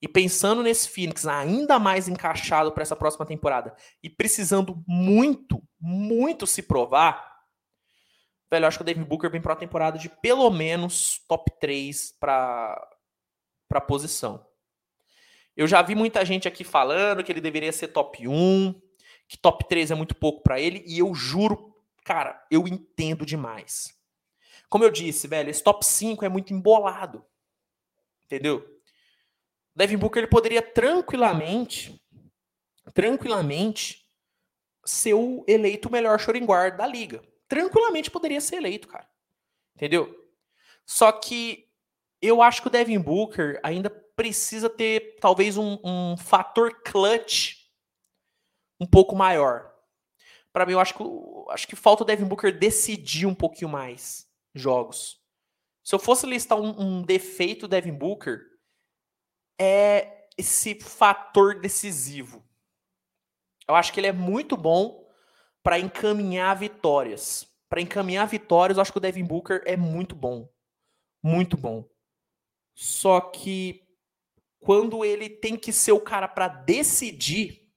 E 0.00 0.06
pensando 0.06 0.62
nesse 0.62 0.88
Phoenix 0.88 1.26
ainda 1.26 1.78
mais 1.78 2.08
encaixado 2.08 2.72
para 2.72 2.82
essa 2.82 2.94
próxima 2.94 3.26
temporada 3.26 3.74
e 4.02 4.08
precisando 4.08 4.82
muito, 4.86 5.60
muito 5.80 6.46
se 6.46 6.62
provar, 6.62 7.42
velho, 8.48 8.64
eu 8.64 8.68
acho 8.68 8.78
que 8.78 8.82
o 8.82 8.84
Devin 8.84 9.02
Booker 9.02 9.28
vem 9.28 9.40
para 9.40 9.52
uma 9.52 9.58
temporada 9.58 9.98
de 9.98 10.08
pelo 10.08 10.48
menos 10.50 11.20
top 11.28 11.50
3 11.60 12.12
para 12.20 12.80
para 13.68 13.82
posição. 13.82 14.46
Eu 15.54 15.66
já 15.66 15.82
vi 15.82 15.94
muita 15.94 16.24
gente 16.24 16.48
aqui 16.48 16.64
falando 16.64 17.22
que 17.22 17.30
ele 17.30 17.40
deveria 17.40 17.72
ser 17.72 17.88
top 17.88 18.26
1, 18.26 18.80
que 19.28 19.36
top 19.36 19.68
3 19.68 19.90
é 19.90 19.94
muito 19.94 20.14
pouco 20.14 20.42
para 20.42 20.58
ele, 20.58 20.82
e 20.86 20.98
eu 20.98 21.14
juro 21.14 21.67
Cara, 22.08 22.42
eu 22.50 22.66
entendo 22.66 23.26
demais. 23.26 23.94
Como 24.70 24.82
eu 24.82 24.90
disse, 24.90 25.28
velho, 25.28 25.50
esse 25.50 25.62
top 25.62 25.84
5 25.84 26.24
é 26.24 26.28
muito 26.30 26.54
embolado. 26.54 27.22
Entendeu? 28.24 28.66
Devin 29.76 29.98
Booker 29.98 30.20
ele 30.20 30.26
poderia 30.26 30.62
tranquilamente, 30.62 32.02
tranquilamente 32.94 34.10
ser 34.86 35.12
o 35.12 35.44
eleito 35.46 35.92
melhor 35.92 36.18
shooting 36.18 36.46
guard 36.46 36.78
da 36.78 36.86
liga. 36.86 37.22
Tranquilamente 37.46 38.10
poderia 38.10 38.40
ser 38.40 38.56
eleito, 38.56 38.88
cara. 38.88 39.06
Entendeu? 39.76 40.32
Só 40.86 41.12
que 41.12 41.70
eu 42.22 42.40
acho 42.40 42.62
que 42.62 42.68
o 42.68 42.70
Devin 42.70 43.00
Booker 43.00 43.60
ainda 43.62 43.90
precisa 43.90 44.70
ter 44.70 45.18
talvez 45.20 45.58
um, 45.58 45.78
um 45.84 46.16
fator 46.16 46.74
clutch 46.82 47.68
um 48.80 48.86
pouco 48.86 49.14
maior 49.14 49.77
para 50.52 50.66
mim, 50.66 50.72
eu 50.72 50.80
acho 50.80 50.94
que, 50.94 51.02
acho 51.50 51.68
que 51.68 51.76
falta 51.76 52.02
o 52.02 52.06
Devin 52.06 52.24
Booker 52.24 52.56
decidir 52.56 53.26
um 53.26 53.34
pouquinho 53.34 53.70
mais 53.70 54.28
jogos. 54.54 55.20
Se 55.84 55.94
eu 55.94 55.98
fosse 55.98 56.26
listar 56.26 56.58
um, 56.58 56.80
um 56.80 57.02
defeito 57.02 57.62
do 57.62 57.70
Devin 57.70 57.94
Booker, 57.94 58.40
é 59.58 60.26
esse 60.36 60.74
fator 60.80 61.60
decisivo. 61.60 62.44
Eu 63.66 63.74
acho 63.74 63.92
que 63.92 64.00
ele 64.00 64.06
é 64.06 64.12
muito 64.12 64.56
bom 64.56 65.06
para 65.62 65.78
encaminhar 65.78 66.56
vitórias. 66.56 67.46
Para 67.68 67.82
encaminhar 67.82 68.26
vitórias, 68.26 68.78
eu 68.78 68.82
acho 68.82 68.92
que 68.92 68.98
o 68.98 69.00
Devin 69.00 69.24
Booker 69.24 69.62
é 69.66 69.76
muito 69.76 70.14
bom. 70.14 70.48
Muito 71.22 71.56
bom. 71.56 71.88
Só 72.74 73.20
que 73.20 73.86
quando 74.60 75.04
ele 75.04 75.28
tem 75.28 75.56
que 75.56 75.72
ser 75.72 75.92
o 75.92 76.00
cara 76.00 76.28
para 76.28 76.48
decidir, 76.48 77.70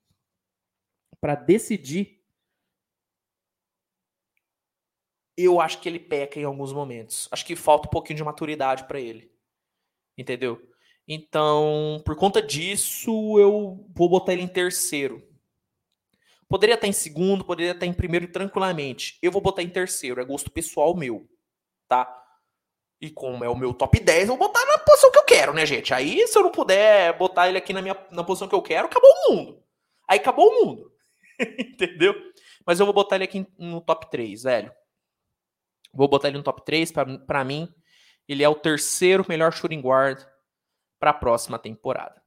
para 1.20 1.36
decidir, 1.36 2.21
eu 5.38 5.60
acho 5.62 5.80
que 5.80 5.90
ele 5.90 6.00
peca 6.00 6.40
em 6.40 6.44
alguns 6.44 6.74
momentos. 6.74 7.28
Acho 7.32 7.46
que 7.46 7.56
falta 7.56 7.88
um 7.88 7.92
pouquinho 7.92 8.18
de 8.18 8.24
maturidade 8.24 8.86
para 8.86 9.00
ele. 9.00 9.32
Entendeu? 10.18 10.62
Então, 11.08 12.02
por 12.06 12.16
conta 12.16 12.42
disso, 12.42 13.40
eu 13.40 13.86
vou 13.96 14.10
botar 14.10 14.34
ele 14.34 14.44
em 14.44 14.48
terceiro. 14.48 15.22
Poderia 16.48 16.76
estar 16.76 16.88
em 16.88 16.92
segundo, 16.92 17.46
poderia 17.46 17.72
estar 17.72 17.86
em 17.86 17.94
primeiro 17.94 18.28
tranquilamente. 18.28 19.18
Eu 19.22 19.32
vou 19.32 19.42
botar 19.42 19.64
em 19.64 19.70
terceiro, 19.70 20.20
é 20.20 20.26
gosto 20.26 20.52
pessoal 20.52 20.96
meu, 20.96 21.28
tá? 21.88 22.18
E 23.00 23.10
como 23.10 23.44
é 23.44 23.50
o 23.50 23.58
meu 23.58 23.74
top 23.74 24.00
10, 24.00 24.30
eu 24.30 24.38
vou 24.38 24.48
botar 24.48 24.66
na 24.66 24.78
posição 24.78 25.12
que 25.12 25.18
eu 25.18 25.24
quero, 25.24 25.54
né, 25.54 25.66
gente? 25.66 25.94
Aí, 25.94 26.28
se 26.28 26.38
eu 26.38 26.44
não 26.44 26.52
puder 26.52 27.18
botar 27.18 27.48
ele 27.48 27.58
aqui 27.58 27.74
na, 27.74 27.82
minha, 27.82 27.98
na 28.12 28.24
posição 28.24 28.48
que 28.48 28.56
eu 28.56 28.62
quero, 28.62 28.88
acabou 28.88 29.10
o 29.10 29.32
mundo. 29.32 29.64
Aí 30.08 30.20
acabou 30.20 30.48
o 30.48 30.66
mundo. 30.66 30.92
Entendeu? 31.58 32.14
Mas 32.66 32.80
eu 32.80 32.86
vou 32.86 32.94
botar 32.94 33.16
ele 33.16 33.24
aqui 33.24 33.48
no 33.58 33.82
top 33.82 34.12
3, 34.12 34.44
velho. 34.44 34.72
Vou 35.94 36.08
botar 36.08 36.28
ele 36.28 36.38
no 36.38 36.44
top 36.44 36.64
3. 36.64 36.92
Para 37.26 37.44
mim, 37.44 37.74
ele 38.28 38.44
é 38.44 38.50
o 38.50 38.56
terceiro 38.56 39.26
melhor 39.28 39.52
shooting 39.52 39.82
guard 39.82 40.24
para 41.00 41.12
a 41.12 41.14
próxima 41.14 41.58
temporada. 41.58 42.22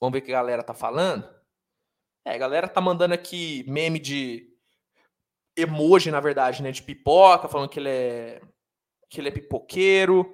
Vamos 0.00 0.12
ver 0.12 0.18
o 0.18 0.22
que 0.22 0.32
a 0.32 0.38
galera 0.38 0.62
tá 0.62 0.74
falando? 0.74 1.28
É, 2.24 2.34
a 2.34 2.38
galera 2.38 2.68
tá 2.68 2.80
mandando 2.80 3.14
aqui 3.14 3.64
meme 3.66 3.98
de 3.98 4.48
emoji, 5.56 6.10
na 6.10 6.20
verdade, 6.20 6.62
né, 6.62 6.70
de 6.70 6.82
pipoca, 6.82 7.48
falando 7.48 7.68
que 7.68 7.80
ele 7.80 7.88
é 7.88 8.40
que 9.08 9.20
ele 9.20 9.28
é 9.28 9.32
pipoqueiro, 9.32 10.26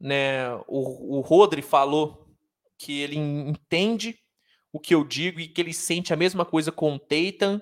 né? 0.00 0.54
O, 0.66 1.18
o 1.18 1.20
Rodri 1.20 1.60
falou 1.60 2.34
que 2.78 3.00
ele 3.00 3.16
entende 3.16 4.18
o 4.72 4.80
que 4.80 4.94
eu 4.94 5.04
digo 5.04 5.40
e 5.40 5.46
que 5.46 5.60
ele 5.60 5.74
sente 5.74 6.12
a 6.12 6.16
mesma 6.16 6.44
coisa 6.44 6.72
com 6.72 6.94
o 6.94 6.98
Tatum. 6.98 7.60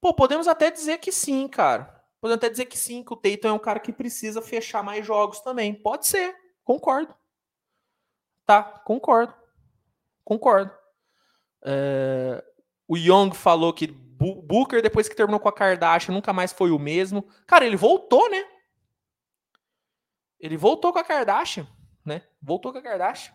Pô, 0.00 0.14
podemos 0.14 0.46
até 0.46 0.70
dizer 0.70 0.98
que 0.98 1.10
sim, 1.10 1.48
cara. 1.48 2.03
Podemos 2.24 2.38
até 2.38 2.48
dizer 2.48 2.64
que 2.64 2.78
sim, 2.78 3.04
que 3.04 3.12
o 3.12 3.16
Tatum 3.16 3.48
é 3.48 3.52
um 3.52 3.58
cara 3.58 3.78
que 3.78 3.92
precisa 3.92 4.40
fechar 4.40 4.82
mais 4.82 5.04
jogos 5.04 5.40
também. 5.40 5.74
Pode 5.74 6.06
ser, 6.06 6.34
concordo. 6.64 7.14
Tá, 8.46 8.62
concordo. 8.62 9.34
Concordo. 10.24 10.72
É... 11.62 12.42
O 12.88 12.96
Young 12.96 13.34
falou 13.34 13.74
que 13.74 13.88
Booker, 13.88 14.80
depois 14.80 15.06
que 15.06 15.14
terminou 15.14 15.38
com 15.38 15.50
a 15.50 15.52
Kardashian, 15.52 16.14
nunca 16.14 16.32
mais 16.32 16.50
foi 16.50 16.70
o 16.70 16.78
mesmo. 16.78 17.28
Cara, 17.46 17.66
ele 17.66 17.76
voltou, 17.76 18.30
né? 18.30 18.42
Ele 20.40 20.56
voltou 20.56 20.94
com 20.94 20.98
a 21.00 21.04
Kardashian, 21.04 21.68
né? 22.02 22.26
Voltou 22.40 22.72
com 22.72 22.78
a 22.78 22.82
Kardashian. 22.82 23.34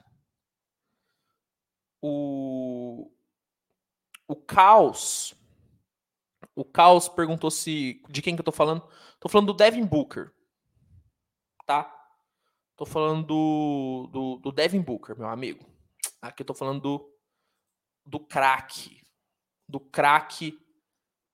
O, 2.01 3.11
o 4.27 4.35
Caos 4.35 5.38
o 6.59 6.65
Caos 6.65 7.07
perguntou 7.07 7.49
se. 7.49 8.03
De 8.09 8.21
quem 8.21 8.35
que 8.35 8.41
eu 8.41 8.45
tô 8.45 8.51
falando? 8.51 8.85
Tô 9.17 9.29
falando 9.29 9.47
do 9.47 9.53
Devin 9.53 9.85
Booker. 9.85 10.29
Tá? 11.65 11.95
Tô 12.75 12.85
falando 12.85 13.25
do, 13.25 14.09
do, 14.11 14.37
do 14.39 14.51
Devin 14.51 14.81
Booker, 14.81 15.17
meu 15.17 15.29
amigo. 15.29 15.65
Aqui 16.21 16.41
eu 16.41 16.45
tô 16.45 16.53
falando 16.53 16.81
do, 16.81 17.17
do 18.05 18.19
craque. 18.19 19.01
Do 19.69 19.79
craque 19.79 20.59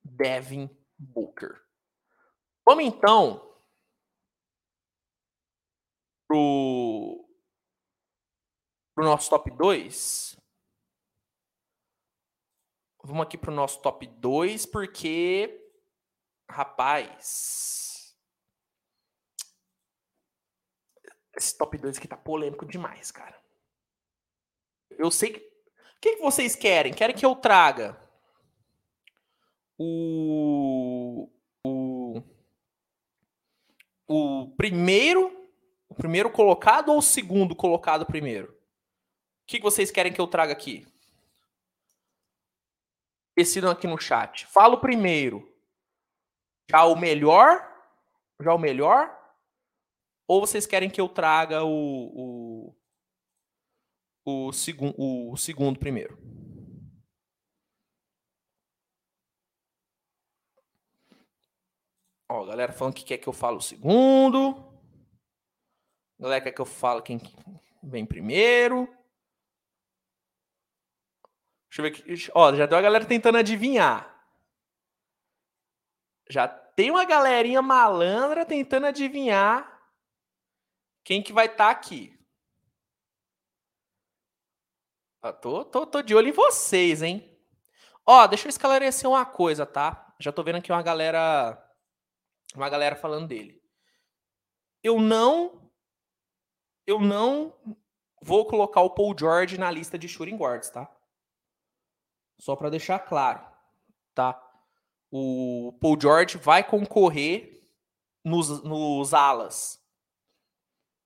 Devin 0.04 0.70
Booker. 0.96 1.60
Vamos 2.64 2.86
então 2.86 3.52
pro, 6.28 7.28
pro 8.94 9.06
nosso 9.06 9.30
top 9.32 9.50
2. 9.50 10.35
Vamos 13.06 13.28
aqui 13.28 13.38
para 13.38 13.52
o 13.52 13.56
nosso 13.56 13.80
top 13.82 14.08
2, 14.08 14.66
porque. 14.66 15.62
Rapaz. 16.50 18.18
Esse 21.38 21.56
top 21.56 21.78
2 21.78 22.00
aqui 22.00 22.08
tá 22.08 22.18
polêmico 22.18 22.66
demais, 22.66 23.12
cara. 23.12 23.40
Eu 24.90 25.12
sei 25.12 25.34
que. 25.34 25.40
O 25.40 26.02
que, 26.02 26.16
que 26.16 26.22
vocês 26.22 26.56
querem? 26.56 26.94
Querem 26.94 27.16
que 27.16 27.24
eu 27.24 27.36
traga 27.36 27.96
o. 29.78 31.30
O. 31.64 32.24
O 34.08 34.48
primeiro. 34.58 35.48
O 35.88 35.94
primeiro 35.94 36.32
colocado 36.32 36.90
ou 36.90 36.98
o 36.98 37.04
segundo 37.04 37.56
colocado 37.56 38.04
primeiro? 38.04 38.52
O 38.52 39.46
que, 39.46 39.58
que 39.58 39.64
vocês 39.64 39.92
querem 39.92 40.12
que 40.12 40.20
eu 40.20 40.26
traga 40.26 40.52
aqui? 40.52 40.88
Decidam 43.36 43.70
aqui 43.70 43.86
no 43.86 44.00
chat. 44.00 44.46
Fala 44.48 44.76
o 44.76 44.82
primeiro. 44.82 45.52
Já 46.70 46.86
o 46.86 46.96
melhor? 46.96 47.68
Já 48.42 48.54
o 48.54 48.60
melhor? 48.60 49.16
Ou 50.28 50.42
vocês 50.42 50.66
querem 50.66 50.90
que 50.90 51.00
eu 51.00 51.08
traga 51.08 51.64
o, 51.64 52.74
o, 54.26 54.48
o, 54.48 54.54
segun, 54.54 54.94
o 54.98 55.36
segundo 55.38 55.78
primeiro? 55.78 56.18
Ó, 62.28 62.44
galera 62.46 62.74
falando 62.74 62.96
que 62.96 63.04
quer 63.04 63.18
que 63.20 63.28
eu 63.28 63.34
fale 63.34 63.58
o 63.58 63.62
segundo. 63.62 64.56
Galera 66.20 66.42
quer 66.42 66.52
que 66.52 66.62
eu 66.62 66.66
fale 66.66 67.02
quem 67.02 67.22
vem 67.84 68.06
primeiro. 68.06 68.90
Deixa 71.76 71.82
eu 71.82 71.84
ver 71.84 71.88
aqui. 71.90 72.32
Ó, 72.34 72.56
já 72.56 72.66
deu 72.66 72.78
a 72.78 72.82
galera 72.82 73.06
tentando 73.06 73.38
adivinhar. 73.38 74.16
Já 76.30 76.48
tem 76.48 76.90
uma 76.90 77.04
galerinha 77.04 77.62
malandra 77.62 78.46
tentando 78.46 78.86
adivinhar 78.86 79.76
quem 81.04 81.22
que 81.22 81.34
vai 81.34 81.48
estar 81.48 81.66
tá 81.66 81.70
aqui? 81.70 82.18
Eu 85.22 85.34
tô, 85.34 85.66
tô, 85.66 85.86
tô 85.86 86.02
de 86.02 86.16
olho 86.16 86.30
em 86.30 86.32
vocês, 86.32 87.02
hein? 87.02 87.38
Ó, 88.06 88.26
deixa 88.26 88.48
eu 88.48 88.50
esclarecer 88.50 89.10
uma 89.10 89.26
coisa, 89.26 89.66
tá? 89.66 90.16
Já 90.20 90.32
tô 90.32 90.44
vendo 90.44 90.58
aqui 90.58 90.72
uma 90.72 90.82
galera 90.82 91.62
uma 92.56 92.70
galera 92.70 92.96
falando 92.96 93.28
dele. 93.28 93.62
Eu 94.82 95.02
não 95.02 95.70
eu 96.88 97.02
não 97.02 97.54
vou 98.22 98.46
colocar 98.46 98.82
o 98.82 98.92
Paul 98.92 99.14
George 99.18 99.58
na 99.58 99.70
lista 99.70 99.98
de 99.98 100.08
shooting 100.08 100.38
guards, 100.38 100.70
tá? 100.70 100.95
Só 102.38 102.56
para 102.56 102.70
deixar 102.70 103.00
claro, 103.00 103.42
tá? 104.14 104.42
O 105.12 105.78
Paul 105.80 105.98
George 106.00 106.38
vai 106.38 106.64
concorrer 106.64 107.70
nos, 108.24 108.64
nos 108.64 109.14
alas, 109.14 109.80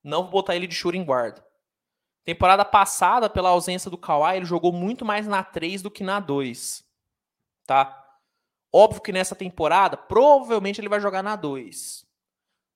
não 0.04 0.24
vou 0.24 0.32
botar 0.32 0.56
ele 0.56 0.68
de 0.68 0.76
shooting 0.76 1.04
guard. 1.04 1.40
Temporada 2.24 2.64
passada, 2.64 3.30
pela 3.30 3.50
ausência 3.50 3.90
do 3.90 3.98
Kawhi, 3.98 4.38
ele 4.38 4.46
jogou 4.46 4.72
muito 4.72 5.04
mais 5.04 5.28
na 5.28 5.44
3 5.44 5.82
do 5.82 5.92
que 5.92 6.04
na 6.04 6.20
2. 6.20 6.84
Tá? 7.66 7.96
Óbvio 8.72 9.02
que 9.02 9.12
nessa 9.12 9.36
temporada, 9.36 9.98
provavelmente 9.98 10.80
ele 10.80 10.90
vai 10.90 11.00
jogar 11.00 11.24
na 11.24 11.36
2. 11.36 12.06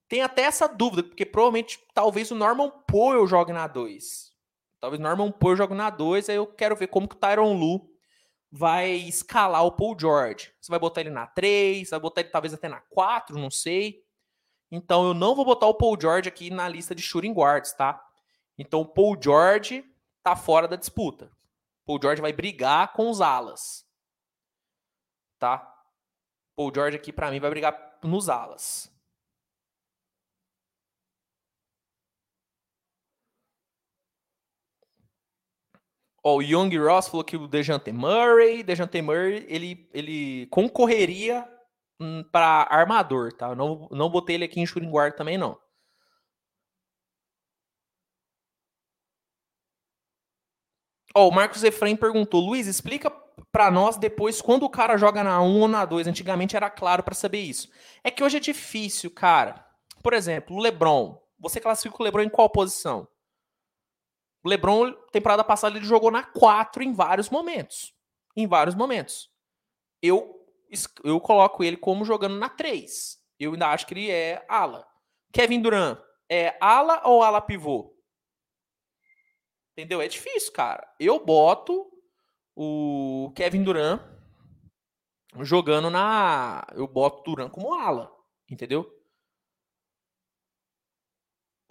Tem 0.08 0.22
até 0.22 0.44
essa 0.44 0.68
dúvida, 0.68 1.04
porque 1.04 1.26
provavelmente 1.26 1.80
talvez 1.94 2.32
o 2.32 2.36
Norman 2.36 2.70
Poole 2.88 3.26
jogue 3.28 3.54
na 3.54 3.68
2. 3.68 4.34
Talvez 4.80 5.00
o 5.00 5.04
Norman 5.04 5.32
Poole 5.32 5.58
jogue 5.58 5.74
na 5.74 5.90
2, 5.90 6.30
aí 6.30 6.36
eu 6.36 6.48
quero 6.48 6.76
ver 6.76 6.88
como 6.88 7.08
que 7.08 7.16
o 7.16 7.20
Tyron 7.20 7.58
Lu 7.58 7.93
vai 8.56 8.92
escalar 8.92 9.66
o 9.66 9.72
Paul 9.72 9.98
George. 10.00 10.54
Você 10.62 10.70
vai 10.72 10.80
botar 10.80 11.02
ele 11.02 11.10
na 11.10 11.26
3, 11.26 11.90
vai 11.90 12.00
botar 12.00 12.22
ele 12.22 12.30
talvez 12.30 12.54
até 12.54 12.70
na 12.70 12.80
4, 12.82 13.36
não 13.36 13.50
sei. 13.50 14.06
Então 14.72 15.08
eu 15.08 15.16
não 15.16 15.34
vou 15.34 15.44
botar 15.44 15.66
o 15.66 15.74
Paul 15.74 16.00
George 16.00 16.30
aqui 16.30 16.52
na 16.52 16.70
lista 16.70 16.94
de 16.94 17.02
shooting 17.02 17.34
guards, 17.34 17.74
tá? 17.74 18.00
Então 18.56 18.82
o 18.82 18.86
Paul 18.86 19.18
George 19.20 19.84
tá 20.22 20.36
fora 20.36 20.68
da 20.68 20.76
disputa. 20.76 21.32
Paul 21.84 22.00
George 22.00 22.22
vai 22.22 22.32
brigar 22.32 22.94
com 22.94 23.10
os 23.10 23.22
alas. 23.22 23.88
Tá? 25.40 25.68
Paul 26.56 26.72
George 26.74 26.96
aqui 26.96 27.12
para 27.12 27.32
mim 27.32 27.40
vai 27.40 27.50
brigar 27.50 27.98
nos 28.04 28.30
alas. 28.30 28.93
Ó, 36.24 36.38
o 36.38 36.42
Young 36.42 36.78
Ross 36.78 37.10
falou 37.10 37.24
que 37.24 37.36
o 37.36 37.48
Dejante 37.48 37.92
Murray, 37.92 38.64
Dejante 38.64 39.02
Murray, 39.02 39.46
ele, 39.50 39.90
ele 39.94 40.48
concorreria 40.48 41.46
Hum, 42.00 42.24
para 42.32 42.68
armador, 42.70 43.32
tá? 43.34 43.56
Não, 43.56 43.88
não 43.92 44.10
botei 44.10 44.36
ele 44.36 44.46
aqui 44.46 44.60
em 44.60 44.66
shooting 44.66 44.90
guard 44.90 45.16
também, 45.16 45.38
não. 45.38 45.58
Ó, 51.16 51.28
o 51.28 51.32
Marcos 51.32 51.64
Efraim 51.64 51.96
perguntou, 51.96 52.42
Luiz, 52.42 52.68
explica 52.68 53.10
para 53.52 53.70
nós 53.72 53.98
depois 53.98 54.42
quando 54.42 54.64
o 54.64 54.70
cara 54.70 54.98
joga 54.98 55.24
na 55.24 55.42
1 55.42 55.62
ou 55.62 55.68
na 55.68 55.86
2. 55.86 56.08
Antigamente 56.08 56.56
era 56.56 56.70
claro 56.70 57.04
para 57.04 57.14
saber 57.14 57.40
isso. 57.40 57.70
É 58.04 58.10
que 58.12 58.24
hoje 58.24 58.38
é 58.38 58.40
difícil, 58.40 59.12
cara. 59.12 59.66
Por 60.02 60.14
exemplo, 60.14 60.56
o 60.56 60.60
LeBron. 60.60 61.22
Você 61.40 61.60
classifica 61.60 61.96
o 62.00 62.04
LeBron 62.04 62.24
em 62.24 62.30
qual 62.30 62.50
posição? 62.50 63.08
LeBron, 64.46 64.92
temporada 65.12 65.44
passada, 65.44 65.78
ele 65.78 65.86
jogou 65.86 66.12
na 66.12 66.24
4 66.24 66.84
em 66.84 66.94
vários 66.94 67.30
momentos. 67.30 67.94
Em 68.36 68.48
vários 68.48 68.76
momentos. 68.76 69.32
Eu 70.02 70.40
eu 71.04 71.20
coloco 71.22 71.64
ele 71.64 71.78
como 71.78 72.04
jogando 72.04 72.36
na 72.36 72.50
3. 72.50 73.22
Eu 73.40 73.54
ainda 73.54 73.70
acho 73.70 73.86
que 73.86 73.94
ele 73.94 74.10
é 74.10 74.44
ala. 74.50 74.88
Kevin 75.32 75.62
Durant 75.62 76.00
é 76.30 76.58
ala 76.60 77.02
ou 77.06 77.22
ala 77.22 77.42
pivô? 77.42 77.96
Entendeu? 79.72 80.02
É 80.02 80.08
difícil, 80.08 80.52
cara. 80.52 80.88
Eu 81.00 81.24
boto 81.24 81.92
o 82.56 83.32
Kevin 83.36 83.64
Durant 83.64 84.02
jogando 85.40 85.90
na. 85.90 86.66
Eu 86.74 86.88
boto 86.88 87.24
Durant 87.24 87.52
como 87.52 87.74
ala. 87.74 88.12
Entendeu? 88.50 88.93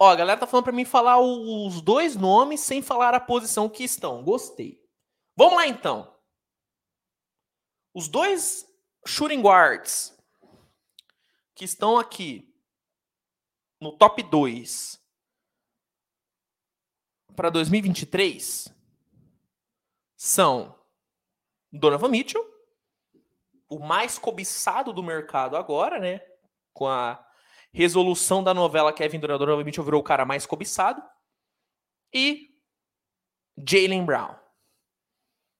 Ó, 0.03 0.09
a 0.09 0.15
galera 0.17 0.37
tá 0.37 0.45
falando 0.45 0.65
para 0.65 0.73
mim 0.73 0.83
falar 0.83 1.17
os 1.21 1.81
dois 1.81 2.17
nomes 2.17 2.59
sem 2.59 2.81
falar 2.81 3.15
a 3.15 3.21
posição 3.21 3.69
que 3.69 3.85
estão. 3.85 4.21
Gostei. 4.21 4.85
Vamos 5.33 5.55
lá 5.55 5.65
então. 5.65 6.13
Os 7.93 8.09
dois 8.09 8.67
shooting 9.07 9.41
guards 9.41 10.13
que 11.55 11.63
estão 11.63 11.97
aqui 11.97 12.53
no 13.79 13.97
top 13.97 14.21
2 14.23 15.01
para 17.33 17.49
2023 17.49 18.75
são 20.17 20.77
Donovan 21.71 22.09
Mitchell, 22.09 22.45
o 23.69 23.79
mais 23.79 24.19
cobiçado 24.19 24.91
do 24.91 25.01
mercado 25.01 25.55
agora, 25.55 25.97
né? 25.97 26.19
Com 26.73 26.89
a 26.89 27.25
resolução 27.73 28.43
da 28.43 28.53
novela 28.53 28.93
Kevin 28.93 29.19
Durant, 29.19 29.65
Mitchell 29.65 29.83
virou 29.83 29.99
o 29.99 30.03
cara 30.03 30.25
mais 30.25 30.45
cobiçado. 30.45 31.01
E 32.13 32.55
Jalen 33.57 34.05
Brown, 34.05 34.35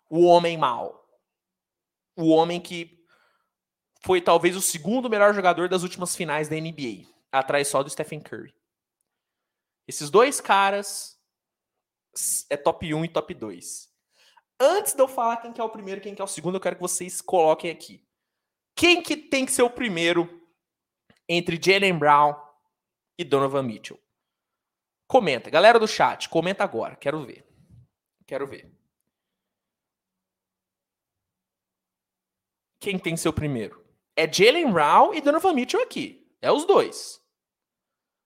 o 0.09 0.23
homem 0.25 0.57
mau. 0.57 1.03
O 2.15 2.29
homem 2.29 2.61
que 2.61 3.03
foi 4.01 4.21
talvez 4.21 4.55
o 4.55 4.61
segundo 4.61 5.09
melhor 5.09 5.33
jogador 5.33 5.67
das 5.67 5.81
últimas 5.81 6.15
finais 6.15 6.47
da 6.47 6.55
NBA, 6.55 7.07
atrás 7.31 7.67
só 7.67 7.81
do 7.81 7.89
Stephen 7.89 8.19
Curry. 8.19 8.53
Esses 9.87 10.11
dois 10.11 10.39
caras 10.39 11.19
é 12.49 12.55
top 12.55 12.93
1 12.93 13.05
e 13.05 13.09
top 13.09 13.33
2. 13.33 13.91
Antes 14.59 14.93
de 14.93 15.01
eu 15.01 15.07
falar 15.07 15.37
quem 15.37 15.51
que 15.51 15.59
é 15.59 15.63
o 15.63 15.69
primeiro 15.69 15.99
e 15.99 16.03
quem 16.03 16.13
que 16.13 16.21
é 16.21 16.25
o 16.25 16.27
segundo, 16.27 16.55
eu 16.55 16.61
quero 16.61 16.75
que 16.75 16.81
vocês 16.81 17.19
coloquem 17.21 17.71
aqui. 17.71 18.05
Quem 18.75 19.01
que 19.01 19.17
tem 19.17 19.45
que 19.45 19.51
ser 19.51 19.63
o 19.63 19.69
primeiro 19.69 20.42
entre 21.27 21.59
Jalen 21.61 21.97
Brown 21.97 22.35
e 23.17 23.23
Donovan 23.23 23.63
Mitchell? 23.63 23.99
Comenta. 25.07 25.49
Galera 25.49 25.79
do 25.79 25.87
chat, 25.87 26.29
comenta 26.29 26.63
agora. 26.63 26.95
Quero 26.95 27.23
ver. 27.25 27.45
Quero 28.25 28.47
ver. 28.47 28.71
Quem 32.79 32.99
tem 32.99 33.15
o 33.25 33.33
primeiro? 33.33 33.83
é 34.15 34.31
Jalen 34.31 34.71
Brown 34.71 35.13
e 35.13 35.21
Donovan 35.21 35.53
Mitchell 35.53 35.81
aqui. 35.81 36.27
É 36.41 36.51
os 36.51 36.65
dois. 36.65 37.21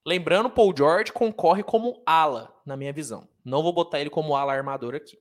Lembrando, 0.06 0.50
Paul 0.50 0.74
George 0.76 1.12
concorre 1.12 1.64
como 1.64 2.02
ala, 2.06 2.54
na 2.66 2.78
minha 2.78 2.94
visão. 2.94 3.28
Não 3.44 3.64
vou 3.64 3.74
botar 3.74 4.00
ele 4.00 4.10
como 4.10 4.36
ala 4.36 4.54
armador 4.54 4.96
aqui. 4.96 5.18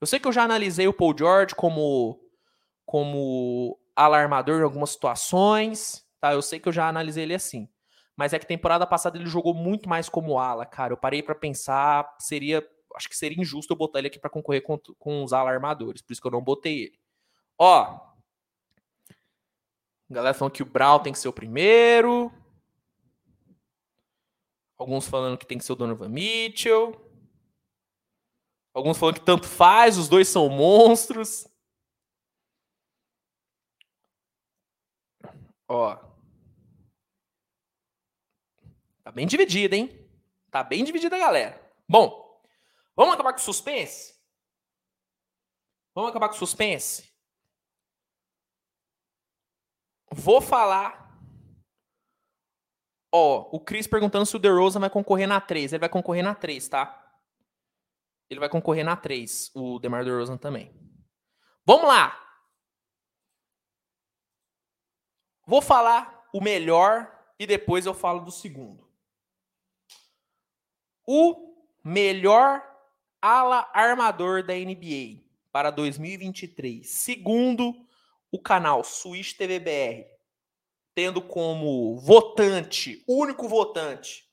Eu 0.00 0.06
sei 0.06 0.18
que 0.20 0.28
eu 0.28 0.32
já 0.32 0.44
analisei 0.44 0.86
o 0.86 0.92
Paul 0.92 1.16
George 1.16 1.54
como, 1.54 2.20
como 2.86 3.78
ala 3.94 4.18
armador 4.18 4.60
em 4.60 4.64
algumas 4.64 4.90
situações. 4.90 6.04
Tá? 6.20 6.32
Eu 6.32 6.42
sei 6.42 6.58
que 6.58 6.68
eu 6.68 6.72
já 6.72 6.88
analisei 6.88 7.24
ele 7.24 7.34
assim. 7.34 7.68
Mas 8.16 8.32
é 8.32 8.38
que 8.38 8.46
temporada 8.46 8.86
passada 8.86 9.16
ele 9.16 9.26
jogou 9.26 9.54
muito 9.54 9.88
mais 9.88 10.08
como 10.08 10.38
ala, 10.38 10.66
cara. 10.66 10.92
Eu 10.92 10.96
parei 10.96 11.22
para 11.22 11.34
pensar, 11.34 12.16
seria. 12.18 12.66
Acho 12.94 13.08
que 13.08 13.16
seria 13.16 13.40
injusto 13.40 13.72
eu 13.72 13.76
botar 13.76 14.00
ele 14.00 14.08
aqui 14.08 14.18
para 14.18 14.30
concorrer 14.30 14.62
com, 14.62 14.78
com 14.98 15.22
os 15.22 15.32
ala 15.32 15.50
armadores. 15.50 16.02
Por 16.02 16.12
isso 16.12 16.20
que 16.20 16.26
eu 16.26 16.32
não 16.32 16.42
botei 16.42 16.84
ele. 16.84 16.98
Ó, 17.56 18.08
a 20.10 20.14
galera 20.14 20.34
falando 20.34 20.52
que 20.52 20.62
o 20.62 20.66
Brown 20.66 21.00
tem 21.00 21.12
que 21.12 21.18
ser 21.18 21.28
o 21.28 21.32
primeiro. 21.32 22.32
Alguns 24.78 25.06
falando 25.06 25.36
que 25.36 25.46
tem 25.46 25.58
que 25.58 25.64
ser 25.64 25.72
o 25.72 25.76
Donovan 25.76 26.08
Mitchell. 26.08 26.98
Alguns 28.72 28.96
falando 28.96 29.16
que 29.16 29.24
tanto 29.24 29.46
faz, 29.46 29.98
os 29.98 30.08
dois 30.08 30.28
são 30.28 30.48
monstros. 30.48 31.46
Ó. 35.68 36.07
Tá 39.08 39.12
bem 39.12 39.26
dividida, 39.26 39.74
hein? 39.74 40.06
Tá 40.50 40.62
bem 40.62 40.84
dividida 40.84 41.16
a 41.16 41.18
galera. 41.18 41.72
Bom, 41.88 42.42
vamos 42.94 43.14
acabar 43.14 43.32
com 43.32 43.38
o 43.38 43.42
suspense? 43.42 44.14
Vamos 45.94 46.10
acabar 46.10 46.28
com 46.28 46.34
o 46.34 46.38
suspense? 46.38 47.10
Vou 50.12 50.42
falar 50.42 51.08
Ó, 53.10 53.48
o 53.50 53.58
Chris 53.58 53.86
perguntando 53.86 54.26
se 54.26 54.36
o 54.36 54.38
DeRozan 54.38 54.80
vai 54.80 54.90
concorrer 54.90 55.26
na 55.26 55.40
3. 55.40 55.72
Ele 55.72 55.80
vai 55.80 55.88
concorrer 55.88 56.22
na 56.22 56.34
3, 56.34 56.68
tá? 56.68 57.18
Ele 58.28 58.40
vai 58.40 58.50
concorrer 58.50 58.84
na 58.84 58.94
3, 58.94 59.50
o 59.54 59.78
DeMar 59.78 60.04
DeRozan 60.04 60.36
também. 60.36 60.70
Vamos 61.64 61.88
lá! 61.88 62.14
Vou 65.46 65.62
falar 65.62 66.28
o 66.30 66.42
melhor 66.42 67.10
e 67.38 67.46
depois 67.46 67.86
eu 67.86 67.94
falo 67.94 68.20
do 68.20 68.30
segundo. 68.30 68.87
O 71.10 71.54
melhor 71.82 72.62
ala 73.18 73.66
armador 73.72 74.42
da 74.42 74.52
NBA 74.52 75.22
para 75.50 75.70
2023, 75.70 76.86
segundo 76.86 77.74
o 78.30 78.38
canal 78.38 78.84
Switch 78.84 79.32
TVBR 79.32 80.06
tendo 80.94 81.22
como 81.22 81.96
votante, 81.98 83.02
único 83.08 83.48
votante, 83.48 84.28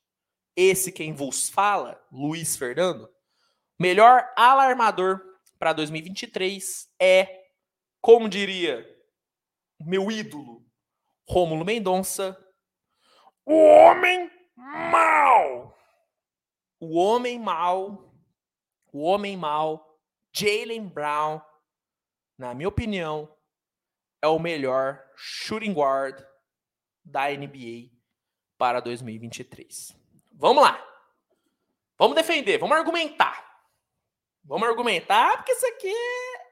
esse 0.54 0.92
quem 0.92 1.14
vos 1.14 1.48
fala, 1.48 2.04
Luiz 2.12 2.58
Fernando, 2.58 3.10
melhor 3.80 4.28
alarmador 4.36 5.22
para 5.58 5.72
2023 5.72 6.90
é, 7.00 7.46
como 8.02 8.28
diria 8.28 8.86
meu 9.80 10.12
ídolo, 10.12 10.66
Rômulo 11.26 11.64
Mendonça, 11.64 12.38
o 13.46 13.54
homem 13.54 14.30
mal. 14.58 15.75
O 16.88 16.98
homem 16.98 17.40
mal, 17.40 18.14
o 18.94 19.02
homem 19.02 19.36
mal, 19.36 20.00
Jalen 20.32 20.88
Brown, 20.88 21.42
na 22.38 22.54
minha 22.54 22.70
opinião, 22.70 23.36
é 24.22 24.28
o 24.28 24.38
melhor 24.38 25.04
shooting 25.16 25.74
guard 25.74 26.24
da 27.04 27.28
NBA 27.32 27.90
para 28.56 28.80
2023. 28.82 29.98
Vamos 30.32 30.62
lá. 30.62 30.80
Vamos 31.98 32.16
defender, 32.16 32.60
vamos 32.60 32.78
argumentar. 32.78 33.44
Vamos 34.44 34.70
argumentar, 34.70 35.38
porque 35.38 35.54
isso 35.54 35.66
aqui 35.66 35.96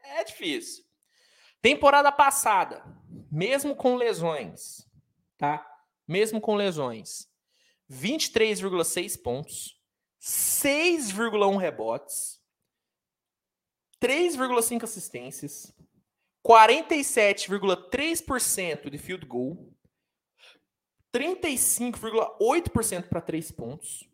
é 0.03 0.23
difícil. 0.23 0.83
Temporada 1.61 2.11
passada, 2.11 2.83
mesmo 3.31 3.75
com 3.75 3.97
lesões, 3.97 4.83
tá? 5.37 5.63
Mesmo 6.07 6.41
com 6.41 6.55
lesões, 6.55 7.31
23,6 7.87 9.21
pontos, 9.21 9.82
6,1 10.23 11.57
rebotes, 11.57 12.41
3,5 13.99 14.83
assistências, 14.83 15.75
47,3% 16.41 18.89
de 18.89 18.97
field 18.97 19.25
goal, 19.25 19.75
35,8% 21.13 23.09
para 23.09 23.19
três 23.19 23.51
pontos 23.51 24.09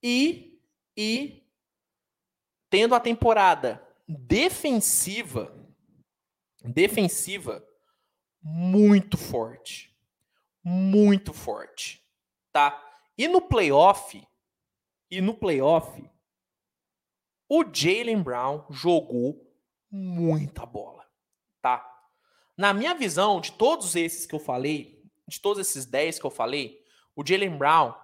e, 0.00 0.56
e 0.96 1.42
tendo 2.70 2.94
a 2.94 3.00
temporada 3.00 3.84
defensiva 4.06 5.52
defensiva 6.64 7.66
muito 8.40 9.18
forte. 9.18 9.90
Muito 10.62 11.32
forte, 11.32 12.06
tá? 12.52 12.80
E 13.16 13.26
no 13.26 13.40
playoff, 13.40 14.22
e 15.10 15.20
no 15.20 15.34
playoff, 15.34 16.08
o 17.48 17.64
Jalen 17.64 18.22
Brown 18.22 18.64
jogou 18.70 19.52
muita 19.90 20.64
bola, 20.64 21.04
tá? 21.60 21.84
Na 22.56 22.72
minha 22.72 22.94
visão, 22.94 23.40
de 23.40 23.52
todos 23.52 23.96
esses 23.96 24.24
que 24.24 24.34
eu 24.34 24.38
falei, 24.38 25.02
de 25.26 25.40
todos 25.40 25.58
esses 25.60 25.84
10 25.84 26.18
que 26.20 26.26
eu 26.26 26.30
falei, 26.30 26.84
o 27.16 27.26
Jalen 27.26 27.56
Brown 27.56 27.94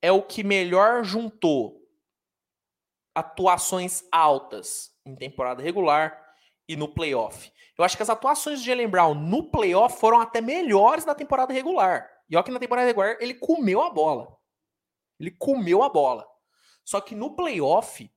é 0.00 0.12
o 0.12 0.22
que 0.22 0.44
melhor 0.44 1.02
juntou 1.02 1.82
atuações 3.14 4.04
altas 4.12 4.92
em 5.04 5.14
temporada 5.16 5.62
regular 5.62 6.20
e 6.68 6.76
no 6.76 6.88
playoff. 6.88 7.52
Eu 7.76 7.84
acho 7.84 7.96
que 7.96 8.02
as 8.02 8.10
atuações 8.10 8.60
de 8.60 8.66
Jalen 8.66 8.88
Brown 8.88 9.14
no 9.14 9.50
playoff 9.50 9.98
foram 9.98 10.20
até 10.20 10.40
melhores 10.40 11.04
da 11.04 11.14
temporada 11.14 11.52
regular. 11.52 12.08
E 12.28 12.36
olha 12.36 12.44
que 12.44 12.50
na 12.50 12.60
temporada 12.60 12.86
regular 12.86 13.16
ele 13.20 13.34
comeu 13.34 13.82
a 13.82 13.90
bola. 13.90 14.36
Ele 15.18 15.30
comeu 15.30 15.82
a 15.82 15.88
bola. 15.88 16.26
Só 16.84 17.00
que 17.00 17.14
no 17.14 17.34
playoff, 17.34 18.10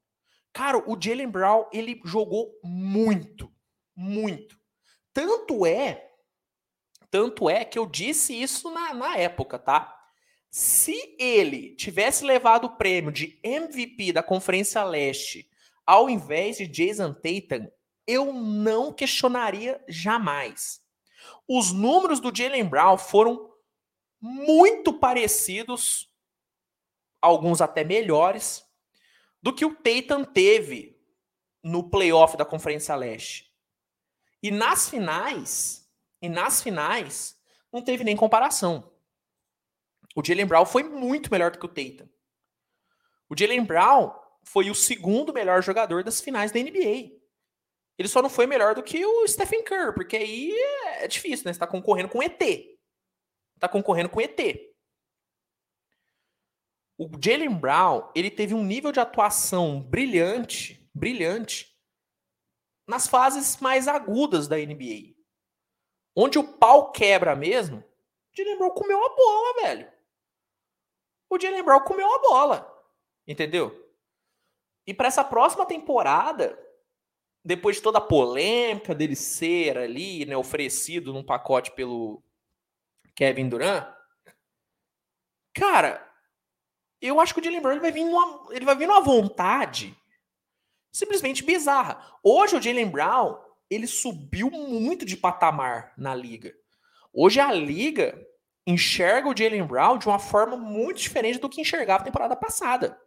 cara, 0.52 0.77
o 0.77 0.98
Jalen 0.99 1.30
Brown 1.30 1.65
ele 1.72 2.02
jogou 2.03 2.60
muito, 2.64 3.52
muito. 3.95 4.60
Tanto 5.14 5.65
é 5.65 6.07
tanto 7.10 7.49
é 7.49 7.64
que 7.64 7.80
eu 7.80 7.85
disse 7.85 8.34
isso 8.34 8.69
na, 8.72 8.94
na 8.94 9.18
época, 9.18 9.57
tá? 9.57 9.94
Se 10.49 11.15
ele 11.18 11.76
tivesse 11.76 12.23
levado 12.23 12.65
o 12.65 12.77
prêmio 12.77 13.11
de 13.11 13.39
MVP 13.44 14.11
da 14.11 14.23
Conferência 14.23 14.84
Leste 14.84 15.49
ao 15.85 16.10
invés 16.10 16.57
de 16.57 16.68
Jason 16.68 17.14
Tatum, 17.14 17.69
eu 18.06 18.34
não 18.34 18.91
questionaria 18.91 19.81
jamais. 19.88 20.81
Os 21.48 21.72
números 21.72 22.19
do 22.19 22.35
Jalen 22.35 22.65
Brown 22.65 22.98
foram 22.98 23.49
muito 24.19 24.91
parecidos, 24.94 26.10
alguns 27.27 27.61
até 27.61 27.83
melhores, 27.83 28.65
do 29.41 29.53
que 29.53 29.65
o 29.65 29.75
Tatum 29.75 30.23
teve 30.23 30.99
no 31.63 31.89
playoff 31.89 32.35
da 32.37 32.45
Conferência 32.45 32.95
Leste. 32.95 33.53
E 34.41 34.51
nas 34.51 34.89
finais, 34.89 35.89
e 36.21 36.29
nas 36.29 36.61
finais, 36.61 37.39
não 37.71 37.81
teve 37.81 38.03
nem 38.03 38.15
comparação. 38.15 38.91
O 40.15 40.23
Jalen 40.23 40.45
Brown 40.45 40.65
foi 40.65 40.83
muito 40.83 41.31
melhor 41.31 41.51
do 41.51 41.59
que 41.59 41.65
o 41.65 41.69
Tatum. 41.69 42.09
O 43.29 43.37
Jalen 43.37 43.63
Brown 43.63 44.13
foi 44.43 44.69
o 44.69 44.75
segundo 44.75 45.33
melhor 45.33 45.61
jogador 45.61 46.03
das 46.03 46.21
finais 46.21 46.51
da 46.51 46.59
NBA. 46.59 47.17
Ele 47.97 48.07
só 48.07 48.21
não 48.21 48.29
foi 48.29 48.45
melhor 48.45 48.75
do 48.75 48.83
que 48.83 49.05
o 49.05 49.27
Stephen 49.27 49.63
Curry, 49.63 49.93
porque 49.93 50.15
aí 50.15 50.53
é 50.99 51.07
difícil, 51.07 51.45
né? 51.45 51.53
Você 51.53 51.59
tá 51.59 51.67
concorrendo 51.67 52.09
com 52.09 52.21
ET. 52.21 52.39
Tá 53.59 53.67
concorrendo 53.67 54.09
com 54.09 54.21
ET. 54.21 54.39
O 56.98 57.10
Jalen 57.24 57.53
Brown, 57.53 58.11
ele 58.15 58.32
teve 58.32 58.53
um 58.53 58.64
nível 58.64 58.91
de 58.91 58.99
atuação 58.99 59.80
brilhante, 59.80 60.90
brilhante, 60.94 61.78
nas 62.88 63.07
fases 63.07 63.57
mais 63.57 63.88
agudas 63.88 64.48
da 64.48 64.57
NBA. 64.57 65.15
Onde 66.15 66.40
o 66.40 66.57
pau 66.57 66.91
quebra 66.91 67.36
mesmo, 67.36 67.80
o 67.80 68.36
Jalen 68.36 68.57
Brown 68.57 68.72
comeu 68.72 69.06
a 69.06 69.15
bola, 69.15 69.61
velho. 69.61 69.91
O 71.30 71.40
Jalen 71.40 71.64
Brown 71.64 71.82
comeu 71.82 72.11
a 72.15 72.19
bola. 72.19 72.84
Entendeu? 73.28 73.86
E 74.88 74.94
para 74.94 75.10
essa 75.10 75.24
próxima 75.24 75.65
temporada, 75.65 76.57
depois 77.44 77.76
de 77.76 77.82
toda 77.82 77.98
a 77.98 78.02
polêmica 78.02 78.95
dele 78.95 79.15
ser 79.15 79.78
ali, 79.78 80.26
né, 80.26 80.36
oferecido 80.36 81.14
num 81.14 81.24
pacote 81.24 81.72
pelo 81.74 82.24
Kevin 83.14 83.49
Durant, 83.49 83.94
cara, 85.53 86.06
eu 87.02 87.19
acho 87.19 87.34
que 87.34 87.40
o 87.40 87.44
Jalen 87.44 87.61
Brown 87.61 87.74
ele 87.74 87.82
vai 87.82 87.91
vir 87.91 88.06
numa, 88.06 88.48
ele 88.52 88.65
vai 88.65 88.76
vir 88.76 88.88
numa 88.88 89.02
vontade 89.02 89.95
simplesmente 90.91 91.44
bizarra. 91.44 92.03
Hoje 92.24 92.56
o 92.56 92.61
Jalen 92.61 92.90
Brown 92.90 93.38
ele 93.69 93.86
subiu 93.86 94.49
muito 94.49 95.06
de 95.06 95.15
patamar 95.15 95.94
na 95.98 96.15
liga. 96.15 96.53
Hoje 97.14 97.40
a 97.40 97.52
liga 97.52 98.19
enxerga 98.65 99.30
o 99.30 99.38
Jalen 99.38 99.64
Brown 99.64 99.98
de 99.98 100.07
uma 100.07 100.19
forma 100.19 100.57
muito 100.57 100.99
diferente 100.99 101.40
do 101.40 101.49
que 101.49 101.61
enxergava 101.61 101.99
na 101.99 102.06
temporada 102.06 102.36
passada. 102.36 102.99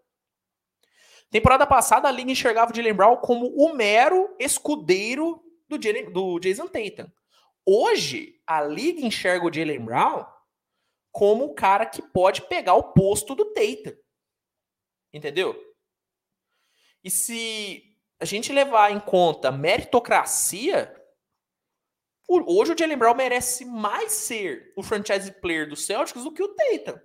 Temporada 1.30 1.66
passada 1.66 2.08
a 2.08 2.10
liga 2.10 2.30
enxergava 2.30 2.72
o 2.72 2.74
Jalen 2.74 2.94
Brown 2.94 3.16
como 3.16 3.46
o 3.46 3.74
mero 3.74 4.34
escudeiro 4.38 5.42
do, 5.68 5.80
Jalen, 5.80 6.12
do 6.12 6.38
Jason 6.40 6.66
Tatum. 6.66 7.10
Hoje 7.64 8.40
a 8.46 8.62
liga 8.62 9.04
enxerga 9.04 9.46
o 9.46 9.52
Jalen 9.52 9.84
Brown 9.84 10.26
como 11.10 11.44
o 11.44 11.54
cara 11.54 11.86
que 11.86 12.02
pode 12.02 12.42
pegar 12.42 12.74
o 12.74 12.92
posto 12.92 13.34
do 13.34 13.52
Tatum. 13.52 13.96
Entendeu? 15.12 15.58
E 17.02 17.10
se 17.10 17.96
a 18.18 18.24
gente 18.24 18.52
levar 18.52 18.92
em 18.92 19.00
conta 19.00 19.50
meritocracia, 19.50 20.94
hoje 22.28 22.72
o 22.72 22.78
Jalen 22.78 22.98
Brown 22.98 23.14
merece 23.14 23.64
mais 23.64 24.12
ser 24.12 24.72
o 24.76 24.82
franchise 24.82 25.32
player 25.40 25.68
do 25.68 25.76
Celtics 25.76 26.22
do 26.22 26.32
que 26.32 26.42
o 26.42 26.54
Tatum. 26.54 27.00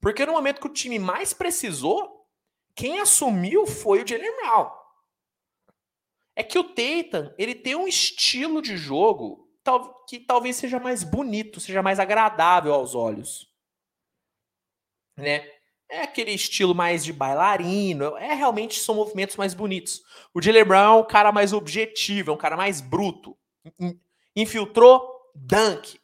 Porque 0.00 0.24
no 0.24 0.32
momento 0.32 0.60
que 0.60 0.66
o 0.66 0.72
time 0.72 0.98
mais 0.98 1.34
precisou, 1.34 2.26
quem 2.74 3.00
assumiu 3.00 3.66
foi 3.66 4.02
o 4.02 4.06
Jalen 4.06 4.36
Brown. 4.36 4.70
É 6.34 6.42
que 6.42 6.58
o 6.58 6.64
Tatum, 6.64 7.32
ele 7.36 7.54
tem 7.54 7.76
um 7.76 7.86
estilo 7.86 8.62
de 8.62 8.76
jogo 8.76 9.49
que 10.08 10.20
talvez 10.20 10.56
seja 10.56 10.78
mais 10.78 11.04
bonito, 11.04 11.60
seja 11.60 11.82
mais 11.82 12.00
agradável 12.00 12.72
aos 12.72 12.94
olhos. 12.94 13.48
Né? 15.16 15.46
É 15.88 16.02
aquele 16.02 16.30
estilo 16.30 16.74
mais 16.74 17.04
de 17.04 17.12
bailarino, 17.12 18.16
é 18.16 18.32
realmente 18.32 18.78
são 18.78 18.94
movimentos 18.94 19.36
mais 19.36 19.54
bonitos. 19.54 20.02
O 20.32 20.40
Jalen 20.40 20.64
Brown 20.64 20.98
é 20.98 21.00
um 21.00 21.06
cara 21.06 21.32
mais 21.32 21.52
objetivo, 21.52 22.30
é 22.30 22.34
um 22.34 22.38
cara 22.38 22.56
mais 22.56 22.80
bruto. 22.80 23.36
Infiltrou, 24.36 25.02
dunk. 25.34 25.98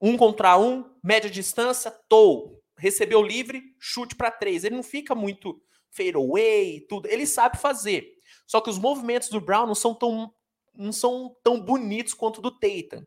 Um 0.00 0.16
contra 0.16 0.56
um, 0.56 0.84
média 1.02 1.28
distância, 1.28 1.90
tow. 2.08 2.60
Recebeu 2.78 3.22
livre, 3.22 3.62
chute 3.78 4.14
para 4.14 4.30
três. 4.30 4.64
Ele 4.64 4.76
não 4.76 4.82
fica 4.82 5.14
muito 5.14 5.60
fadeaway, 5.90 6.80
tudo. 6.88 7.06
Ele 7.06 7.26
sabe 7.26 7.58
fazer. 7.58 8.12
Só 8.46 8.60
que 8.60 8.70
os 8.70 8.78
movimentos 8.78 9.28
do 9.28 9.40
Brown 9.40 9.66
não 9.66 9.74
são 9.74 9.94
tão, 9.94 10.32
não 10.74 10.92
são 10.92 11.36
tão 11.42 11.60
bonitos 11.60 12.14
quanto 12.14 12.40
do 12.40 12.50
Tatum. 12.50 13.04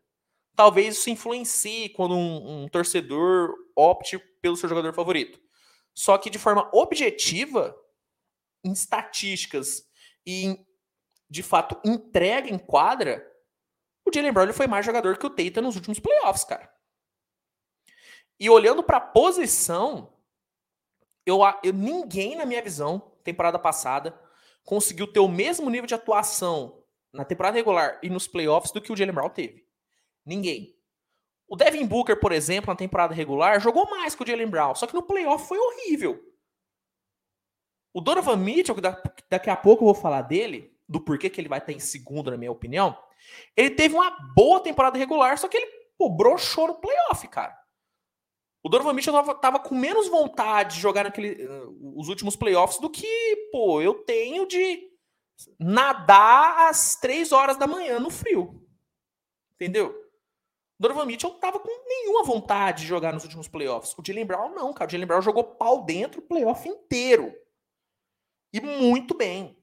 Talvez 0.54 0.96
isso 0.96 1.10
influencie 1.10 1.90
quando 1.90 2.14
um, 2.14 2.64
um 2.64 2.68
torcedor 2.68 3.54
opte 3.74 4.18
pelo 4.40 4.56
seu 4.56 4.68
jogador 4.68 4.94
favorito. 4.94 5.38
Só 5.94 6.16
que 6.16 6.30
de 6.30 6.38
forma 6.38 6.70
objetiva, 6.72 7.76
em 8.64 8.72
estatísticas 8.72 9.82
e 10.24 10.44
em, 10.46 10.66
de 11.28 11.42
fato 11.42 11.78
entrega 11.84 12.48
em 12.48 12.58
quadra, 12.58 13.26
o 14.04 14.10
Jalen 14.12 14.32
Brown 14.32 14.52
foi 14.52 14.66
mais 14.66 14.86
jogador 14.86 15.18
que 15.18 15.26
o 15.26 15.30
Tatum 15.30 15.62
nos 15.62 15.76
últimos 15.76 15.98
playoffs, 15.98 16.44
cara. 16.44 16.72
E 18.38 18.48
olhando 18.48 18.82
para 18.82 18.98
a 18.98 19.00
posição, 19.00 20.14
eu, 21.24 21.40
eu, 21.62 21.72
ninguém, 21.72 22.36
na 22.36 22.46
minha 22.46 22.62
visão, 22.62 23.12
temporada 23.24 23.58
passada, 23.58 24.18
conseguiu 24.64 25.10
ter 25.10 25.20
o 25.20 25.28
mesmo 25.28 25.68
nível 25.70 25.86
de 25.86 25.94
atuação 25.94 26.82
na 27.16 27.24
temporada 27.24 27.56
regular 27.56 27.98
e 28.02 28.10
nos 28.10 28.28
playoffs 28.28 28.70
do 28.72 28.80
que 28.80 28.92
o 28.92 28.96
Jalen 28.96 29.14
Brown 29.14 29.30
teve. 29.30 29.66
Ninguém. 30.24 30.76
O 31.48 31.56
Devin 31.56 31.86
Booker, 31.86 32.18
por 32.18 32.32
exemplo, 32.32 32.70
na 32.70 32.76
temporada 32.76 33.14
regular, 33.14 33.60
jogou 33.60 33.88
mais 33.88 34.14
que 34.14 34.22
o 34.22 34.26
Jalen 34.26 34.48
Brown, 34.48 34.74
só 34.74 34.86
que 34.86 34.94
no 34.94 35.02
playoff 35.02 35.46
foi 35.46 35.58
horrível. 35.58 36.20
O 37.94 38.00
Donovan 38.00 38.36
Mitchell, 38.36 38.74
que 38.74 38.82
daqui 39.30 39.48
a 39.48 39.56
pouco 39.56 39.82
eu 39.82 39.86
vou 39.86 39.94
falar 39.94 40.22
dele, 40.22 40.76
do 40.88 41.00
porquê 41.00 41.30
que 41.30 41.40
ele 41.40 41.48
vai 41.48 41.58
estar 41.58 41.72
em 41.72 41.78
segundo, 41.78 42.30
na 42.30 42.36
minha 42.36 42.52
opinião, 42.52 42.98
ele 43.56 43.70
teve 43.70 43.94
uma 43.94 44.10
boa 44.34 44.60
temporada 44.60 44.98
regular, 44.98 45.38
só 45.38 45.48
que 45.48 45.56
ele 45.56 45.66
pô, 45.96 46.10
broxou 46.10 46.68
no 46.68 46.74
playoff, 46.74 47.26
cara. 47.28 47.56
O 48.62 48.68
Donovan 48.68 48.94
Mitchell 48.94 49.12
tava, 49.12 49.34
tava, 49.36 49.58
com 49.60 49.74
menos 49.74 50.08
vontade 50.08 50.74
de 50.74 50.80
jogar 50.80 51.04
naquele, 51.04 51.46
uh, 51.46 51.98
os 51.98 52.08
últimos 52.08 52.34
playoffs 52.34 52.80
do 52.80 52.90
que, 52.90 53.48
pô, 53.52 53.80
eu 53.80 53.94
tenho 53.94 54.46
de 54.46 54.90
nadar 55.58 56.68
às 56.68 56.96
três 56.96 57.32
horas 57.32 57.56
da 57.56 57.66
manhã 57.66 57.98
no 58.00 58.10
frio. 58.10 58.66
Entendeu? 59.54 59.94
Donovan 60.78 61.06
Mitchell 61.06 61.30
tava 61.34 61.58
com 61.58 61.88
nenhuma 61.88 62.22
vontade 62.24 62.82
de 62.82 62.88
jogar 62.88 63.12
nos 63.12 63.24
últimos 63.24 63.48
playoffs. 63.48 63.94
O 63.96 64.02
Jalen 64.06 64.26
Brown 64.26 64.54
não, 64.54 64.72
cara. 64.72 64.88
O 64.88 64.90
Jalen 64.92 65.06
Brown 65.06 65.22
jogou 65.22 65.44
pau 65.44 65.84
dentro 65.84 66.20
o 66.20 66.26
playoff 66.26 66.68
inteiro. 66.68 67.34
E 68.52 68.60
muito 68.60 69.14
bem. 69.14 69.58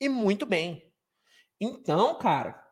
E 0.00 0.08
muito 0.08 0.46
bem. 0.46 0.90
Então, 1.60 2.18
cara, 2.18 2.62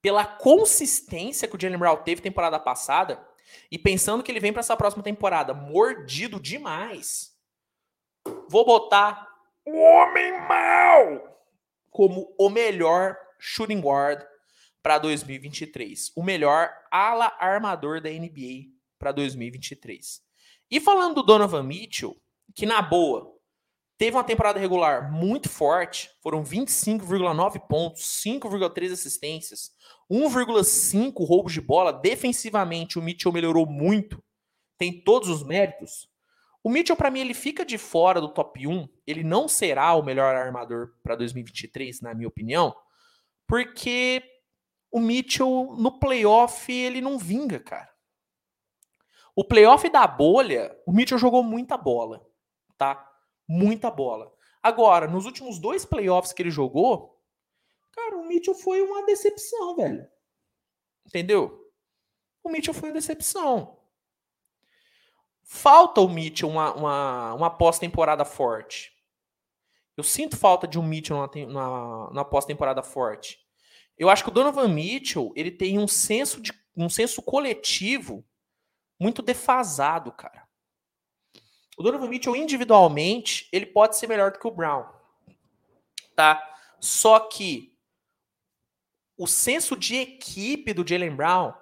pela 0.00 0.24
consistência 0.24 1.46
que 1.46 1.56
o 1.56 1.60
Jalen 1.60 1.78
Brown 1.78 2.02
teve 2.02 2.22
temporada 2.22 2.58
passada, 2.58 3.26
e 3.70 3.78
pensando 3.78 4.22
que 4.22 4.32
ele 4.32 4.40
vem 4.40 4.52
para 4.52 4.60
essa 4.60 4.76
próxima 4.76 5.02
temporada 5.02 5.52
mordido 5.54 6.40
demais, 6.40 7.38
vou 8.48 8.64
botar 8.64 9.33
o 9.66 9.76
Homem 9.76 10.32
Mal 10.46 11.34
como 11.90 12.34
o 12.38 12.50
melhor 12.50 13.16
shooting 13.38 13.80
guard 13.80 14.22
para 14.82 14.98
2023. 14.98 16.12
O 16.16 16.22
melhor 16.22 16.70
ala 16.90 17.32
armador 17.38 18.00
da 18.00 18.10
NBA 18.10 18.70
para 18.98 19.12
2023. 19.12 20.20
E 20.70 20.80
falando 20.80 21.16
do 21.16 21.22
Donovan 21.22 21.62
Mitchell, 21.62 22.16
que 22.54 22.66
na 22.66 22.82
boa 22.82 23.32
teve 23.96 24.16
uma 24.16 24.24
temporada 24.24 24.58
regular 24.58 25.12
muito 25.12 25.48
forte, 25.48 26.10
foram 26.20 26.42
25,9 26.42 27.60
pontos, 27.68 28.02
5,3 28.24 28.92
assistências, 28.92 29.70
1,5 30.10 31.24
roubos 31.24 31.52
de 31.52 31.60
bola. 31.60 31.92
Defensivamente, 31.92 32.98
o 32.98 33.02
Mitchell 33.02 33.32
melhorou 33.32 33.66
muito. 33.66 34.22
Tem 34.76 35.02
todos 35.02 35.28
os 35.28 35.42
méritos. 35.44 36.08
O 36.64 36.70
Mitchell, 36.70 36.96
para 36.96 37.10
mim, 37.10 37.20
ele 37.20 37.34
fica 37.34 37.64
de 37.64 37.78
fora 37.78 38.20
do 38.20 38.28
top 38.28 38.66
1. 38.66 38.88
Ele 39.06 39.22
não 39.22 39.46
será 39.46 39.94
o 39.94 40.02
melhor 40.02 40.34
armador 40.34 40.96
para 41.02 41.14
2023, 41.14 42.00
na 42.00 42.14
minha 42.14 42.26
opinião, 42.26 42.74
porque 43.46 44.22
o 44.90 44.98
Mitchell, 44.98 45.76
no 45.78 46.00
playoff, 46.00 46.72
ele 46.72 47.00
não 47.00 47.18
vinga, 47.18 47.60
cara. 47.60 47.92
O 49.36 49.44
playoff 49.44 49.88
da 49.90 50.06
bolha, 50.06 50.76
o 50.86 50.92
Mitchell 50.92 51.18
jogou 51.18 51.42
muita 51.42 51.76
bola, 51.76 52.26
tá? 52.78 53.08
Muita 53.46 53.90
bola. 53.90 54.32
Agora, 54.62 55.06
nos 55.06 55.26
últimos 55.26 55.58
dois 55.58 55.84
playoffs 55.84 56.32
que 56.32 56.40
ele 56.40 56.50
jogou, 56.50 57.14
Cara, 57.94 58.16
o 58.16 58.26
Mitchell 58.26 58.54
foi 58.54 58.82
uma 58.82 59.06
decepção, 59.06 59.76
velho. 59.76 60.06
Entendeu? 61.06 61.72
O 62.42 62.50
Mitchell 62.50 62.74
foi 62.74 62.88
uma 62.88 62.94
decepção. 62.94 63.78
Falta 65.44 66.00
o 66.00 66.08
Mitchell 66.08 66.48
uma, 66.48 66.72
uma, 66.72 67.34
uma 67.34 67.50
pós-temporada 67.50 68.24
forte. 68.24 68.92
Eu 69.96 70.02
sinto 70.02 70.36
falta 70.36 70.66
de 70.66 70.78
um 70.78 70.82
Mitchell 70.82 71.16
na, 71.48 72.10
na, 72.10 72.24
pós-temporada 72.24 72.82
forte. 72.82 73.38
Eu 73.96 74.08
acho 74.08 74.24
que 74.24 74.30
o 74.30 74.32
Donovan 74.32 74.68
Mitchell 74.68 75.32
ele 75.36 75.50
tem 75.50 75.78
um 75.78 75.86
senso, 75.86 76.40
de, 76.40 76.52
um 76.74 76.88
senso 76.88 77.22
coletivo 77.22 78.24
muito 78.98 79.22
defasado, 79.22 80.10
cara. 80.10 80.48
O 81.76 81.82
Donovan 81.82 82.08
Mitchell 82.08 82.34
individualmente 82.34 83.48
ele 83.52 83.66
pode 83.66 83.96
ser 83.96 84.06
melhor 84.08 84.32
do 84.32 84.38
que 84.38 84.46
o 84.46 84.50
Brown, 84.50 84.86
tá? 86.16 86.42
Só 86.80 87.20
que 87.20 87.76
o 89.16 89.26
senso 89.26 89.76
de 89.76 89.96
equipe 89.96 90.72
do 90.72 90.86
Jalen 90.86 91.14
Brown 91.14 91.52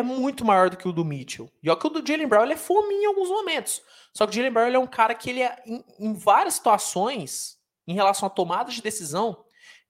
é 0.00 0.02
muito 0.02 0.44
maior 0.44 0.68
do 0.68 0.76
que 0.76 0.88
o 0.88 0.92
do 0.92 1.04
Mitchell. 1.04 1.50
E 1.62 1.70
ó 1.70 1.76
que 1.76 1.86
o 1.86 1.90
do 1.90 2.06
Jalen 2.06 2.26
Brown 2.26 2.44
ele 2.44 2.54
é 2.54 2.56
fominho 2.56 3.02
em 3.02 3.06
alguns 3.06 3.28
momentos. 3.28 3.82
Só 4.12 4.26
que 4.26 4.32
o 4.32 4.34
Jalen 4.34 4.52
Brown 4.52 4.66
ele 4.66 4.76
é 4.76 4.80
um 4.80 4.86
cara 4.86 5.14
que 5.14 5.30
ele 5.30 5.42
é, 5.42 5.62
em, 5.66 5.84
em 5.98 6.14
várias 6.14 6.54
situações, 6.54 7.58
em 7.86 7.94
relação 7.94 8.26
a 8.26 8.30
tomadas 8.30 8.74
de 8.74 8.82
decisão, 8.82 9.44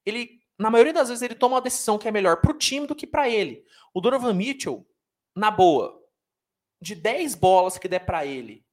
ele, 0.05 0.41
na 0.59 0.71
maioria 0.71 0.93
das 0.93 1.09
vezes, 1.09 1.23
ele 1.23 1.35
toma 1.35 1.57
uma 1.57 1.61
decisão 1.61 1.99
que 1.99 2.09
é 2.09 2.11
melhor 2.11 2.41
pro 2.41 2.55
time 2.55 2.87
do 2.87 2.95
que 2.95 3.07
para 3.07 3.29
ele. 3.29 3.65
O 3.93 4.01
Donovan 4.01 4.35
Mitchell, 4.35 4.87
na 5.35 5.51
boa, 5.51 6.01
de 6.81 6.95
10 6.95 7.35
bolas 7.35 7.79
que 7.79 7.89
der 7.89 8.01
para 8.01 8.25
ele, 8.25 8.65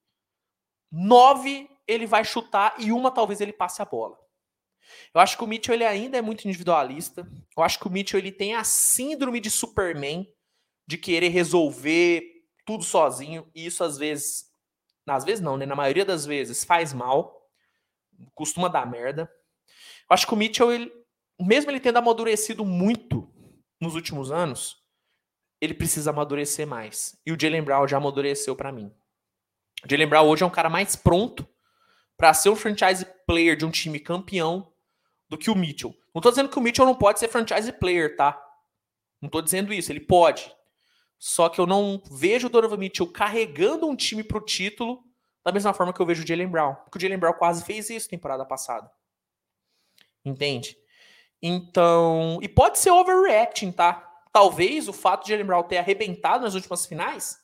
9 0.91 1.69
ele 1.85 2.05
vai 2.05 2.23
chutar 2.23 2.75
e 2.79 2.91
uma 2.91 3.11
talvez 3.11 3.41
ele 3.41 3.53
passe 3.53 3.81
a 3.81 3.85
bola. 3.85 4.17
Eu 5.13 5.19
acho 5.19 5.37
que 5.37 5.43
o 5.43 5.47
Mitchell 5.47 5.75
ele 5.75 5.85
ainda 5.85 6.17
é 6.17 6.21
muito 6.21 6.47
individualista. 6.47 7.29
Eu 7.55 7.63
acho 7.63 7.79
que 7.79 7.87
o 7.87 7.91
Mitchell 7.91 8.19
ele 8.19 8.31
tem 8.31 8.55
a 8.55 8.63
síndrome 8.63 9.39
de 9.39 9.51
Superman, 9.51 10.27
de 10.87 10.97
querer 10.97 11.29
resolver 11.29 12.23
tudo 12.65 12.83
sozinho, 12.83 13.49
e 13.53 13.65
isso 13.65 13.83
às 13.83 13.97
vezes, 13.97 14.49
às 15.05 15.23
vezes 15.25 15.43
não, 15.43 15.57
né? 15.57 15.65
Na 15.65 15.75
maioria 15.75 16.05
das 16.05 16.25
vezes 16.25 16.63
faz 16.63 16.93
mal, 16.93 17.49
costuma 18.33 18.67
dar 18.67 18.89
merda. 18.89 19.31
Eu 20.09 20.13
acho 20.13 20.25
que 20.25 20.33
o 20.33 20.37
Mitchell, 20.37 20.71
ele, 20.71 20.91
mesmo 21.39 21.69
ele 21.69 21.79
tendo 21.79 21.97
amadurecido 21.97 22.65
muito 22.65 23.29
nos 23.79 23.95
últimos 23.95 24.31
anos, 24.31 24.81
ele 25.59 25.73
precisa 25.73 26.11
amadurecer 26.11 26.65
mais. 26.65 27.19
E 27.25 27.31
o 27.31 27.37
Jalen 27.39 27.63
Brown 27.63 27.87
já 27.87 27.97
amadureceu 27.97 28.55
para 28.55 28.71
mim. 28.71 28.93
O 29.83 29.89
Jalen 29.89 30.07
Brown 30.07 30.27
hoje 30.27 30.43
é 30.43 30.45
um 30.45 30.51
cara 30.51 30.69
mais 30.69 30.95
pronto 30.95 31.47
para 32.15 32.33
ser 32.33 32.49
um 32.49 32.55
franchise 32.55 33.05
player 33.25 33.55
de 33.55 33.65
um 33.65 33.71
time 33.71 33.99
campeão 33.99 34.71
do 35.29 35.37
que 35.37 35.49
o 35.49 35.55
Mitchell. 35.55 35.95
Não 36.13 36.21
tô 36.21 36.29
dizendo 36.29 36.49
que 36.49 36.57
o 36.57 36.61
Mitchell 36.61 36.85
não 36.85 36.95
pode 36.95 37.19
ser 37.19 37.27
franchise 37.27 37.71
player, 37.73 38.15
tá? 38.15 38.41
Não 39.21 39.29
tô 39.29 39.41
dizendo 39.41 39.73
isso, 39.73 39.91
ele 39.91 39.99
pode. 39.99 40.51
Só 41.19 41.49
que 41.49 41.59
eu 41.59 41.65
não 41.65 42.01
vejo 42.11 42.47
o 42.47 42.49
Donovan 42.49 42.77
Mitchell 42.77 43.11
carregando 43.11 43.87
um 43.87 43.95
time 43.95 44.23
pro 44.23 44.39
título 44.39 45.03
da 45.43 45.51
mesma 45.51 45.73
forma 45.73 45.93
que 45.93 46.01
eu 46.01 46.05
vejo 46.05 46.23
o 46.23 46.27
Jalen 46.27 46.49
Brown. 46.49 46.75
Porque 46.75 46.97
o 46.97 47.01
Jalen 47.01 47.17
Brown 47.17 47.33
quase 47.33 47.63
fez 47.63 47.89
isso 47.89 48.09
temporada 48.09 48.45
passada. 48.45 48.91
Entende? 50.23 50.77
Então. 51.41 52.37
E 52.41 52.49
pode 52.49 52.77
ser 52.79 52.91
overreacting, 52.91 53.71
tá? 53.71 54.03
Talvez 54.31 54.87
o 54.87 54.93
fato 54.93 55.23
de 55.23 55.29
Jalen 55.29 55.45
Brown 55.45 55.63
ter 55.63 55.77
arrebentado 55.77 56.43
nas 56.43 56.53
últimas 56.53 56.85
finais 56.85 57.41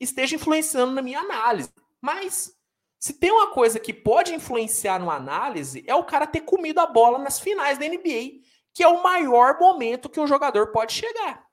esteja 0.00 0.34
influenciando 0.34 0.92
na 0.92 1.02
minha 1.02 1.20
análise. 1.20 1.72
Mas 2.00 2.56
se 2.98 3.12
tem 3.12 3.30
uma 3.30 3.48
coisa 3.52 3.78
que 3.78 3.92
pode 3.92 4.34
influenciar 4.34 4.98
numa 4.98 5.14
análise, 5.14 5.84
é 5.86 5.94
o 5.94 6.04
cara 6.04 6.26
ter 6.26 6.40
comido 6.40 6.80
a 6.80 6.86
bola 6.86 7.18
nas 7.18 7.38
finais 7.38 7.78
da 7.78 7.86
NBA, 7.86 8.40
que 8.74 8.82
é 8.82 8.88
o 8.88 9.02
maior 9.02 9.58
momento 9.58 10.08
que 10.08 10.20
um 10.20 10.26
jogador 10.26 10.72
pode 10.72 10.92
chegar. 10.94 11.47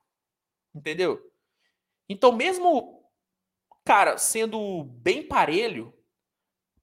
Entendeu? 0.76 1.20
Então, 2.08 2.30
mesmo 2.30 2.96
cara, 3.86 4.18
sendo 4.18 4.82
bem 4.82 5.22
parelho, 5.22 5.94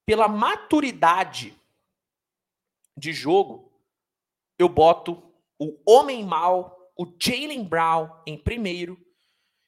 pela 0.06 0.28
maturidade 0.30 1.54
de 2.96 3.12
jogo, 3.12 3.78
eu 4.58 4.70
boto 4.70 5.22
o 5.60 5.78
homem 5.86 6.24
mal, 6.24 6.92
o 6.98 7.06
Jalen 7.20 7.66
Brown 7.66 8.10
em 8.26 8.38
primeiro, 8.38 8.98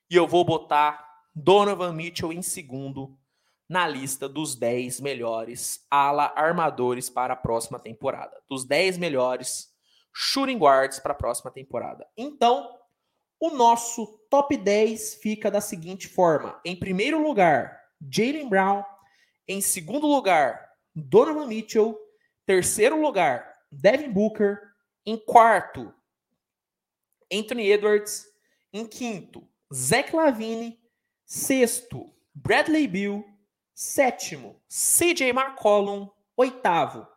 e 0.09 0.15
eu 0.15 0.25
vou 0.25 0.45
botar 0.45 1.05
Donovan 1.35 1.91
Mitchell 1.91 2.31
em 2.31 2.41
segundo 2.41 3.19
na 3.67 3.85
lista 3.85 4.29
dos 4.29 4.55
10 4.55 5.01
melhores 5.01 5.85
ala 5.91 6.31
armadores 6.37 7.09
para 7.09 7.33
a 7.33 7.37
próxima 7.37 7.79
temporada. 7.79 8.41
Dos 8.47 8.63
10 8.63 8.97
melhores 8.97 9.73
shooting 10.13 10.57
guards 10.57 10.99
para 10.99 11.11
a 11.11 11.17
próxima 11.17 11.51
temporada. 11.51 12.07
Então, 12.15 12.79
o 13.39 13.49
nosso 13.49 14.07
top 14.29 14.57
10 14.57 15.15
fica 15.15 15.51
da 15.51 15.61
seguinte 15.61 16.07
forma: 16.07 16.59
em 16.63 16.75
primeiro 16.75 17.21
lugar, 17.21 17.81
Jalen 18.09 18.49
Brown. 18.49 18.83
Em 19.47 19.61
segundo 19.61 20.07
lugar, 20.07 20.71
Donovan 20.95 21.47
Mitchell. 21.47 21.97
Terceiro 22.45 22.99
lugar, 22.99 23.55
Devin 23.71 24.11
Booker. 24.11 24.59
Em 25.05 25.17
quarto, 25.17 25.93
Anthony 27.31 27.71
Edwards. 27.71 28.25
Em 28.73 28.85
quinto, 28.85 29.47
Zach 29.73 30.15
Lavine. 30.15 30.79
Sexto, 31.25 32.13
Bradley 32.33 32.87
Bill. 32.87 33.25
Sétimo, 33.73 34.61
CJ 34.67 35.29
McCollum. 35.29 36.09
Oitavo, 36.37 37.07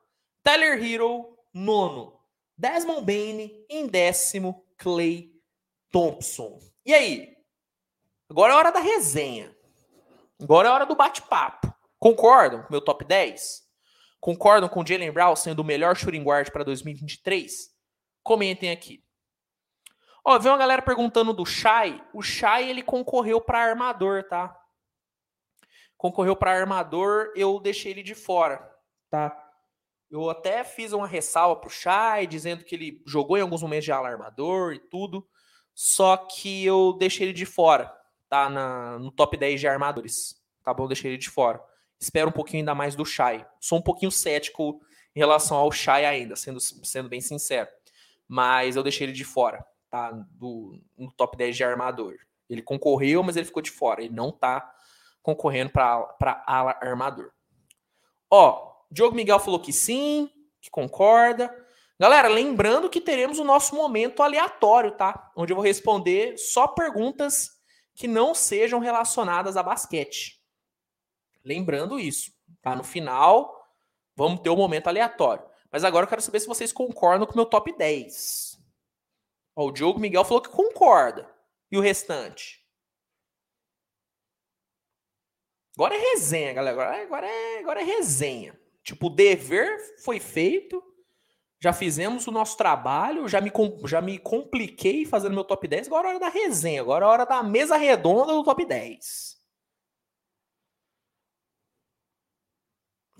Tyler 0.42 0.82
Hero. 0.82 1.36
Nono, 1.54 2.20
Desmond 2.56 3.04
Bain. 3.04 3.64
Em 3.68 3.86
décimo, 3.86 4.64
Clay 4.76 5.37
Thompson. 5.90 6.58
E 6.84 6.94
aí? 6.94 7.36
Agora 8.28 8.52
é 8.52 8.56
hora 8.56 8.70
da 8.70 8.80
resenha. 8.80 9.54
Agora 10.40 10.68
é 10.68 10.70
hora 10.70 10.86
do 10.86 10.94
bate-papo. 10.94 11.74
Concordam 11.98 12.62
com 12.62 12.72
meu 12.72 12.80
top 12.80 13.04
10? 13.04 13.66
Concordam 14.20 14.68
com 14.68 14.84
Jalen 14.84 15.10
Brown 15.10 15.34
sendo 15.34 15.60
o 15.60 15.64
melhor 15.64 15.96
shooting 15.96 16.22
guard 16.22 16.50
para 16.50 16.64
2023? 16.64 17.70
Comentem 18.22 18.70
aqui. 18.70 19.02
Ó, 20.24 20.38
viu 20.38 20.52
uma 20.52 20.58
galera 20.58 20.82
perguntando 20.82 21.32
do 21.32 21.46
Shai. 21.46 22.04
O 22.12 22.22
Shai 22.22 22.68
ele 22.68 22.82
concorreu 22.82 23.40
para 23.40 23.60
armador, 23.60 24.24
tá? 24.28 24.54
Concorreu 25.96 26.36
para 26.36 26.52
armador, 26.52 27.32
eu 27.34 27.58
deixei 27.58 27.92
ele 27.92 28.02
de 28.02 28.14
fora, 28.14 28.70
tá? 29.10 29.36
Eu 30.10 30.30
até 30.30 30.62
fiz 30.62 30.92
uma 30.92 31.06
ressalva 31.06 31.60
pro 31.60 31.70
Shai, 31.70 32.26
dizendo 32.26 32.64
que 32.64 32.74
ele 32.74 33.02
jogou 33.06 33.36
em 33.36 33.40
alguns 33.40 33.62
momentos 33.62 33.84
de 33.84 33.92
ala 33.92 34.08
armador 34.08 34.74
e 34.74 34.78
tudo 34.78 35.26
só 35.80 36.16
que 36.16 36.64
eu 36.64 36.92
deixei 36.94 37.28
ele 37.28 37.32
de 37.32 37.46
fora, 37.46 37.96
tá? 38.28 38.50
Na, 38.50 38.98
no 38.98 39.12
top 39.12 39.36
10 39.36 39.60
de 39.60 39.68
armadores, 39.68 40.34
tá 40.64 40.74
bom? 40.74 40.82
Eu 40.82 40.88
deixei 40.88 41.12
ele 41.12 41.18
de 41.18 41.30
fora. 41.30 41.62
Espero 42.00 42.30
um 42.30 42.32
pouquinho 42.32 42.62
ainda 42.62 42.74
mais 42.74 42.96
do 42.96 43.04
Shai. 43.04 43.46
Sou 43.60 43.78
um 43.78 43.82
pouquinho 43.82 44.10
cético 44.10 44.80
em 45.14 45.20
relação 45.20 45.56
ao 45.56 45.70
Shai 45.70 46.04
ainda, 46.04 46.34
sendo, 46.34 46.58
sendo 46.58 47.08
bem 47.08 47.20
sincero. 47.20 47.68
Mas 48.26 48.74
eu 48.74 48.82
deixei 48.82 49.06
ele 49.06 49.12
de 49.12 49.22
fora, 49.22 49.64
tá? 49.88 50.10
Do, 50.32 50.82
no 50.96 51.12
top 51.12 51.36
10 51.36 51.56
de 51.56 51.62
armador. 51.62 52.16
Ele 52.50 52.60
concorreu, 52.60 53.22
mas 53.22 53.36
ele 53.36 53.46
ficou 53.46 53.62
de 53.62 53.70
fora. 53.70 54.02
Ele 54.02 54.12
não 54.12 54.32
tá 54.32 54.74
concorrendo 55.22 55.70
para 55.70 56.42
ala 56.44 56.76
armador. 56.80 57.30
Ó, 58.28 58.72
Diogo 58.90 59.14
Miguel 59.14 59.38
falou 59.38 59.60
que 59.60 59.72
sim, 59.72 60.28
que 60.60 60.70
concorda. 60.70 61.54
Galera, 62.00 62.28
lembrando 62.28 62.88
que 62.88 63.00
teremos 63.00 63.40
o 63.40 63.44
nosso 63.44 63.74
momento 63.74 64.22
aleatório, 64.22 64.96
tá? 64.96 65.32
Onde 65.34 65.52
eu 65.52 65.56
vou 65.56 65.64
responder 65.64 66.38
só 66.38 66.68
perguntas 66.68 67.58
que 67.92 68.06
não 68.06 68.34
sejam 68.34 68.78
relacionadas 68.78 69.56
a 69.56 69.62
basquete. 69.64 70.40
Lembrando 71.44 71.98
isso, 71.98 72.32
tá? 72.62 72.76
No 72.76 72.84
final, 72.84 73.66
vamos 74.14 74.40
ter 74.40 74.50
o 74.50 74.54
um 74.54 74.58
momento 74.58 74.86
aleatório. 74.86 75.44
Mas 75.72 75.82
agora 75.82 76.04
eu 76.04 76.08
quero 76.08 76.22
saber 76.22 76.38
se 76.38 76.46
vocês 76.46 76.72
concordam 76.72 77.26
com 77.26 77.32
o 77.32 77.36
meu 77.36 77.46
top 77.46 77.76
10. 77.76 78.56
Ó, 79.56 79.66
o 79.66 79.72
Diogo 79.72 79.98
Miguel 79.98 80.24
falou 80.24 80.40
que 80.40 80.50
concorda. 80.50 81.28
E 81.68 81.76
o 81.76 81.80
restante? 81.80 82.64
Agora 85.76 85.96
é 85.96 85.98
resenha, 85.98 86.52
galera. 86.52 86.80
Agora, 86.80 87.02
agora, 87.02 87.26
é, 87.26 87.58
agora 87.58 87.80
é 87.80 87.84
resenha. 87.84 88.58
Tipo, 88.84 89.08
o 89.08 89.10
dever 89.10 90.00
foi 90.04 90.20
feito 90.20 90.82
já 91.60 91.72
fizemos 91.72 92.26
o 92.26 92.30
nosso 92.30 92.56
trabalho, 92.56 93.28
já 93.28 93.40
me, 93.40 93.50
já 93.84 94.00
me 94.00 94.18
compliquei 94.18 95.04
fazendo 95.04 95.34
meu 95.34 95.44
top 95.44 95.66
10, 95.66 95.88
agora 95.88 96.06
é 96.06 96.10
hora 96.10 96.20
da 96.20 96.28
resenha, 96.28 96.80
agora 96.80 97.04
é 97.04 97.08
hora 97.08 97.24
da 97.26 97.42
mesa 97.42 97.76
redonda 97.76 98.32
do 98.32 98.44
top 98.44 98.64
10. 98.64 99.38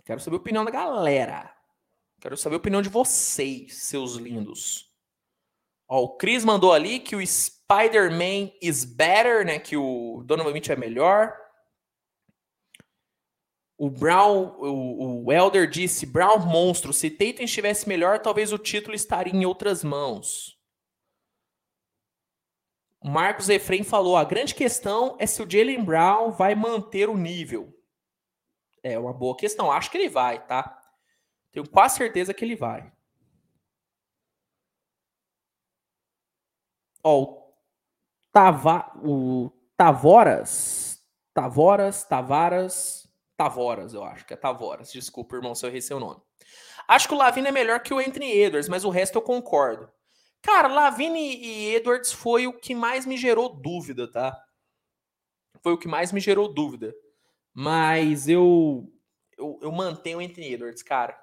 Quero 0.04 0.20
saber 0.20 0.36
a 0.36 0.40
opinião 0.40 0.64
da 0.64 0.70
galera. 0.70 1.54
Quero 2.20 2.36
saber 2.36 2.54
a 2.54 2.58
opinião 2.58 2.80
de 2.80 2.88
vocês, 2.88 3.76
seus 3.76 4.14
lindos. 4.14 4.90
Ó, 5.86 6.02
o 6.02 6.16
Chris 6.16 6.44
mandou 6.44 6.72
ali 6.72 6.98
que 6.98 7.14
o 7.14 7.26
Spider-Man 7.26 8.50
is 8.62 8.84
better, 8.84 9.44
né? 9.44 9.58
Que 9.58 9.76
o 9.76 10.22
Donovan 10.24 10.52
Mitchell 10.52 10.76
é 10.76 10.78
melhor. 10.78 11.36
O 13.78 13.88
Brown, 13.88 14.56
o, 14.58 15.24
o 15.24 15.32
Elder 15.32 15.70
disse: 15.70 16.04
Brown 16.04 16.40
monstro. 16.40 16.92
Se 16.92 17.08
Tatum 17.08 17.44
estivesse 17.44 17.88
melhor, 17.88 18.18
talvez 18.18 18.52
o 18.52 18.58
título 18.58 18.94
estaria 18.94 19.32
em 19.32 19.46
outras 19.46 19.84
mãos. 19.84 20.58
Marcos 23.02 23.48
Efraim 23.48 23.84
falou: 23.84 24.16
a 24.16 24.24
grande 24.24 24.52
questão 24.52 25.16
é 25.20 25.26
se 25.26 25.40
o 25.40 25.48
Jalen 25.48 25.84
Brown 25.84 26.32
vai 26.32 26.56
manter 26.56 27.08
o 27.08 27.16
nível. 27.16 27.72
É 28.82 28.98
uma 28.98 29.12
boa 29.12 29.36
questão. 29.36 29.70
Acho 29.70 29.90
que 29.90 29.96
ele 29.96 30.08
vai, 30.08 30.44
tá? 30.44 30.76
Tenho 31.52 31.68
quase 31.68 31.96
certeza 31.96 32.34
que 32.34 32.44
ele 32.44 32.56
vai. 32.56 32.92
Ó, 37.02 37.22
o, 37.22 37.54
Tava, 38.32 38.92
o 39.04 39.50
Tavoras, 39.76 41.00
Tavoras, 41.32 42.04
Tavaras, 42.04 43.07
Tavoras, 43.38 43.94
eu 43.94 44.02
acho 44.02 44.26
que 44.26 44.34
é 44.34 44.36
Tavoras. 44.36 44.92
Desculpa, 44.92 45.36
irmão, 45.36 45.54
se 45.54 45.64
eu 45.64 45.70
errei 45.70 45.80
seu 45.80 46.00
nome. 46.00 46.20
Acho 46.88 47.06
que 47.06 47.14
o 47.14 47.16
Lavine 47.16 47.46
é 47.46 47.52
melhor 47.52 47.80
que 47.80 47.94
o 47.94 47.98
Anthony 47.98 48.32
Edwards, 48.32 48.68
mas 48.68 48.84
o 48.84 48.90
resto 48.90 49.16
eu 49.16 49.22
concordo. 49.22 49.88
Cara, 50.42 50.66
Lavine 50.66 51.36
e 51.36 51.74
Edwards 51.76 52.10
foi 52.10 52.48
o 52.48 52.52
que 52.52 52.74
mais 52.74 53.06
me 53.06 53.16
gerou 53.16 53.48
dúvida, 53.48 54.10
tá? 54.10 54.36
Foi 55.62 55.72
o 55.72 55.78
que 55.78 55.86
mais 55.86 56.10
me 56.10 56.18
gerou 56.18 56.52
dúvida. 56.52 56.92
Mas 57.54 58.28
eu 58.28 58.92
eu, 59.36 59.56
eu 59.62 59.70
mantenho 59.70 60.18
o 60.18 60.20
Anthony 60.20 60.54
Edwards, 60.54 60.82
cara. 60.82 61.16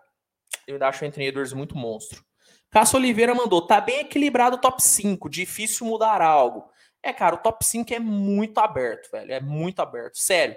Eu 0.66 0.76
ainda 0.76 0.88
acho 0.88 1.04
o 1.04 1.08
Anthony 1.08 1.28
Edwards 1.28 1.52
muito 1.52 1.76
monstro. 1.76 2.24
Cássio 2.72 2.98
Oliveira 2.98 3.36
mandou, 3.36 3.68
tá 3.68 3.82
bem 3.82 4.00
equilibrado 4.00 4.56
o 4.56 4.62
top 4.62 4.82
5, 4.82 5.30
difícil 5.30 5.86
mudar 5.86 6.22
algo. 6.22 6.70
É, 7.04 7.12
cara, 7.12 7.36
o 7.36 7.40
top 7.40 7.66
5 7.66 7.94
é 7.94 8.00
muito 8.00 8.58
aberto, 8.60 9.12
velho. 9.12 9.34
É 9.34 9.42
muito 9.42 9.82
aberto. 9.82 10.18
Sério. 10.18 10.56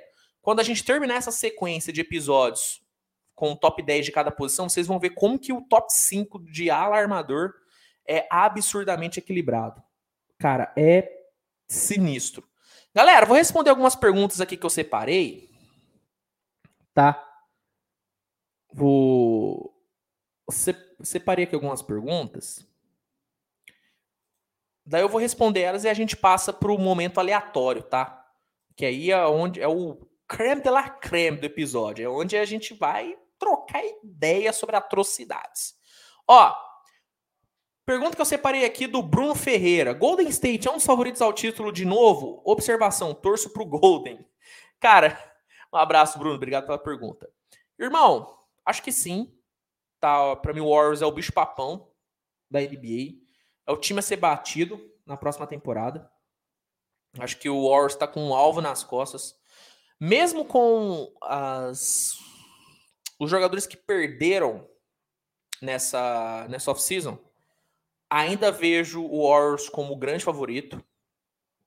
Quando 0.49 0.61
a 0.61 0.65
gente 0.65 0.83
terminar 0.83 1.17
essa 1.17 1.31
sequência 1.31 1.93
de 1.93 2.01
episódios 2.01 2.83
com 3.35 3.53
o 3.53 3.55
top 3.55 3.83
10 3.83 4.07
de 4.07 4.11
cada 4.11 4.31
posição, 4.31 4.67
vocês 4.67 4.87
vão 4.87 4.99
ver 4.99 5.11
como 5.11 5.39
que 5.39 5.53
o 5.53 5.61
top 5.61 5.93
5 5.93 6.39
de 6.39 6.71
ala 6.71 6.97
armador 6.97 7.53
é 8.07 8.27
absurdamente 8.31 9.19
equilibrado. 9.19 9.83
Cara, 10.39 10.73
é 10.75 11.07
sinistro. 11.69 12.49
Galera, 12.95 13.27
vou 13.27 13.37
responder 13.37 13.69
algumas 13.69 13.95
perguntas 13.95 14.41
aqui 14.41 14.57
que 14.57 14.65
eu 14.65 14.71
separei. 14.71 15.51
Tá? 16.95 17.23
Vou. 18.73 19.79
Separei 21.03 21.45
aqui 21.45 21.57
algumas 21.57 21.83
perguntas. 21.83 22.67
Daí 24.87 25.03
eu 25.03 25.11
vou 25.11 25.21
responder 25.21 25.61
elas 25.61 25.85
e 25.85 25.91
a 25.91 25.95
gente 25.95 26.17
passa 26.17 26.55
para 26.55 26.73
o 26.73 26.79
momento 26.79 27.21
aleatório, 27.21 27.83
tá? 27.83 28.27
Que 28.75 28.87
aí 28.87 29.11
é 29.11 29.27
onde 29.27 29.61
é 29.61 29.69
o 29.69 30.08
creme 30.29 30.61
de 30.61 30.71
la 30.71 30.89
creme 30.89 31.39
do 31.39 31.47
episódio. 31.47 32.05
É 32.05 32.09
onde 32.09 32.37
a 32.37 32.45
gente 32.45 32.75
vai 32.75 33.17
trocar 33.39 33.83
ideia 34.05 34.53
sobre 34.53 34.77
atrocidades. 34.77 35.75
Ó, 36.27 36.55
pergunta 37.87 38.15
que 38.15 38.21
eu 38.21 38.27
separei 38.27 38.65
aqui 38.65 38.87
do 38.87 39.03
Bruno 39.03 39.35
Ferreira. 39.35 39.95
Golden 39.95 40.29
State 40.29 40.69
é 40.69 40.71
um 40.71 40.75
dos 40.75 40.85
favoritos 40.85 41.23
ao 41.23 41.33
título 41.33 41.73
de 41.73 41.85
novo? 41.87 42.43
Observação, 42.45 43.15
torço 43.15 43.51
pro 43.51 43.65
Golden. 43.65 44.25
Cara, 44.79 45.19
um 45.73 45.79
abraço, 45.79 46.19
Bruno. 46.19 46.35
Obrigado 46.35 46.67
pela 46.67 46.79
pergunta. 46.79 47.29
Irmão, 47.79 48.39
acho 48.65 48.83
que 48.83 48.93
sim. 48.93 49.35
Tá, 49.99 50.37
para 50.37 50.53
mim 50.53 50.61
o 50.61 50.71
Warriors 50.71 51.03
é 51.03 51.07
o 51.07 51.13
bicho 51.13 51.33
papão 51.33 51.91
da 52.51 52.61
NBA. 52.61 53.19
É 53.67 53.73
o 53.73 53.77
time 53.77 53.99
a 53.99 54.03
ser 54.03 54.17
batido 54.17 54.81
na 55.07 55.17
próxima 55.17 55.47
temporada. 55.47 56.11
Acho 57.19 57.39
que 57.39 57.49
o 57.49 57.69
Warriors 57.69 57.95
está 57.95 58.07
com 58.07 58.29
um 58.29 58.35
alvo 58.35 58.61
nas 58.61 58.85
costas. 58.85 59.38
Mesmo 60.01 60.45
com 60.45 61.13
as, 61.23 62.17
os 63.19 63.29
jogadores 63.29 63.67
que 63.67 63.77
perderam 63.77 64.69
nessa, 65.61 66.47
nessa 66.49 66.71
off-season, 66.71 67.19
ainda 68.09 68.53
vejo 68.53 69.03
o 69.03 69.29
Warriors 69.29 69.69
como 69.69 69.93
o 69.93 69.99
grande 69.99 70.25
favorito. 70.25 70.83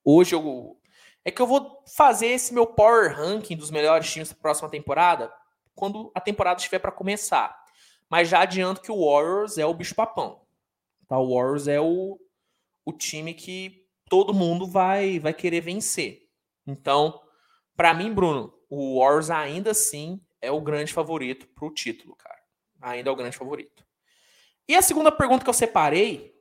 Hoje 0.03 0.33
eu, 0.33 0.79
é 1.25 1.31
que 1.31 1.41
eu 1.41 1.47
vou 1.47 1.83
fazer 1.95 2.27
esse 2.27 2.53
meu 2.53 2.65
power 2.65 3.15
ranking 3.15 3.57
dos 3.57 3.69
melhores 3.69 4.11
times 4.11 4.29
da 4.29 4.35
próxima 4.35 4.69
temporada 4.69 5.31
quando 5.75 6.11
a 6.15 6.21
temporada 6.21 6.59
estiver 6.59 6.79
para 6.79 6.91
começar. 6.91 7.61
Mas 8.09 8.29
já 8.29 8.41
adianto 8.41 8.81
que 8.81 8.91
o 8.91 9.05
Warriors 9.05 9.57
é 9.57 9.65
o 9.65 9.73
bicho-papão. 9.73 10.41
Tá? 11.07 11.17
O 11.17 11.35
Warriors 11.35 11.67
é 11.67 11.79
o, 11.79 12.19
o 12.85 12.93
time 12.93 13.33
que 13.33 13.85
todo 14.09 14.33
mundo 14.33 14.65
vai, 14.65 15.19
vai 15.19 15.33
querer 15.33 15.61
vencer. 15.61 16.27
Então, 16.65 17.21
para 17.81 17.95
mim, 17.95 18.13
Bruno, 18.13 18.53
o 18.69 18.99
Warriors 18.99 19.31
ainda 19.31 19.71
assim 19.71 20.23
é 20.39 20.51
o 20.51 20.61
grande 20.61 20.93
favorito 20.93 21.47
para 21.47 21.65
o 21.65 21.73
título, 21.73 22.15
cara. 22.15 22.39
Ainda 22.79 23.09
é 23.09 23.11
o 23.11 23.15
grande 23.15 23.35
favorito. 23.35 23.83
E 24.67 24.75
a 24.75 24.83
segunda 24.83 25.11
pergunta 25.11 25.43
que 25.43 25.49
eu 25.49 25.53
separei 25.53 26.31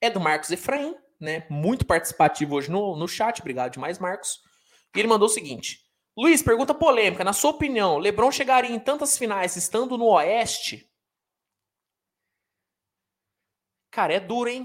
é 0.00 0.08
do 0.08 0.20
Marcos 0.20 0.52
Efraim, 0.52 0.94
né? 1.18 1.44
Muito 1.50 1.84
participativo 1.84 2.54
hoje 2.54 2.70
no, 2.70 2.94
no 2.94 3.08
chat. 3.08 3.40
Obrigado 3.40 3.72
demais, 3.72 3.98
Marcos. 3.98 4.40
E 4.94 5.00
ele 5.00 5.08
mandou 5.08 5.26
o 5.26 5.28
seguinte: 5.28 5.80
Luiz, 6.16 6.40
pergunta 6.42 6.72
polêmica. 6.72 7.24
Na 7.24 7.32
sua 7.32 7.50
opinião, 7.50 7.98
LeBron 7.98 8.30
chegaria 8.30 8.70
em 8.70 8.78
tantas 8.78 9.18
finais 9.18 9.56
estando 9.56 9.98
no 9.98 10.06
Oeste? 10.06 10.88
Cara, 13.90 14.14
é 14.14 14.20
duro, 14.20 14.48
hein? 14.48 14.64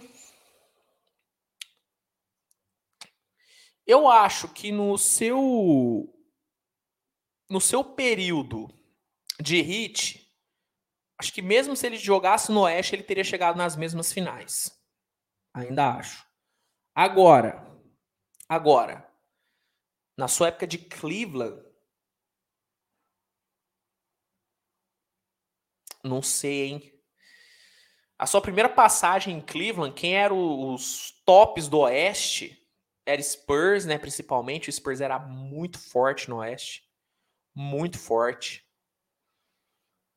Eu 3.91 4.07
acho 4.07 4.47
que 4.47 4.71
no 4.71 4.97
seu 4.97 6.07
no 7.49 7.59
seu 7.59 7.83
período 7.83 8.69
de 9.37 9.61
hit, 9.61 10.33
acho 11.19 11.33
que 11.33 11.41
mesmo 11.41 11.75
se 11.75 11.87
ele 11.87 11.97
jogasse 11.97 12.53
no 12.53 12.61
Oeste, 12.61 12.95
ele 12.95 13.03
teria 13.03 13.25
chegado 13.25 13.57
nas 13.57 13.75
mesmas 13.75 14.13
finais. 14.13 14.71
Ainda 15.53 15.95
acho. 15.97 16.25
Agora, 16.95 17.69
agora, 18.47 19.13
na 20.17 20.29
sua 20.29 20.47
época 20.47 20.65
de 20.65 20.77
Cleveland, 20.77 21.61
não 26.01 26.21
sei, 26.21 26.61
hein? 26.63 27.03
A 28.17 28.25
sua 28.25 28.41
primeira 28.41 28.69
passagem 28.69 29.35
em 29.35 29.41
Cleveland, 29.41 29.93
quem 29.93 30.15
eram 30.15 30.73
os 30.73 31.11
tops 31.25 31.67
do 31.67 31.79
Oeste? 31.79 32.60
Era 33.05 33.21
Spurs, 33.21 33.85
né? 33.85 33.97
Principalmente. 33.97 34.69
O 34.69 34.73
Spurs 34.73 35.01
era 35.01 35.17
muito 35.19 35.79
forte 35.79 36.29
no 36.29 36.37
Oeste. 36.37 36.83
Muito 37.55 37.97
forte. 37.97 38.65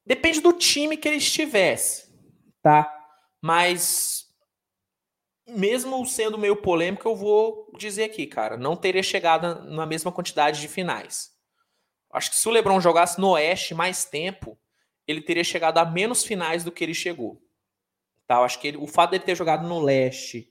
Depende 0.07 0.41
do 0.41 0.53
time 0.53 0.97
que 0.97 1.09
ele 1.09 1.17
estivesse, 1.17 2.13
tá? 2.63 2.93
Mas 3.41 4.25
mesmo 5.47 6.05
sendo 6.07 6.39
meio 6.39 6.57
polêmico, 6.57 7.09
eu 7.09 7.17
vou 7.17 7.71
dizer 7.77 8.05
aqui, 8.05 8.27
cara, 8.27 8.57
não 8.57 8.77
teria 8.77 9.03
chegado 9.03 9.65
na 9.65 9.87
mesma 9.87 10.13
quantidade 10.13 10.61
de 10.61 10.69
finais. 10.69 11.33
Acho 12.13 12.31
que 12.31 12.37
se 12.37 12.49
o 12.49 12.53
LeBron 12.53 12.81
jogasse 12.81 13.21
no 13.21 13.31
Oeste 13.31 13.75
mais 13.75 14.05
tempo, 14.05 14.59
ele 15.07 15.21
teria 15.21 15.45
chegado 15.45 15.79
a 15.79 15.85
menos 15.85 16.25
finais 16.25 16.65
do 16.65 16.73
que 16.73 16.85
ele 16.85 16.95
chegou. 16.95 17.43
Tá? 18.27 18.37
Eu 18.37 18.45
acho 18.45 18.59
que 18.59 18.69
ele, 18.69 18.77
o 18.77 18.87
fato 18.87 19.11
dele 19.11 19.25
ter 19.25 19.37
jogado 19.37 19.67
no 19.67 19.81
Leste 19.81 20.51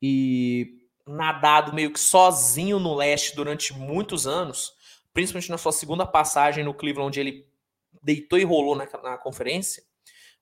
e 0.00 0.77
nadado 1.08 1.74
meio 1.74 1.92
que 1.92 2.00
sozinho 2.00 2.78
no 2.78 2.94
Leste 2.94 3.34
durante 3.34 3.72
muitos 3.72 4.26
anos, 4.26 4.74
principalmente 5.12 5.50
na 5.50 5.58
sua 5.58 5.72
segunda 5.72 6.06
passagem 6.06 6.64
no 6.64 6.74
Cleveland, 6.74 7.08
onde 7.08 7.20
ele 7.20 7.48
deitou 8.02 8.38
e 8.38 8.44
rolou 8.44 8.76
na, 8.76 8.86
na 9.02 9.18
conferência, 9.18 9.82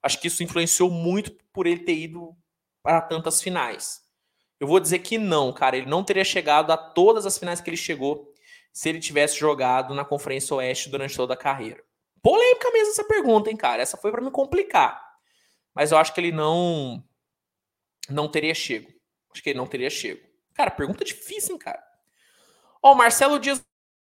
acho 0.02 0.20
que 0.20 0.28
isso 0.28 0.42
influenciou 0.42 0.90
muito 0.90 1.32
por 1.52 1.66
ele 1.66 1.80
ter 1.80 1.96
ido 1.96 2.36
para 2.82 3.00
tantas 3.00 3.42
finais. 3.42 4.04
Eu 4.58 4.66
vou 4.66 4.80
dizer 4.80 5.00
que 5.00 5.18
não, 5.18 5.52
cara. 5.52 5.76
Ele 5.76 5.86
não 5.86 6.02
teria 6.02 6.24
chegado 6.24 6.70
a 6.70 6.76
todas 6.76 7.26
as 7.26 7.38
finais 7.38 7.60
que 7.60 7.68
ele 7.68 7.76
chegou 7.76 8.32
se 8.72 8.88
ele 8.88 9.00
tivesse 9.00 9.38
jogado 9.38 9.94
na 9.94 10.04
Conferência 10.04 10.54
Oeste 10.54 10.88
durante 10.88 11.16
toda 11.16 11.34
a 11.34 11.36
carreira. 11.36 11.82
Polêmica 12.22 12.70
mesmo 12.70 12.90
essa 12.90 13.04
pergunta, 13.04 13.50
hein, 13.50 13.56
cara. 13.56 13.82
Essa 13.82 13.96
foi 13.96 14.10
para 14.10 14.20
me 14.20 14.30
complicar. 14.30 15.02
Mas 15.74 15.92
eu 15.92 15.98
acho 15.98 16.12
que 16.12 16.20
ele 16.20 16.32
não 16.32 17.02
não 18.08 18.28
teria 18.28 18.54
chego. 18.54 18.90
Acho 19.32 19.42
que 19.42 19.50
ele 19.50 19.58
não 19.58 19.66
teria 19.66 19.90
chego. 19.90 20.25
Cara, 20.56 20.70
pergunta 20.70 21.04
difícil, 21.04 21.54
hein, 21.54 21.58
cara. 21.58 21.82
Ó, 22.82 22.92
o 22.92 22.96
Marcelo 22.96 23.38
Dias 23.38 23.62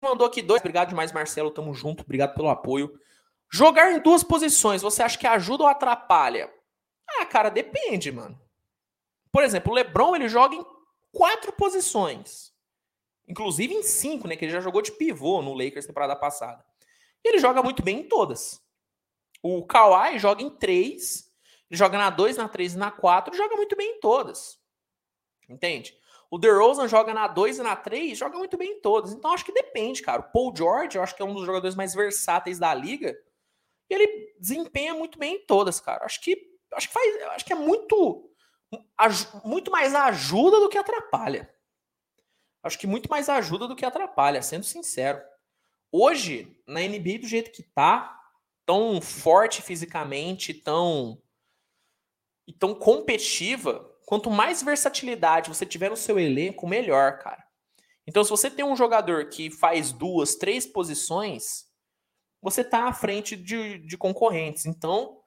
mandou 0.01 0.25
aqui 0.25 0.41
dois. 0.41 0.61
Obrigado 0.61 0.89
demais, 0.89 1.11
Marcelo. 1.11 1.51
Tamo 1.51 1.73
junto. 1.73 2.03
Obrigado 2.03 2.33
pelo 2.33 2.49
apoio. 2.49 2.97
Jogar 3.51 3.91
em 3.91 3.99
duas 3.99 4.23
posições, 4.23 4.81
você 4.81 5.03
acha 5.03 5.17
que 5.17 5.27
ajuda 5.27 5.63
ou 5.63 5.69
atrapalha? 5.69 6.53
Ah, 7.09 7.25
cara, 7.25 7.49
depende, 7.49 8.11
mano. 8.11 8.39
Por 9.31 9.43
exemplo, 9.43 9.71
o 9.71 9.75
LeBron 9.75 10.15
ele 10.15 10.29
joga 10.29 10.55
em 10.55 10.65
quatro 11.11 11.51
posições. 11.51 12.53
Inclusive 13.27 13.73
em 13.73 13.83
cinco, 13.83 14.27
né? 14.27 14.35
Que 14.35 14.45
ele 14.45 14.51
já 14.51 14.61
jogou 14.61 14.81
de 14.81 14.91
pivô 14.91 15.41
no 15.41 15.53
Lakers 15.53 15.85
temporada 15.85 16.15
passada. 16.15 16.63
E 17.23 17.27
ele 17.27 17.39
joga 17.39 17.61
muito 17.61 17.83
bem 17.83 17.99
em 17.99 18.07
todas. 18.07 18.63
O 19.41 19.65
Kawhi 19.65 20.17
joga 20.17 20.41
em 20.41 20.49
três. 20.49 21.29
Ele 21.69 21.77
joga 21.77 21.97
na 21.97 22.09
2, 22.09 22.37
na 22.37 22.47
3 22.47 22.73
e 22.73 22.77
na 22.77 22.91
4. 22.91 23.35
Joga 23.35 23.55
muito 23.55 23.75
bem 23.75 23.97
em 23.97 23.99
todas. 23.99 24.59
Entende? 25.47 25.98
O 26.31 26.37
DeRozan 26.37 26.87
joga 26.87 27.13
na 27.13 27.27
2 27.27 27.57
e 27.57 27.63
na 27.63 27.75
3, 27.75 28.17
joga 28.17 28.37
muito 28.37 28.55
bem 28.55 28.73
em 28.73 28.81
todas. 28.81 29.11
Então 29.11 29.33
acho 29.33 29.45
que 29.45 29.51
depende, 29.51 30.01
cara. 30.01 30.21
O 30.21 30.31
Paul 30.31 30.55
George, 30.55 30.97
eu 30.97 31.03
acho 31.03 31.15
que 31.15 31.21
é 31.21 31.25
um 31.25 31.33
dos 31.33 31.45
jogadores 31.45 31.75
mais 31.75 31.93
versáteis 31.95 32.59
da 32.59 32.73
liga. 32.73 33.17
E 33.89 33.93
ele 33.93 34.35
desempenha 34.39 34.93
muito 34.93 35.17
bem 35.17 35.35
em 35.35 35.45
todas, 35.45 35.79
cara. 35.79 36.05
Acho 36.05 36.21
que 36.21 36.49
acho 36.73 36.87
que 36.87 36.93
faz, 36.93 37.23
acho 37.31 37.45
que 37.45 37.53
é 37.53 37.55
muito 37.55 38.29
muito 39.43 39.71
mais 39.71 39.95
ajuda 39.95 40.59
do 40.59 40.69
que 40.69 40.77
atrapalha. 40.77 41.51
Acho 42.61 42.77
que 42.77 42.85
muito 42.85 43.09
mais 43.09 43.29
ajuda 43.29 43.67
do 43.67 43.75
que 43.75 43.85
atrapalha, 43.85 44.41
sendo 44.43 44.63
sincero. 44.63 45.19
Hoje, 45.91 46.55
na 46.67 46.81
NBA 46.81 47.19
do 47.19 47.27
jeito 47.27 47.51
que 47.51 47.63
tá, 47.63 48.19
tão 48.65 49.01
forte 49.01 49.61
fisicamente, 49.61 50.53
tão 50.53 51.19
e 52.47 52.53
tão 52.53 52.75
competitiva, 52.75 53.88
quanto 54.09 54.31
mais 54.31 54.63
versatilidade 54.63 55.49
você 55.49 55.65
tiver 55.65 55.89
no 55.89 55.95
seu 55.95 56.17
elenco, 56.17 56.67
melhor, 56.67 57.19
cara. 57.19 57.43
Então, 58.07 58.23
se 58.23 58.29
você 58.31 58.49
tem 58.49 58.65
um 58.65 58.75
jogador 58.75 59.29
que 59.29 59.51
faz 59.51 59.91
duas, 59.91 60.35
três 60.35 60.65
posições, 60.65 61.65
você 62.41 62.63
tá 62.63 62.87
à 62.87 62.93
frente 62.93 63.35
de, 63.35 63.77
de 63.77 63.97
concorrentes. 63.97 64.65
Então, 64.65 65.19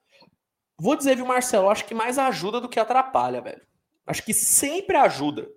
Vou 0.83 0.97
dizer, 0.97 1.15
viu, 1.15 1.25
Marcelo, 1.25 1.71
acho 1.71 1.85
que 1.85 1.95
mais 1.95 2.19
ajuda 2.19 2.61
do 2.61 2.69
que 2.69 2.81
atrapalha, 2.81 3.41
velho. 3.41 3.65
Acho 4.05 4.25
que 4.25 4.35
sempre 4.35 4.97
ajuda 4.97 5.49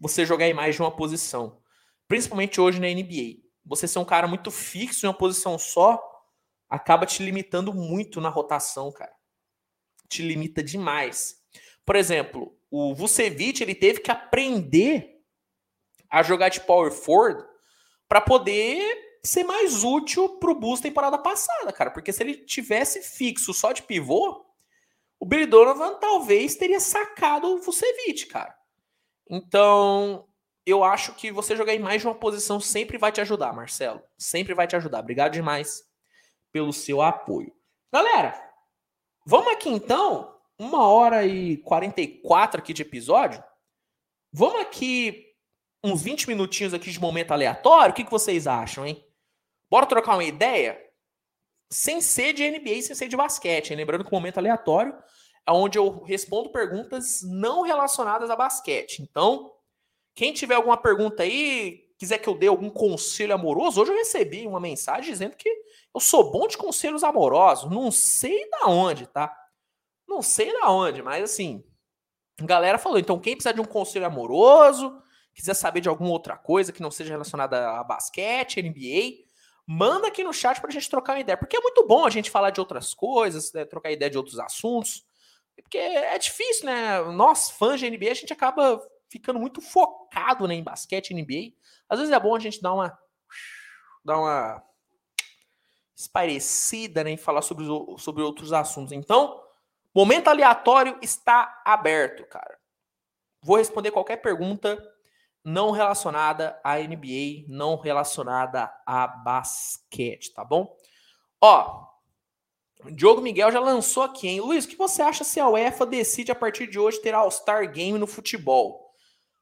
você 0.00 0.26
jogar 0.26 0.48
em 0.48 0.52
mais 0.52 0.74
de 0.74 0.82
uma 0.82 0.90
posição. 0.90 1.60
Principalmente 2.08 2.60
hoje 2.60 2.80
na 2.80 2.88
NBA. 2.88 3.44
Você 3.64 3.86
ser 3.86 4.00
um 4.00 4.04
cara 4.04 4.26
muito 4.26 4.50
fixo 4.50 5.06
em 5.06 5.08
uma 5.08 5.16
posição 5.16 5.56
só 5.58 6.02
acaba 6.68 7.06
te 7.06 7.22
limitando 7.22 7.72
muito 7.72 8.20
na 8.20 8.28
rotação, 8.28 8.90
cara. 8.90 9.12
Te 10.08 10.22
limita 10.22 10.60
demais. 10.60 11.36
Por 11.86 11.94
exemplo, 11.94 12.58
o 12.76 12.92
Vucevic, 12.92 13.62
ele 13.62 13.74
teve 13.74 14.00
que 14.00 14.10
aprender 14.10 15.20
a 16.10 16.24
jogar 16.24 16.48
de 16.48 16.60
power 16.60 16.90
forward 16.90 17.46
para 18.08 18.20
poder 18.20 19.20
ser 19.22 19.44
mais 19.44 19.84
útil 19.84 20.40
pro 20.40 20.56
Bulls 20.56 20.80
temporada 20.80 21.16
passada, 21.16 21.72
cara. 21.72 21.92
Porque 21.92 22.12
se 22.12 22.24
ele 22.24 22.34
tivesse 22.34 23.00
fixo 23.00 23.54
só 23.54 23.70
de 23.70 23.84
pivô, 23.84 24.44
o 25.20 25.24
Billy 25.24 25.46
Donovan 25.46 26.00
talvez 26.00 26.56
teria 26.56 26.80
sacado 26.80 27.46
o 27.46 27.60
Vucevic, 27.60 28.26
cara. 28.26 28.52
Então, 29.30 30.26
eu 30.66 30.82
acho 30.82 31.14
que 31.14 31.30
você 31.30 31.54
jogar 31.54 31.74
em 31.74 31.78
mais 31.78 32.02
de 32.02 32.08
uma 32.08 32.14
posição 32.16 32.58
sempre 32.58 32.98
vai 32.98 33.12
te 33.12 33.20
ajudar, 33.20 33.52
Marcelo. 33.52 34.02
Sempre 34.18 34.52
vai 34.52 34.66
te 34.66 34.74
ajudar. 34.74 34.98
Obrigado 34.98 35.32
demais 35.32 35.84
pelo 36.50 36.72
seu 36.72 37.00
apoio. 37.00 37.54
Galera, 37.92 38.34
vamos 39.24 39.52
aqui 39.52 39.68
então. 39.68 40.33
Uma 40.58 40.86
hora 40.86 41.26
e 41.26 41.56
44 41.58 42.60
aqui 42.60 42.72
de 42.72 42.82
episódio. 42.82 43.42
Vamos 44.32 44.60
aqui 44.60 45.34
uns 45.82 46.02
20 46.02 46.28
minutinhos 46.28 46.74
aqui 46.74 46.90
de 46.90 47.00
momento 47.00 47.32
aleatório. 47.32 47.92
O 47.92 47.94
que, 47.94 48.04
que 48.04 48.10
vocês 48.10 48.46
acham, 48.46 48.86
hein? 48.86 49.04
Bora 49.70 49.86
trocar 49.86 50.14
uma 50.14 50.24
ideia? 50.24 50.84
sem 51.74 52.00
ser 52.00 52.32
de 52.32 52.48
NBA, 52.48 52.82
sem 52.82 52.94
ser 52.94 53.08
de 53.08 53.16
basquete. 53.16 53.70
Hein? 53.70 53.76
Lembrando 53.78 54.04
que 54.04 54.10
o 54.10 54.14
momento 54.14 54.38
aleatório 54.38 54.94
é 55.44 55.50
onde 55.50 55.76
eu 55.76 56.02
respondo 56.04 56.50
perguntas 56.50 57.20
não 57.22 57.62
relacionadas 57.62 58.30
a 58.30 58.36
basquete. 58.36 59.00
Então, 59.02 59.52
quem 60.14 60.32
tiver 60.32 60.54
alguma 60.54 60.76
pergunta 60.76 61.24
aí, 61.24 61.82
quiser 61.98 62.18
que 62.18 62.28
eu 62.28 62.38
dê 62.38 62.46
algum 62.46 62.70
conselho 62.70 63.34
amoroso, 63.34 63.80
hoje 63.80 63.90
eu 63.90 63.96
recebi 63.96 64.46
uma 64.46 64.60
mensagem 64.60 65.10
dizendo 65.10 65.36
que 65.36 65.48
eu 65.92 66.00
sou 66.00 66.30
bom 66.30 66.46
de 66.46 66.56
conselhos 66.56 67.02
amorosos. 67.02 67.68
Não 67.68 67.90
sei 67.90 68.48
da 68.50 68.68
onde, 68.68 69.06
tá? 69.08 69.36
Não 70.14 70.22
sei 70.22 70.52
da 70.52 70.70
onde, 70.70 71.02
mas 71.02 71.24
assim, 71.24 71.64
a 72.40 72.44
galera 72.44 72.78
falou. 72.78 73.00
Então, 73.00 73.18
quem 73.18 73.34
precisar 73.34 73.50
de 73.50 73.60
um 73.60 73.64
conselho 73.64 74.06
amoroso, 74.06 75.02
quiser 75.34 75.54
saber 75.54 75.80
de 75.80 75.88
alguma 75.88 76.10
outra 76.10 76.36
coisa 76.36 76.72
que 76.72 76.80
não 76.80 76.90
seja 76.90 77.10
relacionada 77.10 77.70
a 77.70 77.82
basquete, 77.82 78.62
NBA, 78.62 79.24
manda 79.66 80.06
aqui 80.06 80.22
no 80.22 80.32
chat 80.32 80.60
para 80.60 80.70
a 80.70 80.72
gente 80.72 80.88
trocar 80.88 81.14
uma 81.14 81.20
ideia. 81.20 81.36
Porque 81.36 81.56
é 81.56 81.60
muito 81.60 81.84
bom 81.84 82.06
a 82.06 82.10
gente 82.10 82.30
falar 82.30 82.50
de 82.50 82.60
outras 82.60 82.94
coisas, 82.94 83.52
né, 83.52 83.64
trocar 83.64 83.90
ideia 83.90 84.08
de 84.08 84.16
outros 84.16 84.38
assuntos. 84.38 85.04
Porque 85.60 85.78
é 85.78 86.16
difícil, 86.16 86.66
né? 86.66 87.00
Nós, 87.12 87.50
fãs 87.50 87.80
de 87.80 87.90
NBA, 87.90 88.12
a 88.12 88.14
gente 88.14 88.32
acaba 88.32 88.80
ficando 89.08 89.40
muito 89.40 89.60
focado 89.60 90.46
né, 90.46 90.54
em 90.54 90.62
basquete 90.62 91.12
NBA. 91.12 91.56
Às 91.88 91.98
vezes 91.98 92.14
é 92.14 92.20
bom 92.20 92.36
a 92.36 92.40
gente 92.40 92.62
dar 92.62 92.72
uma 92.72 92.96
dar 94.04 94.18
uma 94.18 94.62
espairecida 95.96 97.02
né, 97.02 97.10
em 97.10 97.16
falar 97.16 97.42
sobre, 97.42 97.64
sobre 97.98 98.22
outros 98.22 98.52
assuntos. 98.52 98.92
Então, 98.92 99.43
momento 99.94 100.28
aleatório 100.28 100.98
está 101.02 101.62
aberto, 101.64 102.24
cara. 102.26 102.58
Vou 103.42 103.56
responder 103.56 103.90
qualquer 103.90 104.16
pergunta 104.16 104.82
não 105.44 105.70
relacionada 105.70 106.58
à 106.64 106.78
NBA, 106.78 107.44
não 107.48 107.76
relacionada 107.76 108.72
a 108.86 109.06
basquete, 109.06 110.32
tá 110.32 110.42
bom? 110.42 110.74
Ó, 111.40 111.86
Diogo 112.92 113.20
Miguel 113.20 113.52
já 113.52 113.60
lançou 113.60 114.02
aqui, 114.02 114.28
hein? 114.28 114.40
Luiz, 114.40 114.64
o 114.64 114.68
que 114.68 114.76
você 114.76 115.02
acha 115.02 115.24
se 115.24 115.38
a 115.38 115.48
UEFA 115.48 115.84
decide 115.84 116.32
a 116.32 116.34
partir 116.34 116.66
de 116.66 116.78
hoje 116.78 117.00
ter 117.00 117.14
All-Star 117.14 117.70
Game 117.70 117.98
no 117.98 118.06
futebol? 118.06 118.94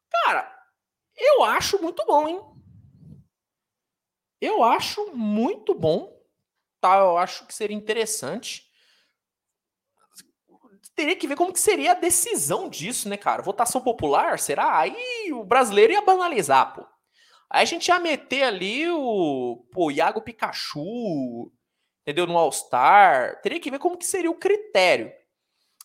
Cara, 0.09 0.53
eu 1.15 1.43
acho 1.43 1.81
muito 1.81 2.05
bom, 2.05 2.27
hein? 2.27 2.41
Eu 4.39 4.63
acho 4.63 5.15
muito 5.15 5.73
bom. 5.73 6.21
Tá? 6.81 6.97
Eu 6.97 7.17
acho 7.17 7.47
que 7.47 7.53
seria 7.53 7.75
interessante. 7.75 8.62
Teria 10.95 11.15
que 11.15 11.27
ver 11.27 11.35
como 11.35 11.51
que 11.51 11.59
seria 11.59 11.91
a 11.91 11.95
decisão 11.95 12.69
disso, 12.69 13.09
né, 13.09 13.17
cara? 13.17 13.41
Votação 13.41 13.81
popular, 13.81 14.37
será? 14.39 14.77
Aí 14.77 15.31
o 15.31 15.43
brasileiro 15.43 15.93
ia 15.93 16.01
banalizar, 16.01 16.73
pô. 16.73 16.85
Aí 17.49 17.63
a 17.63 17.65
gente 17.65 17.87
ia 17.87 17.99
meter 17.99 18.43
ali 18.43 18.89
o, 18.89 19.65
pô, 19.71 19.91
Iago 19.91 20.21
Pikachu, 20.21 21.51
entendeu? 22.01 22.27
No 22.27 22.37
All-Star. 22.37 23.41
Teria 23.41 23.59
que 23.59 23.71
ver 23.71 23.79
como 23.79 23.97
que 23.97 24.05
seria 24.05 24.29
o 24.29 24.37
critério. 24.37 25.11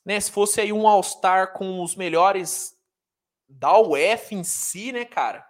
Né? 0.04 0.18
Se 0.20 0.30
fosse 0.30 0.60
aí 0.60 0.72
um 0.72 0.86
All-Star 0.86 1.52
com 1.52 1.82
os 1.82 1.94
melhores 1.94 2.74
da 3.48 3.78
UF 3.78 4.34
em 4.34 4.44
si, 4.44 4.92
né, 4.92 5.04
cara? 5.04 5.46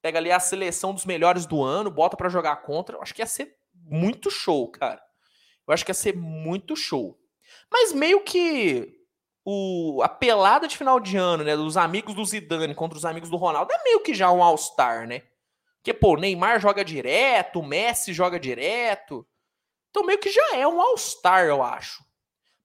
Pega 0.00 0.18
ali 0.18 0.32
a 0.32 0.40
seleção 0.40 0.92
dos 0.92 1.04
melhores 1.04 1.46
do 1.46 1.62
ano, 1.62 1.90
bota 1.90 2.16
para 2.16 2.28
jogar 2.28 2.56
contra. 2.56 2.96
Eu 2.96 3.02
acho 3.02 3.14
que 3.14 3.22
ia 3.22 3.26
ser 3.26 3.56
muito 3.74 4.30
show, 4.30 4.68
cara. 4.68 5.00
Eu 5.66 5.72
acho 5.72 5.84
que 5.84 5.90
ia 5.90 5.94
ser 5.94 6.16
muito 6.16 6.74
show. 6.74 7.16
Mas 7.72 7.92
meio 7.92 8.20
que 8.22 8.94
o, 9.44 10.02
a 10.02 10.08
pelada 10.08 10.68
de 10.68 10.76
final 10.76 11.00
de 11.00 11.16
ano, 11.16 11.42
né, 11.42 11.56
dos 11.56 11.78
amigos 11.78 12.14
do 12.14 12.24
Zidane 12.24 12.74
contra 12.74 12.98
os 12.98 13.04
amigos 13.06 13.30
do 13.30 13.36
Ronaldo 13.38 13.72
é 13.72 13.82
meio 13.82 14.00
que 14.00 14.12
já 14.12 14.30
um 14.30 14.42
All-Star, 14.42 15.08
né? 15.08 15.22
Porque, 15.78 15.94
pô, 15.94 16.12
o 16.14 16.16
Neymar 16.16 16.60
joga 16.60 16.84
direto, 16.84 17.60
o 17.60 17.66
Messi 17.66 18.12
joga 18.12 18.38
direto. 18.38 19.26
Então 19.90 20.04
meio 20.04 20.18
que 20.18 20.30
já 20.30 20.56
é 20.56 20.68
um 20.68 20.80
All-Star, 20.80 21.46
eu 21.46 21.62
acho. 21.62 22.04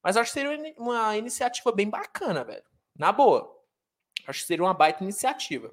Mas 0.02 0.16
acho 0.16 0.32
que 0.32 0.40
seria 0.40 0.74
uma 0.76 1.16
iniciativa 1.16 1.72
bem 1.72 1.88
bacana, 1.88 2.44
velho. 2.44 2.64
Na 2.96 3.10
boa. 3.10 3.56
Acho 4.26 4.40
que 4.40 4.46
seria 4.46 4.64
uma 4.64 4.74
baita 4.74 5.02
iniciativa. 5.02 5.72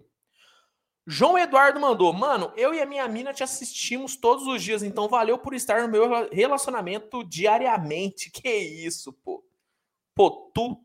João 1.08 1.38
Eduardo 1.38 1.80
mandou, 1.80 2.12
mano, 2.12 2.52
eu 2.58 2.74
e 2.74 2.82
a 2.82 2.86
minha 2.86 3.08
mina 3.08 3.32
te 3.32 3.44
assistimos 3.44 4.16
todos 4.16 4.48
os 4.48 4.64
dias, 4.64 4.82
então 4.82 5.08
valeu 5.08 5.38
por 5.38 5.54
estar 5.54 5.84
no 5.84 5.88
meu 5.88 6.30
relacionamento 6.32 7.24
diariamente. 7.24 8.32
Que 8.32 8.50
isso, 8.50 9.14
pô. 9.14 9.46
Pô, 10.16 10.52
tu. 10.54 10.84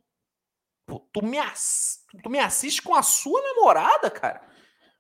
Pô, 0.85 0.99
tu 1.13 1.25
me, 1.25 1.39
ass, 1.39 2.05
tu 2.23 2.29
me 2.29 2.39
assiste 2.39 2.83
com 2.83 2.95
a 2.95 3.03
sua 3.03 3.41
namorada, 3.41 4.11
cara? 4.11 4.43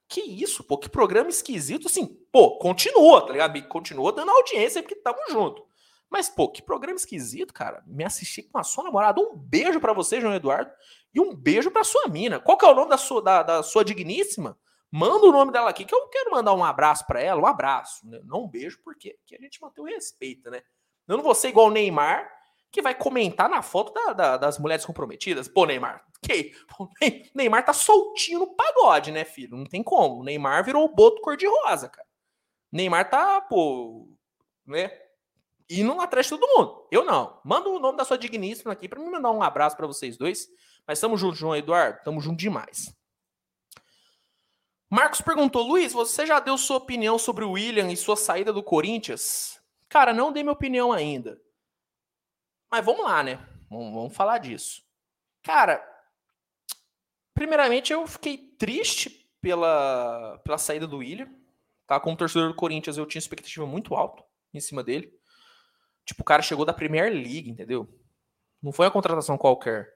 Que 0.08 0.20
isso, 0.20 0.64
pô, 0.64 0.78
que 0.78 0.88
programa 0.88 1.28
esquisito. 1.28 1.88
Assim, 1.88 2.06
pô, 2.32 2.58
continua, 2.58 3.26
tá 3.26 3.32
ligado? 3.32 3.60
Continua 3.68 4.12
dando 4.12 4.30
audiência 4.30 4.82
porque 4.82 4.94
tamo 4.94 5.18
junto. 5.28 5.68
Mas, 6.08 6.28
pô, 6.28 6.48
que 6.48 6.62
programa 6.62 6.96
esquisito, 6.96 7.52
cara. 7.52 7.82
Me 7.86 8.04
assistir 8.04 8.44
com 8.44 8.58
a 8.58 8.64
sua 8.64 8.84
namorada. 8.84 9.20
Um 9.20 9.36
beijo 9.36 9.80
para 9.80 9.92
você, 9.92 10.20
João 10.20 10.34
Eduardo. 10.34 10.70
E 11.12 11.20
um 11.20 11.34
beijo 11.34 11.70
pra 11.70 11.84
sua 11.84 12.08
mina. 12.08 12.40
Qual 12.40 12.56
que 12.56 12.64
é 12.64 12.68
o 12.68 12.74
nome 12.74 12.88
da 12.88 12.96
sua, 12.96 13.22
da, 13.22 13.42
da 13.42 13.62
sua 13.62 13.84
digníssima? 13.84 14.58
Manda 14.90 15.26
o 15.26 15.32
nome 15.32 15.52
dela 15.52 15.70
aqui, 15.70 15.84
que 15.84 15.94
eu 15.94 16.08
quero 16.08 16.32
mandar 16.32 16.52
um 16.52 16.64
abraço 16.64 17.06
para 17.06 17.20
ela. 17.20 17.40
Um 17.40 17.46
abraço. 17.46 18.06
Né? 18.08 18.20
Não 18.24 18.44
um 18.44 18.48
beijo, 18.48 18.80
porque 18.82 19.16
que 19.24 19.36
a 19.36 19.40
gente 19.40 19.60
mantém 19.60 19.84
o 19.84 19.86
respeito, 19.86 20.50
né? 20.50 20.62
Eu 21.06 21.16
não 21.16 21.24
vou 21.24 21.34
ser 21.34 21.48
igual 21.48 21.68
o 21.68 21.70
Neymar, 21.70 22.30
que 22.72 22.82
vai 22.82 22.94
comentar 22.94 23.48
na 23.48 23.62
foto 23.62 23.92
da, 23.92 24.12
da, 24.12 24.36
das 24.36 24.58
mulheres 24.58 24.84
comprometidas. 24.84 25.48
Pô, 25.48 25.64
Neymar, 25.64 26.04
que? 26.22 26.52
Neymar 27.34 27.64
tá 27.64 27.72
soltinho 27.72 28.40
no 28.40 28.54
pagode, 28.54 29.12
né, 29.12 29.24
filho? 29.24 29.56
Não 29.56 29.64
tem 29.64 29.82
como. 29.82 30.20
O 30.20 30.24
Neymar 30.24 30.64
virou 30.64 30.84
o 30.84 30.94
boto 30.94 31.20
cor-de-rosa, 31.20 31.88
cara. 31.88 32.08
Neymar 32.72 33.08
tá, 33.08 33.40
pô, 33.40 34.08
né? 34.66 34.90
Indo 35.68 36.00
atrás 36.00 36.26
de 36.26 36.30
todo 36.30 36.48
mundo. 36.48 36.86
Eu 36.90 37.04
não. 37.04 37.40
Manda 37.44 37.68
o 37.68 37.78
nome 37.78 37.96
da 37.96 38.04
sua 38.04 38.18
digníssima 38.18 38.72
aqui 38.72 38.88
para 38.88 38.98
me 39.00 39.08
mandar 39.08 39.30
um 39.30 39.42
abraço 39.42 39.76
para 39.76 39.86
vocês 39.86 40.16
dois. 40.16 40.48
Mas 40.86 40.98
estamos 40.98 41.20
juntos, 41.20 41.38
João 41.38 41.54
Eduardo. 41.54 41.98
Estamos 41.98 42.24
juntos 42.24 42.42
demais. 42.42 42.92
Marcos 44.90 45.20
perguntou: 45.20 45.62
Luiz, 45.62 45.92
você 45.92 46.26
já 46.26 46.40
deu 46.40 46.58
sua 46.58 46.78
opinião 46.78 47.16
sobre 47.16 47.44
o 47.44 47.52
William 47.52 47.90
e 47.92 47.96
sua 47.96 48.16
saída 48.16 48.52
do 48.52 48.62
Corinthians? 48.62 49.62
Cara, 49.88 50.12
não 50.12 50.32
dei 50.32 50.42
minha 50.42 50.52
opinião 50.52 50.92
ainda. 50.92 51.40
Mas 52.68 52.84
vamos 52.84 53.04
lá, 53.04 53.22
né? 53.22 53.36
Vamos, 53.70 53.94
vamos 53.94 54.16
falar 54.16 54.38
disso. 54.38 54.82
Cara, 55.42 55.80
primeiramente 57.32 57.92
eu 57.92 58.04
fiquei 58.06 58.36
triste 58.36 59.30
pela, 59.40 60.38
pela 60.44 60.58
saída 60.58 60.86
do 60.86 60.98
William. 60.98 61.32
Tá? 61.86 61.98
Como 61.98 62.16
torcedor 62.16 62.48
do 62.48 62.54
Corinthians, 62.54 62.98
eu 62.98 63.06
tinha 63.06 63.20
expectativa 63.20 63.66
muito 63.66 63.94
alta 63.94 64.24
em 64.52 64.60
cima 64.60 64.82
dele. 64.82 65.12
Tipo, 66.04 66.22
o 66.22 66.24
cara 66.24 66.42
chegou 66.42 66.64
da 66.64 66.72
Premier 66.72 67.12
League, 67.12 67.50
entendeu? 67.50 67.88
Não 68.62 68.72
foi 68.72 68.86
uma 68.86 68.92
contratação 68.92 69.38
qualquer. 69.38 69.92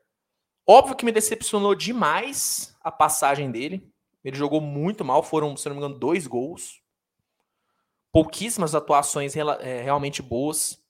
Óbvio 0.66 0.97
que 0.97 1.05
me 1.05 1.12
decepcionou 1.12 1.75
demais 1.75 2.77
a 2.81 2.91
passagem 2.91 3.51
dele. 3.51 3.94
Ele 4.25 4.37
jogou 4.37 4.61
muito 4.61 5.05
mal, 5.05 5.23
foram, 5.23 5.55
se 5.57 5.69
não 5.69 5.77
me 5.77 5.83
engano, 5.83 5.99
dois 5.99 6.27
gols. 6.27 6.83
Pouquíssimas 8.11 8.75
atuações 8.75 9.37
é, 9.37 9.83
realmente 9.83 10.23
boas. 10.23 10.83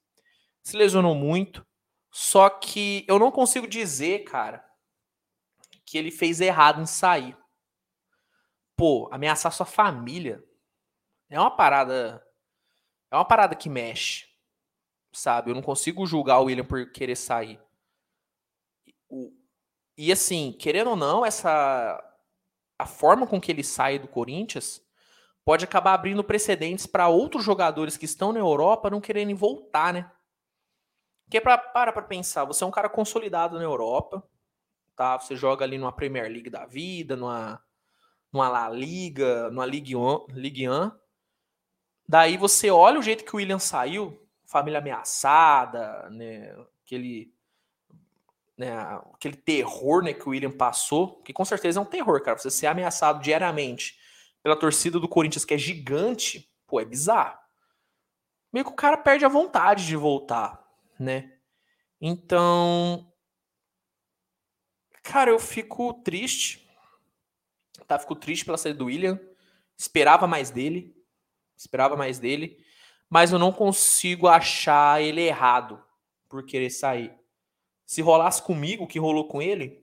Se 0.62 0.76
lesionou 0.76 1.14
muito. 1.14 1.66
Só 2.12 2.48
que 2.48 3.04
eu 3.08 3.18
não 3.18 3.32
consigo 3.32 3.66
dizer, 3.66 4.20
cara, 4.20 4.64
que 5.84 5.98
ele 5.98 6.12
fez 6.12 6.40
errado 6.40 6.80
em 6.80 6.86
sair. 6.86 7.36
Pô, 8.76 9.08
ameaçar 9.12 9.52
sua 9.52 9.66
família 9.66 10.42
é 11.28 11.40
uma 11.40 11.50
parada. 11.50 12.24
É 13.10 13.16
uma 13.16 13.24
parada 13.24 13.56
que 13.56 13.68
mexe. 13.68 14.28
Sabe? 15.12 15.50
Eu 15.50 15.54
não 15.54 15.62
consigo 15.62 16.06
julgar 16.06 16.40
o 16.40 16.44
William 16.44 16.64
por 16.64 16.90
querer 16.92 17.16
sair. 17.16 17.60
O, 19.08 19.32
e 19.96 20.12
assim, 20.12 20.52
querendo 20.52 20.90
ou 20.90 20.96
não, 20.96 21.24
essa 21.24 22.13
a 22.78 22.86
forma 22.86 23.26
com 23.26 23.40
que 23.40 23.50
ele 23.50 23.62
sai 23.62 23.98
do 23.98 24.08
Corinthians 24.08 24.82
pode 25.44 25.64
acabar 25.64 25.94
abrindo 25.94 26.24
precedentes 26.24 26.86
para 26.86 27.08
outros 27.08 27.44
jogadores 27.44 27.96
que 27.96 28.06
estão 28.06 28.32
na 28.32 28.40
Europa 28.40 28.90
não 28.90 29.00
quererem 29.00 29.34
voltar, 29.34 29.92
né? 29.92 30.10
Porque 31.24 31.40
pra, 31.40 31.58
para 31.58 31.92
para 31.92 32.02
pensar, 32.02 32.44
você 32.44 32.64
é 32.64 32.66
um 32.66 32.70
cara 32.70 32.88
consolidado 32.88 33.56
na 33.56 33.64
Europa, 33.64 34.22
tá? 34.96 35.18
Você 35.18 35.36
joga 35.36 35.64
ali 35.64 35.78
numa 35.78 35.92
Premier 35.92 36.30
League 36.30 36.50
da 36.50 36.66
vida, 36.66 37.16
numa, 37.16 37.62
numa 38.32 38.48
La 38.48 38.68
Liga, 38.68 39.50
numa 39.50 39.66
Ligue 39.66 39.96
1, 39.96 40.26
Ligue 40.30 40.68
1. 40.68 40.90
Daí 42.06 42.36
você 42.36 42.70
olha 42.70 42.98
o 42.98 43.02
jeito 43.02 43.24
que 43.24 43.34
o 43.34 43.38
William 43.38 43.58
saiu, 43.58 44.20
família 44.46 44.78
ameaçada, 44.78 46.08
né? 46.10 46.54
Aquele 46.84 47.34
né, 48.56 48.76
aquele 49.12 49.36
terror 49.36 50.02
né, 50.02 50.12
que 50.12 50.26
o 50.26 50.30
William 50.30 50.50
passou, 50.50 51.20
que 51.22 51.32
com 51.32 51.44
certeza 51.44 51.78
é 51.78 51.82
um 51.82 51.86
terror, 51.86 52.22
cara. 52.22 52.38
Você 52.38 52.50
ser 52.50 52.66
ameaçado 52.66 53.22
diariamente 53.22 53.98
pela 54.42 54.56
torcida 54.56 55.00
do 55.00 55.08
Corinthians, 55.08 55.44
que 55.44 55.54
é 55.54 55.58
gigante, 55.58 56.52
pô, 56.66 56.80
é 56.80 56.84
bizarro. 56.84 57.38
Meio 58.52 58.64
que 58.64 58.72
o 58.72 58.76
cara 58.76 58.96
perde 58.96 59.24
a 59.24 59.28
vontade 59.28 59.86
de 59.86 59.96
voltar, 59.96 60.64
né? 60.98 61.32
Então, 62.00 63.12
cara, 65.02 65.30
eu 65.30 65.38
fico 65.40 65.92
triste. 66.04 66.68
Tá, 67.88 67.98
fico 67.98 68.14
triste 68.14 68.44
pela 68.44 68.58
saída 68.58 68.78
do 68.78 68.86
William. 68.86 69.18
Esperava 69.76 70.26
mais 70.26 70.50
dele. 70.50 70.94
Esperava 71.56 71.96
mais 71.96 72.18
dele. 72.18 72.64
Mas 73.10 73.32
eu 73.32 73.38
não 73.38 73.50
consigo 73.52 74.28
achar 74.28 75.02
ele 75.02 75.22
errado 75.22 75.82
por 76.28 76.44
querer 76.44 76.70
sair. 76.70 77.12
Se 77.94 78.02
rolasse 78.02 78.42
comigo 78.42 78.82
o 78.82 78.86
que 78.88 78.98
rolou 78.98 79.28
com 79.28 79.40
ele, 79.40 79.80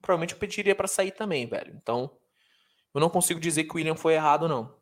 provavelmente 0.00 0.34
eu 0.34 0.40
pediria 0.40 0.74
para 0.74 0.88
sair 0.88 1.12
também, 1.12 1.46
velho. 1.46 1.72
Então, 1.80 2.10
eu 2.92 3.00
não 3.00 3.08
consigo 3.08 3.38
dizer 3.38 3.62
que 3.62 3.70
o 3.70 3.76
William 3.76 3.94
foi 3.94 4.14
errado, 4.14 4.48
não. 4.48 4.74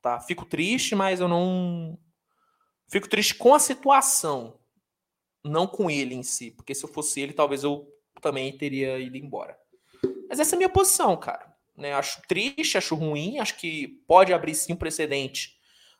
Tá? 0.00 0.20
Fico 0.20 0.44
triste, 0.44 0.94
mas 0.94 1.18
eu 1.18 1.26
não. 1.26 1.98
Fico 2.86 3.08
triste 3.08 3.34
com 3.34 3.52
a 3.52 3.58
situação, 3.58 4.60
não 5.44 5.66
com 5.66 5.90
ele 5.90 6.14
em 6.14 6.22
si. 6.22 6.52
Porque 6.52 6.72
se 6.72 6.84
eu 6.84 6.88
fosse 6.88 7.20
ele, 7.20 7.32
talvez 7.32 7.64
eu 7.64 7.92
também 8.22 8.56
teria 8.56 8.96
ido 9.00 9.16
embora. 9.16 9.58
Mas 10.28 10.38
essa 10.38 10.54
é 10.54 10.56
a 10.56 10.58
minha 10.58 10.68
posição, 10.68 11.16
cara. 11.16 11.52
Né? 11.76 11.94
Acho 11.94 12.22
triste, 12.28 12.78
acho 12.78 12.94
ruim, 12.94 13.40
acho 13.40 13.56
que 13.56 13.88
pode 14.06 14.32
abrir 14.32 14.54
sim 14.54 14.72
um 14.72 14.76
precedente 14.76 15.58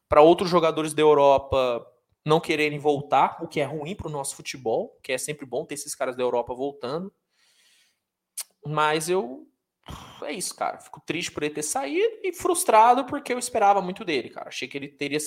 para 0.08 0.22
outros 0.22 0.48
jogadores 0.48 0.94
da 0.94 1.02
Europa 1.02 1.84
não 2.28 2.40
quererem 2.40 2.78
voltar, 2.78 3.42
o 3.42 3.48
que 3.48 3.60
é 3.60 3.64
ruim 3.64 3.96
para 3.96 4.08
o 4.08 4.10
nosso 4.10 4.36
futebol, 4.36 4.98
que 5.02 5.12
é 5.12 5.18
sempre 5.18 5.46
bom 5.46 5.64
ter 5.64 5.74
esses 5.74 5.94
caras 5.94 6.14
da 6.14 6.22
Europa 6.22 6.54
voltando. 6.54 7.12
Mas 8.64 9.08
eu 9.08 9.48
é 10.22 10.32
isso, 10.32 10.54
cara. 10.54 10.78
Fico 10.78 11.00
triste 11.00 11.32
por 11.32 11.42
ele 11.42 11.54
ter 11.54 11.62
saído 11.62 12.20
e 12.22 12.32
frustrado 12.32 13.04
porque 13.06 13.32
eu 13.32 13.38
esperava 13.38 13.80
muito 13.80 14.04
dele, 14.04 14.28
cara. 14.28 14.48
Achei 14.48 14.68
que 14.68 14.76
ele 14.76 14.88
teria, 14.88 15.18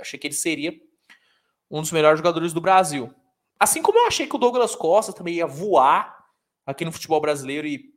achei 0.00 0.18
que 0.18 0.26
ele 0.26 0.34
seria 0.34 0.72
um 1.70 1.80
dos 1.80 1.92
melhores 1.92 2.18
jogadores 2.18 2.52
do 2.52 2.60
Brasil. 2.60 3.14
Assim 3.58 3.82
como 3.82 3.98
eu 3.98 4.06
achei 4.06 4.26
que 4.26 4.34
o 4.34 4.38
Douglas 4.38 4.74
Costa 4.74 5.12
também 5.12 5.34
ia 5.34 5.46
voar 5.46 6.16
aqui 6.64 6.84
no 6.84 6.92
futebol 6.92 7.20
brasileiro 7.20 7.66
e 7.66 7.92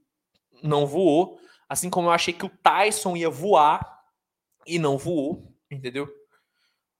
não 0.61 0.85
voou. 0.85 1.39
Assim 1.67 1.89
como 1.89 2.07
eu 2.07 2.11
achei 2.11 2.33
que 2.33 2.45
o 2.45 2.49
Tyson 2.49 3.15
ia 3.15 3.29
voar 3.29 4.01
e 4.65 4.77
não 4.77 4.97
voou, 4.97 5.53
entendeu? 5.71 6.09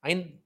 Ainda, 0.02 0.39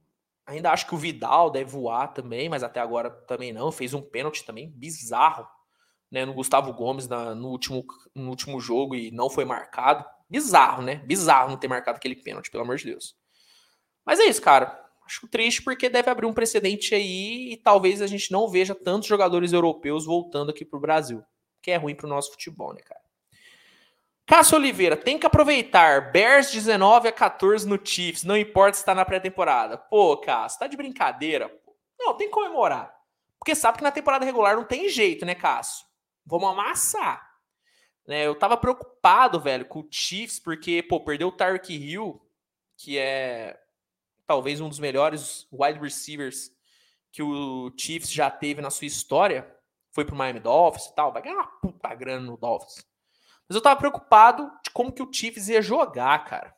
ainda 0.46 0.72
acho 0.72 0.88
que 0.88 0.96
o 0.96 0.98
Vidal 0.98 1.50
deve 1.50 1.72
voar 1.72 2.08
também, 2.08 2.50
mas 2.50 2.64
até 2.64 2.80
agora 2.80 3.10
também 3.10 3.54
não. 3.54 3.72
Fez 3.72 3.94
um 3.94 4.02
pênalti 4.02 4.46
também 4.46 4.70
bizarro 4.70 5.48
né, 6.12 6.26
no 6.26 6.34
Gustavo 6.34 6.72
Gomes 6.74 7.08
na, 7.08 7.34
no, 7.34 7.50
último, 7.50 7.84
no 8.14 8.30
último 8.30 8.60
jogo 8.60 8.96
e 8.96 9.10
não 9.12 9.30
foi 9.30 9.46
marcado. 9.46 10.06
Bizarro, 10.30 10.84
né? 10.84 10.98
Bizarro 10.98 11.50
não 11.50 11.58
ter 11.58 11.68
marcado 11.68 11.98
aquele 11.98 12.16
pênalti, 12.16 12.52
pelo 12.52 12.64
amor 12.64 12.78
de 12.78 12.86
Deus. 12.86 13.16
Mas 14.06 14.20
é 14.20 14.26
isso, 14.26 14.42
cara. 14.42 14.80
Acho 15.06 15.28
triste 15.28 15.62
porque 15.62 15.90
deve 15.90 16.10
abrir 16.10 16.26
um 16.26 16.34
precedente 16.34 16.96
aí 16.96 17.54
e 17.54 17.58
talvez 17.58 18.02
a 18.02 18.08
gente 18.08 18.32
não 18.32 18.48
veja 18.48 18.76
tantos 18.76 19.08
jogadores 19.08 19.52
europeus 19.54 20.06
voltando 20.06 20.52
aqui 20.52 20.64
pro 20.64 20.80
Brasil. 20.80 21.24
Que 21.62 21.72
é 21.72 21.78
ruim 21.78 21.96
pro 21.96 22.08
nosso 22.08 22.32
futebol, 22.32 22.74
né, 22.74 22.82
cara? 22.82 23.03
Cássio 24.26 24.58
Oliveira, 24.58 24.96
tem 24.96 25.20
que 25.20 25.26
aproveitar. 25.26 26.12
Bears 26.12 26.52
19 26.52 27.10
a 27.10 27.12
14 27.12 27.68
no 27.68 27.80
Chiefs, 27.84 28.24
não 28.24 28.38
importa 28.38 28.78
se 28.78 28.86
tá 28.86 28.96
na 28.96 29.04
pré-temporada. 29.04 29.78
Pô, 29.78 30.18
Cássio, 30.18 30.60
tá 30.60 30.68
de 30.68 30.78
brincadeira? 30.78 31.52
Não, 32.00 32.16
tem 32.16 32.28
que 32.28 32.34
comemorar. 32.34 32.94
Porque 33.38 33.56
sabe 33.56 33.78
que 33.78 33.84
na 33.84 33.92
temporada 33.92 34.24
regular 34.24 34.56
não 34.56 34.64
tem 34.64 34.88
jeito, 34.88 35.26
né, 35.26 35.36
Cássio? 35.36 35.86
Vamos 36.26 36.50
amassar. 36.50 37.34
Né, 38.08 38.26
eu 38.26 38.36
tava 38.36 38.58
preocupado, 38.58 39.40
velho, 39.40 39.66
com 39.66 39.80
o 39.80 39.88
Chiefs, 39.90 40.40
porque, 40.40 40.84
pô, 40.84 41.02
perdeu 41.02 41.30
o 41.30 41.32
Tyreek 41.32 41.74
Hill, 41.74 42.22
que 42.78 42.98
é 42.98 43.58
talvez 44.26 44.60
um 44.60 44.70
dos 44.70 44.80
melhores 44.80 45.48
wide 45.52 45.80
receivers 45.80 46.52
que 47.12 47.22
o 47.22 47.72
Chiefs 47.78 48.12
já 48.12 48.30
teve 48.32 48.62
na 48.62 48.70
sua 48.70 48.88
história. 48.88 49.50
Foi 49.92 50.04
pro 50.04 50.16
Miami 50.16 50.40
Dolphins 50.40 50.88
e 50.88 50.96
tal, 50.96 51.14
vai 51.14 51.22
ganhar 51.22 51.36
uma 51.36 51.48
puta 51.62 51.94
grana 51.94 52.26
no 52.26 52.36
Dolphins. 52.36 52.86
Mas 53.54 53.56
eu 53.56 53.62
tava 53.62 53.80
preocupado 53.80 54.52
de 54.64 54.72
como 54.72 54.92
que 54.92 55.04
o 55.04 55.14
Chiefs 55.14 55.48
ia 55.48 55.62
jogar, 55.62 56.26
cara. 56.26 56.56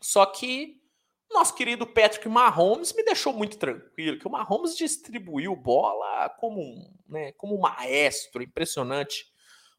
Só 0.00 0.24
que 0.24 0.80
nosso 1.28 1.52
querido 1.56 1.84
Patrick 1.88 2.28
Mahomes 2.28 2.92
me 2.92 3.02
deixou 3.02 3.32
muito 3.32 3.58
tranquilo, 3.58 4.20
que 4.20 4.28
o 4.28 4.30
Mahomes 4.30 4.76
distribuiu 4.76 5.56
bola 5.56 6.28
como 6.38 6.60
um, 6.60 6.88
né, 7.08 7.32
como 7.32 7.56
um 7.56 7.60
maestro, 7.62 8.44
impressionante 8.44 9.26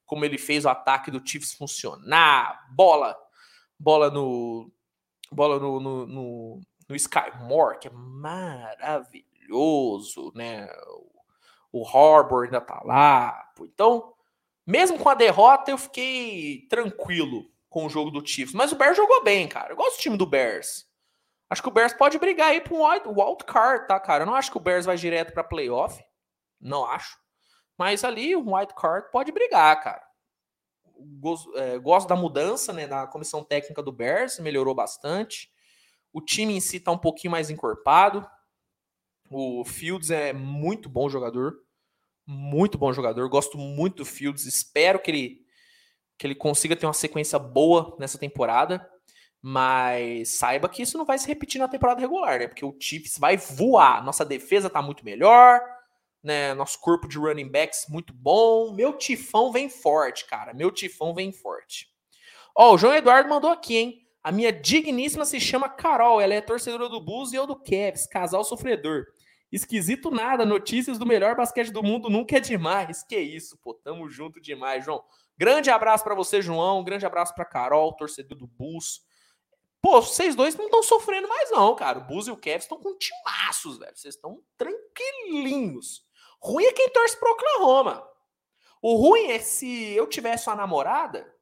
como 0.05 0.25
ele 0.25 0.37
fez 0.37 0.65
o 0.65 0.69
ataque 0.69 1.09
do 1.09 1.25
Chiefs 1.25 1.53
funcionar, 1.53 2.67
bola, 2.75 3.17
bola 3.79 4.11
no 4.11 4.69
bola 5.31 5.57
no, 5.57 5.79
no, 5.79 6.05
no, 6.05 6.59
no 6.89 6.95
Sky 6.97 7.31
Moore, 7.47 7.79
que 7.79 7.87
é 7.87 7.91
maravilhoso, 7.91 9.23
né? 10.35 10.67
O, 11.71 11.81
o 11.81 12.39
ainda 12.43 12.59
tá 12.59 12.81
lá. 12.83 13.53
Então, 13.61 14.14
mesmo 14.65 14.97
com 14.97 15.09
a 15.09 15.13
derrota, 15.13 15.71
eu 15.71 15.77
fiquei 15.77 16.65
tranquilo 16.69 17.51
com 17.69 17.85
o 17.85 17.89
jogo 17.89 18.09
do 18.09 18.25
Chiefs. 18.25 18.53
Mas 18.53 18.71
o 18.71 18.75
Bears 18.75 18.97
jogou 18.97 19.23
bem, 19.23 19.47
cara. 19.47 19.73
Eu 19.73 19.75
gosto 19.75 19.97
do 19.97 20.01
time 20.01 20.17
do 20.17 20.25
Bears. 20.25 20.85
Acho 21.49 21.61
que 21.61 21.67
o 21.67 21.71
Bears 21.71 21.93
pode 21.93 22.17
brigar 22.17 22.49
aí 22.49 22.61
para 22.61 22.73
um 22.73 22.83
wild 22.83 23.43
card, 23.45 23.87
tá, 23.87 23.99
cara? 23.99 24.23
Eu 24.23 24.27
não 24.27 24.35
acho 24.35 24.49
que 24.49 24.57
o 24.57 24.61
Bears 24.61 24.85
vai 24.85 24.97
direto 24.97 25.33
para 25.33 25.43
playoff. 25.43 26.03
Não 26.59 26.85
acho. 26.85 27.17
Mas 27.77 28.03
ali 28.03 28.35
o 28.35 28.53
wild 28.53 28.73
card 28.73 29.11
pode 29.11 29.31
brigar, 29.31 29.79
cara. 29.83 30.01
Gosto, 31.19 31.55
é, 31.57 31.77
gosto 31.77 32.07
da 32.07 32.15
mudança, 32.15 32.71
né, 32.71 32.87
da 32.87 33.05
comissão 33.05 33.43
técnica 33.43 33.83
do 33.83 33.91
Bears, 33.91 34.39
melhorou 34.39 34.73
bastante. 34.73 35.51
O 36.13 36.21
time 36.21 36.55
em 36.55 36.61
si 36.61 36.79
tá 36.79 36.91
um 36.91 36.97
pouquinho 36.97 37.31
mais 37.31 37.49
encorpado. 37.49 38.25
O 39.29 39.65
Fields 39.65 40.09
é 40.09 40.31
muito 40.31 40.87
bom 40.87 41.09
jogador. 41.09 41.64
Muito 42.25 42.77
bom 42.77 42.91
jogador. 42.91 43.29
Gosto 43.29 43.57
muito 43.57 43.97
do 43.97 44.05
Fields. 44.05 44.45
Espero 44.45 44.99
que 44.99 45.11
ele, 45.11 45.41
que 46.17 46.25
ele 46.25 46.35
consiga 46.35 46.75
ter 46.75 46.85
uma 46.85 46.93
sequência 46.93 47.37
boa 47.37 47.95
nessa 47.99 48.17
temporada. 48.17 48.89
Mas 49.41 50.29
saiba 50.29 50.67
que 50.67 50.81
isso 50.81 50.97
não 50.97 51.05
vai 51.05 51.19
se 51.19 51.27
repetir 51.27 51.59
na 51.59 51.67
temporada 51.67 52.01
regular, 52.01 52.39
né? 52.39 52.47
Porque 52.47 52.65
o 52.65 52.75
Chiefs 52.79 53.19
vai 53.19 53.37
voar. 53.37 54.03
Nossa 54.03 54.25
defesa 54.25 54.71
tá 54.71 54.81
muito 54.81 55.05
melhor, 55.05 55.61
né? 56.23 56.55
Nosso 56.55 56.81
corpo 56.81 57.07
de 57.07 57.19
running 57.19 57.51
backs 57.51 57.85
muito 57.87 58.11
bom. 58.11 58.73
Meu 58.73 58.93
tifão 58.93 59.51
vem 59.51 59.69
forte, 59.69 60.25
cara. 60.25 60.51
Meu 60.51 60.71
tifão 60.71 61.13
vem 61.13 61.31
forte. 61.31 61.87
Ó, 62.57 62.73
o 62.73 62.77
João 62.79 62.95
Eduardo 62.95 63.29
mandou 63.29 63.51
aqui, 63.51 63.77
hein? 63.77 64.07
A 64.23 64.31
minha 64.31 64.51
digníssima 64.51 65.25
se 65.25 65.39
chama 65.39 65.69
Carol. 65.69 66.19
Ela 66.19 66.33
é 66.33 66.41
torcedora 66.41 66.89
do 66.89 66.99
Bulls 66.99 67.31
e 67.31 67.35
eu 67.35 67.45
do 67.45 67.55
Cavs, 67.55 68.07
casal 68.07 68.43
sofredor. 68.43 69.05
Esquisito 69.55 70.11
nada, 70.11 70.45
notícias 70.45 70.97
do 70.97 71.05
melhor 71.05 71.33
basquete 71.33 71.71
do 71.71 71.81
mundo 71.81 72.09
nunca 72.09 72.35
é 72.35 72.39
demais. 72.41 73.03
Que 73.03 73.17
isso, 73.17 73.57
pô, 73.59 73.73
tamo 73.73 74.09
junto 74.09 74.41
demais, 74.41 74.83
João. 74.83 75.01
Grande 75.37 75.71
abraço 75.71 76.03
para 76.03 76.13
você, 76.13 76.41
João. 76.41 76.83
Grande 76.83 77.05
abraço 77.05 77.33
para 77.33 77.45
Carol, 77.45 77.93
torcedor 77.93 78.37
do 78.37 78.47
Bulls. 78.47 79.01
Pô, 79.81 80.01
vocês 80.01 80.35
dois 80.35 80.57
não 80.57 80.65
estão 80.65 80.83
sofrendo 80.83 81.29
mais, 81.29 81.51
não, 81.51 81.73
cara. 81.73 81.99
O 81.99 82.03
Buzz 82.03 82.27
e 82.27 82.31
o 82.31 82.35
Kevin 82.35 82.57
estão 82.57 82.77
com 82.77 82.97
timaços, 82.97 83.79
velho. 83.79 83.95
Vocês 83.95 84.15
estão 84.15 84.41
tranquilinhos. 84.57 86.05
Ruim 86.37 86.65
é 86.65 86.73
quem 86.73 86.89
torce 86.89 87.17
pro 87.17 87.31
Oklahoma. 87.31 88.05
O 88.81 88.97
ruim 88.97 89.31
é 89.31 89.39
se 89.39 89.93
eu 89.93 90.05
tivesse 90.05 90.49
uma 90.49 90.57
namorada 90.57 91.33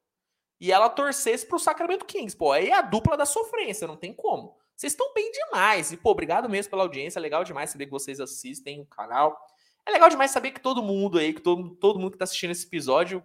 e 0.59 0.71
ela 0.71 0.87
torcesse 0.87 1.47
pro 1.47 1.57
Sacramento 1.57 2.05
Kings. 2.05 2.37
Pô, 2.37 2.51
aí 2.51 2.69
é 2.69 2.75
a 2.75 2.81
dupla 2.81 3.17
da 3.17 3.25
sofrência, 3.25 3.87
não 3.87 3.97
tem 3.97 4.13
como. 4.13 4.55
Vocês 4.75 4.93
estão 4.93 5.13
bem 5.13 5.31
demais. 5.31 5.91
E, 5.91 5.97
pô, 5.97 6.11
obrigado 6.11 6.49
mesmo 6.49 6.69
pela 6.69 6.83
audiência. 6.83 7.19
É 7.19 7.21
legal 7.21 7.43
demais 7.43 7.69
saber 7.69 7.85
que 7.85 7.91
vocês 7.91 8.19
assistem 8.19 8.81
o 8.81 8.85
canal. 8.85 9.37
É 9.85 9.91
legal 9.91 10.09
demais 10.09 10.31
saber 10.31 10.51
que 10.51 10.61
todo 10.61 10.81
mundo 10.81 11.17
aí, 11.17 11.33
que 11.33 11.41
todo, 11.41 11.75
todo 11.75 11.99
mundo 11.99 12.11
que 12.11 12.17
tá 12.17 12.23
assistindo 12.23 12.51
esse 12.51 12.65
episódio 12.65 13.23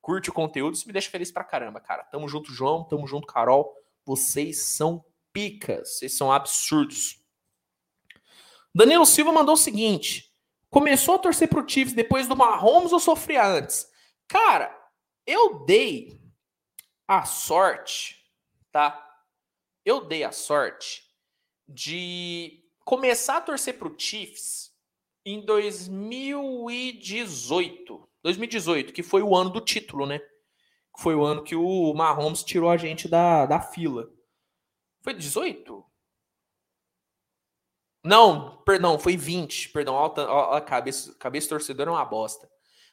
curte 0.00 0.30
o 0.30 0.32
conteúdo. 0.32 0.74
Isso 0.74 0.86
me 0.86 0.92
deixa 0.92 1.10
feliz 1.10 1.30
pra 1.30 1.44
caramba, 1.44 1.80
cara. 1.80 2.04
Tamo 2.04 2.28
junto, 2.28 2.52
João. 2.52 2.84
Tamo 2.84 3.06
junto, 3.06 3.26
Carol. 3.26 3.74
Vocês 4.04 4.62
são 4.62 5.04
picas, 5.32 5.98
vocês 5.98 6.16
são 6.16 6.32
absurdos. 6.32 7.20
Danilo 8.74 9.04
Silva 9.04 9.32
mandou 9.32 9.54
o 9.54 9.58
seguinte: 9.58 10.32
começou 10.68 11.16
a 11.16 11.18
torcer 11.18 11.48
pro 11.48 11.68
Chiefs 11.68 11.94
depois 11.94 12.28
do 12.28 12.36
Mahomes 12.36 12.92
ou 12.92 13.00
sofria 13.00 13.46
antes? 13.46 13.88
Cara, 14.28 14.76
eu 15.26 15.64
dei 15.64 16.20
a 17.06 17.24
sorte, 17.24 18.24
tá? 18.70 19.09
Eu 19.84 20.06
dei 20.06 20.24
a 20.24 20.32
sorte 20.32 21.02
de 21.68 22.64
começar 22.84 23.36
a 23.36 23.40
torcer 23.40 23.78
pro 23.78 23.94
Chiefs 23.96 24.72
em 25.24 25.44
2018. 25.44 28.08
2018, 28.22 28.92
que 28.92 29.02
foi 29.02 29.22
o 29.22 29.34
ano 29.34 29.50
do 29.50 29.60
título, 29.60 30.06
né? 30.06 30.20
foi 31.00 31.14
o 31.14 31.24
ano 31.24 31.42
que 31.42 31.56
o 31.56 31.94
Mahomes 31.94 32.42
tirou 32.42 32.70
a 32.70 32.76
gente 32.76 33.08
da, 33.08 33.46
da 33.46 33.60
fila. 33.60 34.08
Foi 35.02 35.14
18? 35.14 35.84
Não, 38.04 38.62
perdão, 38.64 38.98
foi 38.98 39.16
20. 39.16 39.70
Perdão, 39.70 39.96
alta, 39.96 40.22
a 40.56 40.60
cabeça, 40.60 41.14
cabeça 41.18 41.48
torcedora 41.48 41.90
é 41.90 41.92
uma 41.92 42.04
bosta. 42.04 42.48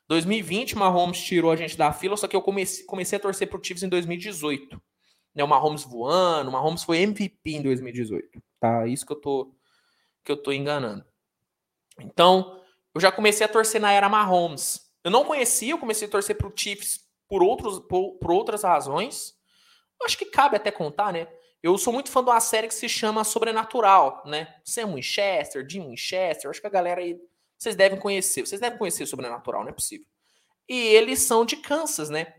2020, 0.07 0.75
o 0.75 0.79
Mahomes 0.79 1.21
tirou 1.21 1.51
a 1.51 1.55
gente 1.55 1.77
da 1.77 1.91
fila, 1.91 2.15
só 2.15 2.27
que 2.27 2.35
eu 2.35 2.41
comecei, 2.41 2.85
comecei 2.85 3.17
a 3.17 3.21
torcer 3.21 3.49
pro 3.49 3.61
Chiefs 3.61 3.83
em 3.83 3.89
2018. 3.89 4.81
Né, 5.37 5.43
o 5.43 5.47
Mahomes 5.47 5.83
voando, 5.83 6.49
o 6.49 6.53
Mahomes 6.53 6.83
foi 6.83 6.97
MVP 6.97 7.37
em 7.45 7.61
2018. 7.61 8.41
Tá? 8.59 8.87
Isso 8.87 9.05
que 9.05 9.13
eu 9.13 9.21
tô 9.21 9.53
que 10.23 10.31
eu 10.31 10.35
tô 10.35 10.51
enganando. 10.51 11.05
Então, 12.01 12.61
eu 12.93 12.99
já 12.99 13.11
comecei 13.11 13.45
a 13.45 13.49
torcer 13.49 13.79
na 13.79 13.93
era 13.93 14.09
Mahomes. 14.09 14.91
Eu 15.03 15.09
não 15.09 15.23
conhecia, 15.23 15.71
eu 15.71 15.77
comecei 15.77 16.05
a 16.05 16.11
torcer 16.11 16.35
pro 16.35 16.51
Chiefs 16.53 17.07
por, 17.29 17.41
outros, 17.41 17.79
por, 17.79 18.15
por 18.15 18.31
outras 18.31 18.63
razões. 18.63 19.35
Eu 19.99 20.05
acho 20.05 20.17
que 20.17 20.25
cabe 20.25 20.57
até 20.57 20.69
contar, 20.69 21.13
né? 21.13 21.27
Eu 21.63 21.77
sou 21.77 21.93
muito 21.93 22.11
fã 22.11 22.21
de 22.23 22.29
uma 22.29 22.39
série 22.39 22.67
que 22.67 22.73
se 22.73 22.89
chama 22.89 23.23
Sobrenatural, 23.23 24.21
né? 24.25 24.53
Sam 24.65 24.95
Winchester, 24.95 25.65
Jim 25.69 25.87
Winchester, 25.87 26.49
acho 26.49 26.59
que 26.59 26.67
a 26.67 26.71
galera 26.71 26.99
aí, 26.99 27.17
vocês 27.57 27.75
devem 27.75 27.99
conhecer, 27.99 28.45
vocês 28.45 28.59
devem 28.59 28.77
conhecer 28.77 29.05
Sobrenatural, 29.05 29.61
não 29.61 29.69
é 29.69 29.73
possível. 29.73 30.05
E 30.67 30.77
eles 30.77 31.21
são 31.21 31.45
de 31.45 31.55
Kansas, 31.55 32.09
né? 32.09 32.33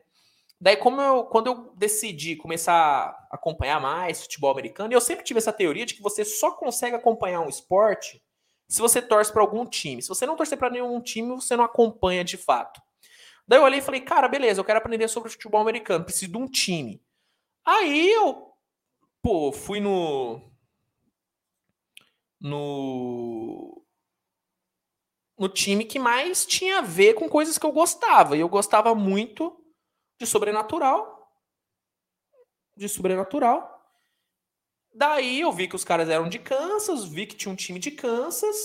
Daí, 0.61 0.77
como 0.77 1.01
eu, 1.01 1.25
quando 1.25 1.47
eu 1.47 1.73
decidi 1.77 2.35
começar 2.35 2.75
a 2.75 3.29
acompanhar 3.31 3.81
mais 3.81 4.23
futebol 4.23 4.51
americano, 4.51 4.93
eu 4.93 5.01
sempre 5.01 5.25
tive 5.25 5.39
essa 5.39 5.53
teoria 5.53 5.87
de 5.87 5.95
que 5.95 6.03
você 6.03 6.25
só 6.25 6.51
consegue 6.51 6.97
acompanhar 6.97 7.41
um 7.41 7.49
esporte 7.49 8.21
se 8.69 8.81
você 8.81 9.01
torce 9.01 9.33
para 9.33 9.41
algum 9.41 9.65
time. 9.65 10.03
Se 10.03 10.09
você 10.09 10.27
não 10.27 10.37
torcer 10.37 10.59
para 10.59 10.71
nenhum 10.71 11.01
time, 11.01 11.29
você 11.37 11.57
não 11.57 11.65
acompanha 11.65 12.25
de 12.25 12.37
fato. 12.37 12.83
Daí 13.47 13.59
eu 13.59 13.63
olhei 13.63 13.79
e 13.79 13.83
falei, 13.83 14.01
cara, 14.01 14.29
beleza, 14.29 14.61
eu 14.61 14.65
quero 14.65 14.79
aprender 14.79 15.09
sobre 15.09 15.31
futebol 15.31 15.61
americano, 15.61 16.05
preciso 16.05 16.33
de 16.33 16.39
um 16.39 16.47
time. 16.47 17.01
Aí 17.65 18.11
eu, 18.11 18.53
pô, 19.23 19.53
fui 19.53 19.81
no. 19.81 20.43
No. 22.41 23.83
No 25.39 25.49
time 25.49 25.85
que 25.85 26.01
mais 26.01 26.45
tinha 26.45 26.79
a 26.79 26.83
ver 26.83 27.15
com 27.15 27.29
coisas 27.29 27.57
que 27.57 27.65
eu 27.65 27.73
gostava. 27.73 28.37
E 28.37 28.41
eu 28.41 28.49
gostava 28.49 28.95
muito 28.95 29.57
de 30.19 30.27
sobrenatural. 30.27 31.31
De 32.77 32.89
sobrenatural. 32.89 33.79
Daí 34.95 35.41
eu 35.41 35.53
vi 35.53 35.69
que 35.69 35.77
os 35.77 35.85
caras 35.85 36.09
eram 36.09 36.29
de 36.29 36.39
Kansas, 36.39 37.05
vi 37.05 37.27
que 37.27 37.37
tinha 37.37 37.53
um 37.53 37.57
time 37.57 37.79
de 37.79 37.91
Kansas 37.91 38.57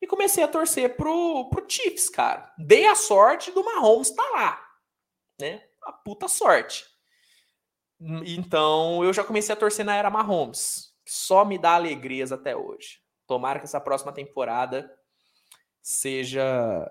e 0.00 0.06
comecei 0.06 0.42
a 0.42 0.48
torcer 0.48 0.96
pro, 0.96 1.48
pro 1.50 1.68
Chiefs, 1.68 2.08
cara. 2.08 2.52
Dei 2.58 2.86
a 2.86 2.94
sorte 2.94 3.50
do 3.50 3.64
Mahomes 3.64 4.10
estar 4.10 4.22
tá 4.22 4.30
lá, 4.30 4.68
né? 5.40 5.62
A 5.82 5.92
puta 5.92 6.28
sorte. 6.28 6.84
Então 8.00 9.02
eu 9.04 9.12
já 9.12 9.24
comecei 9.24 9.52
a 9.52 9.58
torcer 9.58 9.84
na 9.84 9.96
era 9.96 10.10
Mahomes. 10.10 10.94
Só 11.06 11.44
me 11.44 11.58
dá 11.58 11.74
alegrias 11.74 12.32
até 12.32 12.56
hoje. 12.56 13.00
Tomara 13.26 13.58
que 13.58 13.64
essa 13.64 13.80
próxima 13.80 14.12
temporada 14.12 14.90
seja 15.82 16.90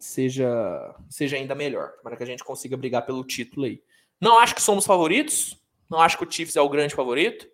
seja 0.00 0.94
seja 1.08 1.36
ainda 1.36 1.54
melhor. 1.54 1.92
Tomara 1.98 2.16
que 2.16 2.22
a 2.22 2.26
gente 2.26 2.42
consiga 2.42 2.76
brigar 2.76 3.06
pelo 3.06 3.22
título 3.22 3.66
aí. 3.66 3.82
Não 4.20 4.38
acho 4.38 4.54
que 4.54 4.62
somos 4.62 4.86
favoritos. 4.86 5.56
Não 5.88 6.00
acho 6.00 6.18
que 6.18 6.24
o 6.24 6.30
Chiefs 6.30 6.56
é 6.56 6.60
o 6.60 6.68
grande 6.68 6.94
favorito. 6.94 7.46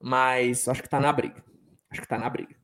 Mas 0.00 0.68
acho 0.68 0.82
que 0.82 0.88
tá 0.88 1.00
na 1.00 1.12
briga. 1.12 1.44
Acho 1.90 2.02
que 2.02 2.08
tá 2.08 2.18
na 2.18 2.28
briga. 2.28 2.56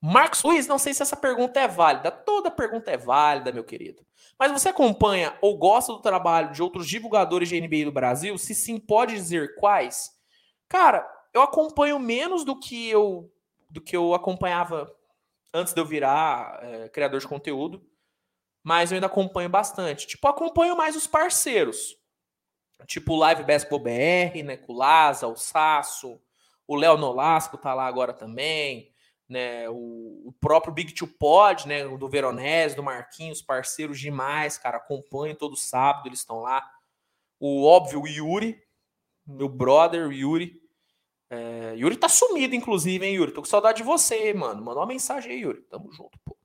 Marcos 0.00 0.42
Luiz, 0.44 0.66
não 0.66 0.78
sei 0.78 0.94
se 0.94 1.02
essa 1.02 1.16
pergunta 1.16 1.58
é 1.58 1.66
válida. 1.66 2.10
Toda 2.10 2.50
pergunta 2.50 2.90
é 2.90 2.96
válida, 2.96 3.52
meu 3.52 3.64
querido. 3.64 4.04
Mas 4.38 4.52
você 4.52 4.68
acompanha 4.68 5.36
ou 5.40 5.58
gosta 5.58 5.92
do 5.92 6.00
trabalho 6.00 6.52
de 6.52 6.62
outros 6.62 6.86
divulgadores 6.86 7.48
de 7.48 7.60
NBA 7.60 7.84
do 7.84 7.92
Brasil? 7.92 8.38
Se 8.38 8.54
sim, 8.54 8.78
pode 8.78 9.14
dizer 9.14 9.56
quais? 9.56 10.12
Cara, 10.68 11.08
eu 11.34 11.42
acompanho 11.42 11.98
menos 11.98 12.44
do 12.44 12.58
que 12.58 12.88
eu 12.88 13.30
do 13.70 13.82
que 13.82 13.94
eu 13.94 14.14
acompanhava 14.14 14.90
antes 15.52 15.72
de 15.72 15.80
eu 15.80 15.84
virar 15.84 16.58
é, 16.62 16.88
criador 16.88 17.20
de 17.20 17.28
conteúdo, 17.28 17.84
mas 18.62 18.90
eu 18.90 18.96
ainda 18.96 19.06
acompanho 19.06 19.48
bastante. 19.48 20.06
Tipo, 20.06 20.28
acompanho 20.28 20.76
mais 20.76 20.96
os 20.96 21.06
parceiros. 21.06 21.96
Tipo 22.86 23.14
o 23.14 23.16
Live 23.16 23.44
Basketball 23.44 23.80
BR, 23.80 24.42
né? 24.44 24.56
Com 24.56 24.72
o 24.72 24.76
Laza, 24.76 25.26
o 25.26 25.36
Sasso, 25.36 26.20
o 26.66 26.76
Léo 26.76 26.96
Nolasco 26.96 27.56
tá 27.56 27.74
lá 27.74 27.86
agora 27.86 28.12
também, 28.12 28.92
né? 29.28 29.68
O, 29.68 30.28
o 30.28 30.34
próprio 30.40 30.72
Big 30.72 30.92
Two 30.92 31.08
Pod, 31.08 31.66
né? 31.66 31.86
Do 31.88 32.08
Veronese, 32.08 32.76
do 32.76 32.82
Marquinhos, 32.82 33.42
parceiros 33.42 33.98
demais, 33.98 34.58
cara. 34.58 34.76
Acompanho 34.76 35.34
todo 35.34 35.56
sábado, 35.56 36.06
eles 36.06 36.20
estão 36.20 36.40
lá. 36.40 36.62
O 37.40 37.64
óbvio, 37.64 38.02
o 38.02 38.06
Yuri, 38.06 38.62
meu 39.26 39.48
brother, 39.48 40.06
o 40.06 40.12
Yuri. 40.12 40.60
É, 41.30 41.74
Yuri 41.76 41.96
tá 41.96 42.08
sumido, 42.08 42.54
inclusive, 42.54 43.04
hein, 43.04 43.16
Yuri? 43.16 43.32
Tô 43.32 43.42
com 43.42 43.48
saudade 43.48 43.78
de 43.78 43.84
você, 43.84 44.32
mano. 44.32 44.64
Manda 44.64 44.80
uma 44.80 44.86
mensagem 44.86 45.32
aí, 45.32 45.40
Yuri. 45.40 45.62
Tamo 45.62 45.92
junto, 45.92 46.18
pô. 46.24 46.36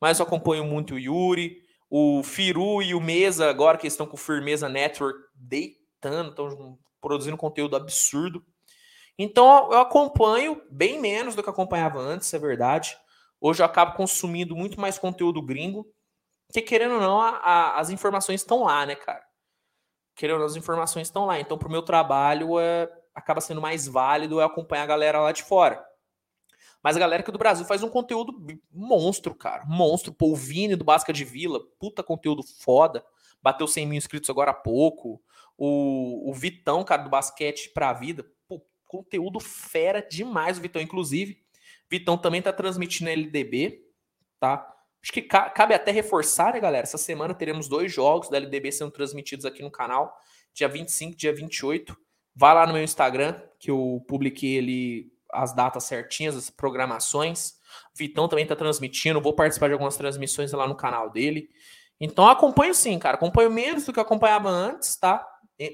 Mas 0.00 0.18
eu 0.18 0.26
acompanho 0.26 0.64
muito 0.64 0.94
o 0.94 0.98
Yuri, 0.98 1.60
o 1.90 2.22
Firu 2.22 2.82
e 2.82 2.94
o 2.94 3.00
Mesa, 3.00 3.48
agora 3.48 3.78
que 3.78 3.86
estão 3.86 4.06
com 4.06 4.14
o 4.14 4.18
Firmeza 4.18 4.68
Network, 4.68 5.18
deitando, 5.34 6.30
estão 6.30 6.78
produzindo 7.00 7.36
conteúdo 7.36 7.76
absurdo. 7.76 8.44
Então 9.18 9.72
eu 9.72 9.80
acompanho 9.80 10.62
bem 10.70 11.00
menos 11.00 11.34
do 11.34 11.42
que 11.42 11.50
acompanhava 11.50 11.98
antes, 11.98 12.32
é 12.32 12.38
verdade. 12.38 12.96
Hoje 13.40 13.62
eu 13.62 13.66
acabo 13.66 13.96
consumindo 13.96 14.54
muito 14.54 14.80
mais 14.80 14.98
conteúdo 14.98 15.42
gringo, 15.42 15.86
que 16.52 16.62
querendo 16.62 16.94
ou 16.94 17.00
não, 17.00 17.20
a, 17.20 17.30
a, 17.30 17.80
as 17.80 17.90
informações 17.90 18.40
estão 18.40 18.64
lá, 18.64 18.86
né, 18.86 18.94
cara? 18.94 19.24
Querendo 20.14 20.34
ou 20.34 20.40
não, 20.40 20.46
as 20.46 20.56
informações 20.56 21.08
estão 21.08 21.26
lá. 21.26 21.38
Então, 21.40 21.58
pro 21.58 21.70
meu 21.70 21.82
trabalho, 21.82 22.58
é, 22.58 22.88
acaba 23.18 23.40
sendo 23.40 23.60
mais 23.60 23.86
válido 23.86 24.40
acompanhar 24.40 24.84
a 24.84 24.86
galera 24.86 25.20
lá 25.20 25.32
de 25.32 25.42
fora. 25.42 25.84
Mas 26.82 26.96
a 26.96 27.00
galera 27.00 27.22
aqui 27.22 27.32
do 27.32 27.38
Brasil 27.38 27.64
faz 27.64 27.82
um 27.82 27.88
conteúdo 27.88 28.32
monstro, 28.72 29.34
cara. 29.34 29.64
Monstro. 29.66 30.12
Pô, 30.12 30.30
o 30.30 30.36
Vini 30.36 30.76
do 30.76 30.84
Basca 30.84 31.12
de 31.12 31.24
Vila, 31.24 31.60
puta 31.78 32.02
conteúdo 32.02 32.42
foda. 32.42 33.04
Bateu 33.42 33.66
100 33.66 33.86
mil 33.86 33.98
inscritos 33.98 34.30
agora 34.30 34.52
há 34.52 34.54
pouco. 34.54 35.20
O, 35.56 36.30
o 36.30 36.32
Vitão, 36.32 36.84
cara, 36.84 37.02
do 37.02 37.10
Basquete 37.10 37.70
pra 37.74 37.92
Vida. 37.92 38.24
Pô, 38.46 38.64
conteúdo 38.86 39.40
fera 39.40 40.00
demais 40.00 40.58
o 40.58 40.60
Vitão. 40.60 40.80
Inclusive, 40.80 41.42
Vitão 41.90 42.16
também 42.16 42.40
tá 42.40 42.52
transmitindo 42.52 43.10
LDB, 43.10 43.84
tá? 44.38 44.74
Acho 45.02 45.12
que 45.12 45.22
cabe 45.22 45.74
até 45.74 45.90
reforçar, 45.90 46.52
né, 46.52 46.60
galera? 46.60 46.84
Essa 46.84 46.98
semana 46.98 47.32
teremos 47.34 47.68
dois 47.68 47.92
jogos 47.92 48.28
da 48.28 48.36
LDB 48.36 48.70
sendo 48.72 48.90
transmitidos 48.90 49.44
aqui 49.44 49.62
no 49.62 49.70
canal. 49.70 50.16
Dia 50.52 50.68
25, 50.68 51.16
dia 51.16 51.32
28. 51.32 51.96
Vá 52.38 52.52
lá 52.52 52.64
no 52.68 52.72
meu 52.72 52.84
Instagram, 52.84 53.34
que 53.58 53.68
eu 53.68 54.04
publiquei 54.06 54.54
ele 54.54 55.12
as 55.32 55.52
datas 55.52 55.82
certinhas, 55.82 56.36
as 56.36 56.48
programações. 56.48 57.54
Vitão 57.96 58.28
também 58.28 58.44
está 58.44 58.54
transmitindo, 58.54 59.20
vou 59.20 59.34
participar 59.34 59.66
de 59.66 59.72
algumas 59.72 59.96
transmissões 59.96 60.52
lá 60.52 60.68
no 60.68 60.76
canal 60.76 61.10
dele. 61.10 61.50
Então 61.98 62.28
acompanho 62.28 62.72
sim, 62.72 62.96
cara. 62.96 63.16
Acompanho 63.16 63.50
menos 63.50 63.84
do 63.84 63.92
que 63.92 63.98
acompanhava 63.98 64.48
antes, 64.48 64.96
tá? 64.96 65.26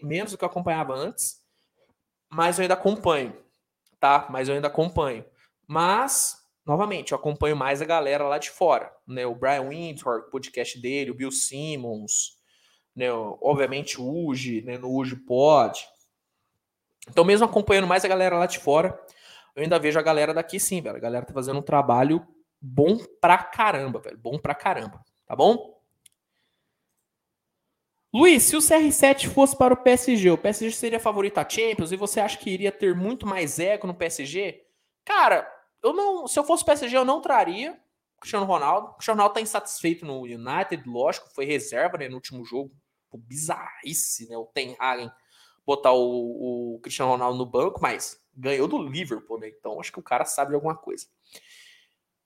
Menos 0.03 0.33
do 0.33 0.39
que 0.39 0.45
acompanhava 0.47 0.95
antes. 0.95 1.37
Mas 2.31 2.59
eu 2.59 2.63
ainda 2.63 2.73
acompanho, 2.73 3.37
tá? 4.01 4.27
Mas 4.31 4.49
eu 4.49 4.55
ainda 4.55 4.69
acompanho. 4.69 5.23
Mas, 5.69 6.39
novamente, 6.65 7.13
eu 7.13 7.19
acompanho 7.19 7.57
mais 7.57 7.83
a 7.83 7.85
galera 7.85 8.25
lá 8.27 8.39
de 8.39 8.49
fora, 8.49 8.91
né? 9.07 9.27
O 9.27 9.35
Brian 9.35 9.69
Windsor, 9.69 10.21
o 10.21 10.31
podcast 10.31 10.81
dele, 10.81 11.11
o 11.11 11.15
Bill 11.15 11.31
Simmons, 11.31 12.39
né? 12.97 13.13
Obviamente 13.13 14.01
o 14.01 14.09
Uji, 14.09 14.63
né? 14.63 14.79
No 14.79 14.91
Uji 14.91 15.17
Pod. 15.17 15.79
Então, 17.09 17.25
mesmo 17.25 17.47
acompanhando 17.47 17.87
mais 17.87 18.05
a 18.05 18.09
galera 18.09 18.39
lá 18.39 18.47
de 18.47 18.59
fora, 18.59 18.99
eu 19.55 19.63
ainda 19.63 19.79
vejo 19.79 19.99
a 19.99 20.03
galera 20.03 20.35
daqui 20.35 20.59
sim, 20.59 20.81
velho. 20.81 20.97
A 20.97 21.01
galera 21.01 21.27
tá 21.27 21.33
fazendo 21.33 21.59
um 21.59 21.63
trabalho 21.63 22.27
bom 22.61 22.99
pra 23.21 23.39
caramba, 23.39 24.01
velho. 24.01 24.19
Bom 24.19 24.39
pra 24.39 24.55
caramba. 24.55 25.03
Tá 25.27 25.37
bom? 25.37 25.75
Luiz, 28.13 28.45
se 28.45 28.57
o 28.57 28.61
CR7 28.61 29.29
fosse 29.29 29.57
para 29.57 29.75
o 29.75 29.77
PSG, 29.77 30.31
o 30.31 30.39
PSG 30.39 30.77
seria 30.77 31.01
favorito 31.01 31.39
a 31.39 31.49
Champions 31.49 31.91
e 31.91 31.97
você 31.97 32.21
acha 32.21 32.39
que 32.39 32.49
iria 32.49 32.71
ter 32.71 32.95
muito 32.95 33.27
mais 33.27 33.59
ego 33.59 33.89
no 33.89 33.95
PSG? 33.95 34.63
Cara, 35.05 35.53
eu 35.83 35.93
não, 35.93 36.27
se 36.29 36.39
eu 36.39 36.45
fosse 36.45 36.65
PSG, 36.65 36.97
eu 36.97 37.05
não 37.05 37.21
traria 37.21 37.73
o 38.17 38.21
Cristiano 38.21 38.47
Ronaldo. 38.47 38.89
O 38.89 38.95
Cristiano 38.95 39.19
Ronaldo 39.19 39.35
tá 39.35 39.41
insatisfeito 39.41 40.07
no 40.07 40.23
United, 40.23 40.89
lógico, 40.89 41.29
foi 41.35 41.45
reserva 41.45 41.99
né, 41.99 42.09
no 42.09 42.15
último 42.15 42.45
jogo. 42.45 42.73
Pô, 43.11 43.19
bizarrice, 43.19 44.29
né? 44.29 44.37
O 44.37 44.47
Ten 44.47 44.77
Hagen 44.79 45.11
botar 45.67 45.93
o, 45.93 46.75
o 46.75 46.81
Cristiano 46.81 47.13
Ronaldo 47.13 47.39
no 47.39 47.47
banco, 47.47 47.81
mas 47.81 48.21
ganhou 48.37 48.69
do 48.69 48.79
Liverpool, 48.79 49.39
né? 49.39 49.49
Então 49.49 49.81
acho 49.81 49.93
que 49.93 49.99
o 49.99 50.03
cara 50.03 50.25
sabe 50.25 50.51
de 50.51 50.55
alguma 50.55 50.77
coisa. 50.77 51.07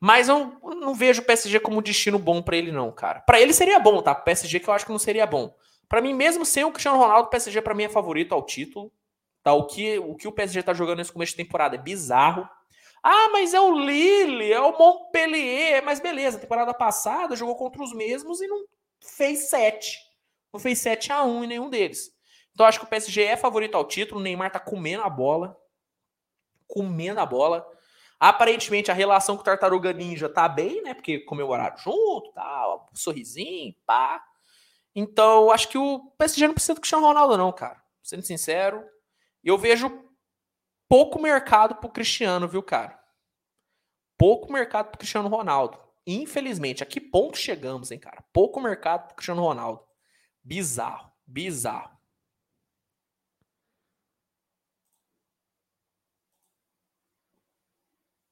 Mas 0.00 0.28
eu 0.28 0.58
não 0.62 0.94
vejo 0.94 1.22
o 1.22 1.24
PSG 1.24 1.58
como 1.60 1.78
um 1.78 1.82
destino 1.82 2.18
bom 2.18 2.40
para 2.40 2.56
ele, 2.56 2.70
não, 2.70 2.92
cara. 2.92 3.20
Para 3.20 3.40
ele 3.40 3.52
seria 3.52 3.80
bom, 3.80 4.00
tá? 4.00 4.14
PSG 4.14 4.60
que 4.60 4.68
eu 4.68 4.74
acho 4.74 4.86
que 4.86 4.92
não 4.92 4.98
seria 4.98 5.26
bom. 5.26 5.54
Para 5.88 6.00
mim, 6.00 6.14
mesmo 6.14 6.44
sem 6.44 6.64
o 6.64 6.70
Cristiano 6.70 6.98
Ronaldo, 6.98 7.26
o 7.26 7.30
PSG 7.30 7.60
para 7.62 7.74
mim 7.74 7.84
é 7.84 7.88
favorito 7.88 8.34
ao 8.34 8.44
título. 8.44 8.92
Tá? 9.42 9.52
O, 9.54 9.66
que, 9.66 9.98
o 9.98 10.14
que 10.14 10.28
o 10.28 10.32
PSG 10.32 10.62
tá 10.62 10.74
jogando 10.74 10.98
nesse 10.98 11.12
começo 11.12 11.32
de 11.32 11.42
temporada 11.42 11.74
é 11.74 11.78
bizarro. 11.78 12.48
Ah, 13.02 13.30
mas 13.32 13.54
é 13.54 13.60
o 13.60 13.78
Lille, 13.78 14.52
é 14.52 14.60
o 14.60 14.76
Montpellier. 14.78 15.82
Mas 15.84 15.98
beleza, 15.98 16.38
temporada 16.38 16.74
passada 16.74 17.34
jogou 17.34 17.56
contra 17.56 17.82
os 17.82 17.92
mesmos 17.92 18.40
e 18.40 18.46
não 18.46 18.66
fez 19.00 19.48
7. 19.48 19.98
Não 20.52 20.60
fez 20.60 20.78
7 20.78 21.12
a 21.12 21.24
1 21.24 21.44
em 21.44 21.46
nenhum 21.46 21.70
deles. 21.70 22.12
Então 22.58 22.66
acho 22.66 22.80
que 22.80 22.86
o 22.86 22.88
PSG 22.88 23.22
é 23.22 23.36
favorito 23.36 23.76
ao 23.76 23.84
título. 23.84 24.18
O 24.18 24.22
Neymar 24.22 24.50
tá 24.50 24.58
comendo 24.58 25.04
a 25.04 25.08
bola. 25.08 25.56
Comendo 26.66 27.20
a 27.20 27.24
bola. 27.24 27.64
Aparentemente 28.18 28.90
a 28.90 28.94
relação 28.94 29.36
com 29.36 29.42
o 29.42 29.44
Tartaruga 29.44 29.92
Ninja 29.92 30.28
tá 30.28 30.48
bem, 30.48 30.82
né? 30.82 30.92
Porque 30.92 31.20
comemoraram 31.20 31.76
junto, 31.78 32.32
tal, 32.32 32.90
sorrisinho, 32.92 33.76
pá. 33.86 34.20
Então 34.92 35.52
acho 35.52 35.68
que 35.68 35.78
o 35.78 36.10
PSG 36.18 36.48
não 36.48 36.54
precisa 36.54 36.74
do 36.74 36.80
Cristiano 36.80 37.06
Ronaldo, 37.06 37.38
não, 37.38 37.52
cara. 37.52 37.80
Sendo 38.02 38.22
sincero, 38.22 38.84
eu 39.44 39.56
vejo 39.56 40.10
pouco 40.88 41.22
mercado 41.22 41.76
pro 41.76 41.88
Cristiano, 41.88 42.48
viu, 42.48 42.60
cara? 42.60 42.98
Pouco 44.18 44.52
mercado 44.52 44.88
pro 44.88 44.98
Cristiano 44.98 45.28
Ronaldo. 45.28 45.78
Infelizmente, 46.04 46.82
a 46.82 46.86
que 46.86 47.00
ponto 47.00 47.38
chegamos, 47.38 47.92
hein, 47.92 48.00
cara? 48.00 48.24
Pouco 48.32 48.60
mercado 48.60 49.06
pro 49.06 49.14
Cristiano 49.14 49.42
Ronaldo. 49.42 49.80
Bizarro, 50.42 51.12
bizarro. 51.24 51.97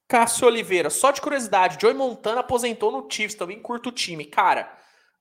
Cássio 0.09 0.47
Oliveira, 0.47 0.89
só 0.89 1.11
de 1.11 1.21
curiosidade, 1.21 1.79
Joey 1.81 1.95
Montana 1.95 2.41
aposentou 2.41 2.93
no 2.93 3.11
Chiefs, 3.11 3.35
também 3.35 3.61
curto 3.61 3.89
o 3.89 3.93
time. 3.93 4.25
Cara, 4.25 4.73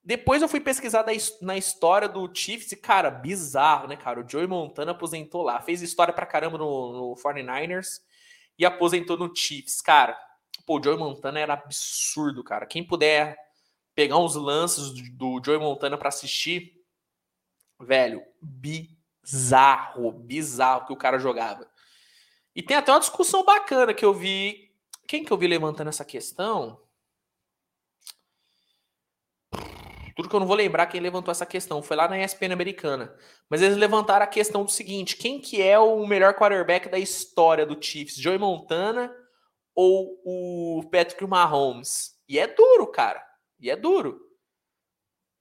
depois 0.04 0.40
eu 0.40 0.48
fui 0.48 0.60
pesquisar 0.60 1.04
na 1.42 1.56
história 1.56 2.08
do 2.08 2.30
Chiefs 2.32 2.70
e, 2.70 2.76
cara, 2.76 3.10
bizarro, 3.10 3.88
né, 3.88 3.96
cara? 3.96 4.20
O 4.20 4.28
Joey 4.28 4.46
Montana 4.46 4.92
aposentou 4.92 5.42
lá, 5.42 5.60
fez 5.60 5.82
história 5.82 6.14
pra 6.14 6.24
caramba 6.24 6.56
no, 6.56 6.92
no 6.92 7.16
49ers 7.16 8.00
e 8.56 8.64
aposentou 8.64 9.16
no 9.16 9.34
Chiefs. 9.34 9.80
Cara, 9.80 10.16
pô, 10.64 10.78
o 10.78 10.82
Joey 10.82 10.96
Montana 10.96 11.40
era 11.40 11.54
absurdo, 11.54 12.44
cara. 12.44 12.66
Quem 12.66 12.84
puder 12.84 13.36
pegar 13.96 14.18
uns 14.18 14.36
lances 14.36 14.90
do, 14.90 15.38
do 15.38 15.44
Joey 15.44 15.58
Montana 15.58 15.98
para 15.98 16.10
assistir, 16.10 16.74
velho, 17.80 18.22
bizarro, 18.40 20.12
bizarro 20.12 20.86
que 20.86 20.92
o 20.92 20.96
cara 20.96 21.18
jogava. 21.18 21.68
E 22.54 22.62
tem 22.62 22.76
até 22.76 22.92
uma 22.92 23.00
discussão 23.00 23.44
bacana 23.44 23.92
que 23.92 24.04
eu 24.04 24.14
vi 24.14 24.65
quem 25.06 25.24
que 25.24 25.32
eu 25.32 25.38
vi 25.38 25.46
levantando 25.46 25.88
essa 25.88 26.04
questão? 26.04 26.80
tudo 30.16 30.30
que 30.30 30.34
eu 30.34 30.40
não 30.40 30.46
vou 30.46 30.56
lembrar 30.56 30.86
quem 30.86 30.98
levantou 30.98 31.30
essa 31.30 31.44
questão, 31.44 31.82
foi 31.82 31.94
lá 31.94 32.08
na 32.08 32.18
ESPN 32.18 32.52
americana. 32.52 33.14
Mas 33.50 33.60
eles 33.60 33.76
levantaram 33.76 34.24
a 34.24 34.28
questão 34.28 34.64
do 34.64 34.70
seguinte: 34.70 35.16
quem 35.16 35.38
que 35.38 35.62
é 35.62 35.78
o 35.78 36.06
melhor 36.06 36.34
quarterback 36.34 36.88
da 36.88 36.98
história 36.98 37.66
do 37.66 37.80
Chiefs? 37.80 38.16
Joey 38.16 38.38
Montana 38.38 39.14
ou 39.74 40.18
o 40.24 40.88
Patrick 40.90 41.24
Mahomes? 41.26 42.18
E 42.26 42.38
é 42.38 42.46
duro, 42.46 42.86
cara. 42.86 43.22
E 43.60 43.70
é 43.70 43.76
duro. 43.76 44.18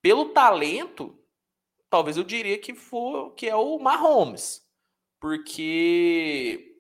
Pelo 0.01 0.33
talento, 0.33 1.17
talvez 1.89 2.17
eu 2.17 2.23
diria 2.23 2.59
que 2.59 2.75
for 2.75 3.33
que 3.33 3.47
é 3.47 3.55
o 3.55 3.79
Mahomes. 3.79 4.61
Porque 5.21 6.74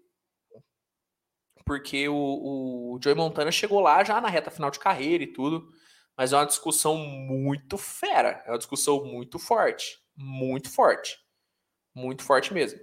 porque 1.65 2.07
o, 2.07 2.13
o 2.93 2.99
Joey 3.03 3.15
Montana 3.15 3.51
chegou 3.51 3.79
lá 3.79 4.03
já 4.03 4.21
na 4.21 4.29
reta 4.29 4.51
final 4.51 4.69
de 4.69 4.79
carreira 4.79 5.23
e 5.23 5.33
tudo. 5.33 5.73
Mas 6.15 6.31
é 6.31 6.37
uma 6.37 6.45
discussão 6.45 6.95
muito 6.95 7.77
fera. 7.77 8.43
É 8.45 8.51
uma 8.51 8.57
discussão 8.57 9.03
muito 9.03 9.37
forte. 9.37 9.99
Muito 10.15 10.69
forte. 10.69 11.17
Muito 11.93 12.23
forte 12.23 12.53
mesmo. 12.53 12.79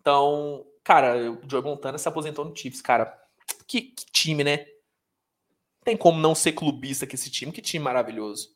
Então, 0.00 0.64
cara, 0.82 1.30
o 1.30 1.48
Joey 1.48 1.64
Montana 1.64 1.98
se 1.98 2.08
aposentou 2.08 2.44
no 2.44 2.56
Chiefs, 2.56 2.80
cara. 2.80 3.20
Que, 3.66 3.82
que 3.82 4.06
time, 4.06 4.44
né? 4.44 4.64
Tem 5.84 5.96
como 5.96 6.18
não 6.18 6.34
ser 6.34 6.52
clubista 6.52 7.06
com 7.06 7.14
esse 7.14 7.30
time. 7.30 7.52
Que 7.52 7.60
time 7.60 7.84
maravilhoso. 7.84 8.54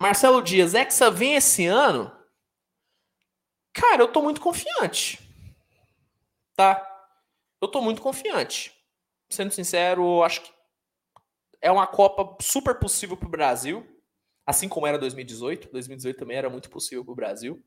Marcelo 0.00 0.42
Dias, 0.42 0.74
Hexa 0.74 1.10
vem 1.10 1.34
esse 1.34 1.66
ano? 1.66 2.10
Cara, 3.72 4.02
eu 4.02 4.08
tô 4.08 4.22
muito 4.22 4.40
confiante. 4.40 5.20
Tá? 6.54 6.95
Eu 7.60 7.68
tô 7.68 7.80
muito 7.80 8.02
confiante. 8.02 8.72
Sendo 9.30 9.50
sincero, 9.50 10.22
acho 10.22 10.42
que 10.42 10.52
é 11.60 11.70
uma 11.70 11.86
Copa 11.86 12.36
super 12.42 12.78
possível 12.78 13.16
para 13.16 13.26
o 13.26 13.30
Brasil, 13.30 13.86
assim 14.46 14.68
como 14.68 14.86
era 14.86 14.98
2018. 14.98 15.70
2018 15.72 16.18
também 16.18 16.36
era 16.36 16.50
muito 16.50 16.70
possível 16.70 17.04
para 17.04 17.12
o 17.12 17.16
Brasil. 17.16 17.64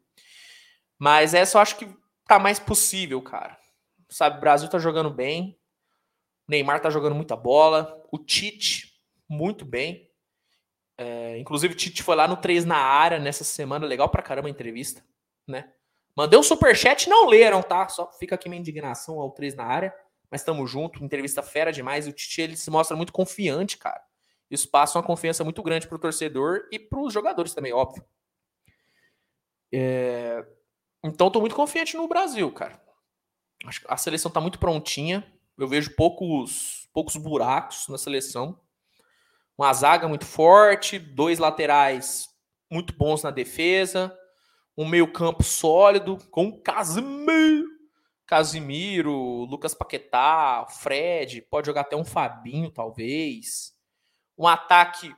Mas 0.98 1.34
essa 1.34 1.58
eu 1.58 1.62
acho 1.62 1.78
que 1.78 1.88
tá 2.26 2.40
mais 2.40 2.60
possível, 2.60 3.22
cara. 3.22 3.60
Sabe, 4.10 4.38
o 4.38 4.42
Brasil 4.42 4.70
tá 4.70 4.80
jogando 4.80 5.10
bem. 5.10 5.60
O 6.48 6.52
Neymar 6.52 6.82
tá 6.82 6.90
jogando 6.90 7.16
muita 7.16 7.36
bola. 7.36 8.02
O 8.12 8.18
Tite, 8.18 8.94
muito 9.28 9.66
bem. 9.66 10.10
É, 10.98 11.38
inclusive, 11.38 11.74
o 11.74 11.78
Tite 11.78 12.04
foi 12.04 12.16
lá 12.16 12.28
no 12.28 12.38
3 12.38 12.66
na 12.66 12.78
área 12.78 13.20
nessa 13.20 13.44
semana. 13.44 13.86
Legal 13.86 14.10
pra 14.10 14.22
caramba 14.22 14.48
a 14.48 14.52
entrevista, 14.52 15.04
né? 15.48 15.72
Mandei 16.16 16.38
um 16.38 16.44
superchat, 16.44 17.10
não 17.10 17.28
leram, 17.28 17.62
tá? 17.62 17.88
Só 17.88 18.12
fica 18.12 18.36
aqui 18.36 18.50
minha 18.50 18.60
indignação 18.60 19.20
ao 19.20 19.32
3 19.32 19.56
na 19.56 19.66
área 19.66 19.94
mas 20.30 20.42
estamos 20.42 20.70
junto, 20.70 21.04
entrevista 21.04 21.42
fera 21.42 21.72
demais. 21.72 22.08
O 22.08 22.12
Tite 22.12 22.42
ele 22.42 22.56
se 22.56 22.70
mostra 22.70 22.96
muito 22.96 23.12
confiante, 23.12 23.78
cara. 23.78 24.02
Isso 24.50 24.70
passa 24.70 24.98
uma 24.98 25.06
confiança 25.06 25.44
muito 25.44 25.62
grande 25.64 25.88
para 25.88 25.96
o 25.96 26.00
torcedor 26.00 26.68
e 26.72 26.78
para 26.78 27.00
os 27.00 27.14
jogadores 27.14 27.54
também, 27.54 27.74
óbvio. 27.74 28.04
É... 29.72 30.46
Então, 31.04 31.28
estou 31.28 31.42
muito 31.42 31.56
confiante 31.56 31.96
no 31.96 32.08
Brasil, 32.08 32.52
cara. 32.52 32.80
Acho 33.66 33.82
que 33.82 33.88
a 33.90 33.98
seleção 33.98 34.30
está 34.30 34.42
muito 34.42 34.60
prontinha. 34.60 35.26
Eu 35.58 35.68
vejo 35.68 35.96
poucos, 35.96 36.88
poucos 36.94 37.16
buracos 37.16 37.88
na 37.88 37.98
seleção. 37.98 38.60
Uma 39.58 39.74
zaga 39.74 40.08
muito 40.08 40.26
forte, 40.26 40.98
dois 41.00 41.40
laterais 41.40 42.28
muito 42.72 42.94
bons 42.94 43.24
na 43.24 43.32
defesa, 43.32 44.16
um 44.80 44.88
meio-campo 44.88 45.44
sólido, 45.44 46.18
com 46.32 46.52
Casemiro 46.62 47.80
Casimiro, 48.30 49.12
Lucas 49.46 49.74
Paquetá, 49.74 50.64
Fred, 50.70 51.42
pode 51.42 51.66
jogar 51.66 51.82
até 51.82 51.96
um 51.96 52.06
Fabinho, 52.06 52.70
talvez. 52.70 53.74
Um 54.38 54.48
ataque 54.48 55.12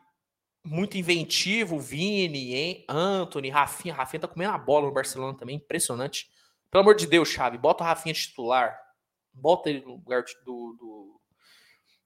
muito 0.63 0.97
inventivo, 0.97 1.77
Vini, 1.77 2.55
hein? 2.55 2.85
Anthony, 2.87 3.49
Rafinha. 3.49 3.93
Rafinha 3.93 4.21
tá 4.21 4.29
comendo 4.29 4.53
a 4.53 4.57
bola 4.57 4.87
no 4.87 4.93
Barcelona 4.93 5.37
também, 5.37 5.57
impressionante. 5.57 6.31
Pelo 6.71 6.83
amor 6.83 6.95
de 6.95 7.05
Deus, 7.05 7.27
Chave, 7.27 7.57
bota 7.57 7.83
o 7.83 7.87
Rafinha 7.87 8.15
titular. 8.15 8.79
Bota 9.33 9.69
ele 9.69 9.81
no 9.81 9.95
lugar 9.95 10.23
do, 10.45 10.77
do, 10.79 11.21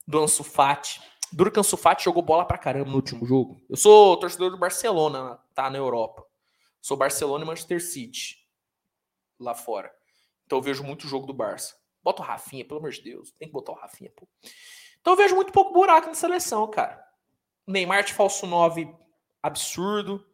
do 0.08 0.18
Ansu 0.24 0.42
Fati. 0.42 1.00
Duro 1.32 1.52
que 1.52 1.60
Ansu 1.60 1.76
Fati 1.76 2.04
jogou 2.04 2.22
bola 2.22 2.44
pra 2.44 2.58
caramba 2.58 2.90
no 2.90 2.96
último 2.96 3.24
jogo. 3.24 3.60
Eu 3.70 3.76
sou 3.76 4.16
torcedor 4.16 4.50
do 4.50 4.58
Barcelona, 4.58 5.38
tá? 5.54 5.70
Na 5.70 5.78
Europa. 5.78 6.26
Sou 6.86 6.96
Barcelona 6.96 7.42
e 7.42 7.46
Manchester 7.48 7.84
City. 7.84 8.46
Lá 9.40 9.56
fora. 9.56 9.92
Então 10.44 10.58
eu 10.58 10.62
vejo 10.62 10.84
muito 10.84 11.08
jogo 11.08 11.26
do 11.26 11.34
Barça. 11.34 11.74
Bota 12.00 12.22
o 12.22 12.24
Rafinha, 12.24 12.64
pelo 12.64 12.78
amor 12.78 12.92
de 12.92 13.02
Deus. 13.02 13.32
Tem 13.32 13.48
que 13.48 13.52
botar 13.52 13.72
o 13.72 13.74
Rafinha, 13.74 14.08
pô. 14.14 14.28
Então 15.00 15.14
eu 15.14 15.16
vejo 15.16 15.34
muito 15.34 15.52
pouco 15.52 15.72
buraco 15.72 16.06
na 16.06 16.14
seleção, 16.14 16.70
cara. 16.70 17.04
Neymar 17.66 18.04
de 18.04 18.12
falso 18.12 18.46
9, 18.46 18.88
absurdo. 19.42 20.24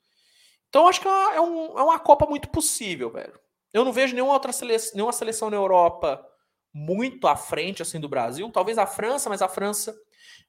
Então 0.68 0.86
acho 0.86 1.00
que 1.00 1.08
é, 1.08 1.36
é, 1.36 1.40
um, 1.40 1.78
é 1.78 1.82
uma 1.84 1.98
Copa 1.98 2.26
muito 2.26 2.50
possível, 2.50 3.10
velho. 3.10 3.40
Eu 3.72 3.82
não 3.82 3.90
vejo 3.90 4.12
nenhuma 4.14 4.34
outra 4.34 4.52
seleção, 4.52 4.92
nenhuma 4.94 5.12
seleção 5.14 5.48
na 5.48 5.56
Europa 5.56 6.22
muito 6.70 7.28
à 7.28 7.34
frente 7.34 7.80
assim 7.80 7.98
do 7.98 8.10
Brasil. 8.10 8.52
Talvez 8.52 8.76
a 8.76 8.86
França, 8.86 9.30
mas 9.30 9.40
a 9.40 9.48
França. 9.48 9.98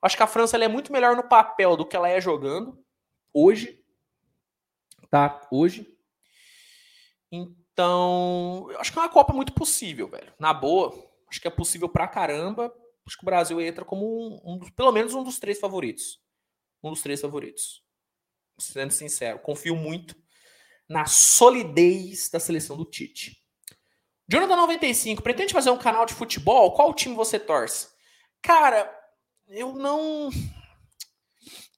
Acho 0.01 0.17
que 0.17 0.23
a 0.23 0.27
França 0.27 0.57
é 0.57 0.67
muito 0.67 0.91
melhor 0.91 1.15
no 1.15 1.29
papel 1.29 1.77
do 1.77 1.85
que 1.85 1.95
ela 1.95 2.09
é 2.09 2.19
jogando 2.19 2.77
hoje. 3.33 3.81
Tá? 5.09 5.39
Hoje. 5.49 5.92
Então, 7.35 8.67
eu 8.69 8.79
acho 8.79 8.93
que 8.93 8.99
é 8.99 9.01
uma 9.01 9.09
Copa 9.09 9.33
muito 9.33 9.53
possível, 9.53 10.07
velho. 10.07 10.31
Na 10.37 10.53
boa, 10.53 10.93
acho 11.27 11.41
que 11.41 11.47
é 11.47 11.51
possível 11.51 11.89
pra 11.89 12.07
caramba. 12.07 12.71
Acho 13.07 13.17
que 13.17 13.23
o 13.23 13.25
Brasil 13.25 13.59
entra 13.59 13.83
como 13.83 14.05
um, 14.05 14.53
um 14.53 14.59
pelo 14.71 14.91
menos 14.91 15.15
um 15.15 15.23
dos 15.23 15.39
três 15.39 15.59
favoritos. 15.59 16.21
Um 16.83 16.91
dos 16.91 17.01
três 17.01 17.19
favoritos. 17.19 17.83
Sendo 18.59 18.93
sincero, 18.93 19.39
confio 19.39 19.75
muito 19.75 20.15
na 20.87 21.07
solidez 21.07 22.29
da 22.29 22.39
seleção 22.39 22.77
do 22.77 22.85
Tite. 22.85 23.43
Jonathan 24.27 24.55
95, 24.55 25.23
pretende 25.23 25.53
fazer 25.53 25.71
um 25.71 25.77
canal 25.77 26.05
de 26.05 26.13
futebol? 26.13 26.71
Qual 26.73 26.93
time 26.93 27.15
você 27.15 27.39
torce? 27.39 27.87
Cara, 28.43 28.93
eu 29.47 29.73
não 29.73 30.29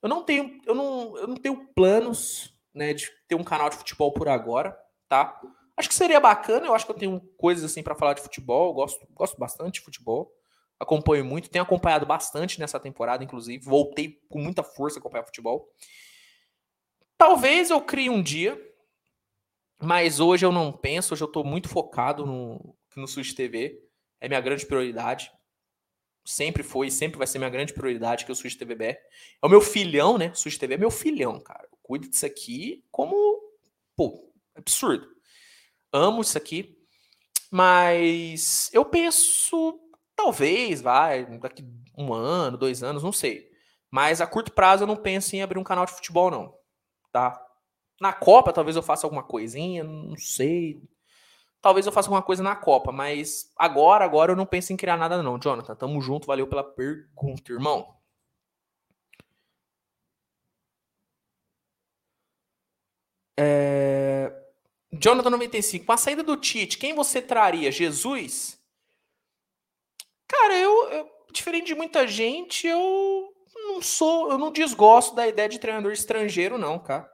eu 0.01 0.09
não 0.09 0.21
tenho 0.23 0.59
eu 0.65 0.75
não, 0.75 1.17
eu 1.17 1.27
não 1.27 1.37
tenho 1.37 1.65
planos, 1.73 2.53
né, 2.73 2.93
de 2.93 3.09
ter 3.27 3.35
um 3.35 3.43
canal 3.43 3.69
de 3.69 3.77
futebol 3.77 4.11
por 4.11 4.27
agora, 4.27 4.77
tá? 5.07 5.39
Acho 5.77 5.89
que 5.89 5.95
seria 5.95 6.19
bacana, 6.19 6.67
eu 6.67 6.73
acho 6.73 6.85
que 6.85 6.91
eu 6.91 6.97
tenho 6.97 7.19
coisas 7.37 7.69
assim 7.69 7.83
para 7.83 7.95
falar 7.95 8.13
de 8.13 8.21
futebol, 8.21 8.73
gosto, 8.73 9.05
gosto 9.13 9.37
bastante 9.37 9.75
de 9.75 9.81
futebol. 9.81 10.33
Acompanho 10.79 11.25
muito, 11.25 11.49
tenho 11.49 11.63
acompanhado 11.63 12.05
bastante 12.05 12.59
nessa 12.59 12.79
temporada, 12.79 13.23
inclusive. 13.23 13.63
Voltei 13.63 14.21
com 14.29 14.39
muita 14.39 14.63
força 14.63 14.97
a 14.97 14.99
acompanhar 14.99 15.25
futebol. 15.25 15.69
Talvez 17.17 17.69
eu 17.69 17.81
crie 17.81 18.09
um 18.09 18.21
dia, 18.21 18.59
mas 19.81 20.19
hoje 20.19 20.45
eu 20.45 20.51
não 20.51 20.71
penso, 20.71 21.13
hoje 21.13 21.23
eu 21.23 21.27
estou 21.27 21.43
muito 21.43 21.69
focado 21.69 22.25
no, 22.25 22.75
no 22.95 23.07
Switch 23.07 23.33
TV. 23.33 23.81
É 24.19 24.27
minha 24.27 24.41
grande 24.41 24.65
prioridade. 24.65 25.31
Sempre 26.25 26.63
foi, 26.63 26.89
sempre 26.89 27.17
vai 27.17 27.27
ser 27.27 27.37
minha 27.37 27.49
grande 27.49 27.73
prioridade 27.73 28.25
que 28.25 28.31
é 28.31 28.33
o 28.33 28.35
Switch 28.35 28.57
TVB. 28.57 28.85
É 28.85 28.99
o 29.43 29.49
meu 29.49 29.61
filhão, 29.61 30.17
né? 30.17 30.33
Switch 30.33 30.57
TV 30.57 30.73
é 30.73 30.77
meu 30.77 30.91
filhão, 30.91 31.39
cara. 31.39 31.67
Eu 31.71 31.77
cuido 31.83 32.09
disso 32.09 32.25
aqui 32.25 32.83
como, 32.91 33.15
pô, 33.95 34.24
absurdo 34.55 35.15
amo 35.95 36.21
isso 36.21 36.37
aqui, 36.37 36.77
mas 37.51 38.69
eu 38.73 38.83
penso, 38.85 39.79
talvez, 40.15 40.81
vai, 40.81 41.25
daqui 41.39 41.65
um 41.97 42.13
ano, 42.13 42.57
dois 42.57 42.83
anos, 42.83 43.03
não 43.03 43.11
sei. 43.11 43.49
Mas 43.89 44.19
a 44.19 44.27
curto 44.27 44.51
prazo 44.51 44.83
eu 44.83 44.87
não 44.87 44.97
penso 44.97 45.35
em 45.35 45.41
abrir 45.41 45.57
um 45.57 45.63
canal 45.63 45.85
de 45.85 45.93
futebol, 45.93 46.29
não. 46.29 46.53
Tá? 47.11 47.41
Na 48.01 48.11
Copa, 48.11 48.51
talvez 48.51 48.75
eu 48.75 48.83
faça 48.83 49.07
alguma 49.07 49.23
coisinha, 49.23 49.83
não 49.83 50.17
sei. 50.17 50.81
Talvez 51.61 51.85
eu 51.85 51.91
faça 51.91 52.07
alguma 52.09 52.21
coisa 52.21 52.43
na 52.43 52.55
Copa, 52.55 52.91
mas 52.91 53.51
agora, 53.57 54.03
agora 54.05 54.31
eu 54.33 54.35
não 54.35 54.45
penso 54.45 54.73
em 54.73 54.77
criar 54.77 54.97
nada, 54.97 55.23
não. 55.23 55.39
Jonathan, 55.39 55.75
tamo 55.75 56.01
junto, 56.01 56.27
valeu 56.27 56.47
pela 56.47 56.63
pergunta, 56.63 57.51
irmão. 57.53 57.95
É... 63.37 64.44
Jonathan 64.99 65.29
95, 65.29 65.85
com 65.85 65.91
a 65.91 65.97
saída 65.97 66.23
do 66.23 66.37
Tite, 66.37 66.77
quem 66.77 66.93
você 66.93 67.21
traria? 67.21 67.71
Jesus? 67.71 68.59
Cara, 70.27 70.57
eu, 70.57 70.89
eu, 70.89 71.09
diferente 71.31 71.67
de 71.67 71.75
muita 71.75 72.07
gente, 72.07 72.67
eu 72.67 73.33
não 73.53 73.81
sou, 73.81 74.31
eu 74.31 74.37
não 74.37 74.51
desgosto 74.51 75.15
da 75.15 75.27
ideia 75.27 75.49
de 75.49 75.59
treinador 75.59 75.91
estrangeiro, 75.91 76.57
não, 76.57 76.79
cara. 76.79 77.09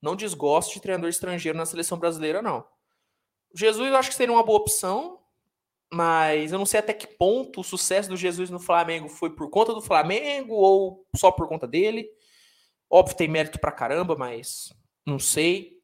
Não 0.00 0.16
desgosto 0.16 0.74
de 0.74 0.80
treinador 0.80 1.10
estrangeiro 1.10 1.58
na 1.58 1.66
seleção 1.66 1.98
brasileira, 1.98 2.40
não. 2.40 2.66
Jesus 3.54 3.90
eu 3.90 3.96
acho 3.96 4.10
que 4.10 4.14
seria 4.14 4.32
uma 4.32 4.44
boa 4.44 4.58
opção, 4.58 5.20
mas 5.92 6.52
eu 6.52 6.58
não 6.58 6.66
sei 6.66 6.80
até 6.80 6.92
que 6.92 7.06
ponto 7.06 7.60
o 7.60 7.64
sucesso 7.64 8.08
do 8.08 8.16
Jesus 8.16 8.48
no 8.48 8.60
Flamengo 8.60 9.08
foi 9.08 9.30
por 9.30 9.50
conta 9.50 9.74
do 9.74 9.82
Flamengo 9.82 10.54
ou 10.54 11.06
só 11.16 11.30
por 11.32 11.48
conta 11.48 11.66
dele. 11.66 12.08
Óbvio, 12.88 13.16
tem 13.16 13.28
mérito 13.28 13.58
pra 13.58 13.72
caramba, 13.72 14.16
mas 14.16 14.72
não 15.06 15.18
sei. 15.18 15.79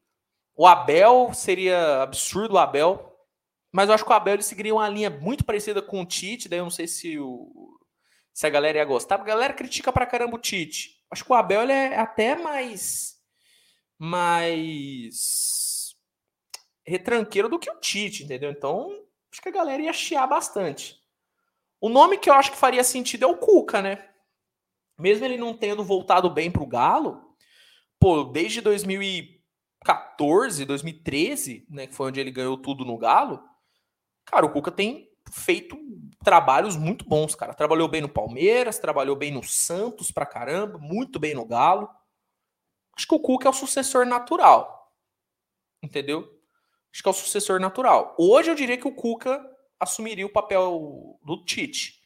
O 0.57 0.67
Abel 0.67 1.35
seria 1.35 2.03
absurdo 2.03 2.55
o 2.55 2.59
Abel, 2.59 3.15
mas 3.71 3.89
eu 3.89 3.95
acho 3.95 4.05
que 4.05 4.11
o 4.11 4.15
Abel 4.15 4.35
ele 4.35 4.43
seguiria 4.43 4.75
uma 4.75 4.89
linha 4.89 5.11
muito 5.11 5.45
parecida 5.45 5.83
com 5.83 6.01
o 6.01 6.07
Tite, 6.07 6.49
daí 6.49 6.59
eu 6.59 6.65
não 6.65 6.71
sei 6.71 6.89
se, 6.89 7.19
o, 7.19 7.79
se 8.33 8.47
a 8.47 8.51
galera 8.51 8.79
ia 8.79 8.85
gostar. 8.87 9.17
A 9.17 9.25
galera 9.25 9.53
critica 9.53 9.93
pra 9.93 10.07
caramba 10.07 10.37
o 10.37 10.41
Tite. 10.41 10.97
Acho 11.11 11.25
que 11.25 11.31
o 11.31 11.35
Abel 11.35 11.63
ele 11.63 11.73
é 11.73 11.99
até 11.99 12.37
mais. 12.37 13.21
mais. 13.99 15.95
retranqueiro 16.87 17.51
do 17.51 17.59
que 17.59 17.71
o 17.71 17.79
Tite, 17.79 18.25
entendeu? 18.25 18.51
Então, 18.51 18.89
acho 19.31 19.43
que 19.43 19.51
a 19.51 19.53
galera 19.53 19.83
ia 19.83 19.93
chiar 19.93 20.27
bastante. 20.27 20.99
O 21.79 21.91
nome 21.91 22.17
que 22.17 22.31
eu 22.31 22.35
acho 22.35 22.53
que 22.53 22.57
faria 22.57 22.83
sentido 22.83 23.25
é 23.25 23.27
o 23.27 23.37
Cuca, 23.37 23.83
né? 23.83 24.09
Mesmo 24.99 25.27
ele 25.27 25.37
não 25.37 25.53
tendo 25.53 25.85
voltado 25.85 26.31
bem 26.31 26.51
pro 26.51 26.67
Galo, 26.67 27.37
pô, 28.01 28.25
desde 28.25 28.63
2014, 29.87 30.65
2013, 30.65 31.67
né, 31.71 31.87
que 31.87 31.95
foi 31.95 32.09
onde 32.09 32.21
ele 32.21 32.31
ganhou 32.31 32.57
tudo 32.59 32.85
no 32.85 32.99
Galo, 32.99 33.43
cara, 34.25 34.45
o 34.45 34.53
Cuca 34.53 34.71
tem 34.71 35.09
feito 35.33 35.77
trabalhos 36.25 36.77
muito 36.77 37.05
bons, 37.09 37.35
cara. 37.35 37.55
Trabalhou 37.55 37.89
bem 37.89 38.01
no 38.01 38.09
Palmeiras, 38.09 38.79
trabalhou 38.79 39.17
bem 39.17 39.33
no 39.33 39.43
Santos 39.43 40.11
pra 40.11 40.27
caramba, 40.27 40.79
muito 40.79 41.19
bem 41.19 41.35
no 41.35 41.45
Galo. 41.45 41.89
Acho 42.97 43.07
que 43.07 43.15
o 43.15 43.21
Cuca 43.21 43.49
é 43.49 43.51
o 43.51 43.55
sucessor 43.55 44.07
natural. 44.07 44.93
Entendeu? 45.83 46.21
Acho 46.93 47.03
que 47.03 47.09
é 47.09 47.11
o 47.11 47.15
sucessor 47.15 47.61
natural. 47.61 48.17
Hoje 48.19 48.51
eu 48.51 48.55
diria 48.55 48.79
que 48.79 48.89
o 48.89 48.95
Cuca 48.95 49.45
assumiria 49.79 50.27
o 50.27 50.33
papel 50.33 51.19
do 51.23 51.45
Tite. 51.45 52.03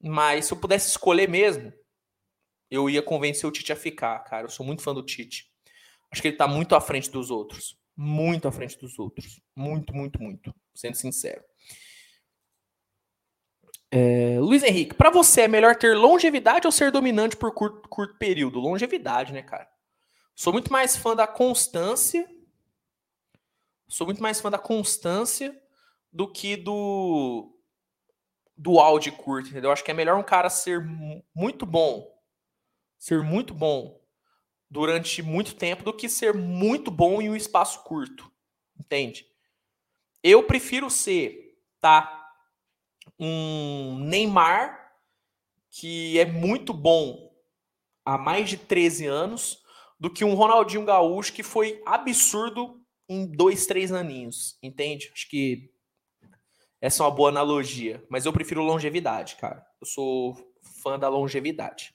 Mas 0.00 0.46
se 0.46 0.52
eu 0.52 0.58
pudesse 0.58 0.88
escolher 0.88 1.28
mesmo, 1.28 1.72
eu 2.70 2.88
ia 2.90 3.02
convencer 3.02 3.48
o 3.48 3.52
Tite 3.52 3.72
a 3.72 3.76
ficar, 3.76 4.18
cara. 4.20 4.46
Eu 4.46 4.50
sou 4.50 4.64
muito 4.64 4.82
fã 4.82 4.92
do 4.92 5.02
Tite. 5.02 5.47
Acho 6.10 6.22
que 6.22 6.28
ele 6.28 6.36
tá 6.36 6.48
muito 6.48 6.74
à 6.74 6.80
frente 6.80 7.10
dos 7.10 7.30
outros. 7.30 7.76
Muito 7.96 8.48
à 8.48 8.52
frente 8.52 8.78
dos 8.78 8.98
outros. 8.98 9.40
Muito, 9.54 9.94
muito, 9.94 10.22
muito. 10.22 10.54
Sendo 10.74 10.94
sincero. 10.94 11.42
É, 13.90 14.38
Luiz 14.38 14.62
Henrique, 14.62 14.94
para 14.94 15.10
você 15.10 15.42
é 15.42 15.48
melhor 15.48 15.74
ter 15.74 15.96
longevidade 15.96 16.66
ou 16.66 16.72
ser 16.72 16.90
dominante 16.92 17.36
por 17.36 17.52
curto, 17.52 17.88
curto 17.88 18.18
período? 18.18 18.60
Longevidade, 18.60 19.32
né, 19.32 19.42
cara? 19.42 19.68
Sou 20.34 20.52
muito 20.52 20.72
mais 20.72 20.96
fã 20.96 21.16
da 21.16 21.26
constância. 21.26 22.28
Sou 23.88 24.06
muito 24.06 24.22
mais 24.22 24.40
fã 24.40 24.50
da 24.50 24.58
constância 24.58 25.58
do 26.12 26.30
que 26.30 26.56
do 26.56 27.54
do 28.56 28.80
áudio 28.80 29.12
curto, 29.12 29.50
entendeu? 29.50 29.70
Acho 29.70 29.84
que 29.84 29.90
é 29.90 29.94
melhor 29.94 30.18
um 30.18 30.22
cara 30.22 30.50
ser 30.50 30.84
muito 31.34 31.64
bom, 31.64 32.12
ser 32.98 33.22
muito 33.22 33.54
bom 33.54 33.97
durante 34.70 35.22
muito 35.22 35.54
tempo 35.54 35.82
do 35.82 35.92
que 35.92 36.08
ser 36.08 36.34
muito 36.34 36.90
bom 36.90 37.22
em 37.22 37.30
um 37.30 37.36
espaço 37.36 37.82
curto, 37.84 38.30
entende? 38.78 39.26
Eu 40.22 40.42
prefiro 40.42 40.90
ser, 40.90 41.58
tá? 41.80 42.18
um 43.18 43.98
Neymar 44.00 44.92
que 45.70 46.18
é 46.18 46.24
muito 46.24 46.72
bom 46.72 47.30
há 48.04 48.16
mais 48.16 48.48
de 48.48 48.56
13 48.56 49.06
anos 49.06 49.62
do 49.98 50.10
que 50.10 50.24
um 50.24 50.34
Ronaldinho 50.34 50.84
Gaúcho 50.84 51.32
que 51.32 51.42
foi 51.42 51.82
absurdo 51.84 52.80
em 53.08 53.26
dois, 53.26 53.66
três 53.66 53.92
aninhos, 53.92 54.58
entende? 54.62 55.10
Acho 55.12 55.28
que 55.28 55.70
essa 56.80 57.02
é 57.02 57.06
uma 57.06 57.14
boa 57.14 57.28
analogia, 57.28 58.04
mas 58.08 58.24
eu 58.24 58.32
prefiro 58.32 58.62
longevidade, 58.62 59.36
cara. 59.36 59.66
Eu 59.80 59.86
sou 59.86 60.36
fã 60.82 60.98
da 60.98 61.08
longevidade. 61.08 61.94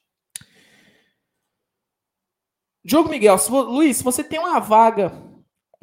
Diogo 2.84 3.10
Miguel, 3.10 3.38
se, 3.38 3.50
Luiz, 3.50 3.98
se 3.98 4.04
você 4.04 4.24
tem 4.24 4.40
uma 4.40 4.60
vaga 4.60 5.12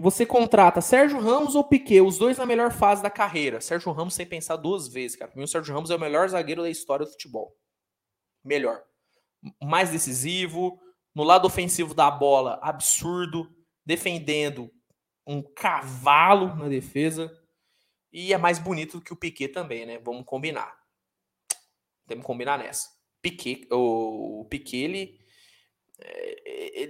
você 0.01 0.25
contrata 0.25 0.81
Sérgio 0.81 1.21
Ramos 1.21 1.55
ou 1.55 1.63
Piquet, 1.63 2.01
os 2.01 2.17
dois 2.17 2.39
na 2.39 2.47
melhor 2.47 2.73
fase 2.73 3.03
da 3.03 3.11
carreira. 3.11 3.61
Sérgio 3.61 3.93
Ramos 3.93 4.15
sem 4.15 4.25
pensar 4.25 4.57
duas 4.57 4.89
vezes, 4.89 5.17
cara. 5.17 5.31
Para 5.31 5.39
mim, 5.39 5.45
o 5.45 5.49
Sérgio 5.49 5.75
Ramos 5.75 5.91
é 5.91 5.97
o 5.97 6.01
melhor 6.01 6.27
zagueiro 6.29 6.63
da 6.63 6.71
história 6.71 7.05
do 7.05 7.13
futebol. 7.13 7.55
Melhor. 8.43 8.83
Mais 9.63 9.91
decisivo, 9.91 10.81
no 11.15 11.23
lado 11.23 11.47
ofensivo 11.47 11.93
da 11.93 12.11
bola, 12.11 12.59
absurdo, 12.63 13.55
defendendo 13.85 14.71
um 15.27 15.43
cavalo 15.43 16.55
na 16.57 16.69
defesa. 16.69 17.31
E 18.11 18.33
é 18.33 18.39
mais 18.39 18.59
bonito 18.59 18.99
do 18.99 19.05
que 19.05 19.13
o 19.13 19.17
Piquet 19.17 19.49
também, 19.49 19.85
né? 19.85 19.99
Vamos 19.99 20.25
combinar. 20.25 20.75
Temos 22.07 22.23
que 22.23 22.27
combinar 22.27 22.59
nessa. 22.59 22.89
Piquet, 23.21 23.69
o, 23.71 24.41
o 24.41 24.45
Piquet, 24.47 24.79
ele 24.79 25.21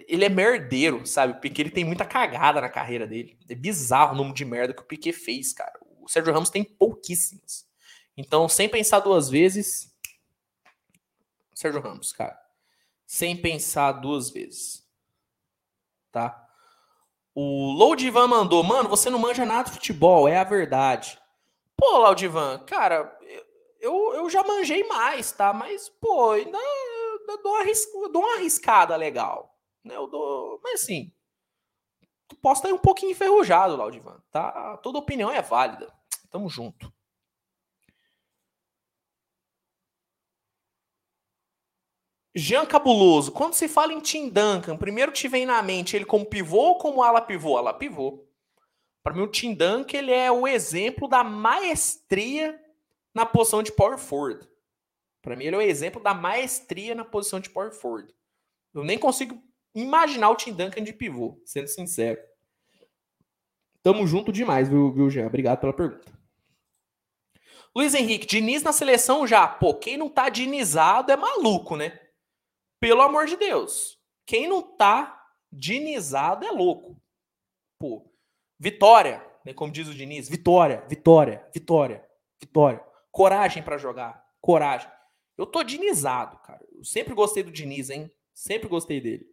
ele 0.08 0.24
é 0.24 0.28
merdeiro, 0.28 1.06
sabe? 1.06 1.40
Porque 1.40 1.60
ele 1.60 1.70
tem 1.70 1.84
muita 1.84 2.04
cagada 2.04 2.60
na 2.60 2.68
carreira 2.68 3.06
dele. 3.06 3.38
É 3.48 3.54
bizarro 3.54 4.12
o 4.12 4.16
número 4.16 4.34
de 4.34 4.44
merda 4.44 4.74
que 4.74 4.82
o 4.82 4.84
Piquet 4.86 5.12
fez, 5.12 5.52
cara. 5.52 5.78
O 6.00 6.08
Sérgio 6.08 6.32
Ramos 6.32 6.50
tem 6.50 6.64
pouquíssimas. 6.64 7.68
Então, 8.16 8.48
sem 8.48 8.68
pensar 8.68 9.00
duas 9.00 9.28
vezes, 9.28 9.94
Sérgio 11.54 11.80
Ramos, 11.80 12.12
cara. 12.12 12.38
Sem 13.06 13.36
pensar 13.36 13.92
duas 13.92 14.30
vezes. 14.30 14.86
Tá? 16.12 16.46
O 17.34 17.72
Loudivan 17.72 18.26
mandou, 18.26 18.62
mano, 18.62 18.88
você 18.88 19.08
não 19.08 19.18
manja 19.18 19.46
nada 19.46 19.64
de 19.64 19.72
futebol, 19.72 20.28
é 20.28 20.36
a 20.36 20.44
verdade. 20.44 21.18
Pô, 21.76 21.98
Laudivan, 21.98 22.58
cara, 22.66 23.16
eu, 23.80 24.14
eu 24.14 24.28
já 24.28 24.42
manjei 24.42 24.84
mais, 24.84 25.32
tá? 25.32 25.52
Mas, 25.52 25.88
pô, 25.88 26.32
ainda 26.32 26.58
eu 27.30 27.42
dou, 27.42 27.56
eu 27.58 28.12
dou 28.12 28.22
uma 28.22 28.36
arriscada 28.36 28.96
legal. 28.96 29.58
Né? 29.84 29.96
Eu 29.96 30.06
dou, 30.06 30.60
mas 30.62 30.82
assim, 30.82 31.12
tu 32.28 32.36
posso 32.36 32.62
estar 32.62 32.74
um 32.74 32.78
pouquinho 32.78 33.12
enferrujado, 33.12 33.76
Laudivan. 33.76 34.22
Tá? 34.30 34.76
Toda 34.78 34.98
opinião 34.98 35.30
é 35.30 35.42
válida. 35.42 35.92
Tamo 36.30 36.48
junto. 36.48 36.92
Jean 42.34 42.64
Cabuloso, 42.64 43.32
quando 43.32 43.54
se 43.54 43.66
fala 43.66 43.92
em 43.92 44.00
Tim 44.00 44.28
Duncan, 44.28 44.76
primeiro 44.76 45.10
te 45.10 45.26
vem 45.26 45.44
na 45.44 45.60
mente 45.62 45.96
ele 45.96 46.04
como 46.04 46.24
pivô 46.24 46.58
ou 46.58 46.78
como 46.78 47.02
ala 47.02 47.20
pivô? 47.20 47.56
Ala 47.56 47.74
pivô. 47.74 48.24
Para 49.02 49.14
mim, 49.14 49.22
o 49.22 49.26
Tim 49.26 49.54
Duncan 49.54 49.98
ele 49.98 50.12
é 50.12 50.30
o 50.30 50.46
exemplo 50.46 51.08
da 51.08 51.24
maestria 51.24 52.60
na 53.12 53.26
posição 53.26 53.62
de 53.62 53.72
power 53.72 53.98
forward. 53.98 54.48
Para 55.22 55.36
mim, 55.36 55.44
ele 55.44 55.56
é 55.56 55.58
o 55.58 55.62
exemplo 55.62 56.02
da 56.02 56.14
maestria 56.14 56.94
na 56.94 57.04
posição 57.04 57.40
de 57.40 57.50
power 57.50 57.72
forward. 57.72 58.14
Eu 58.72 58.84
nem 58.84 58.98
consigo 58.98 59.42
imaginar 59.74 60.30
o 60.30 60.36
Tim 60.36 60.52
Duncan 60.52 60.82
de 60.82 60.92
pivô, 60.92 61.40
sendo 61.44 61.68
sincero. 61.68 62.20
Tamo 63.82 64.06
junto 64.06 64.32
demais, 64.32 64.68
viu, 64.68 64.92
viu 64.92 65.10
Jean? 65.10 65.26
Obrigado 65.26 65.60
pela 65.60 65.72
pergunta. 65.72 66.12
Luiz 67.74 67.94
Henrique, 67.94 68.26
Diniz 68.26 68.62
na 68.62 68.72
seleção 68.72 69.26
já. 69.26 69.46
Pô, 69.46 69.74
quem 69.74 69.96
não 69.96 70.08
tá 70.08 70.28
dinizado 70.28 71.12
é 71.12 71.16
maluco, 71.16 71.76
né? 71.76 71.98
Pelo 72.80 73.00
amor 73.00 73.26
de 73.26 73.36
Deus. 73.36 73.98
Quem 74.26 74.48
não 74.48 74.62
tá 74.62 75.28
dinizado 75.52 76.44
é 76.44 76.50
louco. 76.50 76.96
Pô, 77.78 78.04
vitória, 78.58 79.24
né? 79.44 79.54
Como 79.54 79.72
diz 79.72 79.88
o 79.88 79.94
Diniz, 79.94 80.28
vitória, 80.28 80.84
vitória, 80.88 81.46
vitória, 81.52 82.04
vitória. 82.40 82.84
Coragem 83.10 83.62
para 83.62 83.78
jogar, 83.78 84.24
coragem. 84.40 84.90
Eu 85.40 85.46
tô 85.46 85.64
dinizado, 85.64 86.36
cara. 86.40 86.62
Eu 86.70 86.84
sempre 86.84 87.14
gostei 87.14 87.42
do 87.42 87.50
Diniz, 87.50 87.88
hein? 87.88 88.12
Sempre 88.34 88.68
gostei 88.68 89.00
dele. 89.00 89.26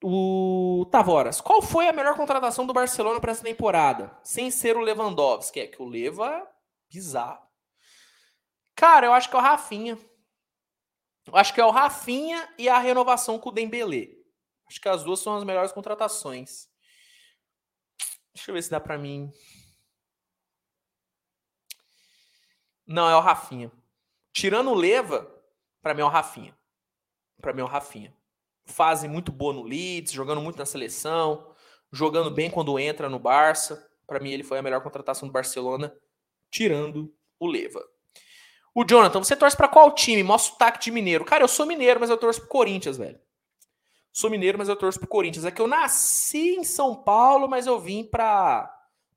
O 0.00 0.86
Tavoras, 0.92 1.40
qual 1.40 1.60
foi 1.60 1.88
a 1.88 1.92
melhor 1.92 2.16
contratação 2.16 2.64
do 2.68 2.72
Barcelona 2.72 3.20
para 3.20 3.32
essa 3.32 3.42
temporada? 3.42 4.16
Sem 4.22 4.48
ser 4.48 4.76
o 4.76 4.80
Lewandowski, 4.80 5.58
é 5.58 5.66
que 5.66 5.82
o 5.82 5.88
Leva 5.88 6.48
bizarro. 6.88 7.44
Cara, 8.76 9.06
eu 9.06 9.12
acho 9.12 9.28
que 9.28 9.34
é 9.34 9.38
o 9.40 9.42
Rafinha. 9.42 9.98
Eu 11.26 11.36
acho 11.36 11.52
que 11.52 11.60
é 11.60 11.66
o 11.66 11.72
Rafinha 11.72 12.48
e 12.56 12.68
a 12.68 12.78
renovação 12.78 13.40
com 13.40 13.48
o 13.48 13.52
Dembélé. 13.52 14.10
Acho 14.68 14.80
que 14.80 14.88
as 14.88 15.02
duas 15.02 15.18
são 15.18 15.34
as 15.34 15.42
melhores 15.42 15.72
contratações. 15.72 16.68
Deixa 18.32 18.52
eu 18.52 18.54
ver 18.54 18.62
se 18.62 18.70
dá 18.70 18.78
para 18.78 18.96
mim. 18.96 19.32
Não, 22.86 23.08
é 23.08 23.16
o 23.16 23.20
Rafinha. 23.20 23.70
Tirando 24.32 24.70
o 24.70 24.74
Leva, 24.74 25.30
para 25.82 25.94
mim 25.94 26.02
é 26.02 26.04
o 26.04 26.08
Rafinha. 26.08 26.56
Para 27.40 27.52
mim 27.52 27.60
é 27.60 27.64
o 27.64 27.68
Rafinha. 27.68 28.14
Fase 28.66 29.06
muito 29.08 29.30
boa 29.30 29.52
no 29.52 29.62
Leeds, 29.62 30.12
jogando 30.12 30.40
muito 30.40 30.58
na 30.58 30.66
seleção, 30.66 31.54
jogando 31.92 32.30
bem 32.30 32.50
quando 32.50 32.78
entra 32.78 33.08
no 33.08 33.18
Barça. 33.18 33.88
Para 34.06 34.20
mim 34.20 34.30
ele 34.30 34.42
foi 34.42 34.58
a 34.58 34.62
melhor 34.62 34.82
contratação 34.82 35.28
do 35.28 35.32
Barcelona, 35.32 35.94
tirando 36.50 37.14
o 37.38 37.46
Leva. 37.46 37.84
O 38.74 38.84
Jonathan, 38.84 39.22
você 39.22 39.36
torce 39.36 39.56
para 39.56 39.68
qual 39.68 39.92
time? 39.92 40.22
Mostra 40.22 40.54
o 40.54 40.58
taque 40.58 40.80
de 40.80 40.90
mineiro. 40.90 41.24
Cara, 41.24 41.44
eu 41.44 41.48
sou 41.48 41.64
mineiro, 41.64 42.00
mas 42.00 42.10
eu 42.10 42.16
torço 42.16 42.40
pro 42.40 42.48
Corinthians, 42.48 42.96
velho. 42.96 43.20
Sou 44.12 44.28
mineiro, 44.28 44.58
mas 44.58 44.68
eu 44.68 44.76
torço 44.76 44.98
pro 44.98 45.08
Corinthians. 45.08 45.44
É 45.44 45.50
que 45.50 45.62
eu 45.62 45.66
nasci 45.66 46.56
em 46.56 46.64
São 46.64 46.94
Paulo, 46.94 47.48
mas 47.48 47.66
eu 47.66 47.78
vim 47.78 48.04
para 48.04 48.70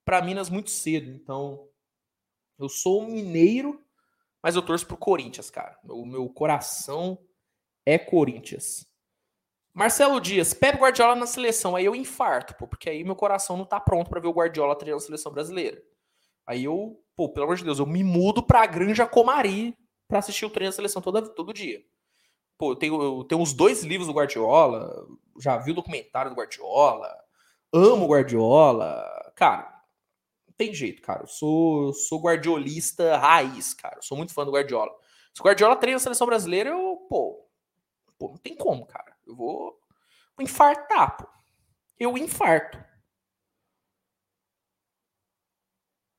para 0.06 0.22
Minas 0.22 0.50
muito 0.50 0.70
cedo. 0.70 1.12
Então, 1.12 1.68
eu 2.60 2.70
sou 2.70 3.06
mineiro, 3.06 3.84
mas 4.42 4.56
eu 4.56 4.62
torço 4.62 4.86
pro 4.86 4.98
Corinthians, 4.98 5.50
cara. 5.50 5.78
O 5.84 6.06
meu 6.06 6.28
coração 6.30 7.18
é 7.86 7.98
Corinthians. 7.98 8.86
Marcelo 9.74 10.20
Dias, 10.20 10.54
Pep 10.54 10.78
Guardiola 10.80 11.16
na 11.16 11.28
seleção. 11.28 11.76
Aí 11.76 11.86
eu 11.86 11.96
infarto, 11.96 12.56
pô, 12.56 12.68
porque 12.68 12.90
aí 12.90 13.04
meu 13.04 13.16
coração 13.16 13.56
não 13.56 13.66
tá 13.66 13.80
pronto 13.80 14.10
para 14.10 14.20
ver 14.20 14.28
o 14.28 14.34
Guardiola 14.34 14.76
treinando 14.76 15.04
a 15.04 15.06
seleção 15.06 15.32
brasileira. 15.32 15.82
Aí 16.48 16.64
eu, 16.64 17.00
pô, 17.16 17.30
pelo 17.30 17.46
amor 17.46 17.58
de 17.58 17.64
Deus, 17.64 17.78
eu 17.78 17.86
me 17.86 18.04
mudo 18.04 18.42
pra 18.42 18.66
Granja 18.66 19.06
Comari 19.06 19.78
para 20.08 20.20
assistir 20.20 20.46
o 20.46 20.50
treino 20.50 20.72
da 20.72 20.76
seleção 20.76 21.02
toda, 21.02 21.22
todo 21.22 21.54
dia. 21.54 21.84
Pô, 22.58 22.72
eu 22.72 22.76
tenho, 22.76 23.02
eu 23.02 23.24
tenho 23.26 23.42
os 23.42 23.54
dois 23.54 23.84
livros 23.84 24.08
do 24.08 24.14
Guardiola, 24.14 25.06
já 25.40 25.58
vi 25.58 25.72
o 25.72 25.76
documentário 25.76 26.32
do 26.32 26.38
Guardiola, 26.38 27.16
amo 27.72 28.06
o 28.06 28.08
Guardiola. 28.08 29.32
Cara, 29.36 29.77
tem 30.58 30.74
jeito, 30.74 31.02
cara. 31.02 31.24
Eu 31.24 31.28
sou, 31.28 31.94
sou 31.94 32.22
guardiolista 32.22 33.18
raiz, 33.18 33.74
cara. 33.74 33.98
Eu 33.98 34.02
sou 34.02 34.18
muito 34.18 34.34
fã 34.34 34.44
do 34.44 34.52
Guardiola. 34.52 34.92
Se 35.34 35.42
o 35.42 35.44
Guardiola 35.44 35.76
treina 35.76 35.98
a 35.98 36.00
seleção 36.00 36.26
brasileira, 36.26 36.72
eu, 36.72 37.06
pô, 37.10 37.48
pô, 38.18 38.30
não 38.30 38.38
tem 38.38 38.56
como, 38.56 38.86
cara. 38.86 39.16
Eu 39.26 39.36
vou, 39.36 39.80
vou 40.36 40.44
infartar, 40.44 41.16
pô. 41.18 41.28
Eu 42.00 42.18
infarto. 42.18 42.84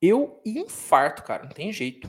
Eu 0.00 0.40
infarto, 0.46 1.24
cara. 1.24 1.44
Não 1.44 1.50
tem 1.50 1.72
jeito. 1.72 2.08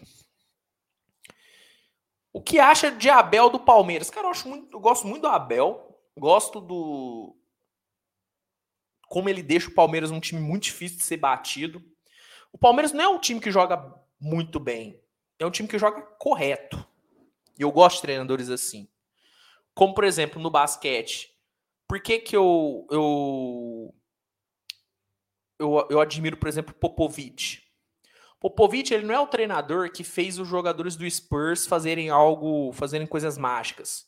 O 2.32 2.42
que 2.42 2.60
acha 2.60 2.92
de 2.92 3.10
Abel 3.10 3.50
do 3.50 3.60
Palmeiras? 3.60 4.10
Cara, 4.10 4.28
eu, 4.28 4.32
acho 4.32 4.48
muito, 4.48 4.72
eu 4.72 4.80
gosto 4.80 5.08
muito 5.08 5.24
do 5.24 5.28
Abel. 5.28 6.00
Gosto 6.18 6.62
do. 6.62 7.36
Como 9.08 9.28
ele 9.28 9.42
deixa 9.42 9.70
o 9.70 9.74
Palmeiras 9.74 10.12
um 10.12 10.20
time 10.20 10.40
muito 10.40 10.64
difícil 10.66 11.00
de 11.00 11.04
ser 11.04 11.18
batido. 11.18 11.84
O 12.52 12.58
Palmeiras 12.58 12.92
não 12.92 13.04
é 13.04 13.08
um 13.08 13.20
time 13.20 13.40
que 13.40 13.52
joga 13.52 13.94
muito 14.20 14.60
bem. 14.60 15.02
É 15.38 15.46
um 15.46 15.52
time 15.52 15.68
que 15.68 15.80
joga 15.80 16.02
correto. 16.02 16.86
E 17.58 17.62
eu 17.62 17.72
gosto 17.72 17.98
de 17.98 18.02
treinadores 18.04 18.50
assim. 18.50 18.88
Como, 19.74 19.94
por 19.94 20.04
exemplo, 20.04 20.42
no 20.42 20.50
basquete. 20.50 21.30
Por 21.88 22.02
que, 22.02 22.20
que 22.20 22.36
eu, 22.36 22.88
eu, 22.92 23.96
eu, 25.58 25.88
eu 25.90 26.02
admiro, 26.02 26.38
por 26.38 26.48
exemplo, 26.48 26.74
Popovich? 26.74 27.64
Popovich 28.40 28.94
ele 28.94 29.06
não 29.06 29.14
é 29.14 29.20
o 29.20 29.28
treinador 29.28 29.92
que 29.92 30.04
fez 30.04 30.40
os 30.40 30.48
jogadores 30.48 30.96
do 30.96 31.10
Spurs 31.10 31.66
fazerem 31.66 32.10
algo, 32.10 32.72
fazerem 32.72 33.08
coisas 33.08 33.38
mágicas. 33.38 34.08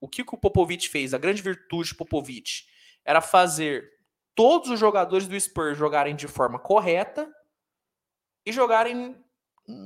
O 0.00 0.08
que, 0.08 0.24
que 0.24 0.34
o 0.34 0.38
Popovich 0.38 0.88
fez? 0.88 1.12
A 1.12 1.18
grande 1.18 1.42
virtude 1.42 1.88
de 1.88 1.94
Popovich 1.96 2.66
era 3.04 3.20
fazer 3.20 3.90
todos 4.34 4.70
os 4.70 4.78
jogadores 4.78 5.26
do 5.26 5.38
Spurs 5.40 5.76
jogarem 5.76 6.14
de 6.14 6.28
forma 6.28 6.58
correta 6.58 7.28
e 8.48 8.52
jogarem 8.52 9.14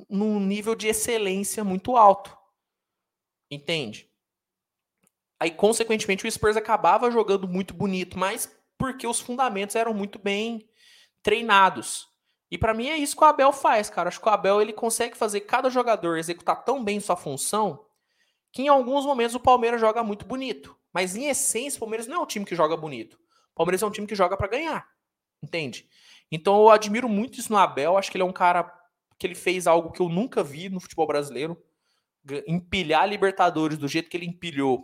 num 0.09 0.39
nível 0.39 0.77
de 0.77 0.87
excelência 0.87 1.65
muito 1.65 1.97
alto. 1.97 2.37
Entende? 3.51 4.09
Aí, 5.41 5.51
consequentemente, 5.51 6.25
o 6.25 6.31
Spurs 6.31 6.57
acabava 6.57 7.11
jogando 7.11 7.49
muito 7.49 7.75
bonito, 7.75 8.17
mas 8.17 8.57
porque 8.79 9.07
os 9.07 9.21
fundamentos 9.21 9.75
eram 9.75 9.93
muito 9.93 10.19
bem 10.19 10.69
treinados. 11.23 12.09
E 12.49 12.57
para 12.57 12.73
mim 12.73 12.89
é 12.89 12.97
isso 12.97 13.17
que 13.17 13.25
o 13.25 13.27
Abel 13.27 13.53
faz, 13.53 13.91
cara. 13.91 14.09
Acho 14.09 14.21
que 14.21 14.29
o 14.29 14.33
Abel 14.33 14.63
ele 14.63 14.73
consegue 14.73 15.17
fazer 15.17 15.41
cada 15.41 15.69
jogador 15.69 16.17
executar 16.17 16.65
tão 16.65 16.85
bem 16.85 17.01
sua 17.01 17.17
função 17.17 17.85
que 18.53 18.63
em 18.63 18.69
alguns 18.69 19.05
momentos 19.05 19.35
o 19.35 19.41
Palmeiras 19.41 19.81
joga 19.81 20.05
muito 20.05 20.25
bonito. 20.25 20.79
Mas 20.93 21.17
em 21.17 21.27
essência, 21.27 21.79
o 21.79 21.81
Palmeiras 21.81 22.07
não 22.07 22.19
é 22.19 22.21
um 22.21 22.27
time 22.27 22.45
que 22.45 22.55
joga 22.55 22.77
bonito. 22.77 23.15
O 23.53 23.55
Palmeiras 23.57 23.83
é 23.83 23.87
um 23.87 23.91
time 23.91 24.07
que 24.07 24.15
joga 24.15 24.37
para 24.37 24.47
ganhar. 24.47 24.87
Entende? 25.43 25.89
Então 26.33 26.61
eu 26.61 26.71
admiro 26.71 27.09
muito 27.09 27.39
isso 27.39 27.53
no 27.53 27.59
Abel. 27.59 27.97
Acho 27.97 28.11
que 28.11 28.17
ele 28.17 28.25
é 28.25 28.27
um 28.27 28.33
cara 28.33 28.65
que 29.19 29.27
ele 29.27 29.37
fez 29.37 29.69
algo 29.69 29.93
que 29.93 30.01
eu 30.01 30.09
nunca 30.09 30.43
vi 30.43 30.69
no 30.69 30.81
futebol 30.81 31.07
brasileiro. 31.07 31.57
Empilhar 32.49 33.09
Libertadores 33.09 33.79
do 33.79 33.87
jeito 33.87 34.11
que 34.11 34.17
ele 34.17 34.27
empilhou 34.27 34.83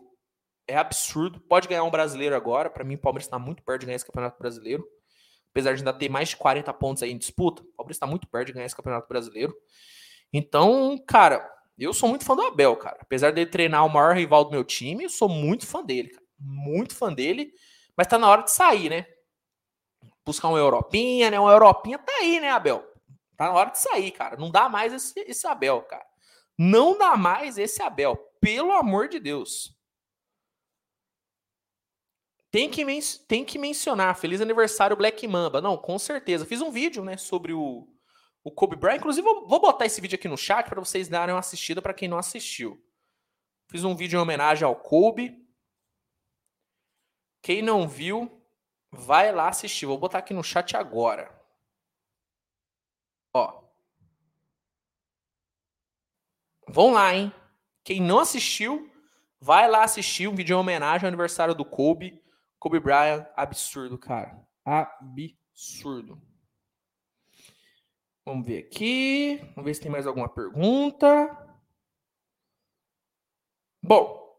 é 0.69 0.77
absurdo. 0.77 1.41
Pode 1.41 1.67
ganhar 1.67 1.83
um 1.83 1.91
brasileiro 1.91 2.37
agora. 2.37 2.71
Para 2.71 2.85
mim, 2.85 2.95
o 2.95 2.99
Palmeiras 2.99 3.27
está 3.27 3.39
muito 3.39 3.65
perto 3.65 3.81
de 3.81 3.87
ganhar 3.87 3.97
esse 3.97 4.07
campeonato 4.07 4.39
brasileiro 4.39 4.87
apesar 5.59 5.75
de 5.75 5.81
ainda 5.81 5.93
ter 5.93 6.09
mais 6.09 6.29
de 6.31 6.37
40 6.37 6.73
pontos 6.75 7.03
aí 7.03 7.11
em 7.11 7.19
disputa, 7.19 7.63
o 7.63 7.77
Palmeiras 7.77 7.97
está 7.97 8.07
muito 8.07 8.29
perto 8.29 8.47
de 8.47 8.53
ganhar 8.53 8.67
esse 8.67 8.77
Campeonato 8.77 9.09
Brasileiro. 9.09 9.55
Então, 10.33 10.97
cara, 11.07 11.49
eu 11.79 11.93
sou 11.93 12.09
muito 12.09 12.25
fã 12.25 12.37
do 12.37 12.43
Abel, 12.43 12.77
cara. 12.77 12.99
Apesar 13.01 13.33
dele 13.33 13.51
treinar 13.51 13.85
o 13.85 13.89
maior 13.89 14.15
rival 14.15 14.45
do 14.45 14.51
meu 14.51 14.63
time, 14.63 15.05
eu 15.05 15.11
sou 15.11 15.29
muito 15.29 15.67
fã 15.67 15.83
dele, 15.83 16.11
cara. 16.11 16.27
Muito 16.39 16.95
fã 16.95 17.13
dele, 17.13 17.53
mas 17.97 18.07
tá 18.07 18.19
na 18.19 18.29
hora 18.29 18.43
de 18.43 18.53
sair, 18.53 18.89
né? 18.89 19.07
Buscar 20.29 20.49
uma 20.49 20.59
Europinha, 20.59 21.31
né? 21.31 21.41
Uma 21.41 21.53
Europinha 21.53 21.97
tá 21.97 22.13
aí, 22.21 22.39
né, 22.39 22.51
Abel? 22.51 22.87
Tá 23.35 23.47
na 23.47 23.53
hora 23.55 23.71
de 23.71 23.79
sair, 23.79 24.11
cara. 24.11 24.37
Não 24.37 24.51
dá 24.51 24.69
mais 24.69 24.93
esse, 24.93 25.19
esse 25.21 25.47
Abel, 25.47 25.81
cara. 25.85 26.05
Não 26.59 26.99
dá 26.99 27.17
mais 27.17 27.57
esse 27.57 27.83
Abel. 27.83 28.15
Pelo 28.39 28.73
amor 28.73 29.09
de 29.09 29.19
Deus. 29.19 29.75
Tem 32.51 32.69
que, 32.69 32.85
men 32.85 33.01
tem 33.27 33.43
que 33.43 33.59
mencionar, 33.59 34.19
feliz 34.19 34.43
aniversário 34.43 34.99
Black 34.99 35.27
Mamba. 35.27 35.63
Não, 35.63 35.79
com 35.79 35.99
certeza. 35.99 36.45
Fiz 36.45 36.61
um 36.61 36.71
vídeo, 36.71 37.03
né, 37.03 37.17
sobre 37.17 37.55
o, 37.55 37.89
o 38.45 38.51
Kobe 38.51 38.77
Bryant. 38.77 38.99
Inclusive, 38.99 39.25
vou, 39.25 39.49
vou 39.49 39.61
botar 39.63 39.87
esse 39.87 39.99
vídeo 39.99 40.17
aqui 40.17 40.29
no 40.29 40.37
chat 40.37 40.69
para 40.69 40.79
vocês 40.79 41.09
darem 41.09 41.35
uma 41.35 41.41
assistida 41.41 41.81
para 41.81 41.95
quem 41.95 42.07
não 42.07 42.19
assistiu. 42.19 42.79
Fiz 43.71 43.83
um 43.83 43.97
vídeo 43.97 44.19
em 44.19 44.21
homenagem 44.21 44.67
ao 44.67 44.77
Kobe. 44.77 45.43
Quem 47.41 47.63
não 47.63 47.89
viu, 47.89 48.38
vai 48.91 49.33
lá 49.33 49.49
assistir. 49.49 49.87
Vou 49.87 49.99
botar 49.99 50.19
aqui 50.19 50.35
no 50.35 50.43
chat 50.43 50.77
agora. 50.77 51.37
Ó. 53.35 53.63
Vão 56.69 56.93
lá, 56.93 57.15
hein? 57.15 57.33
Quem 57.85 58.01
não 58.01 58.19
assistiu, 58.19 58.91
vai 59.41 59.69
lá 59.69 59.85
assistir 59.85 60.29
um 60.29 60.35
vídeo 60.35 60.55
em 60.55 60.61
homenagem 60.61 61.07
ao 61.07 61.09
aniversário 61.09 61.55
do 61.55 61.65
Kobe. 61.65 62.23
Kobe 62.59 62.81
Bryant, 62.81 63.27
absurdo, 63.37 63.97
cara. 63.97 64.47
Absurdo. 64.65 66.21
Vamos 68.27 68.47
ver 68.47 68.67
aqui. 68.67 69.39
Vamos 69.55 69.65
ver 69.65 69.75
se 69.75 69.81
tem 69.81 69.91
mais 69.91 70.07
alguma 70.07 70.29
pergunta. 70.29 71.47
Bom, 73.83 74.37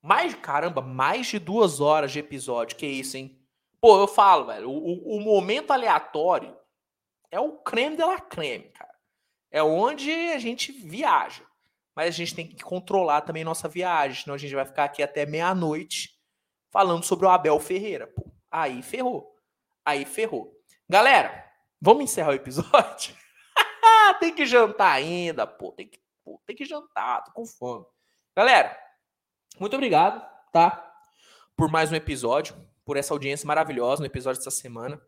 mais 0.00 0.34
caramba, 0.36 0.80
mais 0.80 1.26
de 1.26 1.38
duas 1.38 1.80
horas 1.80 2.12
de 2.12 2.20
episódio. 2.20 2.76
Que 2.76 2.86
isso, 2.86 3.16
hein? 3.16 3.37
Pô, 3.80 4.00
eu 4.00 4.08
falo, 4.08 4.46
velho. 4.46 4.70
O, 4.70 5.16
o 5.16 5.20
momento 5.20 5.72
aleatório 5.72 6.56
é 7.30 7.38
o 7.38 7.58
creme 7.58 7.96
de 7.96 8.04
la 8.04 8.20
creme, 8.20 8.70
cara. 8.70 8.94
É 9.50 9.62
onde 9.62 10.10
a 10.10 10.38
gente 10.38 10.72
viaja. 10.72 11.44
Mas 11.94 12.08
a 12.08 12.10
gente 12.10 12.34
tem 12.34 12.46
que 12.46 12.62
controlar 12.62 13.22
também 13.22 13.42
nossa 13.42 13.68
viagem, 13.68 14.22
senão 14.22 14.34
a 14.34 14.38
gente 14.38 14.54
vai 14.54 14.64
ficar 14.64 14.84
aqui 14.84 15.02
até 15.02 15.26
meia-noite 15.26 16.16
falando 16.70 17.04
sobre 17.04 17.26
o 17.26 17.28
Abel 17.28 17.58
Ferreira. 17.58 18.06
Pô, 18.06 18.30
aí 18.50 18.82
ferrou. 18.82 19.34
Aí 19.84 20.04
ferrou. 20.04 20.54
Galera, 20.88 21.44
vamos 21.80 22.04
encerrar 22.04 22.30
o 22.30 22.34
episódio? 22.34 23.16
tem 24.20 24.34
que 24.34 24.46
jantar 24.46 24.92
ainda, 24.92 25.46
pô. 25.46 25.72
Tem 25.72 25.88
que, 25.88 26.00
pô, 26.24 26.40
tem 26.46 26.54
que 26.54 26.64
jantar, 26.64 27.24
tô 27.24 27.32
com 27.32 27.46
fome. 27.46 27.84
Galera, 28.36 28.78
muito 29.58 29.74
obrigado, 29.74 30.24
tá? 30.52 30.84
Por 31.56 31.68
mais 31.70 31.90
um 31.90 31.96
episódio, 31.96 32.54
por 32.88 32.96
essa 32.96 33.12
audiência 33.12 33.46
maravilhosa 33.46 34.00
no 34.00 34.06
episódio 34.06 34.40
dessa 34.40 34.50
semana. 34.50 34.98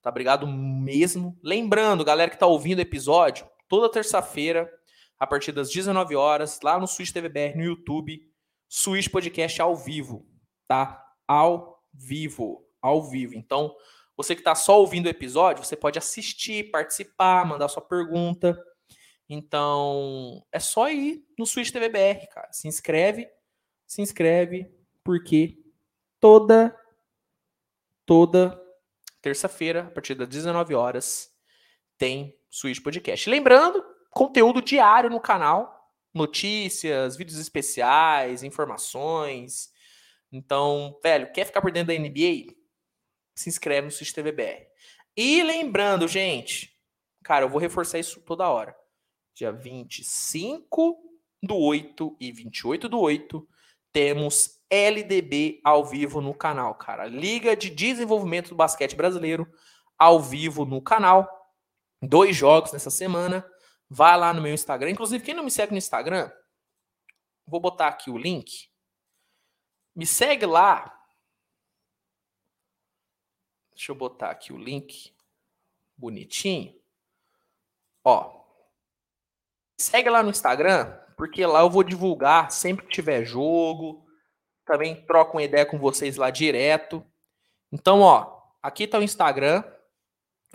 Tá, 0.00 0.08
obrigado 0.08 0.46
mesmo. 0.46 1.38
Lembrando, 1.44 2.02
galera 2.02 2.30
que 2.30 2.38
tá 2.38 2.46
ouvindo 2.46 2.78
o 2.78 2.82
episódio, 2.82 3.46
toda 3.68 3.92
terça-feira, 3.92 4.72
a 5.18 5.26
partir 5.26 5.52
das 5.52 5.68
19 5.70 6.16
horas, 6.16 6.58
lá 6.64 6.78
no 6.80 6.86
Switch 6.86 7.12
TVBR, 7.12 7.54
no 7.58 7.62
YouTube, 7.62 8.26
Switch 8.66 9.10
Podcast 9.10 9.60
ao 9.60 9.76
vivo 9.76 10.26
tá? 10.70 11.04
Ao 11.26 11.82
vivo, 11.92 12.64
ao 12.80 13.02
vivo. 13.02 13.34
Então, 13.34 13.74
você 14.16 14.36
que 14.36 14.40
está 14.40 14.54
só 14.54 14.78
ouvindo 14.78 15.06
o 15.06 15.10
episódio, 15.10 15.64
você 15.64 15.74
pode 15.74 15.98
assistir, 15.98 16.70
participar, 16.70 17.44
mandar 17.44 17.66
sua 17.66 17.82
pergunta. 17.82 18.56
Então, 19.28 20.46
é 20.52 20.60
só 20.60 20.88
ir 20.88 21.24
no 21.36 21.44
Switch 21.44 21.72
TVBR, 21.72 22.28
cara. 22.28 22.52
Se 22.52 22.68
inscreve, 22.68 23.28
se 23.84 24.00
inscreve, 24.00 24.72
porque 25.02 25.58
toda 26.20 26.72
toda 28.10 28.60
terça-feira, 29.22 29.82
a 29.82 29.90
partir 29.92 30.16
das 30.16 30.26
19 30.26 30.74
horas, 30.74 31.30
tem 31.96 32.36
Switch 32.50 32.82
Podcast. 32.82 33.30
Lembrando, 33.30 33.84
conteúdo 34.10 34.60
diário 34.60 35.08
no 35.08 35.20
canal, 35.20 35.88
notícias, 36.12 37.16
vídeos 37.16 37.38
especiais, 37.38 38.42
informações, 38.42 39.70
então, 40.32 40.98
velho, 41.00 41.32
quer 41.32 41.44
ficar 41.44 41.62
por 41.62 41.70
dentro 41.70 41.94
da 41.94 42.00
NBA? 42.00 42.52
Se 43.32 43.48
inscreve 43.48 43.86
no 43.86 43.92
Switch 43.92 44.12
TVBR. 44.12 44.66
E 45.16 45.44
lembrando, 45.44 46.08
gente, 46.08 46.76
cara, 47.22 47.44
eu 47.44 47.48
vou 47.48 47.60
reforçar 47.60 48.00
isso 48.00 48.20
toda 48.22 48.48
hora. 48.48 48.74
Dia 49.36 49.52
25 49.52 51.00
do 51.40 51.56
8 51.56 52.16
e 52.18 52.32
28 52.32 52.88
do 52.88 52.98
8, 52.98 53.48
temos 53.92 54.59
LDB 54.70 55.60
ao 55.64 55.84
vivo 55.84 56.20
no 56.20 56.32
canal, 56.32 56.74
cara. 56.74 57.06
Liga 57.06 57.56
de 57.56 57.68
Desenvolvimento 57.68 58.50
do 58.50 58.54
Basquete 58.54 58.94
Brasileiro 58.94 59.50
ao 59.98 60.20
vivo 60.20 60.64
no 60.64 60.80
canal. 60.80 61.28
Dois 62.00 62.36
jogos 62.36 62.72
nessa 62.72 62.90
semana. 62.90 63.44
Vai 63.88 64.16
lá 64.16 64.32
no 64.32 64.40
meu 64.40 64.54
Instagram. 64.54 64.90
Inclusive, 64.90 65.24
quem 65.24 65.34
não 65.34 65.42
me 65.42 65.50
segue 65.50 65.72
no 65.72 65.78
Instagram, 65.78 66.30
vou 67.46 67.60
botar 67.60 67.88
aqui 67.88 68.10
o 68.10 68.16
link 68.16 68.70
me 69.94 70.06
segue 70.06 70.46
lá. 70.46 70.98
Deixa 73.70 73.92
eu 73.92 73.96
botar 73.96 74.30
aqui 74.30 74.52
o 74.52 74.58
link 74.58 75.14
bonitinho. 75.96 76.78
Ó. 78.04 78.40
Segue 79.78 80.10
lá 80.10 80.22
no 80.22 80.30
Instagram, 80.30 80.98
porque 81.16 81.44
lá 81.44 81.60
eu 81.60 81.70
vou 81.70 81.82
divulgar 81.82 82.50
sempre 82.50 82.86
que 82.86 82.92
tiver 82.92 83.24
jogo. 83.24 84.06
Também 84.64 85.04
troco 85.06 85.36
uma 85.36 85.42
ideia 85.42 85.66
com 85.66 85.78
vocês 85.78 86.16
lá 86.16 86.30
direto. 86.30 87.04
Então, 87.72 88.00
ó, 88.00 88.40
aqui 88.62 88.86
tá 88.86 88.98
o 88.98 89.02
Instagram. 89.02 89.64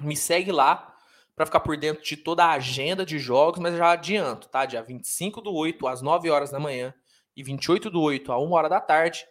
Me 0.01 0.15
segue 0.15 0.51
lá 0.51 0.95
para 1.35 1.45
ficar 1.45 1.59
por 1.59 1.75
dentro 1.77 2.03
de 2.03 2.15
toda 2.15 2.45
a 2.45 2.51
agenda 2.51 3.05
de 3.05 3.19
jogos, 3.19 3.59
mas 3.59 3.75
já 3.77 3.91
adianto, 3.91 4.47
tá? 4.47 4.65
Dia 4.65 4.81
25 4.81 5.41
do 5.41 5.53
8 5.53 5.87
às 5.87 6.01
9 6.01 6.29
horas 6.29 6.51
da 6.51 6.59
manhã 6.59 6.93
e 7.35 7.43
28 7.43 7.89
do 7.89 8.01
8 8.01 8.31
a 8.31 8.39
1 8.39 8.51
hora 8.51 8.69
da 8.69 8.79
tarde, 8.79 9.25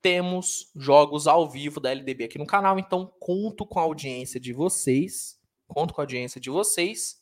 temos 0.00 0.70
jogos 0.76 1.26
ao 1.26 1.48
vivo 1.48 1.80
da 1.80 1.90
LDB 1.90 2.24
aqui 2.24 2.38
no 2.38 2.46
canal, 2.46 2.78
então 2.78 3.12
conto 3.18 3.66
com 3.66 3.80
a 3.80 3.82
audiência 3.82 4.38
de 4.38 4.52
vocês. 4.52 5.36
Conto 5.66 5.92
com 5.92 6.00
a 6.00 6.04
audiência 6.04 6.40
de 6.40 6.48
vocês. 6.48 7.16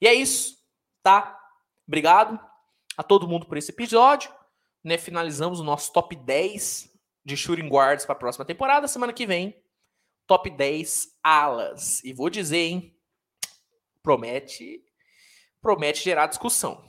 E 0.00 0.06
é 0.06 0.14
isso, 0.14 0.56
tá? 1.02 1.38
Obrigado 1.86 2.38
a 2.96 3.02
todo 3.02 3.28
mundo 3.28 3.46
por 3.46 3.58
esse 3.58 3.72
episódio. 3.72 4.32
Né, 4.84 4.98
finalizamos 4.98 5.60
o 5.60 5.64
nosso 5.64 5.92
top 5.92 6.14
10 6.14 6.90
de 7.24 7.36
shooting 7.36 7.68
guards 7.68 8.04
para 8.04 8.14
a 8.14 8.18
próxima 8.18 8.44
temporada. 8.44 8.86
Semana 8.86 9.12
que 9.12 9.26
vem, 9.26 9.56
top 10.26 10.50
10 10.50 11.08
alas. 11.22 12.04
E 12.04 12.12
vou 12.12 12.28
dizer, 12.28 12.58
hein? 12.58 12.96
Promete, 14.02 14.84
promete 15.62 16.04
gerar 16.04 16.26
discussão. 16.26 16.84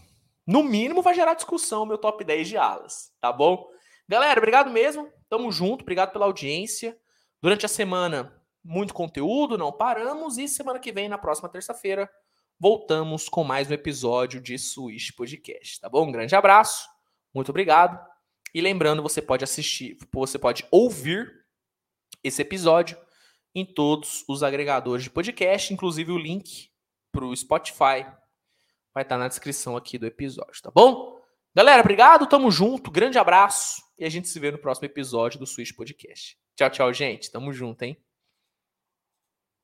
No 0.45 0.61
mínimo 0.61 1.01
vai 1.01 1.15
gerar 1.15 1.33
discussão 1.33 1.83
o 1.83 1.85
meu 1.85 1.97
top 1.97 2.23
10 2.23 2.49
de 2.49 2.57
alas, 2.57 3.13
tá 3.21 3.31
bom? 3.31 3.65
Galera, 4.07 4.39
obrigado 4.39 4.69
mesmo. 4.69 5.11
Tamo 5.29 5.51
junto, 5.51 5.81
obrigado 5.81 6.11
pela 6.11 6.25
audiência. 6.25 6.95
Durante 7.41 7.65
a 7.65 7.69
semana, 7.69 8.39
muito 8.63 8.93
conteúdo, 8.93 9.57
não 9.57 9.71
paramos. 9.71 10.37
E 10.37 10.47
semana 10.47 10.79
que 10.79 10.91
vem, 10.91 11.09
na 11.09 11.17
próxima 11.17 11.49
terça-feira, 11.49 12.09
voltamos 12.59 13.27
com 13.27 13.43
mais 13.43 13.69
um 13.69 13.73
episódio 13.73 14.39
de 14.39 14.57
Switch 14.59 15.11
Podcast, 15.15 15.79
tá 15.79 15.89
bom? 15.89 16.07
Um 16.07 16.11
grande 16.11 16.35
abraço, 16.35 16.87
muito 17.35 17.49
obrigado. 17.49 17.99
E 18.53 18.61
lembrando, 18.61 19.03
você 19.03 19.21
pode 19.21 19.43
assistir, 19.43 19.97
você 20.13 20.39
pode 20.39 20.65
ouvir 20.71 21.31
esse 22.23 22.41
episódio 22.41 22.97
em 23.53 23.65
todos 23.65 24.23
os 24.27 24.41
agregadores 24.41 25.03
de 25.03 25.09
podcast, 25.09 25.73
inclusive 25.73 26.11
o 26.11 26.17
link 26.17 26.69
para 27.11 27.25
o 27.25 27.35
Spotify 27.35 28.05
vai 28.93 29.03
estar 29.03 29.17
na 29.17 29.27
descrição 29.27 29.75
aqui 29.75 29.97
do 29.97 30.05
episódio, 30.05 30.61
tá 30.61 30.71
bom? 30.71 31.21
Galera, 31.53 31.81
obrigado, 31.81 32.27
tamo 32.27 32.49
junto, 32.49 32.89
grande 32.89 33.17
abraço 33.17 33.81
e 33.97 34.05
a 34.05 34.09
gente 34.09 34.27
se 34.27 34.39
vê 34.39 34.51
no 34.51 34.57
próximo 34.57 34.85
episódio 34.85 35.39
do 35.39 35.45
Switch 35.45 35.73
Podcast. 35.73 36.37
Tchau, 36.55 36.69
tchau, 36.69 36.93
gente. 36.93 37.31
Tamo 37.31 37.51
junto, 37.51 37.83
hein? 37.83 38.04